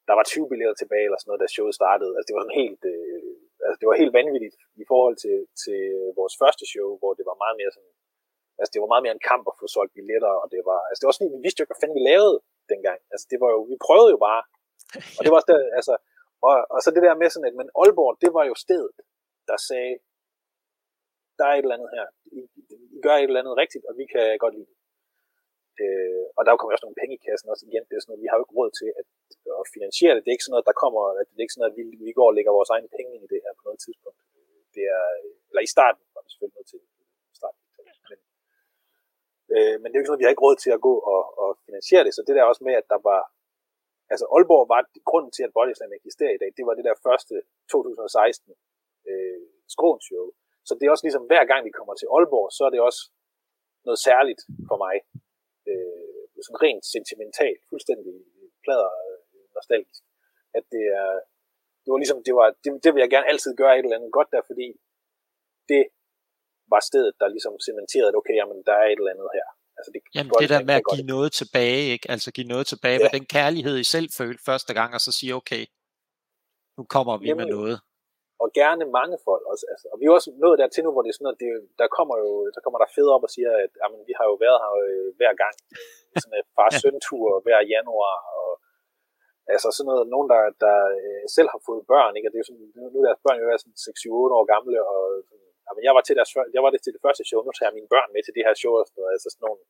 der 0.07 0.13
var 0.19 0.23
20 0.23 0.49
billetter 0.51 0.77
tilbage, 0.79 1.05
eller 1.07 1.19
sådan 1.19 1.29
noget, 1.29 1.43
da 1.43 1.47
showet 1.55 1.75
startede. 1.81 2.13
Altså 2.15 2.27
det 2.27 2.35
var 2.35 2.43
sådan 2.43 2.61
helt, 2.63 2.83
øh, 2.93 3.33
altså 3.67 3.77
det 3.81 3.87
var 3.89 4.01
helt 4.01 4.17
vanvittigt 4.19 4.55
i 4.83 4.85
forhold 4.91 5.15
til, 5.23 5.37
til 5.63 5.81
vores 6.19 6.35
første 6.41 6.65
show, 6.73 6.89
hvor 7.01 7.11
det 7.17 7.25
var 7.29 7.41
meget 7.43 7.55
mere 7.59 7.71
sådan, 7.75 7.93
altså 8.59 8.71
det 8.73 8.81
var 8.83 8.91
meget 8.91 9.03
mere 9.05 9.17
en 9.17 9.27
kamp 9.31 9.43
at 9.51 9.57
få 9.61 9.65
solgt 9.75 9.93
billetter, 9.97 10.33
og 10.41 10.47
det 10.53 10.61
var, 10.69 10.79
altså 10.87 10.99
det 10.99 11.07
var 11.07 11.15
sådan, 11.15 11.35
vi 11.35 11.43
vidste 11.45 11.59
jo 11.59 11.63
ikke, 11.63 11.73
hvad 11.73 11.81
fanden 11.81 11.99
vi 11.99 12.07
lavede 12.11 12.37
dengang. 12.73 12.99
Altså 13.13 13.25
det 13.31 13.37
var 13.43 13.49
jo, 13.55 13.59
vi 13.71 13.77
prøvede 13.85 14.11
jo 14.15 14.19
bare, 14.27 14.41
og 15.17 15.21
det 15.21 15.29
var 15.31 15.39
også 15.39 15.51
der, 15.51 15.59
altså, 15.79 15.93
og, 16.47 16.55
og 16.73 16.79
så 16.83 16.89
det 16.95 17.03
der 17.05 17.21
med 17.21 17.29
sådan, 17.29 17.49
at 17.49 17.55
men 17.59 17.69
Aalborg, 17.81 18.13
det 18.23 18.31
var 18.37 18.43
jo 18.51 18.55
stedet, 18.65 18.97
der 19.49 19.57
sagde, 19.69 19.95
der 21.37 21.45
er 21.47 21.55
et 21.55 21.65
eller 21.65 21.77
andet 21.77 21.91
her, 21.97 22.05
I, 22.37 22.39
I 22.95 22.99
gør 23.05 23.15
et 23.17 23.29
eller 23.29 23.41
andet 23.41 23.55
rigtigt, 23.63 23.83
og 23.89 23.93
vi 24.01 24.05
kan 24.13 24.25
godt 24.43 24.55
lide 24.57 24.69
det. 24.71 24.77
Øh, 25.83 26.25
og 26.37 26.41
der 26.43 26.51
kommer 26.57 26.73
også 26.75 26.85
nogle 26.85 27.01
penge 27.01 27.15
i 27.15 27.23
kassen 27.27 27.51
også 27.53 27.63
igen. 27.69 27.83
Det 27.87 27.93
er 27.95 28.01
sådan 28.01 28.11
noget, 28.11 28.25
vi 28.25 28.29
har 28.29 28.37
jo 28.37 28.43
ikke 28.45 28.57
råd 28.59 28.71
til 28.79 28.89
at, 28.99 29.07
at 29.61 29.65
finansiere 29.75 30.13
det. 30.13 30.21
Det 30.21 30.29
er 30.29 30.37
ikke 30.37 30.47
sådan 30.47 30.55
noget, 30.57 30.69
der 30.71 30.81
kommer, 30.83 31.01
at 31.19 31.25
det 31.29 31.39
er 31.39 31.45
ikke 31.45 31.55
sådan 31.55 31.63
noget, 31.63 31.75
at 31.75 31.79
vi, 31.79 31.83
vi 32.07 32.13
går 32.19 32.27
og 32.31 32.35
lægger 32.37 32.57
vores 32.57 32.71
egne 32.75 32.89
penge 32.97 33.11
ind 33.15 33.23
i 33.27 33.31
det 33.33 33.41
her 33.45 33.53
på 33.55 33.63
noget 33.67 33.79
tidspunkt. 33.85 34.19
Det 34.75 34.83
er, 34.97 35.05
eller 35.49 35.63
i 35.67 35.73
starten 35.75 36.03
var 36.15 36.21
vi 36.25 36.29
selvfølgelig 36.31 36.57
nødt 36.57 36.69
til 36.73 36.79
starten. 37.39 37.60
Men, 39.51 39.59
øh, 39.59 39.75
men 39.79 39.87
det 39.87 39.93
er 39.93 39.99
jo 39.99 40.01
ikke 40.01 40.11
sådan, 40.11 40.19
at 40.19 40.23
vi 40.23 40.27
har 40.27 40.35
ikke 40.35 40.47
råd 40.47 40.57
til 40.63 40.71
at 40.77 40.85
gå 40.87 40.95
og, 41.13 41.23
og 41.43 41.49
finansiere 41.67 42.03
det. 42.05 42.13
Så 42.15 42.21
det 42.27 42.35
der 42.35 42.51
også 42.51 42.63
med, 42.67 42.75
at 42.81 42.87
der 42.93 42.99
var, 43.09 43.21
altså 44.13 44.25
Aalborg 44.35 44.65
var 44.73 44.81
grunden 45.09 45.31
til, 45.33 45.43
at 45.47 45.53
Body 45.55 45.73
Slam 45.75 45.97
eksisterer 45.99 46.33
i 46.33 46.41
dag, 46.41 46.49
det 46.57 46.65
var 46.67 46.75
det 46.75 46.85
der 46.89 47.03
første 47.07 47.35
2016 47.71 48.55
øh, 49.09 49.41
skrånshow. 49.75 50.25
Så 50.67 50.71
det 50.77 50.83
er 50.85 50.93
også 50.93 51.05
ligesom, 51.07 51.27
hver 51.31 51.43
gang 51.51 51.61
vi 51.67 51.77
kommer 51.77 51.95
til 51.97 52.07
Aalborg, 52.15 52.47
så 52.57 52.61
er 52.67 52.71
det 52.73 52.81
også 52.89 53.01
noget 53.87 53.99
særligt 54.07 54.41
for 54.69 54.77
mig 54.85 54.95
øh, 55.69 56.23
sådan 56.45 56.63
rent 56.65 56.85
sentimentalt, 56.95 57.61
fuldstændig 57.71 58.15
plader 58.65 58.91
øh, 59.07 59.19
nostalgisk, 59.55 60.03
at 60.57 60.65
det 60.73 60.85
er, 61.01 61.11
det 61.83 61.89
var 61.91 61.99
ligesom, 62.03 62.19
det 62.27 62.33
var, 62.39 62.47
det, 62.63 62.69
det 62.83 62.89
vil 62.93 63.03
jeg 63.03 63.13
gerne 63.15 63.29
altid 63.31 63.51
gøre 63.61 63.73
et 63.75 63.83
eller 63.85 63.97
andet 63.97 64.13
godt 64.17 64.29
der, 64.33 64.41
fordi 64.49 64.67
det 65.71 65.83
var 66.73 66.81
stedet, 66.89 67.13
der 67.21 67.27
ligesom 67.35 67.53
cementerede, 67.67 68.09
at 68.11 68.17
okay, 68.21 68.35
jamen, 68.41 68.59
der 68.67 68.75
er 68.81 68.87
et 68.91 68.99
eller 69.01 69.13
andet 69.15 69.29
her. 69.37 69.47
Altså, 69.77 69.89
det, 69.93 69.99
jamen, 70.17 70.31
det 70.41 70.49
der 70.53 70.61
med 70.69 70.75
at 70.81 70.87
give 70.93 71.07
noget 71.15 71.29
tilbage, 71.41 71.83
ikke? 71.95 72.05
altså 72.13 72.29
give 72.37 72.47
noget 72.53 72.65
tilbage, 72.73 72.97
ja. 72.99 73.03
med 73.03 73.11
den 73.17 73.25
kærlighed, 73.35 73.75
I 73.83 73.87
selv 73.95 74.07
følte 74.19 74.41
første 74.49 74.71
gang, 74.79 74.89
og 74.97 75.01
så 75.05 75.11
sige, 75.19 75.31
okay, 75.41 75.63
nu 76.77 76.83
kommer 76.95 77.13
vi 77.17 77.27
jamen, 77.27 77.47
med 77.47 77.55
noget 77.55 77.77
og 78.43 78.49
gerne 78.61 78.83
mange 78.99 79.17
folk 79.27 79.43
også. 79.51 79.65
Altså. 79.73 79.85
Og 79.91 79.95
vi 79.99 80.03
er 80.05 80.13
også 80.17 80.29
nået 80.43 80.57
dertil 80.61 80.83
nu, 80.83 80.91
hvor 80.93 81.03
det 81.03 81.09
er 81.09 81.17
sådan 81.17 81.27
noget, 81.29 81.41
det, 81.43 81.51
der 81.81 81.87
kommer 81.97 82.15
jo, 82.23 82.29
der 82.55 82.61
kommer 82.63 82.79
der 82.79 82.93
fed 82.97 83.07
op 83.15 83.23
og 83.27 83.31
siger, 83.35 83.51
at 83.65 83.71
jamen, 83.81 84.01
vi 84.09 84.13
har 84.19 84.25
jo 84.31 84.35
været 84.45 84.59
her 84.63 84.71
øh, 84.85 85.07
hver 85.19 85.33
gang. 85.43 85.55
Sådan 86.21 86.37
en 86.39 86.47
far 86.57 86.69
søn 86.81 86.97
hver 87.45 87.61
januar, 87.73 88.17
og 88.39 88.49
altså 89.53 89.67
sådan 89.71 89.89
noget, 89.91 90.11
nogen 90.13 90.27
der, 90.33 90.41
der 90.65 90.77
øh, 91.03 91.23
selv 91.35 91.49
har 91.53 91.61
fået 91.67 91.83
børn, 91.91 92.13
ikke? 92.17 92.27
Og 92.27 92.31
det 92.33 92.39
er 92.39 92.47
sådan, 92.47 92.67
nu, 92.77 92.83
nu 92.91 92.97
er 92.99 93.05
deres 93.07 93.23
børn 93.25 93.39
jo 93.41 93.45
er 93.53 93.59
sådan 93.61 93.79
6-7-8 93.85 94.37
år 94.37 94.45
gamle, 94.53 94.77
og 94.93 95.01
sådan, 95.29 95.50
jamen, 95.71 95.85
jeg 95.87 95.93
var 95.97 96.03
til 96.05 96.15
deres, 96.19 96.31
jeg 96.55 96.61
var 96.65 96.71
det 96.73 96.81
til 96.83 96.93
det 96.95 97.01
første 97.05 97.23
show, 97.29 97.39
nu 97.41 97.51
tager 97.53 97.69
jeg 97.69 97.77
mine 97.79 97.91
børn 97.93 98.09
med 98.15 98.21
til 98.23 98.35
det 98.37 98.43
her 98.47 98.55
show, 98.61 98.73
og 98.79 98.85
sådan 98.87 98.99
noget, 99.01 99.13
altså 99.15 99.29
sådan 99.33 99.45
nogle, 99.47 99.61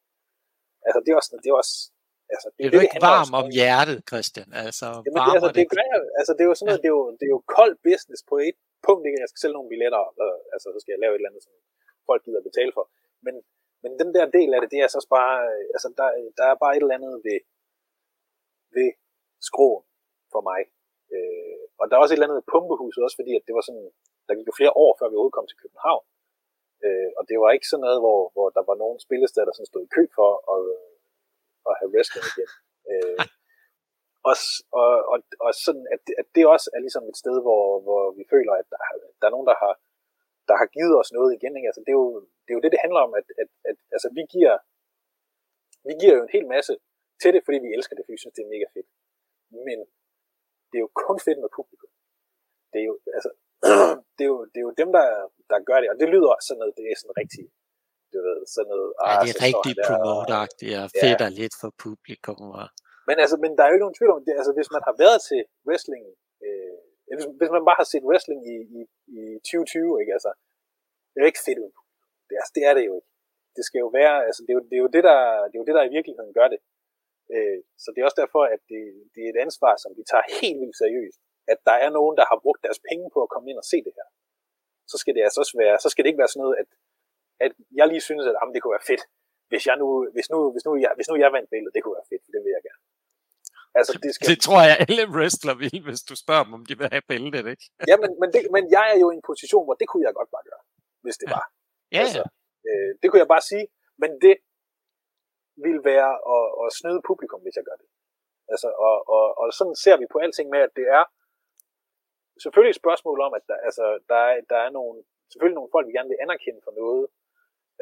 altså 0.87 0.99
det 1.03 1.09
er 1.11 1.17
også, 1.21 1.29
det 1.43 1.49
er 1.53 1.57
også, 1.63 1.75
Altså, 2.35 2.47
det, 2.55 2.61
det 2.63 2.75
er 2.75 2.79
jo 2.81 2.87
ikke 2.87 3.05
varm 3.11 3.31
om 3.41 3.47
hjertet, 3.59 3.99
Christian. 4.09 4.49
Altså, 4.65 4.87
Jamen, 5.05 5.21
det, 5.27 5.33
altså, 5.37 5.49
det, 5.57 5.65
gør 5.73 5.85
jeg, 5.93 5.99
altså, 6.19 6.31
det 6.35 6.43
er 6.43 6.49
jo 6.51 6.57
sådan 6.57 6.67
noget, 6.69 6.81
det 6.83 6.89
er 6.91 6.97
jo, 6.99 7.05
det 7.19 7.25
er 7.27 7.33
jo 7.35 7.41
kold 7.57 7.73
business 7.87 8.21
på 8.31 8.35
et 8.47 8.57
punkt, 8.87 9.03
ikke? 9.07 9.21
Jeg 9.23 9.29
skal 9.29 9.41
sælge 9.41 9.57
nogle 9.57 9.71
billetter, 9.73 10.01
og, 10.25 10.31
altså, 10.55 10.67
så 10.73 10.77
skal 10.81 10.93
jeg 10.93 11.01
lave 11.03 11.13
et 11.13 11.19
eller 11.19 11.31
andet, 11.31 11.43
som 11.45 11.53
folk 12.09 12.21
gider 12.25 12.47
betale 12.49 12.71
for. 12.77 12.85
Men, 13.25 13.35
men 13.83 13.91
den 14.01 14.09
der 14.15 14.25
del 14.37 14.49
af 14.55 14.59
det, 14.61 14.69
det 14.73 14.79
er 14.85 14.89
så 14.95 14.99
bare, 15.17 15.35
altså, 15.75 15.87
der, 15.99 16.07
der 16.39 16.45
er 16.51 16.55
bare 16.63 16.73
et 16.75 16.83
eller 16.83 16.97
andet 16.99 17.13
ved, 17.27 17.39
ved 18.75 18.89
skroen 19.49 19.83
for 20.33 20.41
mig. 20.49 20.61
Øh, 21.15 21.63
og 21.79 21.83
der 21.85 21.93
er 21.95 22.01
også 22.01 22.13
et 22.13 22.17
eller 22.17 22.27
andet 22.27 22.39
ved 22.41 22.51
pumpehuset 22.53 23.01
også, 23.05 23.17
fordi 23.21 23.33
at 23.39 23.45
det 23.47 23.53
var 23.57 23.63
sådan, 23.67 23.87
der 24.27 24.35
gik 24.37 24.47
jo 24.51 24.59
flere 24.59 24.73
år, 24.83 24.91
før 24.99 25.07
vi 25.07 25.15
overhovedet 25.15 25.37
kom 25.37 25.49
til 25.49 25.61
København. 25.63 26.03
Øh, 26.85 27.09
og 27.17 27.23
det 27.29 27.35
var 27.41 27.49
ikke 27.51 27.69
sådan 27.69 27.85
noget, 27.87 27.99
hvor, 28.05 28.21
hvor 28.35 28.47
der 28.57 28.63
var 28.69 28.77
nogen 28.83 28.99
spillesteder, 29.05 29.45
der 29.45 29.55
sådan 29.55 29.71
stod 29.71 29.83
i 29.85 29.93
kø 29.95 30.03
for 30.17 30.31
at, 30.55 30.61
at 31.69 31.73
have 31.79 31.91
wrestling 31.93 32.25
igen. 32.31 32.49
Øh, 32.91 33.19
og, 34.29 34.35
og, 34.79 34.91
og, 35.11 35.17
og 35.45 35.51
sådan, 35.65 35.85
at, 35.95 36.01
at 36.21 36.27
det 36.35 36.43
også 36.53 36.67
er 36.75 36.81
ligesom 36.85 37.05
et 37.11 37.17
sted, 37.23 37.35
hvor, 37.45 37.63
hvor 37.85 38.01
vi 38.19 38.23
føler, 38.33 38.53
at 38.61 38.67
der, 38.73 38.79
der 39.19 39.25
er 39.27 39.35
nogen, 39.35 39.49
der 39.51 39.57
har, 39.63 39.73
der 40.49 40.55
har 40.61 40.67
givet 40.75 40.93
os 41.01 41.11
noget 41.17 41.29
igen. 41.37 41.53
Ikke? 41.57 41.69
Altså, 41.69 41.81
det, 41.85 41.91
er 41.93 41.99
jo, 42.03 42.09
det 42.43 42.49
er 42.51 42.57
jo 42.57 42.63
det, 42.63 42.71
det 42.75 42.83
handler 42.85 43.01
om, 43.07 43.13
at, 43.19 43.27
at, 43.41 43.49
at 43.69 43.77
altså, 43.95 44.07
vi, 44.17 44.23
giver, 44.33 44.53
vi 45.87 45.93
giver 46.01 46.15
jo 46.17 46.23
en 46.23 46.35
hel 46.35 46.47
masse 46.55 46.73
til 47.21 47.31
det, 47.33 47.41
fordi 47.45 47.57
vi 47.65 47.73
elsker 47.75 47.93
det, 47.95 48.03
fordi 48.03 48.17
vi 48.17 48.23
synes, 48.23 48.35
det 48.37 48.43
er 48.43 48.53
mega 48.55 48.67
fedt. 48.75 48.89
Men 49.67 49.79
det 50.69 50.75
er 50.77 50.85
jo 50.85 50.91
kun 51.07 51.19
fedt 51.25 51.39
med 51.43 51.51
publikum. 51.57 51.91
Det 52.71 52.79
er 52.83 52.87
jo, 52.91 52.95
altså, 53.17 53.31
det 54.17 54.23
er 54.27 54.31
jo, 54.33 54.39
det 54.51 54.57
er 54.61 54.65
jo 54.69 54.73
dem, 54.81 54.89
der, 54.97 55.07
der 55.51 55.59
gør 55.69 55.77
det, 55.81 55.87
og 55.93 55.97
det 56.01 56.07
lyder 56.13 56.33
sådan 56.47 56.59
noget, 56.61 56.73
det 56.79 56.85
er 56.91 56.95
sådan 57.01 57.17
rigtig, 57.21 57.43
du 58.13 58.19
ved, 58.27 58.39
sådan 58.55 58.69
noget, 58.73 58.89
ja, 58.99 59.05
ah, 59.07 59.17
det 59.23 59.29
er 59.33 59.41
rigtig 59.49 59.73
promote-agtigt, 59.89 60.75
og 60.81 60.87
fedt 61.03 61.21
ja. 61.25 61.29
lidt 61.39 61.55
for 61.61 61.69
publikum. 61.85 62.41
Og... 62.59 62.67
Men, 63.07 63.15
altså, 63.23 63.35
men 63.43 63.51
der 63.55 63.61
er 63.63 63.69
jo 63.69 63.75
ikke 63.75 63.85
nogen 63.85 63.99
tvivl 63.99 64.13
om 64.17 64.23
det. 64.27 64.33
Altså, 64.39 64.51
hvis 64.57 64.69
man 64.75 64.83
har 64.87 64.95
været 65.03 65.19
til 65.29 65.41
wrestling, 65.67 66.03
øh, 66.45 66.77
hvis, 67.07 67.25
hvis 67.39 67.51
man 67.55 67.63
bare 67.67 67.79
har 67.81 67.87
set 67.93 68.05
wrestling 68.09 68.39
i, 68.53 68.55
i, 68.77 68.81
i 69.17 69.21
2020, 69.45 70.01
ikke? 70.01 70.13
Altså, 70.17 70.31
det 71.11 71.17
er 71.17 71.23
jo 71.25 71.31
ikke 71.31 71.45
fedt 71.47 71.59
ud. 71.65 71.71
Det, 72.27 72.33
altså, 72.41 72.53
det 72.57 72.63
er 72.69 72.73
det 72.77 72.83
jo 72.89 72.93
ikke. 72.99 73.09
Det 73.57 73.63
skal 73.67 73.79
jo 73.85 73.89
være, 73.99 74.15
altså, 74.29 74.41
det 74.45 74.51
er 74.53 74.57
jo 74.59 74.63
det, 74.69 74.75
er 74.79 74.83
jo 74.85 74.91
det, 74.95 75.03
der, 75.09 75.19
det, 75.49 75.55
er 75.55 75.61
jo 75.63 75.69
det 75.69 75.77
der 75.77 75.85
i 75.87 75.95
virkeligheden 75.97 76.33
gør 76.39 76.47
det. 76.53 76.59
Øh, 77.33 77.59
så 77.81 77.87
det 77.91 77.99
er 77.99 78.07
også 78.09 78.21
derfor, 78.23 78.43
at 78.55 78.61
det, 78.71 78.81
det 79.13 79.21
er 79.23 79.29
et 79.33 79.39
ansvar, 79.45 79.73
som 79.83 79.91
vi 79.97 80.03
tager 80.11 80.25
helt 80.41 80.59
vildt 80.61 80.77
seriøst. 80.83 81.19
At 81.51 81.59
der 81.69 81.75
er 81.85 81.89
nogen, 81.97 82.15
der 82.19 82.25
har 82.31 82.37
brugt 82.43 82.61
deres 82.65 82.79
penge 82.89 83.05
på 83.13 83.19
at 83.25 83.29
komme 83.33 83.47
ind 83.51 83.59
og 83.63 83.67
se 83.71 83.77
det 83.87 83.93
her. 83.97 84.07
Så 84.91 84.95
skal 85.01 85.13
det 85.15 85.23
altså 85.27 85.39
også 85.43 85.55
være, 85.63 85.75
så 85.83 85.89
skal 85.89 86.01
det 86.01 86.09
ikke 86.09 86.23
være 86.23 86.33
sådan 86.33 86.43
noget, 86.45 86.57
at, 86.61 86.69
at 87.45 87.51
jeg 87.79 87.85
lige 87.91 88.03
synes, 88.09 88.23
at 88.29 88.35
jamen, 88.37 88.53
det 88.53 88.61
kunne 88.61 88.75
være 88.77 88.89
fedt, 88.91 89.03
hvis 89.51 89.63
jeg 89.69 89.75
nu, 89.81 89.87
hvis 90.15 90.27
nu, 90.33 90.37
hvis 90.53 90.65
nu, 90.67 90.71
jeg, 90.83 90.91
hvis 90.97 91.07
nu 91.09 91.15
jeg 91.23 91.29
vandt 91.35 91.49
billedet, 91.53 91.73
det 91.75 91.81
kunne 91.83 91.97
være 91.99 92.09
fedt, 92.11 92.23
det 92.33 92.41
vil 92.45 92.55
jeg 92.57 92.63
gerne. 92.69 92.83
Altså, 93.79 93.93
det, 94.03 94.09
skal... 94.13 94.25
det 94.31 94.39
tror 94.45 94.59
jeg 94.69 94.75
alle 94.83 95.03
wrestler 95.15 95.55
vil, 95.63 95.77
hvis 95.87 96.01
du 96.09 96.15
spørger 96.23 96.43
dem, 96.47 96.53
om 96.59 96.63
de 96.69 96.73
vil 96.79 96.87
have 96.95 97.05
billedet, 97.11 97.45
ikke? 97.53 97.65
ja, 97.91 97.95
men, 98.03 98.09
men, 98.21 98.29
det, 98.33 98.39
men 98.55 98.63
jeg 98.75 98.85
er 98.93 98.97
jo 99.03 99.07
i 99.11 99.15
en 99.19 99.25
position, 99.31 99.65
hvor 99.67 99.77
det 99.81 99.87
kunne 99.89 100.05
jeg 100.07 100.13
godt 100.19 100.31
bare 100.35 100.45
gøre, 100.49 100.63
hvis 101.03 101.17
det 101.21 101.27
ja. 101.29 101.33
var. 101.35 101.45
Ja, 101.95 102.01
altså, 102.03 102.23
øh, 102.67 102.89
det 102.99 103.07
kunne 103.07 103.23
jeg 103.23 103.31
bare 103.35 103.45
sige, 103.51 103.65
men 104.01 104.11
det 104.25 104.35
vil 105.65 105.77
være 105.91 106.11
at, 106.35 106.45
at 106.61 106.67
snyde 106.79 107.01
publikum, 107.09 107.41
hvis 107.45 107.57
jeg 107.59 107.65
gør 107.69 107.77
det. 107.81 107.87
Altså, 108.53 108.69
og, 108.87 108.95
og, 109.15 109.25
og 109.41 109.45
sådan 109.57 109.75
ser 109.83 109.95
vi 110.01 110.05
på 110.13 110.17
alting 110.25 110.47
med, 110.53 110.61
at 110.67 110.73
det 110.79 110.85
er 110.97 111.03
selvfølgelig 112.43 112.73
et 112.73 112.81
spørgsmål 112.83 113.19
om, 113.27 113.33
at 113.33 113.43
der, 113.49 113.57
altså, 113.67 113.85
der, 114.09 114.19
er, 114.29 114.41
der 114.51 114.59
er 114.65 114.69
nogle, 114.77 115.03
selvfølgelig 115.31 115.59
nogle 115.59 115.73
folk, 115.73 115.87
vi 115.87 115.97
gerne 115.97 116.11
vil 116.13 116.23
anerkende 116.25 116.61
for 116.63 116.73
noget, 116.81 117.03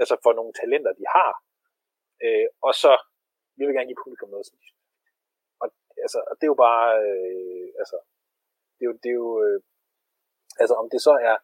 altså 0.02 0.16
for 0.24 0.34
nogle 0.34 0.54
talenter, 0.60 0.92
de 1.02 1.06
har, 1.16 1.32
øh, 2.26 2.48
og 2.68 2.74
så 2.84 2.94
vil 3.58 3.68
vi 3.68 3.74
gerne 3.74 3.90
give 3.90 4.04
publikum 4.04 4.30
noget, 4.30 4.46
som 4.48 4.58
de 4.62 4.68
altså, 6.06 6.20
det 6.38 6.44
er 6.46 6.54
jo 6.54 6.60
bare, 6.68 6.86
øh, 7.06 7.68
altså, 7.82 7.98
det 8.76 8.84
er 8.86 8.90
jo, 8.92 8.96
det 9.04 9.10
er 9.14 9.20
jo 9.24 9.32
øh, 9.46 9.60
altså, 10.62 10.76
om 10.82 10.88
det 10.94 11.02
så 11.08 11.14
er, 11.30 11.36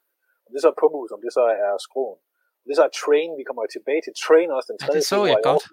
om 0.45 0.51
det 0.53 0.61
så 0.61 0.69
er 0.71 0.79
Pumbus, 0.81 1.11
om 1.15 1.21
det 1.25 1.33
så 1.37 1.43
er 1.65 1.71
Skroen, 1.87 2.19
om 2.61 2.65
det 2.69 2.75
så 2.79 2.83
er 2.87 2.93
Train, 3.01 3.31
vi 3.39 3.43
kommer 3.47 3.61
jo 3.65 3.69
tilbage 3.77 4.01
til. 4.01 4.13
Train 4.25 4.49
også 4.57 4.69
den 4.71 4.79
tredje. 4.79 4.97
Ja, 4.97 4.99
det 4.99 5.11
så 5.13 5.19
jeg 5.33 5.41
godt. 5.51 5.65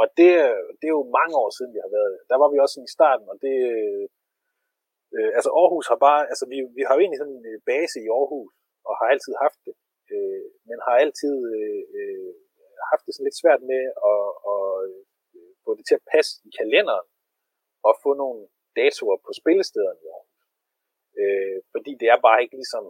Og 0.00 0.06
det, 0.18 0.30
det 0.78 0.86
er 0.88 0.96
jo 0.98 1.04
mange 1.18 1.34
år 1.42 1.50
siden, 1.56 1.72
vi 1.76 1.80
har 1.84 1.90
været 1.96 2.12
Der. 2.28 2.42
Var 2.42 2.50
vi 2.54 2.58
også 2.64 2.76
i 2.88 2.90
starten, 2.96 3.26
og 3.32 3.36
det, 3.44 3.56
øh, 5.16 5.30
altså 5.38 5.50
Aarhus 5.60 5.86
har 5.92 5.98
bare, 6.06 6.22
altså 6.32 6.44
vi, 6.52 6.56
vi 6.78 6.82
har 6.86 6.92
jo 6.94 7.02
egentlig 7.02 7.20
sådan 7.22 7.38
en 7.38 7.62
base 7.70 7.96
i 8.04 8.08
Aarhus, 8.18 8.52
og 8.88 8.92
har 9.00 9.06
altid 9.14 9.32
haft 9.44 9.60
det. 9.66 9.74
øh, 10.12 10.44
men 10.68 10.76
har 10.86 10.96
altid 11.04 11.34
øh, 11.56 11.82
øh, 11.98 12.32
haft 12.90 13.04
det 13.04 13.12
sådan 13.12 13.28
lidt 13.28 13.40
svært 13.42 13.62
med 13.72 13.82
at, 14.12 14.26
at 14.54 14.66
øh, 15.36 15.50
få 15.64 15.70
det 15.78 15.84
til 15.86 15.98
at 15.98 16.06
passe 16.14 16.32
i 16.48 16.50
kalenderen 16.60 17.06
og 17.88 17.92
få 18.04 18.10
nogle 18.22 18.40
datoer 18.78 19.18
på 19.26 19.30
spillestederne 19.40 20.00
i 20.04 20.08
Aarhus. 20.14 20.44
Øh, 21.20 21.58
fordi 21.72 21.92
det 22.00 22.08
er 22.14 22.24
bare 22.26 22.42
ikke 22.42 22.56
ligesom 22.62 22.84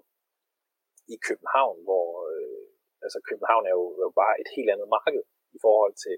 i 1.15 1.17
København, 1.27 1.79
hvor 1.87 2.07
øh, 2.33 2.67
altså 3.05 3.19
København 3.29 3.65
er 3.71 3.75
jo, 3.79 3.85
er 4.01 4.05
jo 4.09 4.15
bare 4.23 4.35
et 4.43 4.51
helt 4.57 4.71
andet 4.75 4.89
marked 4.97 5.25
i 5.57 5.59
forhold 5.67 5.95
til, 6.05 6.17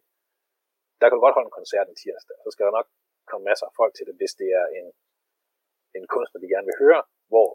der 0.98 1.06
kan 1.06 1.16
du 1.16 1.22
godt 1.24 1.36
holde 1.36 1.50
en 1.50 1.58
koncert 1.60 1.86
en 1.88 2.00
tirsdag, 2.02 2.36
så 2.44 2.48
skal 2.50 2.66
der 2.66 2.78
nok 2.78 2.88
komme 3.30 3.44
masser 3.50 3.66
af 3.66 3.74
folk 3.80 3.92
til 3.94 4.06
det, 4.08 4.14
hvis 4.20 4.34
det 4.40 4.48
er 4.60 4.66
en, 4.78 4.86
en 6.00 6.12
kunstner, 6.14 6.38
de 6.40 6.52
gerne 6.54 6.68
vil 6.70 6.82
høre, 6.84 7.02
hvor 7.32 7.48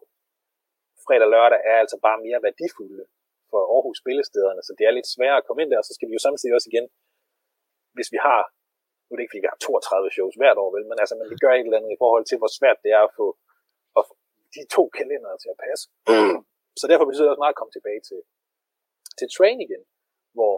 fredag 1.05 1.27
og 1.27 1.33
lørdag 1.35 1.59
er 1.71 1.77
altså 1.83 1.97
bare 2.07 2.23
mere 2.25 2.43
værdifulde 2.47 3.05
for 3.51 3.61
Aarhus 3.73 3.97
spillestederne, 4.03 4.61
så 4.67 4.71
det 4.77 4.83
er 4.85 4.93
lidt 4.97 5.13
sværere 5.15 5.39
at 5.41 5.45
komme 5.47 5.61
ind 5.61 5.69
der, 5.71 5.81
og 5.81 5.87
så 5.87 5.93
skal 5.97 6.07
vi 6.09 6.15
jo 6.17 6.25
samtidig 6.27 6.53
også 6.57 6.69
igen, 6.71 6.85
hvis 7.95 8.09
vi 8.15 8.19
har, 8.27 8.41
nu 9.03 9.09
er 9.11 9.17
det 9.17 9.23
ikke 9.23 9.33
fordi 9.33 9.45
vi 9.45 9.53
har 9.53 9.61
32 9.61 10.15
shows 10.15 10.35
hvert 10.41 10.61
år, 10.63 10.69
vel, 10.75 10.85
men 10.89 10.97
altså, 11.03 11.15
men 11.19 11.25
det 11.31 11.41
gør 11.43 11.53
et 11.53 11.67
eller 11.67 11.79
andet 11.79 11.91
i 11.93 12.01
forhold 12.03 12.25
til, 12.27 12.37
hvor 12.41 12.51
svært 12.59 12.79
det 12.83 12.91
er 12.97 13.03
at 13.07 13.13
få, 13.19 13.27
at 13.97 14.03
få 14.07 14.13
de 14.55 14.61
to 14.75 14.83
kalendere 14.99 15.37
til 15.43 15.49
at 15.53 15.61
passe. 15.65 15.85
Så 16.79 16.85
derfor 16.89 17.05
betyder 17.05 17.25
det 17.25 17.33
også 17.33 17.43
meget 17.45 17.55
at 17.55 17.61
komme 17.61 17.75
tilbage 17.75 18.01
til, 18.09 18.19
til 19.19 19.27
train 19.35 19.59
igen, 19.67 19.83
hvor, 20.35 20.55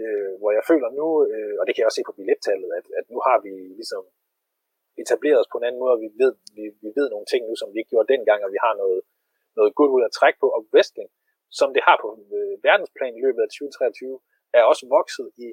øh, 0.00 0.30
hvor 0.40 0.50
jeg 0.56 0.64
føler 0.70 0.88
nu, 1.00 1.08
øh, 1.32 1.54
og 1.58 1.62
det 1.64 1.72
kan 1.72 1.80
jeg 1.80 1.88
også 1.88 2.00
se 2.00 2.08
på 2.08 2.18
billettallet, 2.18 2.70
at, 2.78 2.86
at 2.98 3.04
nu 3.12 3.18
har 3.26 3.38
vi 3.46 3.52
ligesom 3.80 4.02
etableret 5.02 5.40
os 5.42 5.50
på 5.52 5.58
en 5.58 5.66
anden 5.66 5.82
måde, 5.82 5.94
og 5.96 6.00
vi 6.04 6.10
ved, 6.22 6.32
vi, 6.56 6.64
vi 6.84 6.90
ved 6.98 7.06
nogle 7.10 7.26
ting 7.32 7.42
nu, 7.48 7.54
som 7.60 7.68
vi 7.72 7.78
ikke 7.78 7.92
gjorde 7.94 8.12
dengang, 8.14 8.40
og 8.46 8.50
vi 8.54 8.60
har 8.66 8.74
noget, 8.82 9.00
noget 9.58 9.70
godt 9.78 9.90
ud 9.96 10.02
at 10.08 10.16
trække 10.18 10.38
på, 10.42 10.48
og 10.56 10.60
wrestling, 10.72 11.10
som 11.58 11.68
det 11.74 11.82
har 11.88 11.96
på 12.04 12.08
øh, 12.36 12.54
verdensplan 12.66 13.16
i 13.18 13.22
løbet 13.26 13.42
af 13.44 13.48
2023, 13.48 14.20
er 14.58 14.62
også 14.70 14.84
vokset 14.96 15.28
i, 15.44 15.48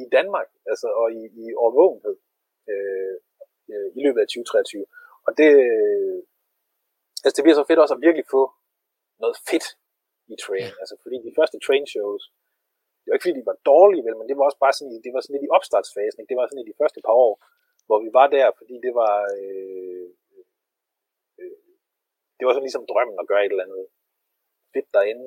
i 0.00 0.02
Danmark, 0.16 0.48
altså 0.70 0.88
og 1.00 1.06
i, 1.20 1.22
i 1.42 1.44
overvågenhed 1.62 2.16
øh, 2.70 3.16
øh, 3.72 3.88
i 3.98 4.00
løbet 4.06 4.20
af 4.22 4.28
2023. 4.28 4.86
Og 5.26 5.32
det, 5.40 5.50
øh, 5.66 6.18
altså 7.24 7.34
det 7.36 7.44
bliver 7.44 7.58
så 7.58 7.68
fedt 7.68 7.82
også 7.84 7.94
at 7.96 8.04
virkelig 8.06 8.26
få 8.36 8.42
noget 9.22 9.36
fedt 9.50 9.66
i 10.32 10.34
train. 10.44 10.72
Altså 10.82 10.94
fordi 11.02 11.16
de 11.26 11.36
første 11.38 11.58
train 11.66 11.86
shows, 11.94 12.22
det 13.00 13.06
var 13.08 13.16
ikke 13.16 13.26
fordi 13.26 13.40
de 13.40 13.50
var 13.50 13.58
dårlige, 13.72 14.04
vel, 14.06 14.16
men 14.16 14.26
det 14.28 14.36
var 14.38 14.44
også 14.48 14.60
bare 14.64 14.74
sådan, 14.78 14.96
det 15.04 15.12
var 15.14 15.20
sådan 15.20 15.34
lidt 15.36 15.48
i 15.48 15.54
opstartsfasen. 15.56 16.18
Ikke? 16.18 16.30
Det 16.30 16.38
var 16.38 16.46
sådan 16.46 16.64
i 16.64 16.70
de 16.70 16.78
første 16.80 17.00
par 17.06 17.16
år, 17.26 17.34
hvor 17.88 17.98
vi 18.04 18.10
var 18.18 18.26
der, 18.36 18.46
fordi 18.58 18.74
det 18.86 18.92
var, 19.00 19.16
øh, 19.38 20.06
øh, 21.40 21.58
det 22.36 22.44
var 22.44 22.52
sådan 22.52 22.68
ligesom 22.68 22.88
drømmen 22.90 23.18
at 23.20 23.28
gøre 23.30 23.44
et 23.44 23.52
eller 23.52 23.66
andet 23.66 23.84
fedt 24.74 24.88
derinde. 24.96 25.26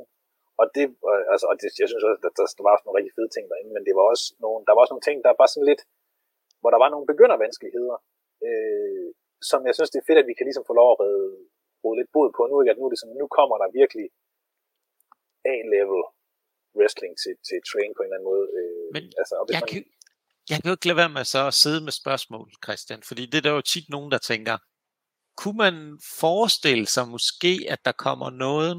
Og 0.62 0.66
det, 0.76 0.86
altså, 1.34 1.45
og 1.51 1.55
det, 1.62 1.68
jeg 1.82 1.88
synes 1.89 2.03
også, 2.07 2.18
at 2.18 2.24
der, 2.26 2.32
der 2.57 2.64
var 2.66 2.74
også 2.76 2.86
nogle 2.86 2.97
rigtig 2.99 3.16
fede 3.18 3.32
ting 3.36 3.45
derinde, 3.51 3.72
men 3.76 3.84
det 3.88 3.93
var 3.97 4.05
også 4.14 4.26
nogle, 4.43 4.59
der 4.68 4.74
var 4.74 4.82
også 4.84 4.93
nogle 4.93 5.07
ting, 5.07 5.18
der 5.28 5.34
var 5.41 5.47
sådan 5.49 5.70
lidt, 5.72 5.84
hvor 6.62 6.72
der 6.74 6.80
var 6.84 6.89
nogle 6.91 7.09
begyndervanskeligheder, 7.12 7.97
øh, 8.47 9.07
som 9.49 9.59
jeg 9.68 9.76
synes, 9.76 9.91
det 9.91 9.99
er 9.99 10.07
fedt, 10.07 10.22
at 10.22 10.30
vi 10.30 10.38
kan 10.38 10.47
ligesom 10.47 10.68
få 10.70 10.74
lov 10.82 10.89
at 10.91 10.99
redde, 11.03 11.30
råde 11.84 11.97
lidt 11.99 12.14
bod 12.16 12.30
på 12.38 12.41
nu, 12.49 12.55
ikke? 12.62 12.72
at 12.74 12.80
nu, 12.80 12.86
er 12.86 12.93
det 12.93 13.01
sådan, 13.01 13.22
nu 13.24 13.28
kommer 13.38 13.55
der 13.62 13.78
virkelig 13.82 14.07
A-level 15.53 16.03
wrestling 16.78 17.14
til, 17.24 17.34
til 17.47 17.57
train 17.70 17.91
på 17.93 18.01
en 18.01 18.07
eller 18.07 18.18
anden 18.18 18.30
måde. 18.32 18.45
Øh, 18.57 18.88
Men 18.95 19.03
altså, 19.22 19.34
og 19.41 19.45
hvis 19.45 19.55
jeg, 19.55 19.64
man... 19.64 19.72
kan, 19.72 19.82
jeg 20.52 20.58
kan 20.60 20.70
jo 20.70 20.76
ikke 20.78 20.88
lade 20.88 21.02
være 21.04 21.16
med 21.18 21.26
så 21.34 21.41
at 21.47 21.54
sidde 21.54 21.82
med 21.88 21.93
spørgsmål, 22.02 22.47
Christian, 22.66 23.02
fordi 23.10 23.24
det 23.26 23.38
er 23.38 23.45
der 23.47 23.58
jo 23.60 23.62
tit 23.62 23.88
nogen, 23.89 24.12
der 24.12 24.18
tænker, 24.32 24.56
kunne 25.41 25.60
man 25.66 25.76
forestille 26.22 26.88
sig 26.95 27.06
måske, 27.16 27.52
at 27.74 27.80
der 27.88 27.95
kommer 28.06 28.30
noget, 28.45 28.72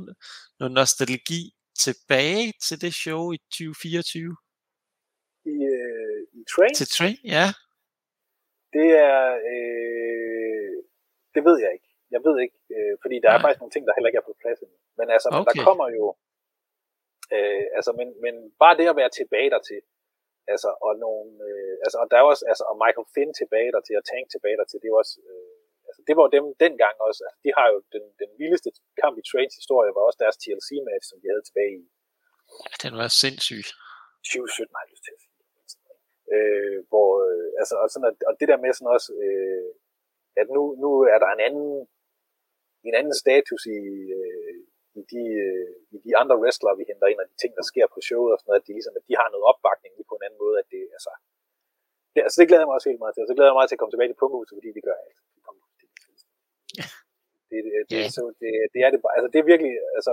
noget 0.59 0.73
nostalgi 0.81 1.43
tilbage 1.85 2.53
til 2.67 2.77
det 2.85 2.95
show 3.03 3.23
i 3.37 3.39
2024? 3.39 4.37
I, 5.55 5.57
øh, 5.75 6.21
i 6.39 6.41
Train? 6.53 6.75
Til 6.81 6.89
Train, 6.97 7.19
ja. 7.37 7.47
Det 8.77 8.89
er, 9.09 9.21
øh, 9.53 10.77
det 11.35 11.43
ved 11.49 11.57
jeg 11.65 11.71
ikke. 11.77 11.89
Jeg 12.15 12.21
ved 12.27 12.37
ikke, 12.45 12.59
øh, 12.77 12.95
fordi 13.03 13.17
der 13.23 13.29
Nej. 13.29 13.37
er 13.37 13.43
faktisk 13.45 13.61
nogle 13.61 13.75
ting, 13.75 13.85
der 13.87 13.97
heller 13.97 14.11
ikke 14.11 14.21
er 14.23 14.29
på 14.31 14.37
plads 14.43 14.59
endnu. 14.65 14.79
Men 14.99 15.07
altså, 15.15 15.29
okay. 15.29 15.39
men 15.39 15.45
der 15.49 15.65
kommer 15.69 15.87
jo, 15.99 16.05
øh, 17.35 17.65
altså, 17.79 17.91
men, 17.99 18.09
men 18.25 18.35
bare 18.63 18.77
det 18.79 18.87
at 18.93 19.01
være 19.01 19.13
tilbage 19.19 19.51
der 19.55 19.63
til, 19.71 19.81
altså, 20.53 20.71
og 20.87 20.93
nogle, 21.05 21.31
øh, 21.49 21.75
altså, 21.85 21.97
og 22.03 22.07
der 22.11 22.17
er 22.19 22.27
også, 22.33 22.45
altså, 22.51 22.65
og 22.71 22.77
Michael 22.83 23.09
Finn 23.15 23.33
tilbage 23.41 23.71
der 23.75 23.83
til, 23.85 23.95
og 24.01 24.05
Tank 24.11 24.27
tilbage 24.35 24.59
der 24.61 24.67
til, 24.69 24.79
det 24.83 24.89
er 24.89 24.97
også, 25.03 25.17
øh, 25.31 25.57
altså, 25.89 26.01
det 26.09 26.15
var 26.19 26.27
dem 26.37 26.45
dengang 26.65 26.97
også, 27.09 27.21
altså, 27.27 27.39
de 27.45 27.51
har 27.59 27.67
jo 27.73 27.79
den, 27.95 28.05
den 28.23 28.31
vildeste 28.41 28.71
kamp 29.03 29.15
i 29.21 29.27
Trains 29.31 29.55
historie, 29.61 29.97
var 29.97 30.09
også 30.09 30.21
deres 30.25 30.41
TLC-match, 30.43 31.07
som 31.11 31.19
de 31.23 31.27
havde 31.33 31.47
tilbage 31.49 31.75
i. 31.83 31.85
Ja, 32.69 32.75
den 32.85 32.95
var 33.01 33.09
sindssyg. 33.23 33.65
2017 34.25 34.77
har 34.77 34.83
jeg 34.85 34.93
lyst 34.95 35.05
til 35.07 35.15
at 35.17 35.21
sige. 35.23 35.33
Øh, 36.35 36.79
hvor, 36.91 37.11
øh, 37.29 37.49
altså, 37.61 37.75
og, 37.83 37.89
sådan, 37.93 38.09
at, 38.11 38.17
og 38.29 38.35
det 38.41 38.49
der 38.51 38.59
med 38.65 38.73
sådan 38.73 38.95
også, 38.97 39.11
øh, 39.25 39.69
at 40.41 40.47
nu, 40.57 40.63
nu 40.85 40.91
er 41.15 41.19
der 41.25 41.31
en 41.33 41.43
anden, 41.49 41.71
en 42.89 42.95
anden 43.01 43.17
status 43.25 43.63
i, 43.77 43.79
øh, 44.19 44.42
i, 45.01 45.03
de, 45.13 45.23
øh, 45.45 45.71
i 45.97 45.99
de 46.07 46.13
andre 46.21 46.37
wrestlere, 46.43 46.79
vi 46.81 46.85
henter 46.91 47.09
ind, 47.13 47.21
og 47.23 47.29
de 47.33 47.37
ting, 47.43 47.53
der 47.59 47.65
sker 47.71 47.87
på 47.95 47.99
showet 48.09 48.31
og 48.33 48.39
sådan 48.39 48.49
noget, 48.51 48.63
at 48.63 48.67
de, 48.69 48.73
ligesom, 48.79 48.95
at 48.99 49.05
de 49.09 49.15
har 49.21 49.29
noget 49.35 49.49
opbakning 49.51 49.93
på 50.11 50.15
en 50.17 50.25
anden 50.27 50.41
måde, 50.45 50.57
at 50.63 50.67
det, 50.75 50.83
altså, 50.97 51.13
det, 52.13 52.21
altså, 52.27 52.39
det 52.41 52.49
glæder 52.49 52.63
jeg 52.63 52.71
mig 52.71 52.79
også 52.79 52.91
helt 52.91 53.03
meget 53.03 53.15
til. 53.15 53.25
Og 53.25 53.29
så 53.29 53.35
glæder 53.35 53.49
jeg 53.49 53.55
mig 53.55 53.61
meget 53.61 53.71
til 53.71 53.79
at 53.79 53.83
komme 53.83 53.95
tilbage 53.95 54.11
til 54.11 54.21
Pumpehuset, 54.21 54.55
fordi 54.59 54.71
det 54.77 54.85
gør 54.87 54.97
jeg 54.99 55.07
altid. 55.09 55.27
Det, 57.51 57.59
det, 57.67 57.73
det, 57.91 57.99
yeah. 58.01 58.11
så, 58.17 58.23
det, 58.41 58.51
det, 58.75 58.81
er 58.87 58.91
det 58.93 59.01
bare. 59.03 59.15
Altså, 59.17 59.29
det 59.33 59.39
er 59.41 59.51
virkelig, 59.53 59.73
altså, 59.99 60.13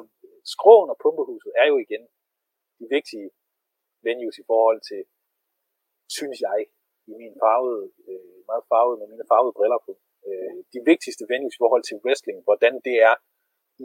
skråen 0.54 0.90
og 0.94 0.98
Pumpehuset 1.04 1.52
er 1.62 1.68
jo 1.72 1.76
igen 1.86 2.04
de 2.80 2.86
vigtige 2.96 3.28
venues 4.08 4.38
i 4.44 4.46
forhold 4.52 4.80
til, 4.90 5.02
synes 6.18 6.38
jeg, 6.48 6.60
i 7.12 7.14
min 7.22 7.34
farvede, 7.44 7.84
øh, 8.10 8.38
meget 8.50 8.66
farvede, 8.72 8.98
med 9.02 9.08
mine 9.14 9.30
farvede 9.32 9.58
briller 9.58 9.80
på, 9.88 9.92
øh, 10.28 10.56
de 10.74 10.80
vigtigste 10.92 11.24
venues 11.32 11.56
i 11.56 11.62
forhold 11.64 11.84
til 11.86 11.98
wrestling, 12.04 12.38
hvordan 12.48 12.74
det 12.88 12.96
er 13.10 13.16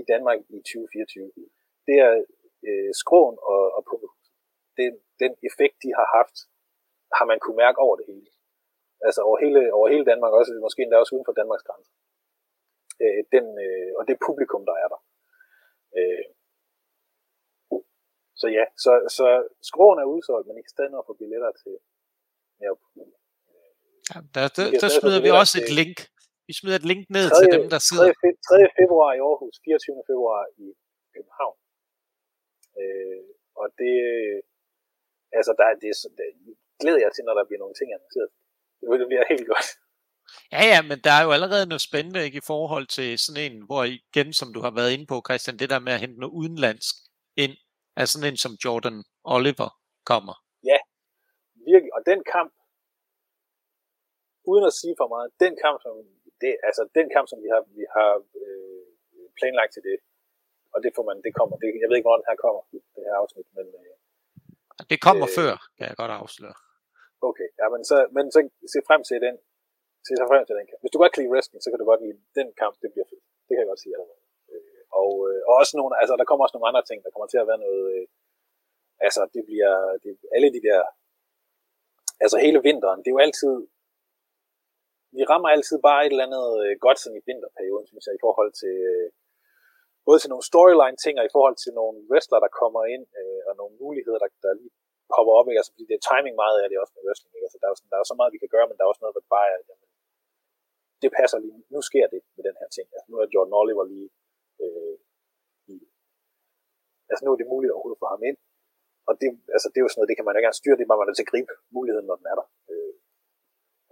i 0.00 0.02
Danmark 0.12 0.38
i 0.56 0.58
2024. 0.58 1.32
Det 1.88 1.96
er 2.06 2.12
øh, 2.68 2.90
skråen 3.02 3.36
og, 3.52 3.62
og 3.76 3.82
Pumpehuset. 3.88 4.34
Den, 4.80 4.92
den 5.22 5.32
effekt, 5.48 5.76
de 5.84 5.90
har 5.98 6.08
haft, 6.18 6.36
har 7.16 7.24
man 7.30 7.38
kunne 7.40 7.60
mærke 7.64 7.78
over 7.86 7.96
det 8.00 8.06
hele. 8.10 8.28
Altså 9.06 9.20
over 9.28 9.38
hele, 9.44 9.60
over 9.78 9.86
hele 9.94 10.04
Danmark, 10.10 10.32
også, 10.38 10.50
måske 10.66 10.82
endda 10.82 10.96
også 11.02 11.14
uden 11.14 11.28
for 11.28 11.36
Danmarks 11.40 11.66
grænse. 11.68 11.90
Øh, 13.02 13.20
den, 13.34 13.46
øh, 13.64 13.90
og 13.98 14.02
det 14.08 14.24
publikum, 14.28 14.62
der 14.70 14.76
er 14.84 14.88
der. 14.94 15.00
Øh, 15.98 16.24
så 18.40 18.46
ja, 18.58 18.64
så, 18.84 18.92
så 19.16 19.26
skråen 19.70 19.98
er 20.02 20.12
udsolgt, 20.14 20.46
men 20.46 20.58
I 20.58 20.62
kan 20.62 20.74
stadig 20.74 20.90
nå 20.90 20.98
at 21.00 21.08
få 21.10 21.14
billetter 21.20 21.52
til 21.62 21.74
Ja, 24.10 24.18
der, 24.34 24.42
der, 24.56 24.66
der 24.82 24.88
smider 24.96 25.20
vi 25.26 25.30
også 25.42 25.54
et 25.62 25.70
link. 25.80 25.98
Vi 26.48 26.52
smider 26.58 26.78
et 26.80 26.88
link 26.90 27.02
ned 27.16 27.26
3, 27.30 27.36
til 27.38 27.46
dem, 27.56 27.64
der 27.74 27.80
sidder. 27.88 28.04
3. 28.04 28.58
3. 28.68 28.78
februar 28.80 29.10
i 29.18 29.20
Aarhus, 29.28 29.54
24. 29.64 30.02
februar 30.10 30.40
i 30.64 30.66
København. 31.14 31.56
Øh, 32.80 33.22
og 33.60 33.66
det, 33.80 33.94
altså 35.38 35.52
der, 35.58 35.66
det, 35.82 35.90
det 36.18 36.28
glæder 36.82 37.00
jeg 37.04 37.10
til, 37.12 37.24
når 37.24 37.34
der 37.38 37.44
bliver 37.48 37.62
nogle 37.64 37.76
ting 37.78 37.88
annonceret. 37.96 38.30
Det 39.02 39.08
bliver 39.10 39.24
helt 39.34 39.46
godt. 39.52 39.68
Ja, 40.54 40.62
ja, 40.72 40.80
men 40.90 40.98
der 41.06 41.12
er 41.18 41.22
jo 41.26 41.30
allerede 41.36 41.66
noget 41.72 41.86
spændende 41.88 42.24
ikke, 42.26 42.38
i 42.42 42.48
forhold 42.52 42.86
til 42.86 43.08
sådan 43.18 43.42
en, 43.46 43.56
hvor 43.68 43.82
igen, 43.98 44.28
som 44.40 44.48
du 44.54 44.60
har 44.66 44.72
været 44.78 44.92
inde 44.94 45.06
på, 45.12 45.16
Christian, 45.26 45.58
det 45.58 45.70
der 45.70 45.78
med 45.86 45.92
at 45.92 46.00
hente 46.04 46.20
noget 46.20 46.34
udenlandsk 46.40 46.94
ind, 47.44 47.54
er 48.00 48.04
sådan 48.04 48.28
en 48.30 48.38
som 48.44 48.52
Jordan 48.64 48.98
Oliver 49.34 49.70
kommer. 50.10 50.34
Ja, 50.70 50.78
virkelig. 51.70 51.92
Og 51.96 52.02
den 52.10 52.20
kamp, 52.34 52.52
uden 54.50 54.64
at 54.70 54.74
sige 54.80 54.94
for 55.00 55.08
meget, 55.14 55.28
den 55.44 55.54
kamp, 55.64 55.76
som, 55.84 55.94
det, 56.42 56.52
altså 56.68 56.82
den 56.98 57.06
kamp, 57.14 57.26
som 57.32 57.38
vi 57.44 57.48
har, 57.54 57.62
vi 57.78 57.84
har 57.96 58.10
øh, 58.42 58.82
planlagt 59.38 59.72
til 59.74 59.82
det, 59.88 59.96
og 60.74 60.78
det 60.84 60.90
får 60.96 61.04
man, 61.08 61.16
det 61.26 61.32
kommer, 61.38 61.54
det, 61.62 61.68
jeg 61.82 61.88
ved 61.88 61.96
ikke, 61.96 62.06
hvornår 62.06 62.22
den 62.22 62.30
her 62.30 62.44
kommer, 62.46 62.62
det 62.94 63.02
her 63.06 63.16
afsnit, 63.22 63.48
men... 63.58 63.66
Øh, 63.80 63.94
det 64.92 64.98
kommer 65.06 65.26
øh, 65.30 65.34
før, 65.38 65.54
kan 65.76 65.84
jeg 65.90 65.96
godt 66.02 66.14
afsløre. 66.20 66.56
Okay, 67.28 67.48
ja, 67.60 67.66
men 67.74 67.82
så, 67.90 67.96
men 68.16 68.24
så 68.34 68.38
se 68.74 68.78
frem 68.88 69.00
til 69.08 69.18
den, 69.26 69.34
se 70.06 70.12
frem 70.30 70.44
til 70.48 70.56
den 70.58 70.66
kamp. 70.68 70.80
Hvis 70.82 70.92
du 70.94 70.98
godt 71.02 71.12
kan 71.12 71.20
lide 71.22 71.32
wrestling, 71.34 71.60
så 71.62 71.68
kan 71.70 71.80
du 71.80 71.86
godt 71.90 72.02
lide 72.04 72.18
den 72.38 72.48
kamp, 72.60 72.74
det 72.82 72.90
bliver 72.94 73.08
fedt. 73.12 73.24
Det 73.46 73.52
kan 73.52 73.62
jeg 73.62 73.70
godt 73.72 73.82
sige 73.84 73.94
allerede. 73.96 74.22
Øh, 74.52 74.82
og, 75.00 75.12
øh, 75.28 75.40
og 75.48 75.52
også 75.60 75.72
nogle, 75.78 75.92
altså 76.02 76.14
der 76.20 76.26
kommer 76.28 76.42
også 76.44 76.56
nogle 76.56 76.70
andre 76.70 76.84
ting, 76.88 76.98
der 77.04 77.12
kommer 77.12 77.28
til 77.30 77.42
at 77.42 77.48
være 77.50 77.60
noget, 77.66 77.82
øh, 77.94 78.04
altså 79.06 79.22
det 79.34 79.42
bliver, 79.48 79.74
det, 80.02 80.10
alle 80.36 80.48
de 80.56 80.60
der, 80.68 80.80
altså 82.24 82.36
hele 82.46 82.60
vinteren, 82.68 83.00
det 83.02 83.08
er 83.08 83.16
jo 83.16 83.24
altid, 83.26 83.54
vi 85.16 85.22
rammer 85.30 85.48
altid 85.54 85.76
bare 85.88 86.00
et 86.02 86.12
eller 86.12 86.28
andet 86.28 86.46
øh, 86.64 86.72
godt 86.84 86.98
sådan 87.00 87.20
i 87.20 87.26
vinterperioden, 87.28 87.86
synes 87.90 88.04
jeg, 88.06 88.14
i 88.16 88.24
forhold 88.26 88.52
til, 88.62 88.74
øh, 88.92 89.08
både 90.06 90.18
til 90.20 90.30
nogle 90.32 90.48
storyline-ting, 90.50 91.14
og 91.20 91.24
i 91.26 91.34
forhold 91.36 91.56
til 91.64 91.72
nogle 91.80 91.96
wrestler, 92.10 92.40
der 92.44 92.58
kommer 92.60 92.82
ind, 92.94 93.04
øh, 93.20 93.40
og 93.48 93.52
nogle 93.60 93.74
muligheder, 93.82 94.18
der, 94.22 94.30
der 94.44 94.60
lige 94.60 94.72
popper 95.14 95.34
op, 95.38 95.46
ikke? 95.48 95.60
Altså, 95.60 95.72
fordi 95.74 95.84
det 95.88 95.96
er 95.96 96.06
timing 96.10 96.36
meget 96.42 96.58
af 96.62 96.66
det 96.68 96.76
også 96.82 96.94
med 96.96 97.04
wrestling, 97.06 97.32
ikke? 97.36 97.46
Altså, 97.48 97.58
der 97.60 97.66
er, 97.66 97.72
jo 97.72 97.78
sådan, 97.78 97.92
der 97.92 97.98
er 97.98 98.10
så 98.10 98.16
meget, 98.18 98.34
vi 98.36 98.42
kan 98.42 98.54
gøre, 98.54 98.66
men 98.68 98.76
der 98.76 98.84
er 98.84 98.92
også 98.92 99.02
noget, 99.04 99.16
der 99.18 99.34
bare 99.36 99.48
er, 99.54 99.58
jamen, 99.68 99.88
det 101.02 101.10
passer 101.18 101.38
lige, 101.44 101.58
nu 101.74 101.80
sker 101.90 102.06
det 102.14 102.20
med 102.36 102.42
den 102.48 102.56
her 102.60 102.68
ting. 102.76 102.86
Altså, 102.94 103.06
nu 103.10 103.16
er 103.22 103.32
Jordan 103.34 103.58
Oliver 103.60 103.84
lige 103.92 104.08
øh, 104.64 104.96
i, 105.72 105.76
Altså 107.10 107.22
nu 107.24 107.30
er 107.32 107.38
det 107.40 107.52
muligt 107.54 107.72
overhovedet 107.74 108.02
for 108.02 108.10
ham 108.14 108.22
ind. 108.30 108.38
Og 109.08 109.14
det, 109.20 109.28
altså, 109.56 109.68
det 109.70 109.78
er 109.78 109.84
jo 109.84 109.90
sådan 109.90 109.98
noget, 110.00 110.10
det 110.10 110.16
kan 110.16 110.24
man 110.24 110.32
ikke 110.32 110.42
engang 110.42 110.60
styre, 110.60 110.76
det 110.76 110.84
er 110.84 110.90
bare, 110.90 111.02
man 111.02 111.10
er 111.10 111.16
til 111.16 111.26
at 111.26 111.32
gribe 111.32 111.52
muligheden, 111.76 112.06
når 112.08 112.16
den 112.20 112.26
er 112.32 112.36
der. 112.40 112.46
Øh, 112.72 112.94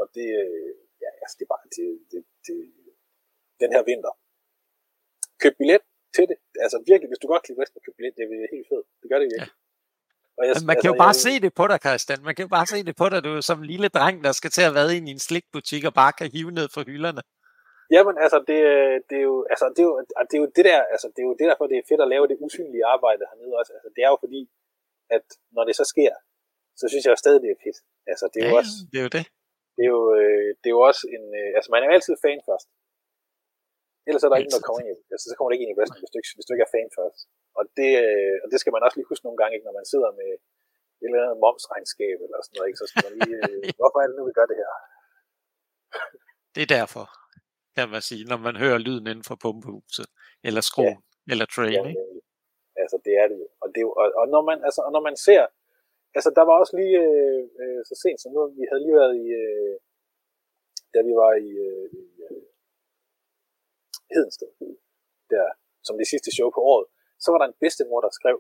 og 0.01 0.07
det, 0.17 0.29
øh, 0.43 0.73
ja, 1.05 1.11
altså, 1.23 1.35
det 1.39 1.45
er 1.47 1.53
bare 1.55 1.67
det, 1.77 1.87
det, 2.11 2.21
det, 2.47 2.57
den 3.63 3.71
her 3.75 3.83
vinter. 3.91 4.13
Køb 5.43 5.55
billet 5.61 5.83
til 6.17 6.25
det. 6.31 6.39
Altså 6.65 6.77
virkelig, 6.91 7.09
hvis 7.11 7.23
du 7.23 7.27
godt 7.33 7.43
kan 7.45 7.53
lide 7.59 7.83
køb 7.85 7.95
billet, 7.99 8.13
det 8.17 8.23
er 8.25 8.55
helt 8.57 8.69
fedt. 8.73 8.87
Det 9.01 9.07
gør 9.11 9.19
det 9.23 9.29
virkelig. 9.33 9.53
Ja. 9.55 9.61
Og 10.39 10.43
jeg, 10.49 10.55
man 10.71 10.77
kan 10.77 10.89
altså, 10.89 10.91
jo 10.91 10.95
bare 11.05 11.17
jeg, 11.19 11.25
se 11.27 11.33
det 11.45 11.53
på 11.61 11.65
dig, 11.71 11.79
Christian. 11.87 12.19
Man 12.29 12.35
kan 12.35 12.43
jo 12.47 12.53
bare 12.57 12.67
se 12.73 12.79
det 12.89 12.95
på 13.03 13.07
dig, 13.13 13.19
du 13.27 13.31
er 13.39 13.45
som 13.51 13.59
en 13.63 13.69
lille 13.73 13.89
dreng, 13.97 14.17
der 14.27 14.33
skal 14.41 14.51
til 14.57 14.65
at 14.69 14.75
være 14.79 14.91
ind 14.97 15.07
i 15.11 15.15
en 15.17 15.25
slikbutik 15.29 15.83
og 15.89 15.95
bare 16.01 16.13
kan 16.19 16.27
hive 16.35 16.51
ned 16.59 16.67
fra 16.75 16.83
hylderne. 16.91 17.23
Jamen, 17.95 18.17
altså, 18.25 18.39
det, 18.49 18.59
det, 19.09 19.17
er 19.23 19.27
jo, 19.31 19.37
altså, 19.53 19.67
det, 19.77 19.83
er 19.85 19.89
jo, 19.91 19.97
det 20.31 20.35
er 20.39 20.43
jo 20.45 20.49
det 20.57 20.65
der, 20.71 20.81
altså, 20.95 21.07
det 21.15 21.21
er 21.23 21.29
jo 21.31 21.35
det 21.39 21.47
derfor, 21.51 21.65
det 21.73 21.77
er 21.79 21.89
fedt 21.91 22.03
at 22.07 22.13
lave 22.15 22.25
det 22.31 22.37
usynlige 22.47 22.87
arbejde 22.95 23.23
hernede 23.31 23.55
også. 23.61 23.73
Altså, 23.77 23.89
det 23.97 24.03
er 24.07 24.11
jo 24.15 24.19
fordi, 24.25 24.43
at 25.17 25.25
når 25.55 25.65
det 25.69 25.75
så 25.81 25.85
sker, 25.93 26.13
så 26.81 26.85
synes 26.91 27.05
jeg 27.05 27.13
jo 27.15 27.21
stadig, 27.25 27.41
det 27.45 27.51
er 27.51 27.61
fedt. 27.67 27.79
Altså, 28.13 28.25
det 28.33 28.39
er 28.41 28.47
jo 28.49 28.55
ja, 28.55 28.61
også, 28.61 28.77
det 28.93 28.99
er 29.01 29.07
jo 29.09 29.13
det. 29.19 29.27
Det 29.77 29.83
er 29.87 29.93
jo, 29.97 30.03
øh, 30.21 30.49
det 30.61 30.69
er 30.69 30.77
jo 30.79 30.83
også 30.91 31.03
en, 31.17 31.25
øh, 31.41 31.51
altså 31.57 31.69
man 31.73 31.81
er 31.81 31.87
jo 31.89 31.97
altid 31.97 32.15
fan 32.25 32.41
først. 32.51 32.69
Ellers 34.07 34.23
er 34.23 34.29
der 34.31 34.41
ikke 34.41 34.53
noget 34.53 34.65
at 34.65 34.69
komme 34.69 34.81
ind 34.83 34.91
i. 34.95 34.97
Altså, 35.13 35.25
så 35.29 35.35
kommer 35.35 35.49
du 35.49 35.55
ikke 35.55 35.67
ind 35.67 35.75
i 35.75 35.79
wrestling, 35.79 36.01
hvis 36.03 36.13
du 36.13 36.19
ikke, 36.21 36.33
hvis 36.37 36.47
du 36.47 36.53
ikke 36.55 36.67
er 36.69 36.75
fan 36.77 36.91
først. 36.99 37.19
Og 37.59 37.63
det, 37.79 37.91
øh, 38.05 38.37
og 38.43 38.47
det 38.53 38.59
skal 38.61 38.73
man 38.75 38.85
også 38.85 38.97
lige 38.97 39.11
huske 39.11 39.27
nogle 39.27 39.39
gange, 39.41 39.55
ikke, 39.55 39.69
når 39.69 39.79
man 39.81 39.87
sidder 39.93 40.11
med 40.21 40.31
et 41.03 41.09
eller 41.09 41.25
andet 41.25 41.43
momsregnskab 41.45 42.17
eller 42.25 42.39
sådan 42.41 42.55
noget, 42.57 42.69
ikke? 42.71 42.81
så 42.83 42.87
skal 42.91 43.03
man 43.07 43.15
lige, 43.19 43.37
øh, 43.49 43.63
hvorfor 43.81 43.99
er 44.01 44.07
det 44.09 44.17
nu, 44.19 44.23
vi 44.31 44.39
gør 44.39 44.49
det 44.51 44.59
her? 44.63 44.71
det 46.55 46.63
er 46.67 46.71
derfor, 46.79 47.05
kan 47.77 47.89
man 47.95 48.03
sige, 48.09 48.23
når 48.31 48.39
man 48.47 48.57
hører 48.63 48.79
lyden 48.87 49.07
inden 49.11 49.27
for 49.29 49.37
pumpehuset, 49.45 50.09
eller 50.49 50.63
skruen, 50.71 50.99
ja. 51.27 51.33
eller 51.33 51.47
train, 51.55 51.85
ja, 51.89 51.95
Altså, 52.83 52.97
det 53.05 53.13
er 53.21 53.27
det 53.31 53.37
jo. 53.43 53.49
Og, 53.63 53.69
det 53.73 53.79
er 53.83 53.87
jo, 53.89 53.93
og, 54.03 54.07
og, 54.21 54.27
når 54.35 54.43
man, 54.49 54.59
altså, 54.67 54.81
og 54.87 54.93
når 54.97 55.03
man 55.09 55.17
ser, 55.27 55.43
altså, 56.17 56.31
der 56.39 56.45
var 56.49 56.57
også 56.63 56.75
lige 56.81 56.99
øh, 57.07 57.43
øh, 57.63 57.81
så 57.89 57.95
sent 58.03 58.21
som 58.21 58.33
nu, 58.33 58.41
vi 58.59 58.65
havde 58.71 58.83
lige 58.85 59.01
været 59.01 59.15
i, 59.25 59.27
øh, 59.43 59.77
da 60.95 60.99
vi 61.09 61.13
var 61.23 61.33
i, 61.47 61.51
øh, 61.67 61.87
i 62.01 62.05
øh, 62.27 62.43
Hedensted, 64.15 64.51
der, 65.33 65.47
som 65.87 65.99
det 66.01 66.07
sidste 66.13 66.31
show 66.37 66.49
på 66.57 66.61
året, 66.73 66.87
så 67.23 67.29
var 67.33 67.39
der 67.39 67.47
en 67.49 67.61
bedstemor, 67.63 68.01
der 68.01 68.11
skrev 68.19 68.37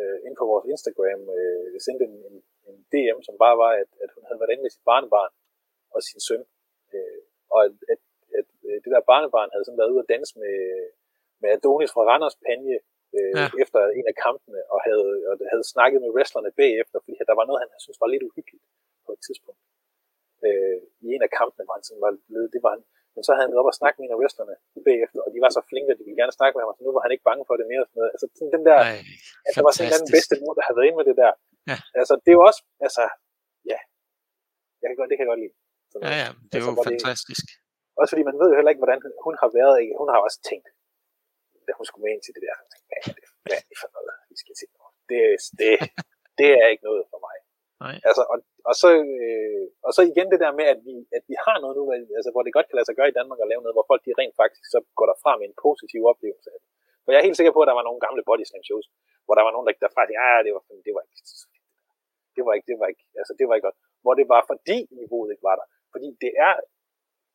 øh, 0.00 0.18
ind 0.26 0.34
på 0.36 0.44
vores 0.50 0.66
Instagram, 0.74 1.22
øh, 1.38 1.80
sendte 1.86 2.04
en, 2.08 2.16
en, 2.28 2.36
en 2.68 2.76
DM, 2.92 3.18
som 3.26 3.34
bare 3.44 3.56
var, 3.64 3.72
at, 3.82 3.90
at 4.04 4.10
hun 4.14 4.24
havde 4.26 4.40
været 4.40 4.52
inde 4.52 4.64
med 4.64 4.72
sit 4.74 4.84
barnebarn 4.90 5.32
og 5.94 6.00
sin 6.08 6.20
søn, 6.28 6.42
øh, 6.94 7.20
og 7.54 7.58
at, 7.66 7.74
at, 7.92 8.00
at, 8.38 8.46
at 8.74 8.80
det 8.84 8.90
der 8.94 9.08
barnebarn 9.10 9.52
havde 9.52 9.64
sådan 9.64 9.80
været 9.80 9.92
ude 9.94 10.04
at 10.04 10.12
danse 10.14 10.32
med, 10.42 10.56
med 11.40 11.48
Adonis 11.56 11.92
fra 11.92 12.06
Randers 12.10 12.36
Panje, 12.46 12.78
øh, 13.20 13.32
ja. 13.40 13.46
efter 13.62 13.80
en 13.98 14.06
af 14.12 14.16
kampene, 14.26 14.60
og 14.72 14.78
havde, 14.86 15.10
og 15.28 15.34
havde 15.52 15.66
snakket 15.74 15.98
med 16.04 16.10
wrestlerne 16.16 16.50
bagefter, 16.60 16.98
fordi 17.04 17.14
der 17.30 17.36
var 17.40 17.46
noget, 17.48 17.62
han 17.62 17.70
synes 17.84 18.02
var 18.02 18.10
lidt 18.12 18.26
uhyggeligt 18.28 18.66
på 19.06 19.10
et 19.16 19.20
tidspunkt. 19.26 19.60
Øh, 20.46 20.78
I 21.04 21.06
en 21.16 21.22
af 21.26 21.32
kampene 21.40 21.64
var 21.68 21.74
han 21.78 21.84
sådan, 21.86 22.02
var, 22.06 22.12
det 22.54 22.60
var 22.66 22.72
han, 22.76 22.82
men 23.14 23.22
så 23.26 23.30
havde 23.32 23.44
han 23.44 23.52
været 23.52 23.62
op 23.64 23.72
og 23.72 23.78
snakket 23.80 23.98
med 23.98 24.06
en 24.06 24.16
af 24.16 24.20
wrestlerne 24.20 24.54
bagefter, 24.88 25.18
og 25.26 25.30
de 25.34 25.38
var 25.44 25.50
så 25.56 25.62
flinke, 25.70 25.90
at 25.92 25.98
de 25.98 26.04
ville 26.06 26.20
gerne 26.22 26.38
snakke 26.38 26.54
med 26.54 26.62
ham, 26.62 26.70
og 26.72 26.76
så 26.76 26.82
nu 26.86 26.92
var 26.96 27.04
han 27.06 27.14
ikke 27.14 27.26
bange 27.30 27.44
for 27.48 27.56
det 27.60 27.66
mere. 27.70 27.82
Og 27.84 27.88
sådan 27.88 27.98
noget. 28.00 28.12
Altså 28.14 28.26
den 28.54 28.62
der, 28.68 28.78
Ej, 28.90 28.98
at 29.46 29.52
der 29.56 29.62
var 29.66 29.72
sådan 29.74 30.02
den 30.04 30.14
bedste 30.16 30.34
mor, 30.40 30.52
der 30.56 30.62
havde 30.66 30.76
været 30.78 30.88
inde 30.88 30.98
med 31.00 31.06
det 31.10 31.16
der. 31.22 31.32
Ja. 31.70 31.78
Altså 32.00 32.14
det 32.22 32.30
er 32.32 32.38
jo 32.38 32.44
også, 32.48 32.60
altså, 32.86 33.02
ja, 33.72 33.78
jeg 34.80 34.86
kan 34.88 34.96
godt, 34.98 35.08
det 35.10 35.16
kan 35.16 35.24
jeg 35.24 35.32
godt 35.32 35.42
lide. 35.44 35.54
Sådan, 35.90 36.04
ja, 36.08 36.14
ja, 36.22 36.28
det 36.50 36.56
er 36.56 36.58
altså, 36.58 36.72
jo 36.80 36.88
fantastisk. 36.90 37.46
Det, 37.48 37.98
også 38.00 38.10
fordi 38.12 38.24
man 38.28 38.36
ved 38.40 38.48
jo 38.50 38.56
heller 38.58 38.72
ikke, 38.72 38.82
hvordan 38.84 39.00
hun 39.26 39.34
har 39.42 39.50
været. 39.58 39.74
Ikke? 39.82 39.92
Hun 40.00 40.08
har 40.12 40.20
også 40.26 40.38
tænkt, 40.50 40.66
da 41.66 41.72
hun 41.78 41.86
skulle 41.86 42.04
med 42.04 42.12
ind 42.14 42.22
til 42.24 42.34
det 42.36 42.42
der, 42.46 42.54
tænkte, 42.72 42.88
hvad 42.90 43.00
er 43.06 43.12
det, 43.18 43.26
hvad 43.44 43.56
er 43.60 43.64
det 43.70 43.76
for 43.82 43.90
noget, 43.96 44.12
vi 44.30 44.36
skal 44.42 44.54
til? 44.60 44.68
Det, 45.10 45.20
det, 45.60 45.70
det 46.40 46.50
er 46.62 46.66
ikke 46.72 46.86
noget 46.88 47.02
for 47.12 47.20
mig. 47.26 47.36
Nej. 47.84 47.96
Altså, 48.08 48.22
og, 48.32 48.38
og, 48.68 48.74
så, 48.82 48.90
øh, 49.26 49.64
og 49.86 49.90
så 49.96 50.00
igen 50.10 50.28
det 50.32 50.40
der 50.44 50.52
med, 50.58 50.66
at 50.74 50.80
vi, 50.88 50.94
at 51.16 51.22
vi 51.30 51.36
har 51.44 51.56
noget 51.62 51.74
nu, 51.78 51.84
altså, 52.18 52.30
hvor 52.32 52.42
det 52.42 52.56
godt 52.56 52.68
kan 52.68 52.76
lade 52.78 52.88
sig 52.88 52.96
gøre 52.98 53.10
i 53.12 53.18
Danmark 53.18 53.38
at 53.40 53.50
lave 53.52 53.62
noget, 53.64 53.76
hvor 53.76 53.88
folk 53.90 54.02
de 54.06 54.18
rent 54.20 54.36
faktisk 54.42 54.64
så 54.74 54.78
går 54.98 55.06
derfra 55.12 55.32
med 55.40 55.46
en 55.48 55.56
positiv 55.66 56.00
oplevelse 56.12 56.48
af 56.54 56.58
det. 56.62 56.68
For 57.02 57.08
jeg 57.10 57.18
er 57.18 57.28
helt 57.28 57.38
sikker 57.38 57.54
på, 57.54 57.60
at 57.62 57.68
der 57.70 57.78
var 57.78 57.86
nogle 57.88 58.02
gamle 58.06 58.22
body 58.28 58.44
slam 58.46 58.64
shows, 58.68 58.86
hvor 59.24 59.34
der 59.36 59.44
var 59.46 59.52
nogen, 59.54 59.66
der, 59.66 59.74
der 59.84 59.90
faktisk, 59.98 60.16
ja, 60.20 60.30
det 60.46 60.52
var, 60.56 60.62
det 60.86 60.92
var 60.96 61.02
ikke, 61.06 61.16
det 62.36 62.42
var 62.46 62.52
ikke, 62.56 62.68
det 62.70 62.76
var 62.80 62.86
ikke, 62.92 63.04
altså 63.20 63.32
det 63.38 63.44
var 63.46 63.54
ikke 63.54 63.68
godt. 63.68 63.80
Hvor 64.04 64.14
det 64.20 64.26
var 64.34 64.40
fordi 64.50 64.78
niveauet 65.00 65.30
ikke 65.32 65.46
var 65.50 65.56
der. 65.60 65.66
Fordi 65.94 66.08
det 66.24 66.32
er, 66.46 66.54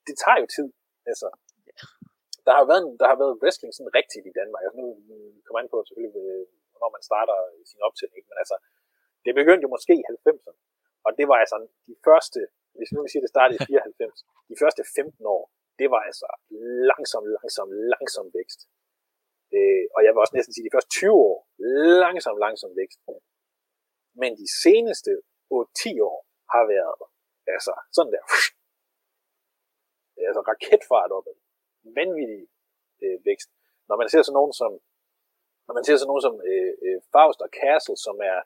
det 0.07 0.15
tager 0.23 0.39
jo 0.43 0.47
tid. 0.55 0.67
Altså, 1.09 1.27
der 2.45 2.53
har 2.59 2.65
været, 2.71 2.83
der 3.01 3.07
har 3.11 3.17
været 3.23 3.39
wrestling 3.41 3.71
sådan 3.73 3.95
rigtigt 3.99 4.25
i 4.29 4.33
Danmark. 4.39 4.61
Altså 4.63 4.77
nu 4.81 4.87
kommer 5.45 5.59
man 5.59 5.71
på 5.73 5.77
selvfølgelig, 5.83 6.13
når 6.81 6.89
man 6.95 7.03
starter 7.09 7.37
sin 7.71 7.81
optælling, 7.87 8.23
men 8.29 8.37
altså, 8.43 8.55
det 9.25 9.31
begyndte 9.39 9.65
jo 9.65 9.73
måske 9.75 9.93
i 10.01 10.07
90'erne, 10.13 10.53
og 11.05 11.11
det 11.17 11.25
var 11.31 11.37
altså 11.43 11.57
de 11.89 11.95
første, 12.07 12.39
hvis 12.77 12.91
nu 12.93 12.99
vi 13.05 13.09
siger, 13.09 13.23
det 13.25 13.33
startede 13.35 13.57
i 13.61 13.65
94, 13.71 14.19
de 14.51 14.55
første 14.61 14.81
15 14.95 15.25
år, 15.35 15.43
det 15.79 15.87
var 15.93 16.01
altså 16.09 16.27
langsom, 16.91 17.23
langsom, 17.37 17.69
langsom 17.93 18.27
vækst. 18.37 18.61
Øh, 19.55 19.85
og 19.95 19.99
jeg 20.03 20.11
vil 20.11 20.23
også 20.23 20.35
næsten 20.37 20.53
sige, 20.53 20.67
de 20.67 20.75
første 20.75 20.91
20 20.99 21.13
år, 21.29 21.37
langsom, 22.03 22.35
langsom 22.45 22.71
vækst. 22.81 22.99
Men 24.21 24.31
de 24.41 24.47
seneste 24.63 25.11
8-10 25.53 26.09
år 26.11 26.19
har 26.53 26.63
været 26.73 26.93
altså 27.55 27.73
sådan 27.95 28.13
der, 28.15 28.23
altså 30.29 30.41
raketfart 30.51 31.11
op 31.17 31.27
vanvittig 31.99 32.41
øh, 33.03 33.17
vækst. 33.29 33.49
Når 33.89 33.95
man 34.01 34.09
ser 34.09 34.21
sådan 34.21 34.39
nogen 34.39 34.53
som, 34.61 34.71
når 35.67 35.73
man 35.77 35.83
ser 35.85 35.95
sådan 35.95 36.11
nogen 36.11 36.25
som 36.27 36.35
øh, 36.51 36.73
øh, 36.85 36.99
Faust 37.13 37.39
og 37.45 37.49
Castle, 37.59 37.97
som 38.07 38.17
er 38.31 38.39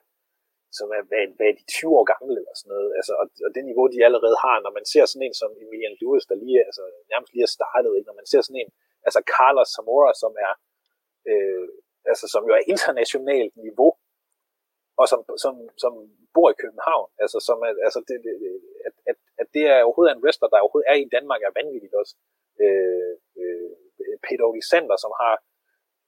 som 0.78 0.88
er, 0.96 1.02
hvad, 1.08 1.22
hvad 1.36 1.46
er 1.50 1.56
de 1.60 1.66
20 1.66 1.98
år 1.98 2.04
gamle 2.12 2.36
eller 2.40 2.54
sådan 2.56 2.72
noget, 2.74 2.90
altså, 2.98 3.12
og, 3.20 3.26
og 3.46 3.50
det 3.54 3.62
niveau, 3.70 3.86
de 3.94 4.06
allerede 4.08 4.36
har, 4.44 4.56
når 4.64 4.72
man 4.78 4.86
ser 4.92 5.04
sådan 5.06 5.26
en 5.26 5.36
som 5.42 5.50
Emilian 5.62 5.98
Lewis, 6.00 6.28
der 6.30 6.42
lige, 6.44 6.58
altså, 6.68 6.82
nærmest 7.12 7.32
lige 7.32 7.46
er 7.48 7.56
startet, 7.58 7.92
ikke? 7.96 8.08
når 8.10 8.18
man 8.20 8.28
ser 8.32 8.40
sådan 8.42 8.62
en, 8.62 8.70
altså 9.06 9.20
Carlos 9.34 9.68
Zamora, 9.74 10.12
som 10.22 10.32
er, 10.46 10.52
øh, 11.30 11.66
altså, 12.10 12.24
som 12.34 12.42
jo 12.48 12.52
er 12.58 12.64
internationalt 12.74 13.54
niveau, 13.66 13.90
og 15.00 15.06
som, 15.12 15.20
som, 15.44 15.54
som 15.82 15.92
bor 16.34 16.48
i 16.50 16.60
København, 16.62 17.08
altså, 17.22 17.38
som 17.48 17.58
er, 17.68 17.72
altså 17.86 18.00
det, 18.08 18.16
det, 18.24 18.34
at, 18.88 18.94
at, 19.10 19.16
at 19.40 19.48
det 19.54 19.64
er 19.72 19.78
overhovedet 19.86 20.12
en 20.12 20.22
wrestler, 20.24 20.48
der 20.48 20.64
overhovedet 20.64 20.90
er 20.92 20.98
i 21.00 21.12
Danmark, 21.16 21.40
er 21.42 21.58
vanvittigt 21.60 21.94
også. 22.00 22.14
Øh, 22.64 23.12
øh, 23.40 23.70
Peter 24.26 24.44
Olisander, 24.50 24.96
som 25.04 25.12
har 25.22 25.34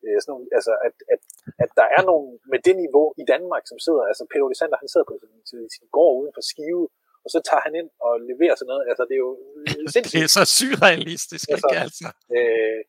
øh, 0.05 0.16
sådan 0.20 0.30
nogle, 0.32 0.46
altså, 0.59 0.72
at, 0.86 0.96
at, 1.14 1.22
at 1.64 1.70
der 1.78 1.86
er 1.96 2.03
nogen 2.11 2.28
med 2.53 2.59
det 2.66 2.76
niveau 2.84 3.07
i 3.22 3.24
Danmark, 3.32 3.64
som 3.70 3.78
sidder, 3.86 4.03
altså 4.11 4.22
Peter 4.30 4.44
Olisander, 4.46 4.82
han 4.82 4.90
sidder 4.92 5.07
på 5.11 5.14
sin, 5.51 5.62
sin 5.76 5.86
gård 5.96 6.14
uden 6.20 6.32
for 6.36 6.44
Skive, 6.51 6.84
og 7.24 7.28
så 7.34 7.38
tager 7.49 7.64
han 7.66 7.74
ind 7.80 7.90
og 8.07 8.12
leverer 8.30 8.55
sådan 8.57 8.70
noget, 8.72 8.84
altså 8.90 9.05
det 9.09 9.14
er 9.18 9.24
jo 9.28 9.34
sindssygt. 9.94 10.14
det 10.14 10.22
er 10.26 10.32
så 10.38 10.44
surrealistisk, 10.59 11.46
altså, 11.55 11.68
ikke 11.70 11.82
altså? 11.86 12.09
Øh, 12.36 12.80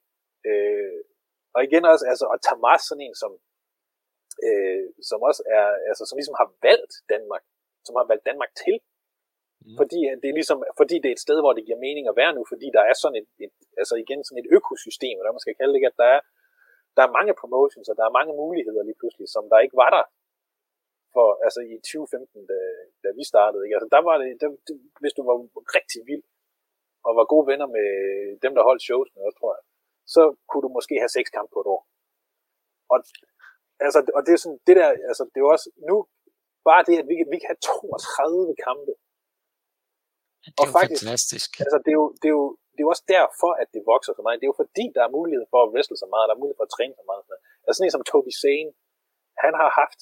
øh, 0.50 1.00
og 1.56 1.60
igen 1.68 1.84
også, 1.92 2.06
altså, 2.12 2.26
at 2.34 2.40
Tamas 2.48 2.82
sådan 2.90 3.06
en, 3.08 3.16
som, 3.22 3.32
øh, 4.48 4.84
som 5.10 5.20
også 5.30 5.42
er, 5.58 5.66
altså, 5.90 6.04
som 6.06 6.18
ligesom 6.20 6.40
har 6.42 6.50
valgt 6.68 6.94
Danmark, 7.14 7.44
som 7.86 7.94
har 8.00 8.06
valgt 8.12 8.26
Danmark 8.30 8.52
til, 8.64 8.76
Mm. 9.66 9.78
Fordi 9.80 10.00
det 10.22 10.28
er 10.30 10.38
ligesom, 10.40 10.60
fordi 10.82 10.96
det 11.02 11.10
er 11.10 11.16
et 11.18 11.26
sted, 11.28 11.38
hvor 11.42 11.54
det 11.54 11.66
giver 11.68 11.86
mening 11.88 12.06
at 12.08 12.20
være 12.22 12.34
nu, 12.38 12.44
fordi 12.52 12.68
der 12.78 12.84
er 12.90 12.96
sådan 13.02 13.20
et, 13.22 13.30
et 13.46 13.56
altså 13.82 13.96
igen 14.04 14.20
sådan 14.24 14.42
et 14.44 14.52
økosystem, 14.58 15.16
eller 15.18 15.36
man 15.36 15.46
skal 15.46 15.60
kalde 15.60 15.74
det, 15.76 15.92
at 15.92 16.00
der 16.02 16.10
er, 16.16 16.22
der 16.98 17.04
er 17.04 17.16
mange 17.18 17.34
promotions, 17.42 17.90
og 17.92 17.96
der 18.00 18.06
er 18.06 18.18
mange 18.20 18.34
muligheder 18.42 18.84
lige 18.84 19.00
pludselig, 19.02 19.28
som 19.36 19.44
der 19.52 19.60
ikke 19.66 19.78
var 19.84 19.92
der 19.98 20.06
for, 21.16 21.28
altså 21.46 21.60
i 21.74 21.76
2015, 21.78 22.48
da, 22.52 22.60
da 23.04 23.10
vi 23.18 23.24
startede. 23.32 23.62
Ikke? 23.64 23.76
Altså 23.78 23.90
der 23.96 24.02
var 24.08 24.16
det, 24.22 24.30
der, 24.42 24.50
det, 24.68 24.76
hvis 25.02 25.16
du 25.18 25.24
var 25.30 25.38
rigtig 25.78 26.02
vild, 26.10 26.26
og 27.06 27.12
var 27.20 27.32
gode 27.34 27.48
venner 27.52 27.68
med 27.78 27.90
dem, 28.44 28.52
der 28.56 28.68
holdt 28.70 28.84
shows 28.88 29.10
med 29.16 29.24
tror 29.40 29.52
jeg, 29.58 29.64
så 30.16 30.22
kunne 30.50 30.64
du 30.66 30.72
måske 30.78 30.96
have 31.04 31.16
seks 31.18 31.30
kampe 31.36 31.52
på 31.54 31.60
et 31.64 31.70
år. 31.76 31.82
Og, 32.94 32.98
altså, 33.86 34.00
og 34.18 34.22
det 34.26 34.34
er 34.34 34.42
sådan, 34.44 34.60
det 34.68 34.76
der, 34.80 34.90
altså 35.12 35.24
det 35.32 35.38
er 35.40 35.54
også, 35.56 35.68
nu, 35.90 35.96
bare 36.70 36.84
det, 36.88 36.96
at 37.02 37.08
vi, 37.12 37.16
vi 37.34 37.38
kan 37.40 37.52
have 37.52 37.62
32 37.62 38.56
kampe 38.68 38.94
det 40.56 40.60
er 40.60 40.64
og 40.64 40.68
jo 40.70 40.78
faktisk, 40.80 41.02
fantastisk. 41.02 41.50
Altså, 41.64 41.78
det, 41.86 41.92
er 41.96 42.00
jo, 42.02 42.08
det, 42.22 42.28
er 42.32 42.36
jo, 42.40 42.46
det 42.74 42.80
er 42.82 42.86
jo 42.88 42.94
også 42.96 43.06
derfor, 43.18 43.52
at 43.62 43.68
det 43.76 43.82
vokser 43.94 44.14
så 44.18 44.22
meget. 44.24 44.36
Det 44.40 44.46
er 44.48 44.54
jo 44.54 44.62
fordi, 44.64 44.86
der 44.96 45.02
er 45.04 45.16
mulighed 45.20 45.46
for 45.52 45.60
at 45.64 45.70
wrestle 45.74 45.98
så 46.04 46.08
meget, 46.14 46.26
der 46.28 46.36
er 46.36 46.42
mulighed 46.42 46.60
for 46.60 46.68
at 46.68 46.74
træne 46.78 46.96
så 47.00 47.06
meget. 47.10 47.24
Altså 47.66 47.76
sådan 47.78 47.88
en 47.88 47.96
som 47.96 48.06
Toby 48.12 48.32
Zane, 48.44 48.72
han 49.44 49.54
har 49.62 49.70
haft 49.82 50.00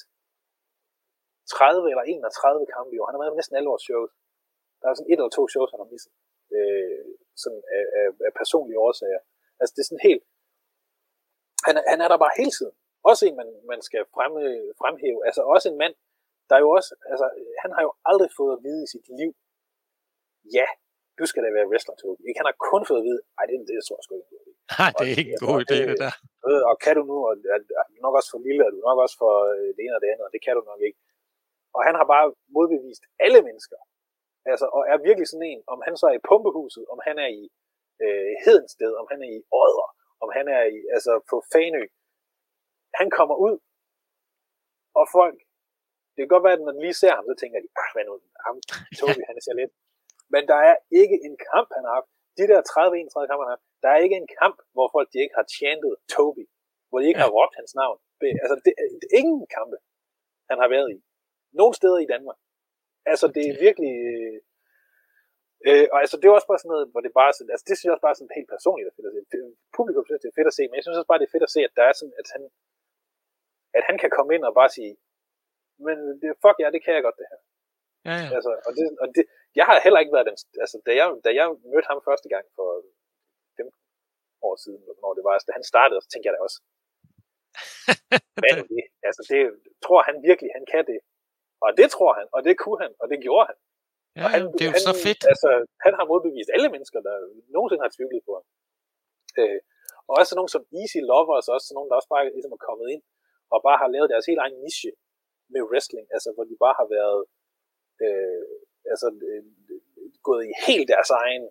30 1.47 1.91
eller 1.91 2.03
31 2.03 2.65
kampe 2.75 2.91
i 2.93 2.99
år. 2.99 3.05
Han 3.07 3.15
har 3.15 3.21
været 3.21 3.33
med 3.33 3.41
næsten 3.41 3.57
alle 3.57 3.71
vores 3.73 3.85
shows. 3.87 4.11
Der 4.79 4.85
er 4.87 4.93
sådan 4.95 5.11
et 5.11 5.19
eller 5.19 5.35
to 5.37 5.43
shows, 5.53 5.69
han 5.73 5.81
har 5.83 5.89
misset. 5.93 6.13
Øh, 6.55 7.05
sådan 7.43 7.61
af, 7.77 7.83
af, 7.99 8.07
af 8.27 8.31
personlige 8.41 8.79
årsager. 8.87 9.21
Altså 9.59 9.71
det 9.75 9.81
er 9.81 9.89
sådan 9.89 10.07
helt... 10.09 10.23
Han, 11.67 11.75
han 11.91 11.99
er 12.03 12.09
der 12.09 12.23
bare 12.23 12.39
hele 12.41 12.53
tiden. 12.57 12.75
Også 13.09 13.21
en, 13.27 13.35
man, 13.41 13.49
man 13.71 13.81
skal 13.87 14.01
frem, 14.15 14.31
fremhæve. 14.81 15.19
Altså 15.27 15.41
også 15.53 15.67
en 15.71 15.77
mand, 15.83 15.95
der 16.47 16.53
er 16.55 16.61
jo 16.65 16.69
også... 16.77 16.91
Altså, 17.11 17.25
han 17.63 17.71
har 17.75 17.81
jo 17.87 17.91
aldrig 18.11 18.29
fået 18.39 18.53
at 18.57 18.63
vide 18.67 18.81
i 18.85 18.91
sit 18.93 19.07
liv, 19.19 19.31
ja, 20.57 20.67
du 21.19 21.23
skal 21.29 21.41
da 21.43 21.49
være 21.57 21.69
wrestler, 21.71 21.95
Tobi. 22.01 22.21
Ikke? 22.27 22.39
Han 22.41 22.49
har 22.49 22.57
kun 22.71 22.81
fået 22.89 23.01
at 23.01 23.07
vide, 23.09 23.21
ej, 23.39 23.43
det, 23.49 23.55
det 23.69 23.75
tror 23.87 23.97
jeg 23.99 24.05
sgu 24.05 24.13
ikke. 24.15 24.37
Nej, 24.81 24.91
det 24.97 25.05
er 25.11 25.15
ikke 25.21 25.33
en 25.37 25.43
god 25.47 25.57
idé, 25.65 25.77
det 25.91 25.99
der. 26.05 26.13
Øh, 26.49 26.63
og 26.69 26.75
kan 26.83 26.93
du 26.97 27.03
nu, 27.11 27.17
og 27.27 27.33
er, 27.55 27.59
er 27.79 27.85
du 27.89 27.93
nok 28.05 28.15
også 28.19 28.29
for 28.33 28.41
lille, 28.47 28.61
og 28.65 28.71
du 28.73 28.79
nok 28.89 28.99
også 29.05 29.17
for 29.23 29.33
øh, 29.53 29.69
det 29.75 29.81
ene 29.85 29.97
og 29.97 30.01
det 30.03 30.09
andet, 30.13 30.25
og 30.27 30.31
det 30.35 30.41
kan 30.45 30.53
du 30.57 30.63
nok 30.71 30.81
ikke. 30.87 30.99
Og 31.75 31.81
han 31.87 31.95
har 31.99 32.05
bare 32.13 32.25
modbevist 32.55 33.03
alle 33.25 33.39
mennesker. 33.47 33.79
Altså, 34.51 34.65
og 34.75 34.81
er 34.91 35.05
virkelig 35.07 35.27
sådan 35.29 35.49
en, 35.51 35.61
om 35.73 35.79
han 35.85 35.93
så 35.99 36.05
er 36.11 36.15
i 36.17 36.25
pumpehuset, 36.29 36.83
om 36.93 36.99
han 37.07 37.15
er 37.25 37.29
i 37.39 37.43
øh, 38.03 38.31
Hedensted, 38.43 38.91
om 39.01 39.05
han 39.11 39.19
er 39.25 39.29
i 39.37 39.39
Odder, 39.61 39.89
om 40.23 40.29
han 40.37 40.45
er 40.57 40.63
i, 40.77 40.79
altså 40.95 41.11
på 41.29 41.35
Fanø. 41.51 41.83
Han 42.99 43.07
kommer 43.17 43.35
ud, 43.47 43.55
og 44.99 45.05
folk, 45.17 45.37
det 46.13 46.19
kan 46.21 46.33
godt 46.33 46.45
være, 46.45 46.57
at 46.57 46.63
når 46.65 46.73
de 46.75 46.81
lige 46.85 46.99
ser 47.01 47.13
ham, 47.17 47.25
så 47.29 47.35
tænker 47.41 47.57
de, 47.65 47.69
ah, 47.81 47.89
hvad 47.93 48.03
nu, 48.07 48.13
ham, 48.45 48.55
Tobi, 48.99 49.21
han 49.29 49.37
ser 49.45 49.55
lidt. 49.61 49.73
Men 50.33 50.41
der 50.51 50.59
er 50.69 50.75
ikke 51.01 51.17
en 51.27 51.35
kamp, 51.51 51.69
han 51.77 51.83
har 51.87 51.93
haft. 51.99 52.09
De 52.37 52.43
der 52.51 52.59
30-31 52.61 53.29
kampe, 53.29 53.43
han 53.43 53.49
har 53.49 53.55
haft, 53.55 53.67
der 53.83 53.89
er 53.95 53.99
ikke 54.05 54.19
en 54.23 54.29
kamp, 54.41 54.57
hvor 54.75 54.87
folk 54.95 55.07
de 55.13 55.19
ikke 55.23 55.37
har 55.39 55.47
chantet 55.57 55.93
Toby, 56.13 56.43
hvor 56.89 56.97
de 56.99 57.05
ikke 57.09 57.21
ja. 57.21 57.25
har 57.25 57.35
råbt 57.37 57.55
hans 57.59 57.73
navn. 57.81 57.97
Altså, 58.43 58.55
det, 58.65 58.71
det 59.01 59.07
er 59.09 59.17
ingen 59.23 59.45
kampe, 59.57 59.77
han 60.49 60.57
har 60.63 60.69
været 60.75 60.89
i. 60.95 60.97
Nogle 61.59 61.73
steder 61.79 61.99
i 62.05 62.11
Danmark. 62.13 62.39
Altså, 63.11 63.25
det 63.35 63.43
er 63.49 63.55
virkelig... 63.67 63.93
Øh, 64.09 64.37
øh, 65.67 65.85
og 65.93 65.97
altså, 66.03 66.15
det 66.17 66.25
er 66.25 66.37
også 66.37 66.49
bare 66.51 66.61
sådan 66.61 66.73
noget, 66.73 66.87
hvor 66.91 67.01
det 67.03 67.19
bare 67.21 67.33
sådan, 67.37 67.51
altså, 67.53 67.65
det 67.67 67.73
synes 67.73 67.87
jeg 67.87 67.95
også 67.95 68.07
bare 68.07 68.17
sådan 68.17 68.37
helt 68.39 68.49
personligt 68.55 68.87
er 68.87 68.95
fedt 68.97 69.09
at 69.09 69.13
se. 69.15 69.21
Publikum 69.77 70.05
synes, 70.05 70.21
det 70.23 70.29
er 70.31 70.37
fedt 70.39 70.51
at 70.51 70.57
se, 70.57 70.63
men 70.67 70.75
jeg 70.77 70.83
synes 70.83 70.99
også 70.99 71.11
bare, 71.11 71.21
det 71.21 71.27
er 71.27 71.35
fedt 71.35 71.47
at 71.49 71.55
se, 71.55 71.61
at 71.67 71.73
der 71.77 71.85
er 71.89 71.95
sådan, 71.99 72.15
at 72.21 72.27
han, 72.33 72.41
at 73.77 73.83
han 73.89 73.95
kan 74.01 74.11
komme 74.15 74.31
ind 74.35 74.43
og 74.49 74.53
bare 74.59 74.71
sige, 74.77 74.93
men 75.85 75.97
det, 76.19 76.27
fuck 76.43 76.57
ja, 76.61 76.67
det 76.75 76.81
kan 76.83 76.93
jeg 76.95 77.03
godt 77.07 77.19
det 77.21 77.27
her. 77.31 77.41
Ja, 78.09 78.15
ja. 78.23 78.29
Altså, 78.37 78.51
og 78.67 78.71
det, 78.77 78.85
og 79.01 79.07
det, 79.15 79.23
jeg 79.59 79.65
har 79.69 79.75
heller 79.85 80.01
ikke 80.03 80.15
været 80.15 80.29
den, 80.29 80.37
altså, 80.63 80.77
da 80.87 80.91
jeg, 80.99 81.07
da 81.25 81.29
jeg 81.39 81.45
mødte 81.71 81.89
ham 81.91 81.99
første 82.09 82.27
gang 82.33 82.45
for 82.57 82.69
15 83.57 83.71
år 84.47 84.55
siden, 84.63 84.81
når 85.01 85.11
det 85.17 85.23
var, 85.27 85.33
da 85.47 85.51
han 85.59 85.65
startede, 85.73 85.99
så 86.01 86.09
tænkte 86.09 86.27
jeg 86.27 86.35
da 86.35 86.41
også, 86.47 86.59
hvad 88.41 88.51
er 88.53 88.65
det? 88.75 88.83
Altså, 89.07 89.21
det 89.31 89.41
tror 89.85 90.01
han 90.09 90.15
virkelig, 90.29 90.49
han 90.57 90.65
kan 90.73 90.83
det. 90.91 90.99
Og 91.65 91.69
det 91.79 91.87
tror 91.95 92.11
han, 92.19 92.27
og 92.35 92.39
det 92.47 92.53
kunne 92.61 92.79
han, 92.83 92.91
og 93.01 93.05
det 93.11 93.17
gjorde 93.25 93.45
han. 93.49 93.57
Ja, 94.17 94.21
og 94.25 94.29
han, 94.33 94.41
det 94.57 94.63
er 94.63 94.69
jo 94.71 94.77
han, 94.77 94.87
så 94.89 94.93
fedt. 95.05 95.21
Altså, 95.31 95.49
han 95.85 95.93
har 95.97 96.05
modbevist 96.11 96.49
alle 96.55 96.69
mennesker, 96.73 96.99
der 97.07 97.15
nogensinde 97.55 97.83
har 97.85 97.93
tvivlet 97.97 98.21
på 98.27 98.31
ham. 98.37 98.45
Øh, 99.39 99.59
og 100.07 100.13
også 100.19 100.33
nogen 100.37 100.51
som 100.55 100.63
Easy 100.79 100.99
Lovers, 101.11 101.47
også 101.55 101.67
nogen, 101.77 101.89
der 101.89 101.95
også 101.99 102.11
bare 102.13 102.23
ligesom 102.37 102.55
er 102.57 102.65
kommet 102.67 102.87
ind, 102.93 103.03
og 103.53 103.59
bare 103.67 103.77
har 103.81 103.89
lavet 103.95 104.11
deres 104.13 104.25
helt 104.29 104.41
egen 104.43 104.57
niche 104.65 104.91
med 105.53 105.61
wrestling, 105.69 106.05
altså 106.15 106.29
hvor 106.35 106.45
de 106.49 106.55
bare 106.65 106.75
har 106.81 106.87
været 106.97 107.19
øh, 108.05 108.43
altså, 108.91 109.07
øh, 109.29 109.43
gået 110.27 110.43
i 110.49 110.51
helt 110.67 110.87
deres 110.93 111.09
egen 111.09 111.43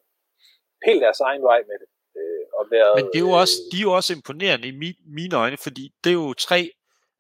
helt 0.89 1.03
deres 1.07 1.21
egen 1.29 1.43
vej 1.51 1.61
med 1.71 1.77
det. 1.83 1.89
Øh, 2.19 2.45
og 2.59 2.65
været, 2.71 2.95
Men 2.99 3.07
det 3.13 3.19
er 3.23 3.27
jo 3.31 3.35
også, 3.43 3.57
de 3.73 3.77
er 3.79 3.87
jo 3.89 3.93
også 4.01 4.13
imponerende 4.19 4.67
i 4.69 4.75
mi, 4.83 4.91
mine 5.19 5.35
øjne, 5.43 5.59
fordi 5.67 5.85
det 6.05 6.11
er 6.11 6.21
jo 6.25 6.35
tre, 6.49 6.61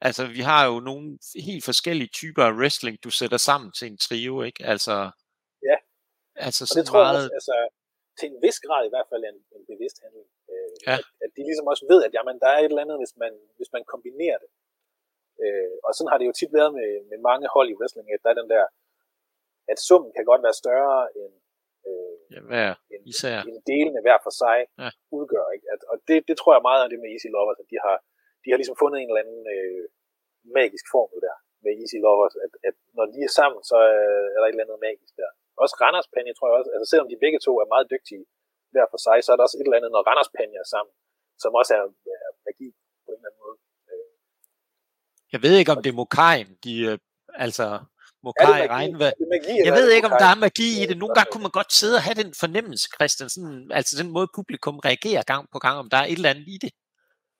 altså 0.06 0.22
vi 0.36 0.42
har 0.50 0.62
jo 0.70 0.76
nogle 0.80 1.18
helt 1.48 1.64
forskellige 1.70 2.10
typer 2.20 2.42
af 2.48 2.52
wrestling, 2.60 2.94
du 3.04 3.10
sætter 3.20 3.40
sammen 3.48 3.68
til 3.78 3.86
en 3.92 3.98
trio, 4.06 4.34
ikke? 4.48 4.60
Altså, 4.72 4.94
ja, 5.70 5.76
altså 6.46 6.62
og 6.70 6.74
det 6.76 6.86
tror 6.86 7.02
meget, 7.02 7.14
jeg 7.14 7.24
også, 7.24 7.34
altså, 7.38 7.56
til 8.18 8.26
en 8.32 8.38
vis 8.44 8.58
grad 8.66 8.82
i 8.86 8.92
hvert 8.94 9.08
fald 9.10 9.22
en, 9.30 9.38
en 9.56 9.64
bevidst 9.72 9.98
handling. 10.04 10.28
Øh, 10.52 10.66
Ja. 10.88 10.94
at, 10.98 11.04
at 11.24 11.30
de 11.36 11.42
ligesom 11.48 11.66
også 11.72 11.84
ved, 11.92 12.00
at 12.06 12.12
jamen, 12.16 12.36
der 12.42 12.48
er 12.54 12.58
et 12.60 12.70
eller 12.72 12.84
andet, 12.84 12.98
hvis 13.02 13.14
man, 13.22 13.32
hvis 13.58 13.70
man 13.76 13.82
kombinerer 13.92 14.38
det. 14.44 14.50
Øh, 15.44 15.76
og 15.86 15.90
sådan 15.94 16.10
har 16.12 16.18
det 16.18 16.26
jo 16.30 16.34
tit 16.40 16.52
været 16.58 16.72
med, 16.78 16.88
med 17.10 17.18
mange 17.30 17.46
hold 17.54 17.68
i 17.70 17.76
wrestling, 17.78 18.06
at 18.14 18.22
der 18.24 18.30
er 18.30 18.38
den 18.40 18.50
der, 18.54 18.64
at 19.72 19.78
summen 19.88 20.10
kan 20.16 20.24
godt 20.30 20.42
være 20.46 20.56
større 20.62 20.98
end, 21.20 21.34
øh, 21.88 22.16
ja, 22.34 22.40
hver 22.50 22.70
end, 22.94 23.02
især. 23.12 23.38
end 23.48 23.58
delene 23.72 24.00
hver 24.06 24.18
for 24.26 24.32
sig 24.42 24.58
Ja. 24.82 24.90
udgør. 25.18 25.46
Ikke? 25.56 25.66
At, 25.74 25.80
og 25.92 25.96
det, 26.08 26.16
det 26.28 26.36
tror 26.40 26.52
jeg 26.56 26.62
meget 26.68 26.82
af 26.84 26.88
det 26.92 26.98
med 27.02 27.08
Easy 27.14 27.28
Lovers, 27.36 27.58
at 27.62 27.68
de 27.72 27.78
har, 27.86 27.96
de 28.42 28.48
har 28.50 28.58
ligesom 28.60 28.78
fundet 28.82 28.96
en 28.98 29.08
eller 29.10 29.22
anden 29.24 29.42
øh, 29.56 29.84
magisk 30.58 30.84
formel 30.94 31.18
der 31.26 31.36
med 31.64 31.72
Easy 31.82 31.98
Lovers, 32.06 32.34
at, 32.44 32.52
at 32.68 32.76
når 32.98 33.06
de 33.14 33.18
er 33.28 33.32
sammen, 33.40 33.60
så 33.70 33.78
øh, 33.94 34.24
er 34.34 34.38
der 34.40 34.46
et 34.48 34.54
eller 34.54 34.64
andet 34.66 34.80
magisk 34.88 35.12
der. 35.20 35.30
Også 35.62 35.74
Randers 35.82 36.08
Penny, 36.14 36.32
tror 36.34 36.46
jeg 36.48 36.56
også, 36.60 36.70
altså 36.74 36.86
selvom 36.92 37.08
de 37.12 37.22
begge 37.24 37.38
to 37.46 37.52
er 37.62 37.68
meget 37.74 37.86
dygtige 37.94 38.24
hver 38.72 38.86
for 38.92 39.00
sig, 39.06 39.16
så 39.24 39.28
er 39.32 39.36
der 39.36 39.44
også 39.46 39.58
et 39.60 39.66
eller 39.68 39.78
andet, 39.80 39.92
når 39.94 40.02
Randers 40.08 40.30
Penny 40.36 40.56
er 40.64 40.68
sammen, 40.74 40.94
som 41.42 41.50
også 41.60 41.72
er, 41.78 41.84
er 42.26 42.30
magi 42.46 42.68
på 43.04 43.08
en 43.12 43.18
eller 43.18 43.28
anden 43.28 43.42
måde. 43.44 43.56
Øh, 43.92 44.08
Jeg 45.34 45.40
ved 45.44 45.54
ikke, 45.60 45.72
om 45.74 45.80
det 45.84 45.90
er 45.92 45.98
Mokajen, 46.02 46.50
de, 46.64 46.72
øh, 46.90 46.98
altså, 47.46 47.66
Mokai 48.26 48.60
magi? 48.62 48.74
regnvand. 48.76 49.14
Jeg 49.68 49.74
ved 49.78 49.88
ikke, 49.96 50.06
om 50.10 50.16
der 50.22 50.30
er 50.34 50.38
magi 50.46 50.68
i 50.82 50.84
det. 50.90 50.96
Nogle 51.02 51.14
gange 51.16 51.30
kunne 51.32 51.44
man 51.48 51.54
godt 51.60 51.70
sidde 51.80 51.96
og 51.98 52.04
have 52.06 52.16
den 52.22 52.30
fornemmelse, 52.42 52.86
Christian, 52.96 53.28
sådan, 53.34 53.60
altså 53.78 53.92
den 54.00 54.08
måde 54.16 54.28
publikum 54.38 54.76
reagerer 54.88 55.22
gang 55.32 55.42
på 55.54 55.58
gang, 55.64 55.76
om 55.82 55.88
der 55.92 55.98
er 56.02 56.06
et 56.12 56.18
eller 56.20 56.32
andet 56.34 56.48
i 56.54 56.58
det. 56.64 56.72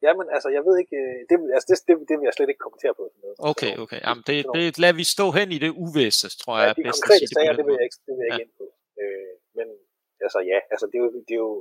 Jamen, 0.07 0.27
altså, 0.35 0.49
jeg 0.57 0.63
ved 0.67 0.75
ikke, 0.83 0.97
øh, 1.03 1.19
det, 1.29 1.37
altså, 1.57 1.67
det, 1.71 1.77
det, 1.89 1.95
det 2.09 2.15
vil 2.19 2.27
jeg 2.29 2.35
slet 2.37 2.51
ikke 2.53 2.63
kommentere 2.67 2.95
på. 3.01 3.05
Noget. 3.23 3.37
Okay, 3.51 3.73
Sådan 3.73 3.85
okay. 3.85 4.01
Jamen, 4.07 4.23
det, 4.29 4.37
det 4.57 4.65
lader 4.83 4.97
vi 5.01 5.05
stå 5.17 5.27
hen 5.39 5.49
i 5.57 5.59
det 5.65 5.71
uvisse, 5.85 6.29
tror 6.43 6.55
jeg 6.59 6.67
Ja, 6.67 6.73
de 6.79 6.83
bedst 6.87 7.03
konkrete 7.03 7.27
sager, 7.37 7.53
det 7.59 7.65
vil 7.67 7.75
jeg 7.79 7.85
ikke, 7.89 7.99
det 8.07 8.13
vil 8.17 8.23
jeg 8.25 8.31
ikke 8.35 8.45
ind 8.47 8.55
på. 8.61 8.67
Øh, 9.03 9.33
men 9.59 9.67
altså 10.25 10.39
ja, 10.53 10.59
altså 10.73 10.85
det 10.91 10.97
er 11.01 11.05
jo, 11.07 11.11
det 11.29 11.35
er 11.39 11.43
jo 11.49 11.53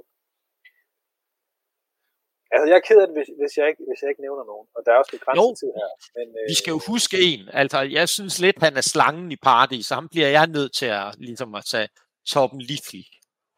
Altså, 2.56 2.66
jeg 2.72 2.78
er 2.82 2.86
ked 2.89 2.97
af 3.03 3.08
det, 3.08 3.16
hvis, 3.18 3.30
hvis, 3.41 3.53
jeg 3.60 3.66
ikke, 3.72 3.82
hvis 3.89 3.99
jeg 4.01 4.10
ikke 4.12 4.24
nævner 4.28 4.43
nogen. 4.51 4.68
Og 4.76 4.80
der 4.86 4.91
er 4.93 4.97
også 5.01 5.14
lidt 5.16 5.24
grænset 5.26 5.58
tid 5.62 5.72
her. 5.80 5.89
Men, 6.18 6.28
øh, 6.39 6.45
Vi 6.51 6.56
skal 6.62 6.72
jo 6.76 6.80
huske 6.91 7.16
en. 7.32 7.41
Altså, 7.62 7.80
jeg 7.97 8.06
synes 8.16 8.36
lidt, 8.45 8.58
han 8.66 8.74
er 8.82 8.86
slangen 8.93 9.28
i 9.36 9.39
paradis, 9.47 9.86
så 9.88 9.93
ham 9.99 10.08
bliver 10.14 10.30
jeg 10.38 10.45
nødt 10.58 10.72
til 10.80 10.89
at, 10.99 11.08
ligesom 11.28 11.49
at 11.60 11.64
tage 11.74 11.88
Torben 12.32 12.62
Lifli. 12.70 13.03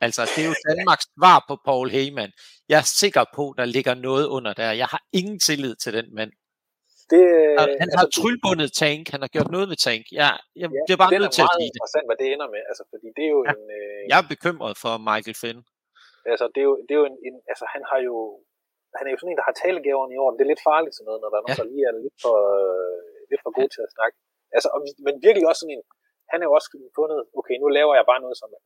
Altså, 0.06 0.22
det 0.34 0.40
er 0.44 0.48
jo 0.52 0.56
Danmarks 0.70 1.06
svar 1.18 1.38
på 1.50 1.54
Paul 1.68 1.88
Heyman. 1.96 2.32
Jeg 2.72 2.78
er 2.84 2.88
sikker 3.02 3.24
på, 3.38 3.44
der 3.60 3.66
ligger 3.76 3.94
noget 4.08 4.26
under 4.36 4.52
der. 4.62 4.72
Jeg 4.84 4.88
har 4.94 5.02
ingen 5.20 5.40
tillid 5.48 5.74
til 5.84 5.92
den 5.98 6.08
mand. 6.20 6.32
det, 7.14 7.24
Han 7.60 7.70
altså, 7.86 7.98
har 8.02 8.08
tryllbundet 8.18 8.70
Tank. 8.82 9.04
Han 9.14 9.22
har 9.26 9.32
gjort 9.36 9.52
noget 9.56 9.68
med 9.72 9.78
Tank. 9.88 10.04
Jeg, 10.22 10.30
jeg 10.62 10.70
ja, 10.76 10.80
bliver 10.88 11.00
bare 11.02 11.10
det 11.12 11.18
er 11.20 11.24
nødt 11.26 11.36
til 11.40 11.46
at 11.48 11.54
sige 11.58 11.68
det. 11.70 11.72
interessant, 11.74 12.06
hvad 12.10 12.18
det 12.22 12.28
ender 12.34 12.48
med. 12.56 12.62
Altså, 12.72 12.84
fordi 12.92 13.08
det 13.18 13.24
er 13.28 13.32
jo 13.38 13.42
Ja. 13.48 13.52
en... 13.56 13.62
Øh, 13.80 14.00
Jeg 14.12 14.18
er 14.24 14.28
bekymret 14.34 14.74
for 14.84 14.94
Michael 15.10 15.38
Finn. 15.42 15.60
Altså, 16.34 16.46
det 16.54 16.60
er 16.64 16.68
jo, 16.72 16.76
det 16.86 16.92
er 16.96 17.00
jo 17.04 17.08
en, 17.12 17.18
en, 17.28 17.36
altså, 17.52 17.66
han 17.74 17.82
har 17.92 18.00
jo, 18.10 18.16
han 18.98 19.04
er 19.06 19.12
jo 19.14 19.20
sådan 19.20 19.32
en, 19.34 19.40
der 19.42 19.50
har 19.50 19.58
talegaverne 19.64 20.14
i 20.16 20.22
orden. 20.24 20.36
Det 20.38 20.44
er 20.46 20.54
lidt 20.54 20.68
farligt 20.72 20.96
sådan 20.96 21.08
noget, 21.10 21.22
når 21.22 21.30
der 21.32 21.38
er 21.38 21.44
nogen, 21.46 21.58
Ja. 21.58 21.62
der 21.64 21.72
lige 21.74 21.86
er 21.90 21.96
lidt 22.06 22.18
for, 22.26 22.36
øh, 22.56 22.98
lidt 23.32 23.42
for 23.46 23.52
god 23.60 23.70
til 23.76 23.82
at 23.86 23.94
snakke. 23.96 24.16
Altså, 24.56 24.68
og, 24.76 24.80
men 25.06 25.16
virkelig 25.28 25.46
også 25.50 25.62
sådan 25.64 25.76
en, 25.78 25.84
han 26.32 26.38
er 26.42 26.48
jo 26.50 26.54
også 26.58 26.70
fundet, 27.00 27.20
okay, 27.40 27.56
nu 27.64 27.68
laver 27.78 27.94
jeg 28.00 28.06
bare 28.12 28.24
noget, 28.26 28.38
som 28.42 28.50
er 28.58 28.62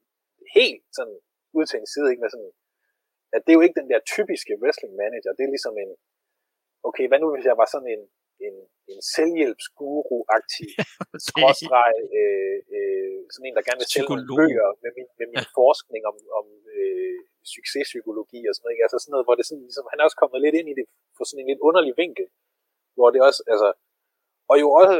helt 0.57 0.83
sådan 0.97 1.17
ud 1.57 1.65
til 1.67 1.77
en 1.79 1.87
side, 1.93 2.07
ikke 2.11 2.23
med 2.23 2.31
sådan, 2.35 2.51
at 3.35 3.41
det 3.43 3.49
er 3.51 3.57
jo 3.59 3.65
ikke 3.65 3.79
den 3.81 3.89
der 3.91 3.99
typiske 4.15 4.53
wrestling 4.61 4.93
manager, 5.03 5.31
det 5.37 5.43
er 5.43 5.53
ligesom 5.55 5.75
en, 5.83 5.91
okay, 6.89 7.05
hvad 7.07 7.19
nu 7.19 7.27
hvis 7.33 7.47
jeg 7.49 7.57
var 7.61 7.67
sådan 7.73 7.91
en, 7.95 8.01
en, 8.47 8.55
en 8.93 8.99
selvhjælpsguru-agtig 9.15 10.69
skråstreg, 11.27 11.93
øh, 12.19 12.57
øh, 12.77 13.17
sådan 13.33 13.47
en, 13.47 13.55
der 13.57 13.67
gerne 13.67 13.81
vil 13.81 13.89
sælge 13.93 14.09
nogle 14.11 14.27
bøger 14.39 14.69
med 14.83 14.91
min, 14.97 15.07
med 15.19 15.27
min 15.33 15.45
forskning 15.59 16.01
om, 16.11 16.15
om 16.39 16.45
øh, 16.77 17.17
succespsykologi 17.53 18.41
og 18.47 18.53
sådan 18.53 18.63
noget. 18.63 18.73
Ikke? 18.75 18.85
Altså 18.87 18.97
sådan 18.99 19.13
noget, 19.15 19.25
hvor 19.27 19.35
det 19.37 19.45
sådan, 19.47 19.65
ligesom, 19.69 19.85
han 19.91 19.97
er 19.99 20.05
også 20.07 20.19
kommet 20.21 20.39
lidt 20.45 20.55
ind 20.59 20.67
i 20.73 20.75
det 20.79 20.85
på 21.17 21.21
sådan 21.27 21.41
en 21.41 21.49
lidt 21.51 21.61
underlig 21.67 21.93
vinkel, 22.03 22.27
hvor 22.97 23.07
det 23.13 23.19
også, 23.29 23.41
altså, 23.53 23.69
og 24.51 24.55
jo 24.63 24.67
også, 24.81 24.97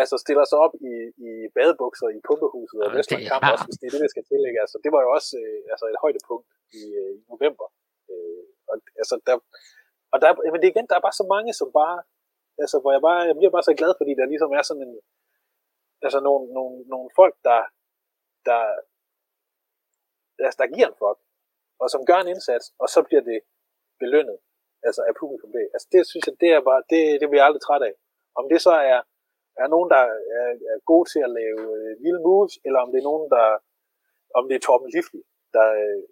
altså 0.00 0.16
stiller 0.24 0.44
sig 0.50 0.58
op 0.66 0.74
i, 0.90 0.94
i 1.28 1.30
badebukser 1.56 2.08
i 2.16 2.18
pumpehuset 2.28 2.78
og 2.84 2.90
Vestlandkamp 2.96 3.42
er- 3.44 3.52
også, 3.54 3.66
hvis 3.68 3.78
det 3.80 3.86
er 3.86 3.94
det, 3.94 4.04
der 4.04 4.12
skal 4.14 4.24
tillægge. 4.30 4.58
Altså, 4.64 4.76
det 4.84 4.90
var 4.94 5.00
jo 5.04 5.10
også 5.18 5.30
øh, 5.42 5.60
altså 5.72 5.84
et 5.92 6.02
højdepunkt 6.04 6.48
i, 6.80 6.82
øh, 7.00 7.12
i 7.20 7.22
november. 7.32 7.66
Øh, 8.10 8.44
og, 8.70 8.76
altså, 9.02 9.14
der, 9.26 9.34
og 10.12 10.16
der, 10.22 10.30
men 10.52 10.58
det 10.60 10.66
er 10.66 10.74
igen, 10.74 10.88
der 10.90 10.96
er 10.96 11.06
bare 11.06 11.20
så 11.20 11.26
mange, 11.34 11.52
som 11.60 11.68
bare, 11.80 11.96
altså, 12.62 12.76
hvor 12.80 12.92
jeg 12.96 13.02
bare, 13.08 13.20
jeg 13.30 13.36
bliver 13.38 13.54
bare 13.56 13.68
så 13.68 13.74
glad, 13.80 13.92
fordi 14.00 14.12
der 14.18 14.32
ligesom 14.32 14.52
er 14.58 14.62
sådan 14.62 14.84
en, 14.88 14.94
altså 16.06 16.18
nogle, 16.26 16.42
nogle, 16.56 16.74
nogle 16.92 17.08
folk, 17.18 17.34
der, 17.48 17.60
der, 18.48 18.60
altså, 20.46 20.58
der 20.62 20.74
giver 20.74 20.88
en 20.88 21.00
fuck, 21.02 21.18
og 21.82 21.86
som 21.92 22.06
gør 22.08 22.18
en 22.20 22.32
indsats, 22.34 22.66
og 22.82 22.88
så 22.94 23.00
bliver 23.08 23.22
det 23.30 23.38
belønnet, 24.00 24.38
altså 24.86 25.00
af 25.08 25.14
publikum 25.20 25.50
det. 25.56 25.66
Altså 25.74 25.88
det 25.92 26.00
synes 26.10 26.24
jeg, 26.28 26.36
det 26.42 26.50
er 26.56 26.60
bare, 26.70 26.82
det, 26.92 27.02
det 27.20 27.26
bliver 27.28 27.42
jeg 27.42 27.48
aldrig 27.48 27.64
træt 27.64 27.82
af. 27.90 27.94
Om 28.38 28.44
det 28.50 28.58
så 28.66 28.74
er, 28.92 29.00
er 29.62 29.68
nogen, 29.74 29.88
der 29.94 30.02
er, 30.38 30.50
er 30.72 30.78
gode 30.90 31.06
til 31.12 31.20
at 31.26 31.34
lave 31.40 31.62
øh, 31.78 31.92
vilde 32.04 32.22
moves, 32.26 32.54
eller 32.66 32.80
om 32.84 32.90
det 32.92 32.98
er 33.00 33.10
nogen, 33.10 33.26
der, 33.34 33.46
om 34.38 34.42
det 34.48 34.54
er 34.56 34.64
Torben 34.66 34.90
Lifli, 34.94 35.22
der, 35.56 35.68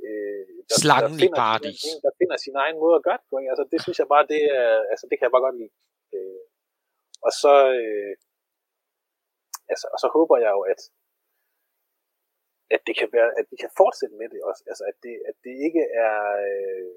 øh, 0.08 0.44
der, 0.68 0.76
Slangen 0.82 1.12
der, 1.16 1.18
i 1.18 1.22
finder, 1.24 1.40
paradis. 1.42 1.78
sin, 1.84 1.96
der 2.06 2.12
finder 2.20 2.36
sin 2.46 2.56
egen 2.64 2.76
måde 2.82 2.94
at 2.98 3.04
gøre 3.06 3.18
det 3.20 3.26
på. 3.30 3.34
Ikke? 3.40 3.50
Altså 3.52 3.64
det 3.72 3.78
synes 3.84 3.98
jeg 4.02 4.08
bare, 4.14 4.24
det, 4.32 4.42
er, 4.60 4.70
altså, 4.92 5.04
det 5.08 5.14
kan 5.16 5.26
jeg 5.26 5.34
bare 5.34 5.46
godt 5.48 5.58
lide. 5.60 5.72
Øh, 6.16 6.42
og 7.26 7.32
så, 7.42 7.54
øh, 7.80 8.12
altså, 9.72 9.86
og 9.94 9.98
så 10.02 10.08
håber 10.16 10.36
jeg 10.44 10.50
jo, 10.56 10.62
at, 10.72 10.80
at 12.74 12.80
det 12.86 12.94
kan 13.00 13.08
være, 13.16 13.30
at 13.40 13.46
vi 13.52 13.56
kan 13.62 13.70
fortsætte 13.80 14.14
med 14.20 14.28
det 14.34 14.40
også. 14.50 14.62
Altså, 14.70 14.84
at 14.90 14.96
det, 15.04 15.14
at 15.30 15.36
det 15.44 15.54
ikke 15.66 15.82
er, 16.06 16.16
øh, 16.48 16.92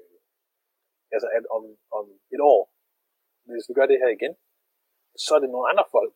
altså, 1.14 1.28
at 1.36 1.44
om, 1.56 1.62
om 1.98 2.04
et 2.34 2.42
år, 2.54 2.60
hvis 3.52 3.66
vi 3.68 3.74
gør 3.78 3.86
det 3.92 3.98
her 4.02 4.10
igen, 4.18 4.34
så 5.24 5.30
er 5.36 5.40
det 5.44 5.50
nogle 5.54 5.66
andre 5.72 5.86
folk, 5.96 6.12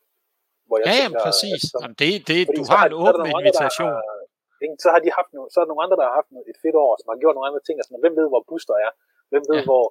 hvor 0.66 0.76
jeg 0.78 0.86
Ja, 0.86 0.90
tænker, 0.92 1.04
jamen, 1.04 1.24
præcis. 1.26 1.60
at 1.64 1.70
som- 1.72 1.80
Jamen, 1.82 1.96
det, 2.02 2.10
det, 2.30 2.38
du 2.60 2.64
har 2.72 2.82
en 2.84 2.90
der 2.92 2.98
åben 3.04 3.20
der 3.28 3.38
invitation. 3.40 3.90
har- 3.96 4.13
Ikke? 4.62 4.76
Så 4.84 4.88
har 4.94 5.00
de 5.04 5.16
haft 5.18 5.30
nogle, 5.34 5.48
så 5.50 5.56
er 5.58 5.64
der 5.64 5.72
nogle 5.72 5.84
andre, 5.84 5.98
der 5.98 6.06
har 6.08 6.16
haft 6.20 6.30
et 6.52 6.58
fedt 6.64 6.76
år, 6.84 6.92
som 6.96 7.10
har 7.12 7.22
gjort 7.22 7.36
nogle 7.36 7.48
andre 7.50 7.62
ting. 7.64 7.76
Altså, 7.78 7.92
hvem 8.04 8.14
ved, 8.20 8.28
hvor 8.32 8.42
Buster 8.50 8.76
er? 8.86 8.90
Hvem 9.30 9.44
ved, 9.50 9.58
ja. 9.60 9.66
hvor, 9.68 9.84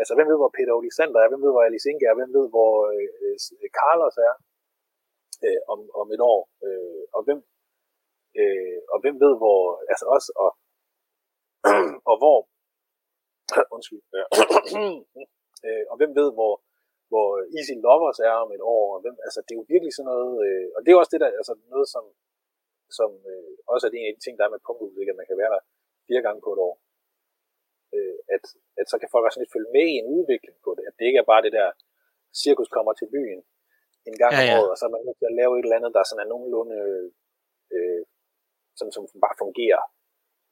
altså, 0.00 0.12
hvem 0.16 0.28
ved, 0.30 0.38
hvor 0.42 0.52
Peter 0.56 0.72
Olisander 0.78 1.20
er? 1.20 1.28
Hvem 1.30 1.42
ved, 1.44 1.52
hvor 1.54 1.64
Alice 1.66 1.88
Inge 1.90 2.04
er? 2.10 2.14
Hvem 2.18 2.30
ved, 2.38 2.46
hvor 2.54 2.72
øh, 2.94 3.08
øh, 3.24 3.68
Carlos 3.78 4.16
er 4.28 4.34
øh, 5.46 5.60
om, 5.72 5.80
om 6.00 6.06
et 6.14 6.22
år? 6.32 6.40
Øh, 6.66 7.04
og 7.16 7.20
hvem, 7.26 7.38
øh, 8.40 8.78
og 8.92 8.98
hvem 9.02 9.16
ved, 9.24 9.32
hvor, 9.40 9.60
altså 9.92 10.04
også, 10.14 10.30
og, 10.44 10.50
og 12.10 12.16
hvor, 12.22 12.38
undskyld, 13.74 14.02
ja. 14.20 14.24
øh, 15.66 15.84
og 15.90 15.96
hvem 15.98 16.12
ved, 16.20 16.28
hvor, 16.38 16.54
hvor 17.10 17.28
Easy 17.58 17.74
Lovers 17.86 18.20
er 18.28 18.34
om 18.44 18.50
et 18.56 18.64
år, 18.76 18.84
og 18.94 19.00
hvem, 19.02 19.16
altså 19.26 19.38
det 19.44 19.52
er 19.52 19.60
jo 19.60 19.72
virkelig 19.74 19.92
sådan 19.94 20.10
noget, 20.12 20.32
øh, 20.46 20.66
og 20.74 20.80
det 20.80 20.90
er 20.90 21.00
også 21.02 21.12
det 21.14 21.22
der, 21.22 21.30
altså 21.40 21.54
noget 21.74 21.88
som, 21.94 22.04
som 22.98 23.10
øh, 23.30 23.52
også 23.72 23.84
er 23.86 23.90
det 23.90 24.00
en 24.00 24.10
af 24.10 24.16
de 24.16 24.24
ting, 24.24 24.34
der 24.38 24.44
er 24.44 24.54
med 24.54 24.66
punktmusik, 24.66 25.08
at 25.08 25.18
man 25.20 25.28
kan 25.28 25.40
være 25.42 25.52
der 25.54 25.62
fire 26.08 26.22
gange 26.26 26.40
på 26.44 26.50
et 26.54 26.60
år. 26.68 26.74
Øh, 27.96 28.18
at, 28.34 28.42
at 28.80 28.86
så 28.90 28.96
kan 29.00 29.12
folk 29.12 29.24
også 29.26 29.40
lidt 29.40 29.54
følge 29.54 29.74
med 29.76 29.86
i 29.92 29.98
en 30.00 30.08
udvikling 30.16 30.56
på 30.66 30.70
det, 30.76 30.84
at 30.88 30.94
det 30.98 31.04
ikke 31.08 31.20
er 31.22 31.30
bare 31.32 31.44
det 31.46 31.52
der, 31.58 31.68
cirkus 32.42 32.68
kommer 32.76 32.92
til 32.96 33.08
byen 33.14 33.40
en 34.10 34.16
gang 34.22 34.32
ja, 34.34 34.42
ja. 34.42 34.46
om 34.48 34.54
året, 34.58 34.70
og 34.72 34.76
så 34.78 34.84
er 34.88 34.92
man 34.94 35.02
nødt 35.06 35.18
til 35.20 35.30
at 35.30 35.38
lave 35.40 35.52
et 35.54 35.64
eller 35.64 35.78
andet, 35.78 35.92
der 35.96 36.02
sådan 36.04 36.22
er 36.24 36.28
nogenlunde, 36.32 36.76
øh, 37.74 38.02
som, 38.78 38.86
som 38.94 39.02
bare 39.26 39.40
fungerer. 39.44 39.82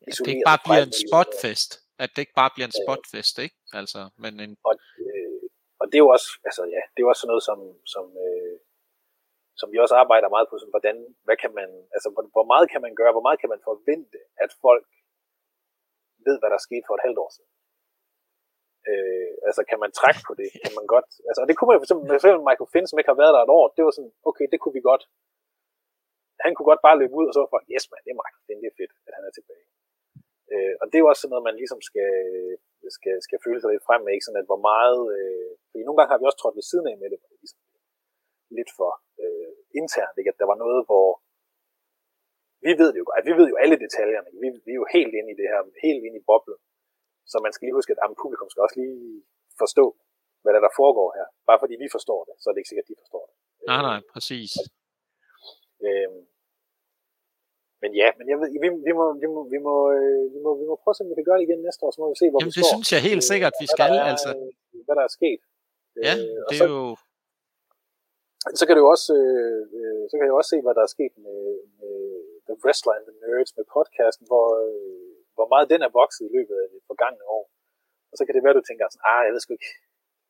Ja, 0.03 0.11
det 0.25 0.33
ikke 0.35 0.51
bare 0.53 0.65
bliver 0.67 0.85
en 0.91 0.97
spotfest. 1.05 1.71
At 2.03 2.09
det 2.13 2.21
ikke 2.25 2.39
bare 2.43 2.53
bliver 2.55 2.69
en 2.71 2.79
spotfest, 2.83 3.35
ikke? 3.47 3.57
Altså, 3.81 4.01
men 4.23 4.33
en... 4.45 4.53
Og, 4.69 4.75
øh, 5.07 5.43
og 5.81 5.85
det 5.89 5.97
er 5.97 6.05
jo 6.07 6.11
også, 6.17 6.29
altså 6.49 6.63
ja, 6.75 6.83
det 6.93 6.99
er 6.99 7.07
jo 7.07 7.11
også 7.13 7.23
sådan 7.23 7.33
noget, 7.35 7.47
som, 7.51 7.59
som, 7.95 8.05
øh, 8.27 8.57
som 9.61 9.69
vi 9.73 9.79
også 9.85 9.97
arbejder 10.03 10.29
meget 10.35 10.49
på, 10.49 10.55
sådan, 10.59 10.75
hvordan, 10.77 10.97
hvad 11.27 11.37
kan 11.43 11.53
man, 11.59 11.71
altså 11.97 12.09
hvor, 12.35 12.47
meget 12.53 12.67
kan 12.73 12.83
man 12.85 12.95
gøre, 13.01 13.13
hvor 13.17 13.27
meget 13.27 13.41
kan 13.41 13.53
man 13.53 13.67
forvente, 13.69 14.19
at 14.45 14.51
folk 14.67 14.87
ved, 16.27 16.37
hvad 16.39 16.51
der 16.55 16.61
skete 16.67 16.87
for 16.87 16.95
et 16.97 17.07
halvt 17.07 17.23
år 17.25 17.31
siden. 17.37 17.53
Øh, 18.91 19.33
altså 19.49 19.63
kan 19.71 19.79
man 19.85 19.91
trække 20.01 20.21
på 20.29 20.33
det, 20.41 20.49
kan 20.65 20.75
man 20.79 20.87
godt, 20.95 21.09
altså 21.29 21.41
og 21.43 21.47
det 21.49 21.55
kunne 21.57 21.69
man 21.71 21.79
for 21.81 21.87
eksempel, 21.87 22.07
for 22.11 22.19
eksempel 22.19 22.47
Michael 22.49 22.73
Finn, 22.73 22.87
som 22.89 22.99
ikke 22.99 23.13
har 23.13 23.23
været 23.23 23.35
der 23.35 23.43
et 23.43 23.57
år, 23.59 23.67
det 23.77 23.83
var 23.85 23.93
sådan, 23.95 24.15
okay, 24.31 24.47
det 24.53 24.59
kunne 24.61 24.77
vi 24.79 24.85
godt, 24.91 25.05
han 26.45 26.53
kunne 26.53 26.71
godt 26.71 26.85
bare 26.87 26.99
løbe 27.01 27.15
ud, 27.21 27.27
og 27.29 27.33
så 27.33 27.41
var 27.43 27.55
folk, 27.55 27.67
yes 27.75 27.85
man, 27.91 28.03
det 28.05 28.11
er 28.13 28.21
Michael 28.21 28.45
Finn, 28.47 28.63
det 28.63 28.71
er 28.71 28.79
fedt, 28.81 28.93
at 29.09 29.13
han 29.17 29.25
er 29.29 29.35
tilbage. 29.39 29.67
Øh, 30.53 30.75
og 30.81 30.85
det 30.87 30.97
er 30.97 31.05
jo 31.05 31.11
også 31.11 31.23
sådan 31.23 31.33
noget, 31.35 31.49
man 31.49 31.61
ligesom 31.63 31.81
skal, 31.89 32.13
skal, 32.97 33.15
skal 33.27 33.39
føle 33.45 33.61
sig 33.61 33.71
lidt 33.71 33.87
frem 33.89 34.01
med, 34.03 34.13
ikke 34.13 34.27
sådan 34.27 34.43
at 34.43 34.51
hvor 34.51 34.63
meget, 34.71 35.01
øh, 35.17 35.51
fordi 35.71 35.83
nogle 35.85 35.97
gange 35.97 36.11
har 36.13 36.21
vi 36.21 36.29
også 36.29 36.41
trådt 36.41 36.59
ved 36.59 36.67
siden 36.71 36.87
af 36.91 36.97
med 37.03 37.09
det, 37.13 37.19
ligesom 37.43 37.61
lidt 38.59 38.71
for 38.79 38.91
øh, 39.23 39.53
internt, 39.81 40.17
ikke? 40.21 40.33
at 40.33 40.41
der 40.41 40.49
var 40.53 40.59
noget, 40.65 40.81
hvor 40.89 41.09
vi 42.67 42.73
ved 42.81 42.89
det 42.93 42.99
jo 43.03 43.07
godt, 43.07 43.29
vi 43.31 43.37
ved 43.41 43.47
jo 43.53 43.57
alle 43.63 43.77
detaljerne, 43.85 44.29
vi, 44.43 44.49
vi 44.67 44.71
er 44.75 44.81
jo 44.83 44.87
helt 44.97 45.13
inde 45.19 45.31
i 45.35 45.39
det 45.41 45.49
her, 45.53 45.61
helt 45.87 46.03
inde 46.07 46.19
i 46.21 46.27
boblen, 46.31 46.61
så 47.31 47.37
man 47.45 47.53
skal 47.53 47.65
lige 47.67 47.79
huske, 47.79 47.93
at 47.93 48.01
jamen, 48.03 48.19
publikum 48.23 48.49
skal 48.51 48.65
også 48.67 48.77
lige 48.83 48.99
forstå, 49.63 49.87
hvad 50.43 50.53
der, 50.55 50.63
der 50.67 50.73
foregår 50.81 51.09
her. 51.19 51.27
Bare 51.49 51.61
fordi 51.63 51.75
vi 51.85 51.89
forstår 51.97 52.21
det, 52.29 52.35
så 52.41 52.45
er 52.47 52.53
det 52.53 52.61
ikke 52.61 52.73
sikkert, 52.73 52.87
at 52.87 52.93
de 52.93 53.03
forstår 53.03 53.23
det. 53.29 53.35
Nej, 53.71 53.83
nej, 53.89 53.99
præcis. 54.15 54.53
Øh, 55.87 56.11
men 57.83 57.91
ja, 58.01 58.09
men 58.19 58.25
jeg 58.31 58.37
ved, 58.41 58.49
vi, 58.65 58.69
vi, 58.89 58.93
må, 58.99 59.05
vi, 59.23 59.29
må, 59.35 59.41
vi, 59.55 59.59
må, 59.67 59.75
øh, 59.97 60.25
vi, 60.35 60.39
må, 60.45 60.51
vi 60.61 60.67
må 60.71 60.75
prøve 60.83 60.93
at 60.95 60.97
se, 60.97 61.03
om 61.05 61.11
vi 61.13 61.19
kan 61.19 61.29
gøre 61.29 61.39
det 61.41 61.47
igen 61.49 61.61
næste 61.67 61.81
år, 61.85 61.91
så 61.95 61.99
må 62.03 62.07
vi 62.13 62.19
se, 62.23 62.27
hvor 62.31 62.41
Jamen, 62.41 62.55
vi 62.55 62.59
det 62.59 62.65
står. 62.65 62.73
synes 62.75 62.89
jeg 62.95 63.01
helt 63.11 63.25
øh, 63.25 63.31
sikkert, 63.33 63.55
vi 63.63 63.67
skal. 63.75 63.89
Hvad 63.91 63.99
der 63.99 64.05
er, 64.07 64.13
altså. 64.15 64.31
hvad 64.87 64.95
der 64.99 65.05
er 65.09 65.13
sket. 65.19 65.41
Ja, 66.07 66.15
øh, 66.21 66.37
det 66.51 66.57
er 66.67 66.71
jo... 66.77 66.83
Så 68.61 68.65
kan 68.67 68.75
du 68.75 68.81
jo 68.85 68.89
også, 68.97 69.13
øh, 69.79 70.03
så 70.09 70.15
kan 70.15 70.25
jeg 70.27 70.39
også 70.41 70.53
se, 70.55 70.59
hvad 70.65 70.75
der 70.79 70.85
er 70.85 70.93
sket 70.97 71.15
med, 71.27 71.41
med 71.81 71.97
The 72.49 72.57
Wrestler 72.63 72.95
and 72.97 73.07
the 73.09 73.17
Nerds 73.23 73.53
med 73.59 73.65
podcasten, 73.77 74.25
hvor, 74.31 74.49
øh, 74.65 75.15
hvor 75.37 75.49
meget 75.53 75.67
den 75.73 75.81
er 75.87 75.91
vokset 76.01 76.23
i 76.29 76.31
løbet 76.37 76.57
af 76.63 76.67
det 76.73 76.81
forgangne 76.91 77.25
år. 77.37 77.45
Og 78.11 78.15
så 78.19 78.23
kan 78.25 78.33
det 78.35 78.43
være, 78.45 78.55
at 78.55 78.61
du 78.61 78.67
tænker 78.67 78.85
sådan, 78.87 79.07
ah, 79.13 79.23
jeg 79.27 79.33
ved 79.33 79.41
sgu 79.43 79.53
ikke, 79.59 79.73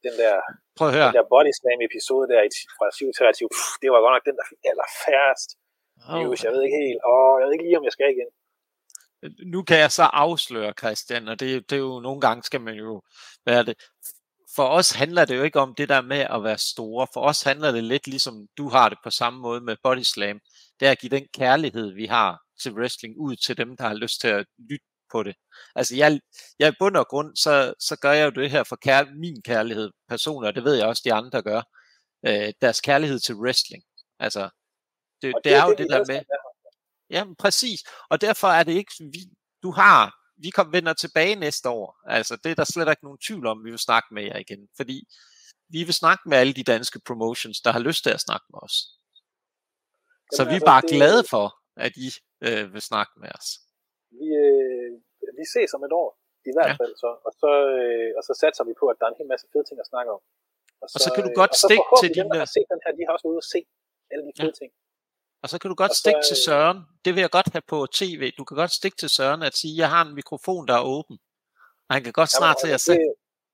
den 0.07 0.15
der, 0.23 0.35
Prøv 0.79 0.89
at 0.89 0.95
høre. 0.97 1.09
den 1.09 1.19
der 1.19 1.27
body 1.33 1.53
slam 1.61 1.81
episode 1.89 2.27
der 2.33 2.41
fra 2.79 2.87
7 2.91 3.51
det 3.83 3.89
var 3.93 4.01
godt 4.05 4.15
nok 4.17 4.27
den, 4.29 4.37
der 4.41 4.47
fik 4.51 4.63
aller 4.71 4.89
færrest 5.05 5.51
Oh. 6.09 6.19
News. 6.19 6.45
Jeg 6.45 6.53
ved 6.53 6.63
ikke 6.63 6.79
helt, 6.87 7.01
åh, 7.13 7.35
jeg 7.41 7.47
ved 7.47 7.53
ikke 7.53 7.67
lige, 7.69 7.79
om 7.79 7.85
jeg 7.85 7.93
skal 7.93 8.11
igen. 8.17 8.31
Nu 9.53 9.63
kan 9.63 9.79
jeg 9.79 9.93
så 9.93 10.03
afsløre, 10.03 10.73
Christian, 10.81 11.29
og 11.29 11.41
det, 11.41 11.71
det 11.71 11.77
er 11.77 11.81
jo 11.81 12.01
nogle 12.01 12.21
gange 12.21 12.43
skal 12.43 12.61
man 12.61 12.75
jo 12.75 13.03
være 13.47 13.65
det. 13.65 13.75
For 14.57 14.69
os 14.69 14.91
handler 14.91 15.25
det 15.25 15.37
jo 15.37 15.43
ikke 15.43 15.61
om 15.61 15.75
det 15.75 15.89
der 15.89 16.01
med 16.01 16.27
at 16.31 16.45
være 16.45 16.59
store. 16.59 17.07
For 17.15 17.21
os 17.21 17.43
handler 17.43 17.73
det 17.73 17.85
lidt 17.85 18.07
ligesom 18.07 18.47
du 18.59 18.69
har 18.69 18.89
det 18.89 18.99
på 19.05 19.11
samme 19.11 19.41
måde 19.41 19.61
med 19.61 19.77
Body 19.83 20.03
Slam. 20.03 20.41
Det 20.81 20.89
er 20.89 20.93
at 20.93 20.99
give 20.99 21.11
den 21.11 21.27
kærlighed, 21.35 21.95
vi 21.95 22.07
har 22.07 22.41
til 22.63 22.73
wrestling, 22.73 23.15
ud 23.19 23.37
til 23.37 23.57
dem, 23.57 23.77
der 23.77 23.85
har 23.85 23.95
lyst 23.95 24.21
til 24.21 24.29
at 24.29 24.47
lytte 24.71 24.87
på 25.13 25.23
det. 25.23 25.35
Altså 25.75 25.97
jeg, 25.97 26.21
jeg 26.59 26.69
i 26.69 26.77
bund 26.79 26.97
og 26.97 27.07
grund, 27.09 27.37
så, 27.37 27.75
så 27.81 27.97
gør 27.97 28.13
jeg 28.13 28.25
jo 28.25 28.43
det 28.43 28.51
her 28.51 28.65
for 28.65 28.77
kær, 28.77 29.05
min 29.05 29.43
kærlighed 29.43 29.91
personligt, 30.09 30.49
og 30.49 30.55
det 30.55 30.65
ved 30.65 30.75
jeg 30.75 30.87
også, 30.87 31.03
de 31.05 31.13
andre 31.13 31.43
gør. 31.43 31.63
Øh, 32.27 32.53
deres 32.61 32.81
kærlighed 32.81 33.19
til 33.19 33.35
wrestling. 33.35 33.83
Altså, 34.19 34.49
det, 35.23 35.35
det, 35.35 35.35
det 35.45 35.55
er 35.55 35.65
jo 35.65 35.71
det, 35.71 35.79
det 35.79 35.91
der 35.91 36.05
med. 36.09 36.21
Ja, 37.11 37.25
præcis. 37.39 37.81
Og 38.11 38.21
derfor 38.21 38.49
er 38.49 38.63
det 38.63 38.73
ikke, 38.73 38.93
vi, 39.13 39.21
du 39.63 39.71
har, 39.71 40.15
vi 40.45 40.51
kommer 40.51 40.73
vender 40.79 40.93
tilbage 40.93 41.35
næste 41.35 41.69
år. 41.69 41.87
Altså, 42.17 42.37
det 42.43 42.51
er 42.51 42.55
der 42.55 42.65
slet 42.65 42.91
ikke 42.91 43.05
nogen 43.05 43.19
tvivl 43.27 43.47
om, 43.47 43.65
vi 43.65 43.71
vil 43.71 43.79
snakke 43.89 44.09
med 44.17 44.23
jer 44.23 44.39
igen. 44.39 44.69
Fordi 44.77 44.99
vi 45.75 45.81
vil 45.89 45.95
snakke 46.03 46.23
med 46.31 46.37
alle 46.39 46.55
de 46.61 46.65
danske 46.75 46.99
promotions, 47.09 47.59
der 47.61 47.71
har 47.77 47.83
lyst 47.89 48.03
til 48.05 48.13
at 48.17 48.21
snakke 48.27 48.47
med 48.53 48.61
os. 48.67 48.77
Så 50.35 50.41
Jamen, 50.43 50.51
vi 50.53 50.57
er 50.57 50.63
altså, 50.63 50.73
bare 50.73 50.83
det... 50.83 50.91
glade 50.97 51.23
for, 51.33 51.47
at 51.87 51.93
I 52.07 52.09
øh, 52.47 52.65
vil 52.75 52.83
snakke 52.91 53.13
med 53.23 53.31
os. 53.39 53.49
Vi, 54.21 54.27
øh, 54.45 54.91
vi 55.39 55.45
ses 55.55 55.71
om 55.77 55.83
et 55.89 55.95
år, 56.03 56.09
i 56.51 56.53
hvert 56.55 56.73
ja. 56.73 56.77
fald 56.83 56.95
så. 57.05 57.11
Og 57.27 57.33
så, 57.41 57.51
øh, 57.77 58.11
og 58.19 58.23
så 58.29 58.33
satser 58.43 58.65
vi 58.71 58.75
på, 58.81 58.85
at 58.93 58.97
der 58.99 59.05
er 59.07 59.13
en 59.15 59.21
hel 59.21 59.31
masse 59.33 59.47
fede 59.53 59.65
ting 59.69 59.79
at 59.85 59.89
snakke 59.93 60.11
om. 60.17 60.23
Og 60.83 60.87
så, 60.89 60.95
og 60.97 61.01
så 61.05 61.09
kan 61.15 61.23
du 61.27 61.31
godt 61.43 61.55
øh, 61.57 61.63
stikke 61.65 61.89
til 62.03 62.09
dine... 62.17 62.31
Der 62.35 62.43
har 62.45 62.53
set 62.57 62.69
den 62.73 62.81
her, 62.85 62.91
de 62.99 63.03
har 63.07 63.13
også 63.17 63.29
ude 63.33 63.41
at 63.45 63.49
se 63.55 63.61
alle 64.11 64.25
de 64.29 64.33
fede 64.41 64.55
ja. 64.55 64.61
ting. 64.61 64.71
Og 65.43 65.49
så 65.51 65.59
kan 65.59 65.69
du 65.69 65.75
godt 65.75 65.95
så, 65.95 65.99
stikke 65.99 66.21
til 66.29 66.37
Søren. 66.47 66.79
Det 67.05 67.15
vil 67.15 67.21
jeg 67.21 67.31
godt 67.31 67.49
have 67.53 67.63
på 67.69 67.87
tv. 67.95 68.33
Du 68.39 68.45
kan 68.45 68.57
godt 68.57 68.73
stikke 68.73 68.97
til 68.97 69.09
Søren 69.09 69.43
at 69.43 69.57
sige, 69.57 69.77
jeg 69.77 69.91
har 69.91 70.03
en 70.05 70.15
mikrofon, 70.15 70.69
der 70.69 70.75
er 70.75 70.83
åben. 70.83 71.19
Og 71.89 71.95
han 71.95 72.05
kan 72.05 72.13
godt 72.13 72.31
snart 72.31 72.57
til 72.65 72.71
at 72.71 72.81
se. 72.81 72.93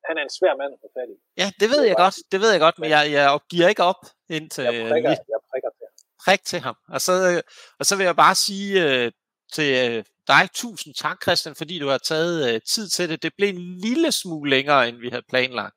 Han 0.09 0.19
er 0.19 0.23
en 0.23 0.31
svær 0.31 0.57
mand 0.57 0.73
at 0.73 0.91
fat 0.97 1.09
i. 1.15 1.17
Ja, 1.37 1.51
det 1.61 1.71
ved 1.71 1.83
det 1.83 1.89
jeg 1.89 1.97
godt. 1.97 2.17
Det 2.33 2.41
ved 2.41 2.51
jeg 2.51 2.61
godt, 2.61 2.79
men 2.79 2.91
jeg, 2.91 3.13
jeg 3.13 3.39
giver 3.51 3.69
ikke 3.69 3.83
op 3.83 4.07
indtil... 4.31 4.65
Jeg 4.65 4.91
prikker, 4.91 5.11
jeg 5.11 5.41
prikker 5.51 5.69
til 5.79 5.87
ham. 5.87 5.95
Prik 6.25 6.45
til 6.45 6.61
ham. 6.61 6.77
Og 6.89 7.01
så, 7.01 7.43
og 7.79 7.87
så 7.87 7.97
vil 7.97 8.05
jeg 8.05 8.17
bare 8.17 8.35
sige 8.35 9.07
uh, 9.07 9.13
til 9.53 10.05
dig, 10.27 10.49
tusind 10.55 10.95
tak, 10.95 11.23
Christian, 11.23 11.55
fordi 11.55 11.79
du 11.79 11.89
har 11.89 11.99
taget 11.99 12.55
uh, 12.55 12.61
tid 12.69 12.89
til 12.89 13.09
det. 13.09 13.23
Det 13.23 13.33
blev 13.37 13.49
en 13.49 13.79
lille 13.81 14.13
smule 14.13 14.51
længere, 14.51 14.89
end 14.89 14.97
vi 14.97 15.09
havde 15.09 15.25
planlagt. 15.29 15.77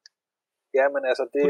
Ja, 0.77 0.85
men 0.93 1.01
altså, 1.11 1.23
det, 1.35 1.43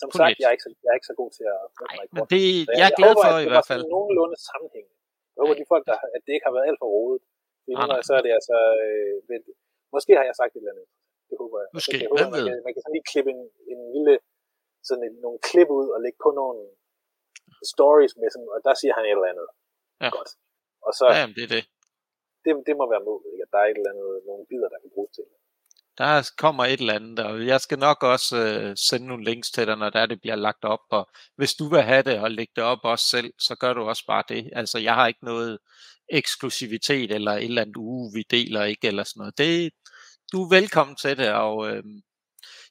som 0.00 0.08
Kun 0.10 0.18
sagt, 0.20 0.36
jeg 0.40 0.48
er, 0.50 0.54
ikke 0.56 0.66
så, 0.68 0.72
jeg 0.84 0.90
er 0.92 0.98
ikke 0.98 1.10
så 1.12 1.16
god 1.22 1.30
til 1.36 1.44
at... 1.54 1.60
Nej, 1.82 2.06
men 2.16 2.24
det, 2.32 2.42
jeg, 2.70 2.76
jeg 2.80 2.86
er 2.90 2.94
glad 3.00 3.12
for 3.24 3.30
i 3.46 3.50
hvert 3.52 3.68
fald. 3.70 3.82
Var 3.84 3.94
nogenlunde 3.96 4.36
sammenhæng. 4.50 4.86
Jeg 5.32 5.40
håber, 5.42 5.54
de 5.60 5.72
folk, 5.74 5.84
der, 5.90 5.96
at 6.16 6.20
det 6.24 6.32
ikke 6.36 6.46
har 6.48 6.54
været 6.56 6.68
alt 6.70 6.80
for 6.82 6.88
rodet. 6.96 7.22
Fordi 7.62 7.72
så 8.08 8.12
er 8.18 8.22
det 8.26 8.32
altså... 8.38 8.56
Øh, 8.84 9.14
ved, 9.28 9.40
måske 9.96 10.12
har 10.18 10.24
jeg 10.28 10.36
sagt 10.40 10.52
et 10.52 10.60
eller 10.62 10.74
andet. 10.74 10.88
Det 11.28 11.36
håber 11.42 11.56
jeg. 11.62 11.68
Måske, 11.78 11.96
jeg 12.04 12.10
håber, 12.12 12.28
man, 12.34 12.42
kan, 12.48 12.56
man 12.66 12.72
kan 12.72 12.82
sådan 12.82 12.96
lige 12.96 13.10
klippe 13.12 13.30
en, 13.36 13.42
en 13.72 13.80
lille... 13.94 14.14
Sådan 14.88 15.04
en, 15.08 15.14
nogle 15.26 15.38
klip 15.48 15.68
ud 15.80 15.88
og 15.94 15.98
lægge 16.04 16.18
på 16.26 16.30
nogle 16.40 16.60
stories 17.72 18.14
med 18.20 18.28
sådan, 18.34 18.50
og 18.54 18.60
der 18.66 18.74
siger 18.80 18.92
han 18.96 19.04
et 19.04 19.16
eller 19.18 19.32
andet. 19.32 19.48
Ja. 20.02 20.08
Godt. 20.18 20.30
Og 20.86 20.92
så, 20.98 21.04
ja, 21.10 21.16
jamen, 21.20 21.34
det 21.38 21.44
er 21.46 21.52
det. 21.56 21.64
det. 22.44 22.52
Det 22.68 22.74
må 22.80 22.84
være 22.94 23.06
målet, 23.08 23.28
ikke? 23.32 23.44
at 23.46 23.50
der 23.54 23.60
er 23.62 23.68
et 23.68 23.78
eller 23.80 23.92
andet, 23.94 24.10
nogle 24.28 24.44
bidder, 24.50 24.68
der 24.72 24.78
kan 24.82 24.90
bruges 24.94 25.12
til 25.16 25.24
det 25.28 25.36
der 25.98 26.30
kommer 26.38 26.64
et 26.64 26.80
eller 26.80 26.94
andet, 26.94 27.18
og 27.18 27.46
jeg 27.46 27.60
skal 27.60 27.78
nok 27.78 28.02
også 28.02 28.36
øh, 28.36 28.76
sende 28.76 29.06
nogle 29.06 29.24
links 29.24 29.50
til 29.50 29.66
dig, 29.66 29.76
når 29.76 29.90
der 29.90 30.06
det 30.06 30.20
bliver 30.20 30.36
lagt 30.36 30.64
op, 30.64 30.80
og 30.90 31.08
hvis 31.36 31.54
du 31.54 31.68
vil 31.68 31.82
have 31.82 32.02
det 32.02 32.18
og 32.18 32.30
lægge 32.30 32.52
det 32.56 32.64
op 32.64 32.78
også 32.82 33.08
selv, 33.08 33.32
så 33.38 33.54
gør 33.54 33.72
du 33.72 33.82
også 33.82 34.04
bare 34.06 34.22
det. 34.28 34.50
Altså, 34.52 34.78
jeg 34.78 34.94
har 34.94 35.06
ikke 35.06 35.24
noget 35.24 35.58
eksklusivitet 36.12 37.10
eller 37.10 37.32
et 37.32 37.44
eller 37.44 37.62
andet 37.62 37.76
uge, 37.76 38.12
vi 38.14 38.24
deler 38.30 38.64
ikke, 38.64 38.88
eller 38.88 39.04
sådan 39.04 39.20
noget. 39.20 39.38
Det, 39.38 39.70
du 40.32 40.44
er 40.44 40.48
velkommen 40.48 40.96
til 40.96 41.16
det, 41.16 41.32
og 41.32 41.70
øh, 41.70 41.82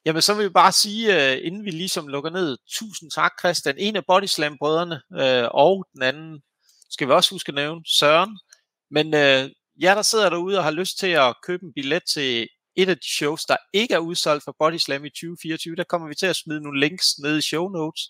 jamen, 0.04 0.22
så 0.22 0.34
vil 0.34 0.44
vi 0.44 0.50
bare 0.50 0.72
sige, 0.72 1.32
øh, 1.32 1.46
inden 1.46 1.64
vi 1.64 1.70
ligesom 1.70 2.08
lukker 2.08 2.30
ned, 2.30 2.56
tusind 2.78 3.10
tak 3.10 3.32
Christian, 3.40 3.74
en 3.78 3.96
af 3.96 4.04
Bodyslam-brødrene, 4.06 5.00
øh, 5.20 5.48
og 5.54 5.86
den 5.94 6.02
anden, 6.02 6.42
skal 6.90 7.08
vi 7.08 7.12
også 7.12 7.34
huske 7.34 7.48
at 7.50 7.54
nævne, 7.54 7.80
Søren, 7.98 8.38
men 8.90 9.14
øh, 9.14 9.50
jer, 9.82 9.94
der 9.94 10.02
sidder 10.02 10.30
derude 10.30 10.58
og 10.58 10.64
har 10.64 10.70
lyst 10.70 10.98
til 10.98 11.06
at 11.06 11.34
købe 11.46 11.64
en 11.64 11.72
billet 11.74 12.02
til 12.14 12.48
et 12.76 12.88
af 12.88 12.96
de 12.96 13.08
shows, 13.08 13.44
der 13.44 13.56
ikke 13.72 13.94
er 13.94 13.98
udsolgt 13.98 14.44
for 14.44 14.56
Body 14.58 14.76
Slam 14.76 15.04
i 15.04 15.10
2024, 15.10 15.76
der 15.76 15.84
kommer 15.84 16.08
vi 16.08 16.14
til 16.14 16.26
at 16.26 16.36
smide 16.36 16.60
nogle 16.60 16.80
links 16.80 17.18
ned 17.18 17.38
i 17.38 17.42
show 17.42 17.68
notes, 17.68 18.02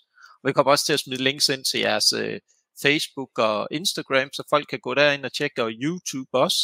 og 0.43 0.47
vi 0.47 0.53
kommer 0.53 0.71
også 0.71 0.85
til 0.85 0.93
at 0.93 0.99
smide 0.99 1.23
links 1.23 1.49
ind 1.49 1.65
til 1.65 1.79
jeres 1.79 2.13
øh, 2.13 2.39
Facebook 2.81 3.39
og 3.39 3.67
Instagram, 3.71 4.29
så 4.33 4.43
folk 4.49 4.67
kan 4.69 4.79
gå 4.79 4.93
derind 4.93 5.25
og 5.25 5.33
tjekke, 5.33 5.63
og 5.63 5.71
YouTube 5.71 6.29
også. 6.33 6.57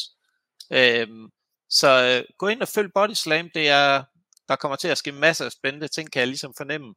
Øhm, 0.72 1.30
så 1.70 1.90
øh, 1.90 2.36
gå 2.38 2.48
ind 2.48 2.62
og 2.62 2.68
følg 2.68 2.90
Body 2.94 3.14
Slam, 3.14 3.50
det 3.54 3.70
er, 3.70 4.04
der 4.50 4.56
kommer 4.56 4.76
til 4.76 4.88
at 4.88 4.98
ske 4.98 5.12
masser 5.12 5.46
af 5.46 5.52
spændende 5.52 5.88
ting, 5.88 6.12
kan 6.12 6.20
jeg 6.20 6.28
ligesom 6.28 6.54
fornemme. 6.58 6.94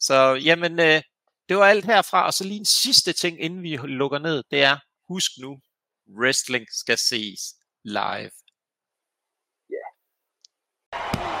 Så 0.00 0.34
jamen, 0.34 0.80
øh, 0.80 1.02
det 1.48 1.56
var 1.56 1.66
alt 1.66 1.84
herfra, 1.84 2.26
og 2.26 2.34
så 2.34 2.44
lige 2.44 2.58
en 2.58 2.64
sidste 2.64 3.12
ting, 3.12 3.40
inden 3.40 3.62
vi 3.62 3.76
lukker 3.76 4.18
ned, 4.18 4.42
det 4.50 4.62
er, 4.62 4.78
husk 5.08 5.30
nu, 5.38 5.60
wrestling 6.20 6.66
skal 6.72 6.98
ses 6.98 7.40
live. 7.84 8.30
Bye. 10.96 11.35